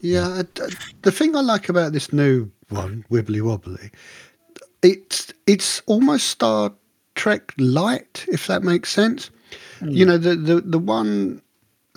Yeah, 0.00 0.28
I- 0.28 0.62
I- 0.62 0.68
the 1.02 1.12
thing 1.12 1.34
I 1.36 1.40
like 1.40 1.68
about 1.68 1.92
this 1.92 2.12
new 2.12 2.50
one, 2.70 3.04
Wibbly 3.10 3.40
Wobbly, 3.40 3.90
it's 4.82 5.32
it's 5.46 5.82
almost 5.86 6.26
Star 6.28 6.72
Trek 7.14 7.52
light, 7.58 8.24
if 8.28 8.46
that 8.46 8.62
makes 8.62 8.90
sense. 8.90 9.30
You 9.80 10.04
know, 10.06 10.16
the 10.18 10.34
the 10.36 10.60
the 10.60 10.78
one, 10.78 11.40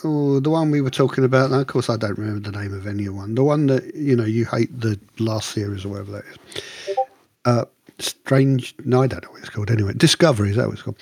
oh, 0.06 0.40
the 0.40 0.50
one 0.50 0.72
we 0.72 0.82
were 0.82 0.90
talking 0.90 1.24
about. 1.24 1.52
Of 1.52 1.68
course, 1.68 1.90
I 1.90 1.98
don't 1.98 2.18
remember 2.18 2.52
the 2.52 2.58
name 2.58 2.74
of 2.74 2.88
any 2.88 3.10
one. 3.10 3.36
The 3.36 3.44
one 3.44 3.68
that 3.68 3.96
you 3.96 4.16
know 4.16 4.26
you 4.26 4.46
hate 4.46 4.80
the 4.80 5.00
last 5.20 5.50
series 5.50 5.86
or 5.86 5.90
whatever 5.90 6.12
that 6.12 6.26
is. 6.26 6.98
Uh, 7.46 7.66
strange. 8.00 8.76
No, 8.86 9.02
I 9.02 9.08
don't 9.08 9.24
know 9.24 9.32
what 9.32 9.42
it's 9.42 9.50
called. 9.50 9.72
Anyway, 9.72 9.94
Discovery 9.94 10.52
is 10.52 10.56
that 10.56 10.68
what 10.68 10.74
it's 10.74 10.82
called? 10.84 11.00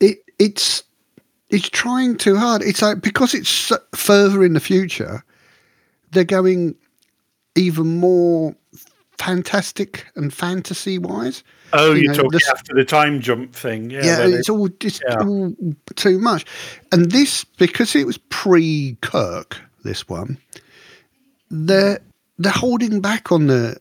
It 0.00 0.18
it's 0.38 0.82
it's 1.50 1.68
trying 1.68 2.16
too 2.16 2.36
hard. 2.36 2.62
It's 2.62 2.82
like 2.82 3.00
because 3.00 3.34
it's 3.34 3.72
further 3.94 4.44
in 4.44 4.54
the 4.54 4.60
future 4.60 5.24
they're 6.12 6.24
going 6.24 6.74
even 7.54 7.98
more 7.98 8.54
fantastic 9.18 10.06
and 10.14 10.32
fantasy 10.32 10.98
wise. 10.98 11.42
Oh, 11.72 11.92
You 11.92 12.02
you're 12.02 12.12
know, 12.12 12.22
talking 12.22 12.30
this- 12.32 12.48
after 12.48 12.74
the 12.74 12.84
time 12.84 13.20
jump 13.20 13.54
thing. 13.54 13.90
Yeah, 13.90 14.04
Yeah, 14.04 14.36
it's 14.38 14.48
all 14.48 14.68
just 14.80 15.02
yeah. 15.08 15.18
all 15.20 15.54
too 15.96 16.18
much. 16.18 16.44
And 16.92 17.10
this 17.10 17.44
because 17.44 17.94
it 17.94 18.06
was 18.06 18.18
pre 18.30 18.96
Kirk, 19.02 19.58
this 19.84 20.08
one, 20.08 20.38
they're 21.50 21.98
they're 22.38 22.52
holding 22.52 23.00
back 23.00 23.32
on 23.32 23.46
the 23.48 23.76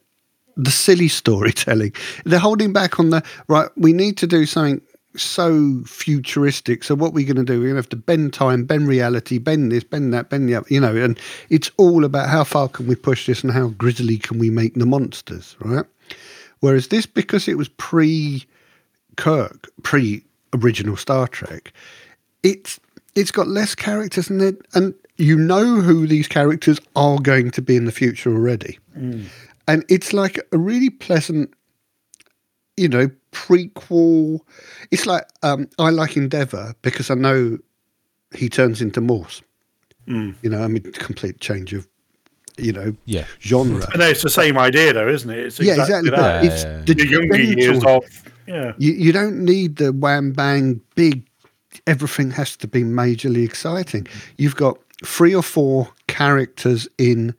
the 0.56 0.72
silly 0.72 1.08
storytelling. 1.08 1.94
They're 2.26 2.40
holding 2.40 2.74
back 2.74 3.00
on 3.00 3.12
the 3.12 3.24
right, 3.48 3.70
we 3.78 3.94
need 3.94 4.18
to 4.18 4.28
do 4.28 4.46
something 4.46 4.82
so 5.16 5.82
futuristic. 5.86 6.84
So 6.84 6.94
what 6.96 7.14
we're 7.14 7.26
going 7.26 7.44
to 7.44 7.44
do, 7.44 7.60
we're 7.60 7.66
going 7.68 7.76
to 7.76 7.80
have 7.82 7.90
to 7.90 7.96
bend 7.96 8.34
time, 8.34 8.66
bend 8.66 8.88
reality, 8.88 9.38
bend 9.40 9.72
this, 9.72 9.84
bend 9.84 10.14
that, 10.14 10.30
bend 10.30 10.48
the 10.50 10.56
other, 10.56 10.68
you 10.70 10.80
know, 10.80 10.96
and 10.96 11.20
it's 11.50 11.72
all 11.78 12.06
about 12.06 12.30
how 12.30 12.44
far 12.44 12.68
can 12.70 12.86
we 12.88 12.96
push 12.96 13.26
this 13.28 13.44
and 13.44 13.52
how 13.52 13.68
grisly 13.70 14.18
can 14.18 14.38
we 14.40 14.50
make 14.52 14.74
the 14.76 14.86
monsters, 14.86 15.56
right? 15.60 15.86
Whereas 16.60 16.88
this, 16.88 17.06
because 17.06 17.48
it 17.48 17.58
was 17.58 17.70
pre 17.70 18.46
Kirk, 19.16 19.70
pre 19.84 20.24
original 20.54 20.96
Star 20.98 21.28
Trek, 21.28 21.72
it's 22.44 22.80
it's 23.16 23.32
got 23.32 23.48
less 23.48 23.76
characters 23.76 24.30
and 24.30 24.42
it, 24.42 24.62
and 24.74 24.94
you 25.18 25.38
know 25.38 25.82
who 25.82 26.06
these 26.08 26.28
characters 26.28 26.80
are 26.96 27.20
going 27.20 27.52
to 27.52 27.62
be 27.62 27.76
in 27.76 27.86
the 27.86 27.92
future 27.92 28.32
already. 28.32 28.78
And 29.68 29.84
it's 29.90 30.14
like 30.14 30.40
a 30.52 30.58
really 30.58 30.90
pleasant, 30.92 31.52
you 32.78 32.88
know, 32.88 33.10
prequel. 33.32 34.40
It's 34.92 35.06
like 35.06 35.26
um, 35.44 35.68
I 35.80 35.90
like 35.90 36.16
Endeavour 36.16 36.74
because 36.84 37.10
I 37.10 37.16
know 37.16 37.58
he 38.36 38.50
turns 38.50 38.82
into 38.82 39.02
Morse. 39.02 39.42
You 40.42 40.50
know, 40.50 40.64
I 40.64 40.68
mean, 40.68 40.84
complete 40.94 41.42
change 41.42 41.74
of, 41.74 41.88
you 42.58 42.72
know, 42.74 42.96
Yeah. 43.06 43.26
genre. 43.42 43.88
And 43.94 44.02
it's 44.02 44.24
the 44.24 44.30
same 44.30 44.58
idea, 44.58 44.94
though, 44.94 45.08
isn't 45.08 45.30
it? 45.30 45.40
It's 45.40 45.60
yeah, 45.60 45.74
exactly, 45.74 46.10
exactly. 46.10 46.10
that. 46.12 46.42
That. 46.42 46.46
It's 46.46 46.64
Yeah, 46.64 46.70
yeah, 46.72 46.84
the, 46.86 46.94
The 46.94 47.08
younger 47.08 47.42
years 47.42 47.84
of 47.84 48.04
yeah. 48.48 48.74
You, 48.78 48.94
you 48.94 49.12
don't 49.12 49.44
need 49.44 49.76
the 49.76 49.92
wham 49.92 50.32
bang 50.32 50.82
big. 50.96 51.28
Everything 51.86 52.32
has 52.32 52.56
to 52.58 52.68
be 52.68 52.84
majorly 52.84 53.44
exciting. 53.46 54.08
You've 54.38 54.56
got 54.56 54.78
three 55.06 55.36
or 55.36 55.44
four 55.44 55.90
characters 56.08 56.88
in 56.98 57.36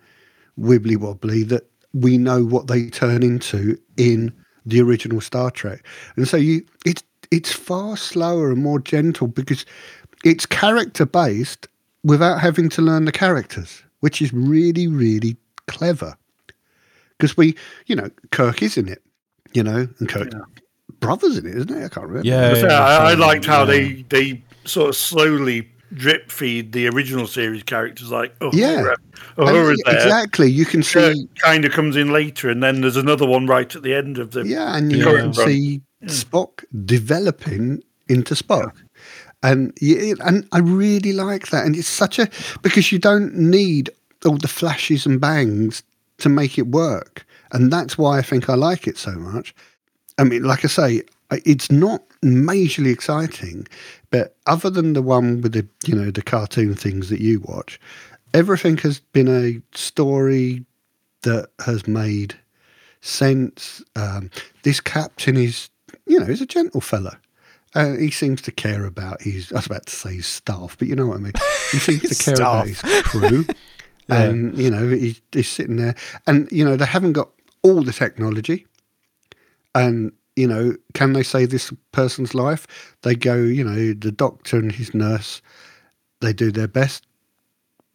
Wibbly 0.59 0.97
Wobbly 0.97 1.43
that 1.45 1.69
we 1.95 2.19
know 2.19 2.45
what 2.45 2.67
they 2.67 2.89
turn 2.91 3.23
into 3.23 3.79
in 3.97 4.33
the 4.67 4.81
original 4.83 5.21
Star 5.21 5.51
Trek, 5.51 5.85
and 6.17 6.29
so 6.29 6.37
you 6.37 6.63
it's 6.85 7.03
it's 7.31 7.53
far 7.53 7.97
slower 7.97 8.51
and 8.51 8.63
more 8.63 8.79
gentle 8.79 9.27
because 9.27 9.65
it's 10.25 10.45
character 10.47 11.07
based 11.07 11.67
without 12.05 12.41
having 12.41 12.69
to 12.71 12.83
learn 12.83 13.07
the 13.07 13.13
characters, 13.13 13.83
which 14.01 14.21
is 14.23 14.33
really 14.33 14.87
really 14.89 15.37
clever. 15.67 16.17
Because 17.17 17.37
we, 17.37 17.57
you 17.87 17.97
know, 17.97 18.11
Kirk 18.31 18.63
is 18.63 18.77
in 18.77 18.89
it, 18.89 19.03
you 19.53 19.63
know, 19.63 19.89
and 19.99 20.09
Kirk 20.09 20.31
brothers 21.01 21.37
in 21.37 21.47
it, 21.47 21.57
isn't 21.57 21.71
it? 21.71 21.85
I 21.85 21.89
can't 21.89 22.07
remember. 22.07 22.29
Yeah. 22.29 22.55
So 22.55 22.69
I, 22.69 23.11
I 23.11 23.15
liked 23.15 23.45
how 23.45 23.61
yeah. 23.61 23.65
they 23.67 24.03
they 24.09 24.43
sort 24.65 24.91
of 24.91 24.97
slowly 24.97 25.69
drip 25.95 26.31
feed 26.31 26.73
the 26.73 26.87
original 26.89 27.27
series 27.27 27.63
characters, 27.63 28.11
like 28.11 28.35
oh, 28.41 28.51
Yeah. 28.53 28.95
oh, 29.39 29.47
And 29.47 29.79
there. 29.85 29.95
exactly. 29.97 30.51
You 30.51 30.65
can 30.65 30.83
Kirk 30.83 31.15
see, 31.15 31.29
kind 31.43 31.65
of 31.65 31.73
comes 31.73 31.97
in 31.97 32.13
later, 32.13 32.51
and 32.51 32.63
then 32.63 32.83
there's 32.83 32.97
another 32.97 33.27
one 33.27 33.47
right 33.47 33.75
at 33.75 33.83
the 33.83 33.95
end 33.95 34.19
of 34.19 34.31
the. 34.33 34.43
yeah, 34.47 34.77
and 34.77 34.93
you 34.93 35.03
can 35.03 35.15
run. 35.15 35.35
see 35.35 35.81
Spock 36.05 36.65
developing 36.85 37.83
into 38.09 38.35
Spock. 38.35 38.73
And 39.43 39.73
and 39.81 40.49
I 40.53 40.59
really 40.59 41.13
like 41.13 41.49
that. 41.49 41.65
And 41.65 41.77
it's 41.77 41.89
such 41.89 42.19
a 42.19 42.29
because 42.63 42.91
you 42.91 42.99
don't 42.99 43.35
need 43.35 43.91
all 44.25 44.37
the 44.37 44.49
flashes 44.49 45.07
and 45.07 45.21
bangs 45.21 45.83
to 46.19 46.29
make 46.29 46.59
it 46.59 46.67
work. 46.69 47.25
And 47.53 47.73
that's 47.73 47.97
why 47.97 48.19
I 48.19 48.23
think 48.23 48.51
I 48.51 48.55
like 48.55 48.87
it 48.87 48.99
so 48.99 49.13
much. 49.13 49.55
I 50.19 50.25
mean, 50.25 50.43
like 50.43 50.65
I 50.65 50.69
say, 50.69 51.03
it's 51.31 51.71
not 51.71 52.03
majorly 52.23 52.93
exciting, 52.93 53.67
but 54.11 54.35
other 54.47 54.71
than 54.71 54.95
the 54.95 55.03
one 55.03 55.41
with 55.41 55.53
the 55.53 55.67
you 55.87 55.95
know 55.95 56.11
the 56.11 56.23
cartoon 56.23 56.75
things 56.75 57.09
that 57.11 57.21
you 57.21 57.41
watch, 57.41 57.81
everything 58.35 58.77
has 58.79 59.01
been 59.01 59.29
a 59.29 59.61
story 59.77 60.65
that 61.23 61.51
has 61.65 61.87
made 61.87 62.35
sense. 63.01 63.83
Um, 63.97 64.31
this 64.63 64.81
captain 64.81 65.37
is, 65.37 65.71
you 66.07 66.19
know, 66.19 66.27
he's 66.27 66.41
a 66.41 66.47
gentle 66.47 66.81
fella. 66.81 67.19
Uh, 67.79 67.97
he 67.97 68.11
seems 68.11 68.43
to 68.43 68.51
care 68.51 68.85
about 68.85 69.23
his. 69.23 69.53
I 69.53 69.57
was 69.57 69.67
about 69.67 69.87
to 69.87 69.95
say 69.95 70.17
his 70.17 70.27
staff, 70.27 70.77
but 70.77 70.89
you 70.89 70.97
know 70.97 71.07
what 71.07 71.19
I 71.19 71.21
mean. 71.21 71.33
He 71.71 71.79
seems 71.79 72.03
to 72.19 72.25
care 72.25 72.35
about 72.35 72.67
his 72.67 72.81
crew, 73.05 73.47
and 74.09 74.59
you 74.59 74.69
know 74.69 74.89
he, 74.89 75.17
he's 75.31 75.49
sitting 75.49 75.77
there, 75.77 75.95
and 76.27 76.51
you 76.51 76.65
know 76.65 76.75
they 76.75 76.87
haven't 76.87 77.13
got 77.13 77.31
all 77.63 77.85
the 77.85 77.93
technology, 77.93 78.67
and 79.77 80.11
you 80.35 80.49
know 80.49 80.75
can 80.95 81.13
they 81.13 81.23
save 81.23 81.51
this 81.51 81.73
person's 81.93 82.35
life? 82.35 82.67
They 83.03 83.15
go, 83.15 83.37
you 83.37 83.63
know, 83.63 83.93
the 83.93 84.11
doctor 84.11 84.57
and 84.57 84.73
his 84.73 84.93
nurse, 84.93 85.41
they 86.21 86.33
do 86.33 86.51
their 86.51 86.67
best, 86.67 87.07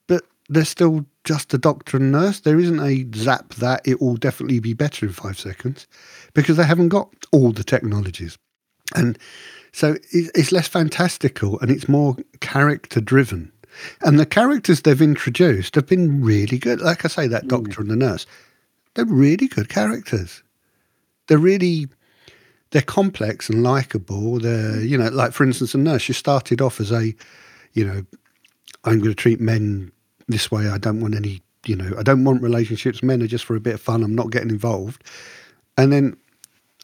but 0.07 0.23
they're 0.47 0.63
still 0.63 1.05
just 1.25 1.53
a 1.53 1.57
doctor 1.57 1.97
and 1.97 2.09
nurse. 2.09 2.39
There 2.39 2.57
isn't 2.57 2.79
a 2.79 3.05
zap 3.17 3.55
that 3.55 3.81
it 3.85 3.99
will 3.99 4.15
definitely 4.15 4.61
be 4.61 4.75
better 4.75 5.05
in 5.05 5.11
five 5.11 5.37
seconds 5.37 5.87
because 6.33 6.55
they 6.55 6.63
haven't 6.63 6.87
got 6.87 7.09
all 7.33 7.51
the 7.51 7.65
technologies. 7.65 8.37
And 8.95 9.17
so 9.73 9.97
it's 10.11 10.51
less 10.51 10.67
fantastical 10.67 11.59
and 11.59 11.71
it's 11.71 11.89
more 11.89 12.15
character 12.39 13.01
driven. 13.01 13.51
And 14.01 14.19
the 14.19 14.25
characters 14.25 14.81
they've 14.81 15.01
introduced 15.01 15.73
have 15.73 15.87
been 15.87 16.23
really 16.23 16.59
good. 16.59 16.79
Like 16.79 17.03
I 17.03 17.07
say, 17.07 17.27
that 17.27 17.43
hmm. 17.43 17.47
doctor 17.49 17.81
and 17.81 17.89
the 17.89 17.95
nurse, 17.95 18.27
they're 18.93 19.05
really 19.05 19.47
good 19.47 19.69
characters. 19.69 20.43
They're 21.27 21.39
really 21.39 21.87
they're 22.69 22.83
complex 22.83 23.49
and 23.49 23.63
likable. 23.63 24.39
They're 24.39 24.75
hmm. 24.75 24.85
you 24.85 24.97
know, 24.97 25.09
like 25.09 25.33
for 25.33 25.43
instance, 25.43 25.73
a 25.73 25.79
nurse. 25.79 26.03
She 26.03 26.13
started 26.13 26.61
off 26.61 26.79
as 26.79 26.91
a, 26.91 27.13
you 27.73 27.85
know, 27.85 28.05
I'm 28.83 28.99
going 28.99 29.11
to 29.11 29.15
treat 29.15 29.41
men 29.41 29.91
this 30.27 30.51
way. 30.51 30.69
I 30.69 30.77
don't 30.77 30.99
want 30.99 31.15
any, 31.15 31.41
you 31.65 31.75
know, 31.75 31.97
I 31.97 32.03
don't 32.03 32.23
want 32.25 32.43
relationships. 32.43 33.01
Men 33.01 33.23
are 33.23 33.27
just 33.27 33.45
for 33.45 33.55
a 33.55 33.59
bit 33.59 33.73
of 33.73 33.81
fun. 33.81 34.03
I'm 34.03 34.15
not 34.15 34.29
getting 34.29 34.51
involved. 34.51 35.03
And 35.77 35.91
then, 35.91 36.15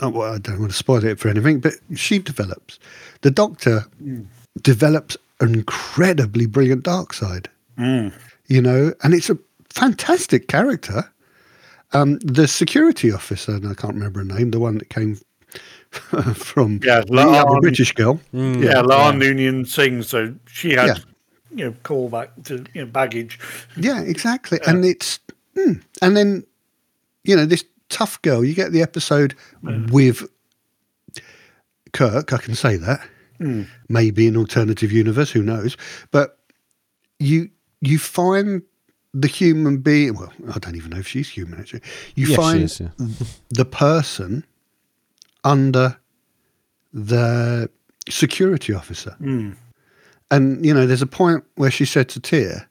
well, 0.02 0.34
I 0.34 0.38
don't 0.38 0.60
want 0.60 0.72
to 0.72 0.78
spoil 0.78 1.04
it 1.04 1.20
for 1.20 1.28
anything, 1.28 1.60
but 1.60 1.74
she 1.96 2.20
develops. 2.20 2.80
The 3.22 3.32
doctor 3.32 3.86
develops 4.62 5.18
an 5.42 5.54
incredibly 5.54 6.46
brilliant 6.46 6.84
dark 6.84 7.14
side, 7.14 7.50
you 7.78 8.62
know, 8.62 8.94
and 9.04 9.14
it's 9.14 9.30
a 9.30 9.38
fantastic 9.70 10.48
character. 10.48 11.04
Um, 11.92 12.20
the 12.20 12.48
security 12.48 13.12
officer, 13.12 13.54
and 13.56 13.68
I 13.68 13.74
can't 13.74 13.96
remember 13.96 14.20
her 14.20 14.26
name, 14.26 14.52
the 14.52 14.60
one 14.60 14.78
that 14.78 14.90
came 14.90 15.20
from 16.36 16.80
Yeah, 16.84 17.02
the 17.02 17.08
La'an- 17.14 17.62
British 17.62 17.94
girl. 17.94 18.20
yeah, 18.32 18.82
La'an 18.84 19.18
Noonien 19.20 19.68
Singh, 19.68 20.04
so 20.04 20.34
she 20.48 20.72
had 20.72 20.88
Yeah. 20.88 20.98
you 21.56 21.66
know 21.66 21.72
callback 21.84 22.30
to 22.46 22.64
you 22.76 22.82
know 22.82 22.88
baggage. 22.88 23.40
Yeah, 23.76 24.02
exactly. 24.02 24.60
And 24.68 24.86
it's 24.86 25.20
mm. 25.58 25.82
and 26.02 26.16
then 26.16 26.44
you 27.24 27.36
know 27.36 27.46
this 27.48 27.66
tough 27.90 28.22
girl. 28.22 28.44
You 28.44 28.53
get 28.53 28.72
the 28.72 28.82
episode 28.82 29.36
mm. 29.64 29.90
with 29.91 30.28
Kirk. 31.94 32.34
I 32.34 32.38
can 32.38 32.56
say 32.56 32.78
that. 32.78 33.02
Mm. 33.40 33.68
Maybe 33.88 34.28
an 34.28 34.38
alternative 34.38 34.91
universe. 34.91 35.32
Who 35.32 35.41
knows? 35.41 35.78
But 36.11 36.38
you 37.20 37.49
you 37.82 37.99
find 37.99 38.61
the 39.14 39.28
human 39.28 39.78
being. 39.78 40.16
Well, 40.16 40.32
I 40.53 40.60
don't 40.60 40.76
even 40.76 40.91
know 40.91 40.99
if 40.99 41.07
she's 41.07 41.30
human. 41.30 41.60
Actually, 41.60 41.82
you 42.16 42.28
she 42.28 42.36
find 42.36 42.64
is, 42.64 42.80
yeah. 42.80 42.90
the 43.49 43.66
person 43.66 44.45
under 45.44 45.98
the 46.94 47.70
security 48.10 48.74
officer, 48.74 49.16
mm. 49.22 49.56
and 50.32 50.66
you 50.66 50.74
know, 50.74 50.86
there's 50.86 51.02
a 51.02 51.07
point 51.07 51.44
where 51.56 51.72
she 51.72 51.86
said 51.86 52.10
to 52.10 52.20
Tia, 52.20 52.68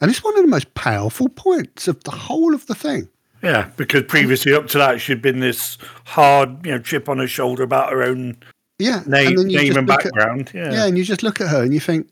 and 0.00 0.10
it's 0.10 0.24
one 0.24 0.36
of 0.38 0.42
the 0.42 0.50
most 0.50 0.72
powerful 0.74 1.28
points 1.28 1.86
of 1.86 2.02
the 2.04 2.10
whole 2.12 2.54
of 2.54 2.66
the 2.66 2.74
thing. 2.74 3.08
Yeah, 3.48 3.70
because 3.76 4.02
previously 4.02 4.52
up 4.52 4.66
to 4.68 4.78
that, 4.78 5.00
she'd 5.00 5.22
been 5.22 5.40
this 5.40 5.78
hard, 6.04 6.64
you 6.66 6.72
know, 6.72 6.78
chip 6.78 7.08
on 7.08 7.18
her 7.18 7.26
shoulder 7.28 7.62
about 7.62 7.90
her 7.90 8.02
own 8.02 8.36
Yeah, 8.78 9.02
name, 9.06 9.38
you 9.38 9.44
name 9.58 9.76
and 9.76 9.88
look 9.88 10.04
at- 10.04 10.12
background. 10.14 10.50
yeah. 10.54 10.72
Yeah, 10.72 10.86
and 10.86 10.98
you 10.98 11.04
just 11.04 11.22
look 11.22 11.40
at 11.40 11.48
her 11.48 11.62
and 11.62 11.72
you 11.72 11.80
think, 11.80 12.08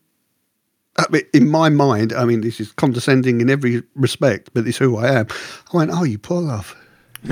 I 0.98 1.04
mean, 1.10 1.22
in 1.34 1.48
my 1.50 1.68
mind, 1.68 2.14
I 2.14 2.24
mean, 2.24 2.40
this 2.40 2.58
is 2.58 2.72
condescending 2.72 3.42
in 3.42 3.50
every 3.50 3.82
respect, 3.94 4.50
but 4.54 4.66
it's 4.66 4.78
who 4.78 4.96
I 4.96 5.12
am. 5.20 5.26
I 5.72 5.76
went, 5.76 5.90
oh, 5.92 6.04
you 6.04 6.16
poor 6.16 6.40
love. 6.40 6.74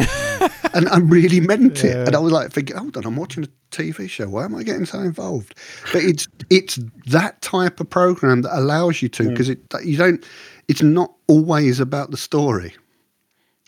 and 0.74 0.88
I 0.90 0.98
really 0.98 1.40
meant 1.40 1.82
it. 1.84 1.96
And 2.06 2.14
I 2.14 2.18
was 2.18 2.32
like, 2.32 2.52
thinking, 2.52 2.76
hold 2.76 2.96
on, 2.98 3.06
I'm 3.06 3.16
watching 3.16 3.44
a 3.44 3.48
TV 3.70 4.10
show. 4.10 4.28
Why 4.28 4.44
am 4.44 4.54
I 4.54 4.64
getting 4.64 4.84
so 4.84 4.98
involved? 5.00 5.54
But 5.92 6.02
it's 6.02 6.26
it's 6.50 6.78
that 7.06 7.40
type 7.42 7.80
of 7.80 7.88
program 7.88 8.42
that 8.42 8.58
allows 8.58 9.00
you 9.00 9.08
to, 9.10 9.28
because 9.30 9.48
it 9.48 9.60
you 9.84 9.96
don't. 9.96 10.24
It's 10.68 10.82
not 10.82 11.14
always 11.28 11.80
about 11.80 12.10
the 12.10 12.16
story. 12.16 12.74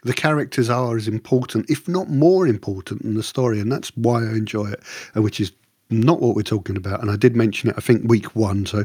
The 0.05 0.13
characters 0.13 0.71
are 0.71 0.97
as 0.97 1.09
important, 1.09 1.69
if 1.71 1.89
not 1.89 2.09
more 2.09 2.47
important, 2.47 3.03
than 3.03 3.15
the 3.15 3.23
story, 3.23 3.61
and 3.61 3.73
that's 3.73 3.91
why 3.97 4.23
I 4.23 4.33
enjoy 4.33 4.67
it. 4.67 4.83
uh, 5.17 5.23
Which 5.23 5.41
is 5.41 5.53
not 5.91 6.21
what 6.21 6.37
we're 6.37 6.43
talking 6.43 6.77
about. 6.77 7.01
And 7.01 7.11
I 7.11 7.17
did 7.17 7.35
mention 7.37 7.71
it, 7.71 7.75
I 7.77 7.81
think, 7.81 8.09
week 8.09 8.37
one. 8.37 8.67
So 8.67 8.85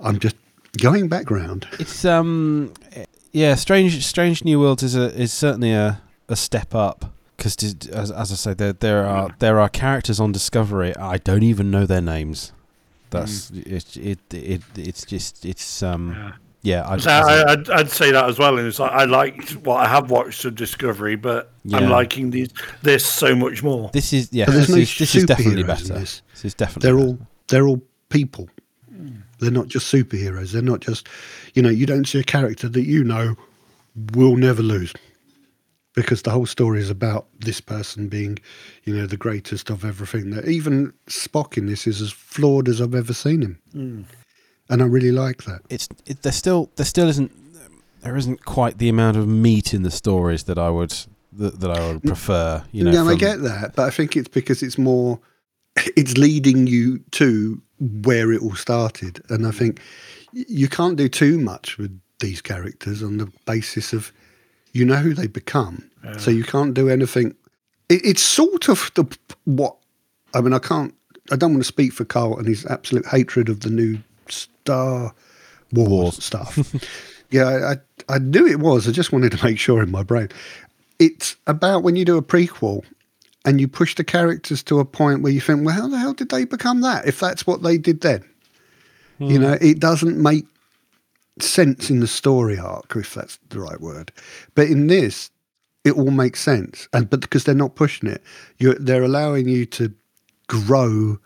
I'm 0.00 0.18
just 0.18 0.36
going 0.80 1.08
background. 1.08 1.66
It's 1.78 2.04
um, 2.04 2.72
yeah, 3.32 3.54
strange. 3.54 4.04
Strange 4.04 4.44
New 4.44 4.60
Worlds 4.60 4.82
is 4.82 4.96
a 4.96 5.14
is 5.14 5.32
certainly 5.32 5.72
a, 5.72 6.00
a 6.28 6.36
step 6.36 6.74
up 6.74 7.12
because 7.36 7.56
as, 7.92 8.10
as 8.10 8.32
I 8.32 8.34
say, 8.34 8.54
there 8.54 8.72
there 8.72 9.06
are 9.06 9.34
there 9.38 9.60
are 9.60 9.68
characters 9.68 10.20
on 10.20 10.32
Discovery. 10.32 10.94
I 10.96 11.18
don't 11.18 11.42
even 11.42 11.70
know 11.70 11.86
their 11.86 12.02
names. 12.02 12.52
That's 13.10 13.50
it, 13.50 13.96
it. 13.96 14.34
It 14.34 14.62
it's 14.76 15.04
just 15.04 15.44
it's 15.44 15.82
um. 15.82 16.12
Yeah, 16.12 16.32
I, 16.86 16.96
So 16.98 17.10
I, 17.10 17.52
I'd, 17.52 17.70
I'd 17.70 17.90
say 17.90 18.10
that 18.12 18.28
as 18.28 18.38
well. 18.38 18.58
And 18.58 18.66
it's 18.66 18.78
like 18.78 18.92
I 18.92 19.04
liked 19.04 19.52
what 19.58 19.76
I 19.76 19.88
have 19.88 20.10
watched 20.10 20.44
of 20.44 20.54
Discovery, 20.54 21.16
but 21.16 21.52
Yeah. 21.64 21.78
I'm 21.78 21.88
liking 21.90 22.30
these 22.30 22.50
this 22.82 23.04
so 23.06 23.34
much 23.34 23.62
more. 23.62 23.90
this 23.92 24.12
is 24.12 24.32
yeah. 24.32 24.46
There's 24.46 24.66
This, 24.66 24.68
no 24.76 24.82
is, 24.82 24.98
this 24.98 25.14
is 25.14 25.24
definitely 25.24 25.62
superheroes 25.62 25.80
in 25.82 25.88
better. 25.88 25.94
this. 26.00 26.22
This 26.34 26.44
is 26.44 26.54
definitely. 26.54 26.86
They're 26.86 26.96
better. 26.96 27.08
all 27.08 27.18
they're 27.48 27.66
all 27.66 27.82
people. 28.08 28.48
They're 29.40 29.52
not 29.52 29.68
just 29.68 29.92
superheroes. 29.92 30.50
They're 30.50 30.62
not 30.62 30.80
just, 30.80 31.08
you 31.54 31.62
know, 31.62 31.68
you 31.68 31.86
don't 31.86 32.06
see 32.08 32.18
a 32.18 32.24
character 32.24 32.68
that 32.68 32.82
you 32.82 33.04
know 33.04 33.36
will 34.14 34.34
never 34.34 34.62
lose, 34.62 34.92
because 35.94 36.22
the 36.22 36.30
whole 36.32 36.44
story 36.46 36.80
is 36.80 36.90
about 36.90 37.28
this 37.38 37.60
person 37.60 38.08
being, 38.08 38.38
you 38.82 38.96
know, 38.96 39.06
the 39.06 39.16
greatest 39.16 39.70
of 39.70 39.84
everything. 39.84 40.30
That 40.30 40.48
even 40.48 40.92
Spock 41.06 41.56
in 41.56 41.66
this 41.66 41.86
is 41.86 42.02
as 42.02 42.10
flawed 42.10 42.68
as 42.68 42.80
I've 42.80 42.96
ever 42.96 43.12
seen 43.14 43.42
him, 43.42 43.58
hmm. 43.72 44.02
And 44.70 44.82
I 44.82 44.86
really 44.86 45.12
like 45.12 45.44
that. 45.44 45.62
it's 45.70 45.88
it, 46.06 46.22
there 46.22 46.32
still 46.32 46.70
there 46.76 46.86
still 46.86 47.08
isn't 47.08 47.32
there 48.02 48.16
isn't 48.16 48.44
quite 48.44 48.78
the 48.78 48.88
amount 48.88 49.16
of 49.16 49.26
meat 49.26 49.74
in 49.74 49.82
the 49.82 49.90
stories 49.90 50.44
that 50.44 50.58
I 50.58 50.70
would 50.70 50.94
that, 51.32 51.60
that 51.60 51.70
I 51.70 51.92
would 51.92 52.02
prefer. 52.02 52.64
You 52.72 52.84
know, 52.84 52.90
no, 52.90 53.08
I 53.08 53.14
get 53.14 53.42
that, 53.42 53.74
but 53.74 53.86
I 53.86 53.90
think 53.90 54.16
it's 54.16 54.28
because 54.28 54.62
it's 54.62 54.78
more, 54.78 55.18
it's 55.96 56.16
leading 56.16 56.66
you 56.66 56.98
to 57.12 57.60
where 57.80 58.32
it 58.32 58.42
all 58.42 58.54
started, 58.54 59.22
and 59.30 59.46
I 59.46 59.50
think 59.50 59.80
you 60.32 60.68
can't 60.68 60.96
do 60.96 61.08
too 61.08 61.38
much 61.38 61.78
with 61.78 61.98
these 62.20 62.40
characters 62.42 63.02
on 63.02 63.18
the 63.18 63.32
basis 63.46 63.92
of 63.92 64.12
you 64.72 64.84
know 64.84 64.96
who 64.96 65.14
they 65.14 65.26
become, 65.26 65.88
so 66.18 66.30
you 66.30 66.44
can't 66.44 66.74
do 66.74 66.88
anything. 66.88 67.34
It, 67.88 68.04
it's 68.04 68.22
sort 68.22 68.68
of 68.68 68.90
the 68.94 69.04
what 69.44 69.76
I 70.34 70.40
mean. 70.40 70.52
I 70.52 70.58
can't. 70.58 70.94
I 71.30 71.36
don't 71.36 71.52
want 71.52 71.62
to 71.62 71.68
speak 71.68 71.92
for 71.92 72.04
Carl 72.04 72.38
and 72.38 72.46
his 72.46 72.64
absolute 72.66 73.04
hatred 73.06 73.50
of 73.50 73.60
the 73.60 73.68
new 73.68 73.98
Star 74.68 75.14
Wars, 75.72 75.88
Wars. 75.90 76.24
stuff. 76.24 76.74
yeah, 77.30 77.46
I, 77.46 77.72
I 77.72 77.76
I 78.08 78.18
knew 78.18 78.46
it 78.46 78.60
was. 78.60 78.88
I 78.88 78.92
just 78.92 79.12
wanted 79.12 79.32
to 79.32 79.44
make 79.44 79.58
sure 79.58 79.82
in 79.82 79.90
my 79.90 80.02
brain. 80.02 80.28
It's 80.98 81.36
about 81.46 81.82
when 81.82 81.96
you 81.96 82.04
do 82.04 82.16
a 82.16 82.22
prequel 82.22 82.84
and 83.44 83.60
you 83.60 83.68
push 83.68 83.94
the 83.94 84.04
characters 84.04 84.62
to 84.64 84.80
a 84.80 84.84
point 84.84 85.22
where 85.22 85.32
you 85.32 85.40
think, 85.40 85.64
well, 85.64 85.74
how 85.74 85.88
the 85.88 85.98
hell 85.98 86.12
did 86.12 86.30
they 86.30 86.44
become 86.44 86.80
that? 86.82 87.06
If 87.06 87.20
that's 87.20 87.46
what 87.46 87.62
they 87.62 87.78
did 87.78 88.00
then, 88.00 88.24
you 89.18 89.36
hmm. 89.36 89.42
know, 89.42 89.58
it 89.60 89.78
doesn't 89.78 90.20
make 90.20 90.46
sense 91.40 91.88
in 91.88 92.00
the 92.00 92.06
story 92.06 92.58
arc, 92.58 92.96
if 92.96 93.14
that's 93.14 93.38
the 93.50 93.60
right 93.60 93.80
word. 93.80 94.12
But 94.54 94.68
in 94.68 94.88
this, 94.88 95.30
it 95.84 95.92
all 95.92 96.10
makes 96.10 96.40
sense, 96.40 96.88
and 96.92 97.08
but 97.08 97.20
because 97.20 97.44
they're 97.44 97.54
not 97.54 97.74
pushing 97.74 98.10
it, 98.10 98.22
you're 98.58 98.74
they're 98.74 99.04
allowing 99.04 99.48
you 99.48 99.64
to 99.66 99.94
grow 100.48 101.18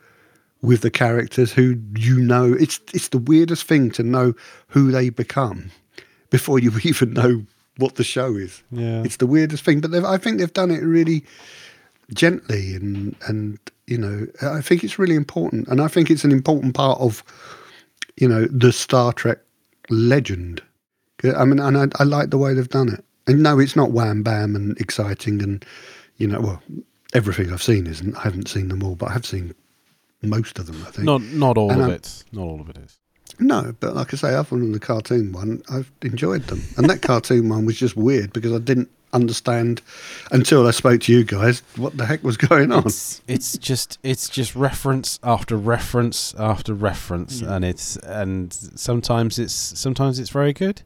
with 0.63 0.81
the 0.81 0.91
characters 0.91 1.53
who 1.53 1.77
you 1.97 2.21
know. 2.21 2.55
It's 2.55 2.81
it's 2.95 3.09
the 3.09 3.19
weirdest 3.19 3.65
thing 3.65 3.91
to 3.93 4.03
know 4.03 4.35
who 4.69 4.91
they 4.91 5.11
become 5.11 5.71
before 6.31 6.59
you 6.59 6.73
even 6.85 7.13
know 7.13 7.45
what 7.77 7.97
the 7.97 8.05
show 8.05 8.37
is. 8.37 8.63
Yeah. 8.71 9.03
It's 9.03 9.17
the 9.17 9.27
weirdest 9.27 9.65
thing, 9.65 9.81
but 9.81 9.91
they've, 9.91 10.05
I 10.05 10.19
think 10.19 10.39
they've 10.39 10.53
done 10.53 10.71
it 10.71 10.83
really 10.83 11.25
gently 12.13 12.75
and 12.75 13.17
and 13.27 13.59
you 13.87 13.97
know 13.97 14.27
I 14.43 14.61
think 14.61 14.85
it's 14.85 14.99
really 14.99 15.17
important, 15.17 15.69
and 15.69 15.81
I 15.81 15.89
think 15.89 16.11
it's 16.11 16.25
an 16.25 16.33
important 16.33 16.75
part 16.75 17.01
of 17.01 17.23
you 18.17 18.29
know 18.29 18.47
the 18.47 18.73
Star 18.73 19.13
Trek 19.13 19.39
legend. 19.91 20.63
I 21.37 21.45
mean, 21.45 21.61
and 21.61 21.79
I, 21.79 21.87
I 22.01 22.05
like 22.05 22.31
the 22.31 22.39
way 22.39 22.53
they've 22.53 22.69
done 22.69 22.89
it. 22.89 23.05
And 23.29 23.45
no, 23.45 23.61
it's 23.61 23.77
not 23.77 23.93
wham 23.93 24.25
bam 24.25 24.57
and 24.57 24.77
exciting, 24.81 25.41
and 25.41 25.65
you 26.17 26.27
know, 26.27 26.41
well, 26.41 26.63
everything 27.15 27.53
I've 27.53 27.63
seen 27.63 27.87
isn't. 27.87 28.17
I 28.17 28.23
haven't 28.23 28.49
seen 28.49 28.69
them 28.69 28.83
all, 28.83 28.97
but 28.97 29.11
I 29.11 29.13
have 29.13 29.27
seen 29.27 29.55
most 30.23 30.59
of 30.59 30.67
them. 30.67 30.83
I 30.87 30.91
think. 30.91 31.05
Not 31.05 31.23
not 31.23 31.59
all 31.59 31.71
And 31.71 31.81
of 31.81 31.87
I'm- 31.89 31.97
it. 31.97 32.25
Not 32.33 32.43
all 32.43 32.61
of 32.61 32.69
it 32.69 32.79
is. 32.79 32.99
No, 33.39 33.75
but 33.81 33.97
like 33.97 34.13
I 34.13 34.17
say, 34.17 34.35
other 34.35 34.51
than 34.57 34.73
the 34.73 34.79
cartoon 34.79 35.33
one, 35.33 35.63
I've 35.71 35.91
enjoyed 36.03 36.47
them. 36.49 36.63
And 36.77 36.89
that 36.91 37.01
cartoon 37.03 37.49
one 37.49 37.65
was 37.65 37.77
just 37.77 37.97
weird 37.97 38.33
because 38.33 38.53
I 38.53 38.59
didn't 38.59 38.91
understand 39.15 39.81
until 40.31 40.67
I 40.67 40.71
spoke 40.71 41.01
to 41.03 41.13
you 41.13 41.25
guys 41.25 41.63
what 41.77 41.97
the 41.97 42.07
heck 42.07 42.23
was 42.23 42.37
going 42.37 42.71
on. 42.73 42.85
It's 42.87 43.21
it's 43.27 43.59
just 43.59 43.99
it's 44.03 44.29
just 44.29 44.55
reference 44.55 45.19
after 45.23 45.57
reference 45.57 46.35
after 46.39 46.73
reference, 46.75 47.41
and 47.41 47.65
it's 47.65 47.97
and 47.97 48.53
sometimes 48.53 49.39
it's 49.39 49.55
sometimes 49.55 50.19
it's 50.19 50.31
very 50.31 50.53
good. 50.53 50.83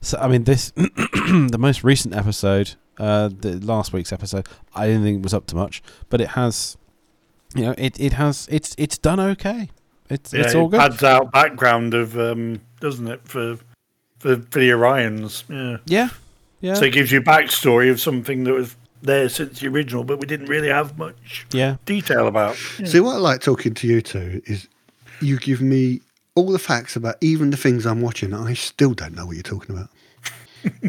So 0.00 0.18
I 0.18 0.28
mean, 0.28 0.44
this 0.44 0.70
the 0.76 1.56
most 1.58 1.84
recent 1.84 2.14
episode, 2.14 2.74
uh, 2.98 3.28
the 3.28 3.60
last 3.64 3.92
week's 3.92 4.12
episode, 4.12 4.46
I 4.74 4.86
didn't 4.86 5.02
think 5.04 5.22
was 5.22 5.34
up 5.34 5.46
to 5.48 5.56
much, 5.56 5.82
but 6.10 6.20
it 6.20 6.28
has, 6.30 6.76
you 7.54 7.62
know, 7.62 7.74
it 7.78 7.98
it 8.00 8.14
has 8.14 8.48
it's 8.50 8.74
it's 8.78 8.98
done 8.98 9.20
okay. 9.20 9.70
It's 10.08 10.32
it's 10.34 10.54
yeah, 10.54 10.60
all 10.60 10.66
it 10.66 10.72
good. 10.72 10.80
adds 10.80 11.02
out 11.02 11.32
background 11.32 11.94
of, 11.94 12.18
um, 12.18 12.60
doesn't 12.80 13.08
it, 13.08 13.26
for 13.26 13.56
for, 14.18 14.36
for 14.36 14.58
the 14.58 14.70
Orions? 14.70 15.44
Yeah. 15.48 15.78
yeah, 15.86 16.08
yeah, 16.60 16.74
So 16.74 16.84
it 16.84 16.92
gives 16.92 17.10
you 17.10 17.20
backstory 17.20 17.90
of 17.90 18.00
something 18.00 18.44
that 18.44 18.52
was 18.52 18.76
there 19.02 19.28
since 19.28 19.60
the 19.60 19.68
original, 19.68 20.04
but 20.04 20.20
we 20.20 20.26
didn't 20.26 20.46
really 20.46 20.68
have 20.68 20.96
much 20.96 21.46
yeah. 21.52 21.76
detail 21.86 22.28
about. 22.28 22.56
See, 22.84 23.00
what 23.00 23.16
I 23.16 23.18
like 23.18 23.40
talking 23.40 23.74
to 23.74 23.86
you 23.86 24.00
two 24.00 24.40
is 24.46 24.68
you 25.20 25.38
give 25.38 25.60
me 25.60 26.00
all 26.34 26.50
the 26.50 26.58
facts 26.58 26.96
about 26.96 27.16
even 27.20 27.50
the 27.50 27.56
things 27.56 27.84
I'm 27.84 28.00
watching. 28.00 28.32
and 28.32 28.48
I 28.48 28.54
still 28.54 28.94
don't 28.94 29.14
know 29.14 29.26
what 29.26 29.34
you're 29.34 29.42
talking 29.42 29.76
about. 29.76 29.88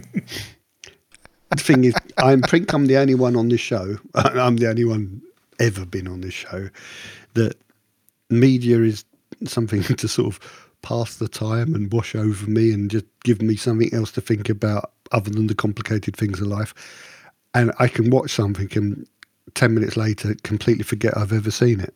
the 1.49 1.55
thing 1.57 1.83
is, 1.85 1.95
I 2.17 2.35
think 2.35 2.71
I'm 2.73 2.85
the 2.85 2.97
only 2.97 3.15
one 3.15 3.35
on 3.35 3.49
this 3.49 3.61
show. 3.61 3.97
I'm 4.15 4.57
the 4.57 4.69
only 4.69 4.85
one 4.85 5.21
ever 5.59 5.85
been 5.85 6.07
on 6.07 6.21
this 6.21 6.33
show 6.33 6.69
that 7.33 7.55
media 8.29 8.81
is 8.81 9.05
something 9.45 9.83
to 9.97 10.07
sort 10.07 10.27
of 10.27 10.69
pass 10.81 11.15
the 11.15 11.27
time 11.27 11.73
and 11.73 11.91
wash 11.91 12.13
over 12.13 12.49
me 12.49 12.73
and 12.73 12.91
just 12.91 13.05
give 13.23 13.41
me 13.41 13.55
something 13.55 13.93
else 13.93 14.11
to 14.11 14.21
think 14.21 14.49
about 14.49 14.91
other 15.11 15.29
than 15.29 15.47
the 15.47 15.55
complicated 15.55 16.15
things 16.15 16.41
of 16.41 16.47
life. 16.47 16.73
And 17.53 17.71
I 17.79 17.87
can 17.87 18.09
watch 18.09 18.31
something 18.31 18.69
and 18.75 19.07
10 19.55 19.73
minutes 19.73 19.97
later 19.97 20.35
completely 20.43 20.83
forget 20.83 21.15
I've 21.17 21.33
ever 21.33 21.51
seen 21.51 21.79
it. 21.79 21.95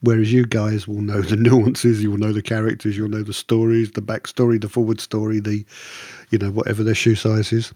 Whereas 0.00 0.32
you 0.32 0.44
guys 0.44 0.88
will 0.88 1.00
know 1.00 1.22
the 1.22 1.36
nuances, 1.48 2.02
you'll 2.02 2.18
know 2.18 2.32
the 2.32 2.42
characters, 2.42 2.96
you'll 2.96 3.08
know 3.08 3.22
the 3.22 3.32
stories, 3.32 3.92
the 3.92 4.02
backstory, 4.02 4.60
the 4.60 4.68
forward 4.68 5.00
story, 5.00 5.38
the, 5.38 5.64
you 6.30 6.38
know, 6.38 6.50
whatever 6.50 6.82
their 6.82 6.94
shoe 6.94 7.14
size 7.14 7.52
is. 7.52 7.72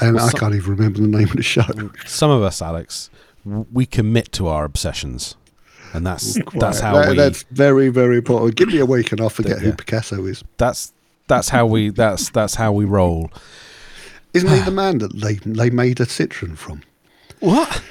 And 0.00 0.16
Well, 0.16 0.26
I 0.26 0.32
can't 0.32 0.54
even 0.54 0.70
remember 0.72 1.00
the 1.00 1.06
name 1.06 1.28
of 1.28 1.36
the 1.36 1.42
show. 1.44 1.62
Some 2.06 2.30
of 2.30 2.42
us, 2.42 2.60
Alex, 2.60 3.08
we 3.44 3.86
commit 3.86 4.32
to 4.32 4.48
our 4.48 4.64
obsessions, 4.64 5.36
and 5.92 6.06
that's 6.06 6.34
that's 6.54 6.80
how 6.80 6.94
That- 6.94 7.10
we 7.10 7.16
That's 7.16 7.42
very, 7.50 7.88
very 7.88 8.18
important. 8.18 8.56
Give 8.56 8.68
me 8.68 8.78
a 8.78 8.86
week 8.86 9.12
and 9.12 9.20
I'll 9.20 9.30
forget 9.30 9.58
Yeah. 9.58 9.70
who 9.70 9.72
Picasso 9.74 10.24
is. 10.26 10.42
that's 10.56 10.92
that's 11.26 11.48
how 11.50 11.64
we 11.66 11.90
that's 11.90 12.30
that's 12.30 12.54
how 12.56 12.72
we 12.72 12.84
roll. 12.84 13.30
Isn't 14.34 14.50
he 14.50 14.60
the 14.64 14.70
man 14.70 14.98
that 14.98 15.12
they, 15.20 15.34
they 15.34 15.70
made 15.70 16.00
a 16.00 16.06
Citroen 16.06 16.56
from? 16.56 16.82
What? 17.40 17.82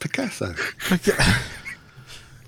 Picasso. 0.00 0.54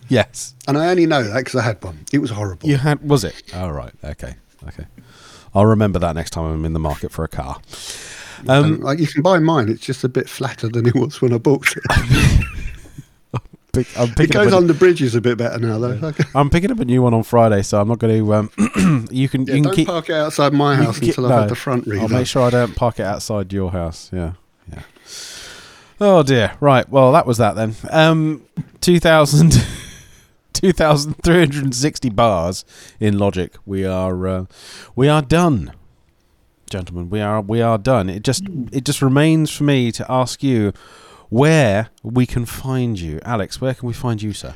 Yes. 0.09 0.55
And 0.69 0.79
I 0.79 0.89
only 0.91 1.07
know 1.07 1.23
that 1.25 1.35
because 1.37 1.57
I 1.57 1.63
had 1.63 1.83
one. 1.83 2.05
It 2.13 2.19
was 2.19 2.31
horrible. 2.31 2.69
You 2.69 2.77
had 2.77 3.01
was 3.09 3.25
it? 3.25 3.43
Oh 3.55 3.69
right, 3.69 3.93
okay, 4.05 4.37
okay. 4.69 4.87
I'll 5.55 5.67
remember 5.67 5.99
that 5.99 6.15
next 6.15 6.31
time 6.31 6.45
I'm 6.45 6.65
in 6.65 6.75
the 6.75 6.79
market 6.79 7.11
for 7.11 7.25
a 7.25 7.29
car. 7.29 7.61
Um, 8.49 8.81
like 8.81 8.99
you 8.99 9.07
can 9.07 9.23
buy 9.23 9.39
mine. 9.39 9.69
It's 9.69 9.85
just 9.85 10.05
a 10.05 10.09
bit 10.09 10.29
flatter 10.29 10.69
than 10.69 10.87
it 10.87 10.95
was 10.95 11.21
when 11.21 11.33
I 11.33 11.39
bought 11.39 11.75
it. 11.77 11.83
pick, 13.77 13.99
I'm, 13.99 14.13
it 14.19 14.31
goes 14.31 14.49
up 14.49 14.53
a, 14.55 14.57
on 14.57 14.67
the 14.67 14.75
bridges 14.75 15.15
a 15.15 15.21
bit 15.21 15.39
better 15.39 15.59
now, 15.59 15.79
though. 15.79 15.99
Okay. 16.09 16.25
I'm 16.35 16.51
picking 16.51 16.71
up 16.71 16.81
a 16.81 16.85
new 16.85 17.03
one 17.03 17.15
on 17.15 17.23
Friday, 17.23 17.63
so 17.63 17.81
I'm 17.81 17.89
not 17.89 17.99
going 17.99 18.19
to. 18.19 18.35
Um, 18.35 18.51
you 19.11 19.29
can 19.29 19.47
Yeah, 19.47 19.55
you 19.55 19.63
can 19.63 19.63
don't 19.63 19.75
keep. 19.75 19.89
park 19.89 20.09
it 20.09 20.15
outside 20.15 20.53
my 20.53 20.77
house 20.77 20.99
until 20.99 21.27
I've 21.27 21.41
had 21.43 21.51
the 21.51 21.57
front 21.57 21.89
I'll 21.89 22.09
make 22.09 22.27
sure 22.27 22.43
I 22.43 22.51
don't 22.51 22.75
park 22.75 22.99
it 22.99 23.05
outside 23.05 23.53
your 23.53 23.71
house. 23.73 24.11
Yeah, 24.13 24.33
yeah. 24.71 24.83
Oh 26.01 26.23
dear. 26.23 26.57
Right. 26.61 26.89
Well, 26.89 27.13
that 27.13 27.27
was 27.27 27.39
that 27.39 27.55
then. 27.55 27.75
Um, 27.91 28.45
2000, 28.81 29.53
2,360 30.53 32.11
bars 32.11 32.65
in 33.01 33.19
Logic. 33.19 33.55
We 33.65 33.85
are 33.85 34.27
uh, 34.27 34.45
we 34.95 35.09
are 35.09 35.23
done, 35.23 35.73
gentlemen. 36.71 37.11
We 37.11 37.21
are 37.21 37.41
we 37.41 37.61
are 37.63 37.79
done. 37.79 38.09
It 38.11 38.23
just 38.23 38.45
it 38.73 38.85
just 38.85 39.03
remains 39.03 39.51
for 39.51 39.65
me 39.65 39.93
to 39.93 40.11
ask 40.11 40.43
you 40.43 40.73
where 41.29 41.89
we 42.03 42.27
can 42.27 42.45
find 42.47 42.99
you, 42.99 43.21
Alex. 43.25 43.61
Where 43.61 43.75
can 43.75 43.87
we 43.89 43.95
find 43.95 44.23
you, 44.23 44.33
sir? 44.33 44.55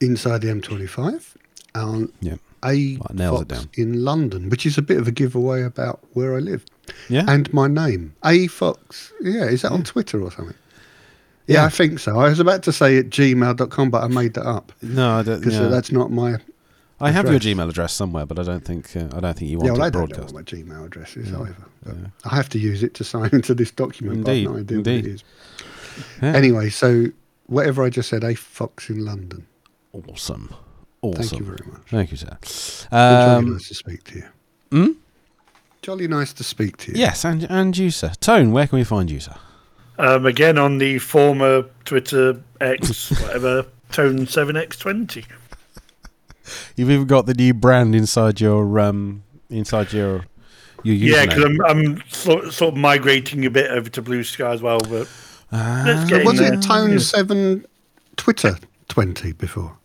Inside 0.00 0.40
the 0.42 0.48
M25 0.48 1.36
on 1.74 1.82
um, 1.84 2.12
Yeah. 2.20 2.34
A 2.64 2.96
Well, 2.96 3.10
nails 3.12 3.40
it 3.42 3.48
Fox 3.48 3.60
down. 3.64 3.70
in 3.74 4.04
London, 4.04 4.48
which 4.48 4.66
is 4.66 4.78
a 4.78 4.82
bit 4.82 4.96
of 4.98 5.08
a 5.08 5.10
giveaway 5.10 5.62
about 5.62 5.98
where 6.12 6.36
I 6.36 6.38
live 6.38 6.64
Yeah. 7.08 7.24
and 7.26 7.52
my 7.52 7.66
name. 7.66 8.14
A 8.24 8.46
Fox. 8.46 9.12
Yeah, 9.20 9.46
is 9.46 9.62
that 9.62 9.72
on 9.72 9.82
Twitter 9.82 10.22
or 10.22 10.30
something? 10.30 10.54
Yeah, 11.48 11.60
Yeah. 11.62 11.64
I 11.66 11.70
think 11.70 11.98
so. 11.98 12.20
I 12.20 12.28
was 12.28 12.38
about 12.38 12.62
to 12.64 12.72
say 12.72 12.98
at 12.98 13.10
gmail.com, 13.10 13.90
but 13.90 14.04
I 14.04 14.06
made 14.08 14.34
that 14.34 14.46
up 14.46 14.72
no, 14.80 15.10
I 15.18 15.22
don't. 15.22 15.40
because 15.40 15.58
yeah. 15.58 15.66
that's 15.68 15.90
not 15.90 16.12
my. 16.12 16.36
I 17.02 17.10
have 17.10 17.28
your. 17.30 17.38
Gmail 17.40 17.68
address 17.68 17.92
somewhere, 17.92 18.24
but 18.26 18.38
I 18.38 18.42
don't 18.44 18.64
think 18.64 18.96
uh, 18.96 19.08
I 19.14 19.20
don't 19.20 19.36
think 19.36 19.50
you 19.50 19.58
want 19.58 19.66
Yeah, 19.66 19.72
well, 19.72 19.82
I 19.82 19.86
it 19.88 19.90
don't 19.92 20.00
know 20.02 20.06
broadcast. 20.16 20.34
what 20.34 20.52
my 20.52 20.58
Gmail 20.58 20.86
address 20.86 21.16
is 21.16 21.30
Yeah, 21.30 21.40
either. 21.42 21.56
Yeah. 21.86 21.92
I 22.24 22.34
have 22.36 22.48
to 22.50 22.58
use 22.58 22.82
it 22.82 22.94
to 22.94 23.04
sign 23.12 23.30
into 23.32 23.54
this 23.54 23.70
document. 23.70 24.18
Indeed, 24.18 24.44
but 24.46 24.50
I've 24.50 24.56
no 24.56 24.60
idea 24.60 24.76
indeed. 24.78 25.02
what 25.04 25.06
it 25.10 25.14
is. 25.14 25.24
Yeah. 26.22 26.32
Anyway, 26.32 26.70
so 26.70 27.06
whatever 27.46 27.82
I 27.84 27.90
just 27.90 28.08
said, 28.08 28.24
A 28.24 28.34
Fox 28.34 28.88
in 28.88 29.04
London. 29.04 29.46
Awesome. 30.08 30.54
Awesome. 31.02 31.22
Thank 31.22 31.40
you 31.40 31.44
very 31.44 31.70
much. 31.70 31.82
Thank 31.90 32.10
you, 32.12 32.16
sir. 32.16 32.38
jolly 32.90 33.34
Um, 33.36 33.52
nice 33.52 33.68
to 33.68 33.74
speak 33.74 34.04
to 34.04 34.14
you. 34.18 34.24
hmm? 34.70 34.86
Jolly 35.82 36.06
nice 36.08 36.32
to 36.34 36.44
speak 36.44 36.76
to 36.78 36.92
you. 36.92 36.98
Yes, 36.98 37.24
and 37.24 37.44
and 37.50 37.76
you, 37.76 37.90
sir. 37.90 38.12
Tone, 38.20 38.52
where 38.52 38.66
can 38.68 38.78
we 38.78 38.84
find 38.84 39.10
you, 39.10 39.18
sir? 39.20 39.34
Um, 39.98 40.26
again 40.26 40.56
on 40.56 40.78
the 40.78 40.98
former 40.98 41.64
Twitter 41.84 42.40
X, 42.60 43.10
whatever, 43.20 43.66
Tone 43.90 44.20
7X20. 44.20 45.24
You've 46.76 46.90
even 46.90 47.06
got 47.06 47.26
the 47.26 47.34
new 47.34 47.54
brand 47.54 47.94
inside 47.94 48.40
your 48.40 48.78
um 48.80 49.22
inside 49.50 49.92
your 49.92 50.24
your 50.82 50.96
username. 50.96 51.12
Yeah, 51.12 51.26
because 51.26 51.44
I'm, 51.44 51.64
I'm 51.64 52.02
sort, 52.08 52.52
sort 52.52 52.74
of 52.74 52.78
migrating 52.78 53.44
a 53.46 53.50
bit 53.50 53.70
over 53.70 53.88
to 53.90 54.02
Bluesky 54.02 54.44
as 54.44 54.60
well. 54.62 54.80
But 54.80 55.08
Ah, 55.52 55.82
Let's 55.86 56.10
So 56.10 56.24
was 56.24 56.40
in 56.40 56.54
it. 56.54 56.62
Tone 56.62 56.92
Yeah. 56.92 56.98
7 56.98 57.66
Twitter 58.16 58.56
20 58.88 59.32
before? 59.32 59.76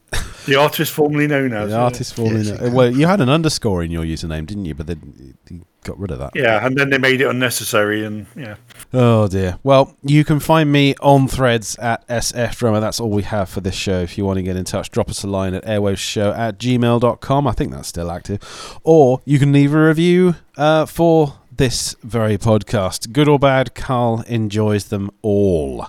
the 0.46 0.56
artist 0.56 0.94
formerly 0.94 1.28
known 1.28 1.52
as. 1.52 1.70
the 1.70 1.76
yeah. 1.76 1.84
artist 1.84 2.14
formerly 2.16 2.44
Yes, 2.46 2.62
uh, 2.62 2.72
well, 2.72 2.90
you 2.90 3.06
had 3.06 3.20
an 3.20 3.28
underscore 3.30 3.84
in 3.84 3.92
your 3.92 4.06
username, 4.06 4.46
didn't 4.46 4.64
you? 4.64 4.74
But 4.74 4.88
then 4.88 5.36
you 5.50 5.66
got 5.84 6.00
rid 6.00 6.10
of 6.12 6.20
that. 6.20 6.32
Yeah, 6.36 6.66
and 6.66 6.78
then 6.78 6.90
they 6.90 6.98
made 6.98 7.20
it 7.20 7.28
unnecessary, 7.28 8.06
and 8.06 8.26
yeah. 8.36 8.56
Oh 8.94 9.28
dear. 9.28 9.60
Well, 9.64 9.94
you 10.02 10.24
can 10.24 10.40
find 10.40 10.72
me 10.72 10.96
on 11.02 11.28
threads 11.28 11.76
at 11.78 12.08
SF 12.08 12.58
Drummer. 12.58 12.80
That's 12.80 13.00
all 13.00 13.10
we 13.10 13.24
have 13.24 13.50
for 13.50 13.60
this 13.60 13.76
show. 13.76 14.00
If 14.00 14.18
you 14.18 14.26
want 14.26 14.38
to 14.38 14.44
get 14.44 14.56
in 14.56 14.64
touch, 14.64 14.92
drop 14.92 15.10
us 15.10 15.24
a 15.24 15.28
line 15.28 15.54
at 15.54 15.66
airwaveshow 15.66 16.38
at 16.38 16.58
gmail.com. 16.58 17.48
I 17.48 17.52
think 17.52 17.72
that's 17.74 17.90
still 17.90 18.10
active. 18.10 18.80
Or 18.84 19.22
you 19.26 19.40
can 19.40 19.52
leave 19.52 19.74
a 19.74 19.88
review 19.88 20.36
uh, 20.56 20.86
for 20.86 21.36
this 21.56 21.96
very 22.02 22.38
podcast. 22.38 23.12
Good 23.12 23.28
or 23.28 23.38
bad, 23.40 23.76
Carl 23.76 24.24
enjoys 24.28 24.86
them 24.86 25.12
all. 25.22 25.88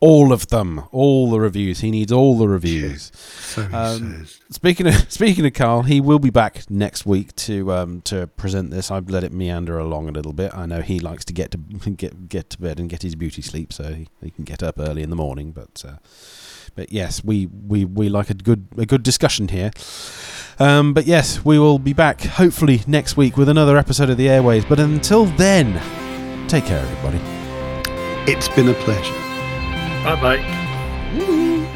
All 0.00 0.32
of 0.32 0.48
them. 0.48 0.82
All 0.92 1.30
the 1.30 1.40
reviews. 1.40 1.80
He 1.80 1.90
needs 1.90 2.12
all 2.12 2.38
the 2.38 2.48
reviews. 2.48 3.10
So 3.14 3.68
Um. 3.72 4.26
Speaking 4.50 4.86
of 4.86 4.94
speaking 5.12 5.44
of 5.44 5.52
Carl, 5.52 5.82
he 5.82 6.00
will 6.00 6.18
be 6.18 6.30
back 6.30 6.70
next 6.70 7.04
week 7.04 7.34
to 7.36 7.72
um, 7.72 8.00
to 8.02 8.26
present 8.26 8.70
this. 8.70 8.90
I've 8.90 9.10
let 9.10 9.24
it 9.24 9.32
meander 9.32 9.78
along 9.78 10.08
a 10.08 10.12
little 10.12 10.32
bit. 10.32 10.54
I 10.54 10.66
know 10.66 10.80
he 10.80 11.00
likes 11.00 11.24
to 11.26 11.32
get 11.32 11.50
to 11.50 11.58
get 11.96 12.28
get 12.28 12.50
to 12.50 12.60
bed 12.60 12.78
and 12.78 12.88
get 12.88 13.02
his 13.02 13.14
beauty 13.14 13.42
sleep, 13.42 13.72
so 13.72 13.92
he, 13.92 14.08
he 14.22 14.30
can 14.30 14.44
get 14.44 14.62
up 14.62 14.78
early 14.78 15.02
in 15.02 15.10
the 15.10 15.16
morning. 15.16 15.52
But 15.52 15.84
uh, 15.86 15.96
but 16.74 16.92
yes, 16.92 17.24
we, 17.24 17.46
we, 17.46 17.84
we 17.84 18.08
like 18.08 18.30
a 18.30 18.34
good 18.34 18.68
a 18.76 18.86
good 18.86 19.02
discussion 19.02 19.48
here. 19.48 19.72
Um, 20.60 20.94
but 20.94 21.06
yes, 21.06 21.44
we 21.44 21.58
will 21.58 21.78
be 21.78 21.92
back 21.92 22.20
hopefully 22.22 22.82
next 22.86 23.16
week 23.16 23.36
with 23.36 23.48
another 23.48 23.76
episode 23.76 24.10
of 24.10 24.16
the 24.16 24.26
AirWaves. 24.26 24.68
But 24.68 24.78
until 24.80 25.26
then, 25.26 25.74
take 26.48 26.66
care, 26.66 26.80
everybody. 26.80 27.20
It's 28.30 28.48
been 28.48 28.68
a 28.68 28.74
pleasure. 28.74 29.27
Bye 30.04 30.16
bye. 30.22 31.74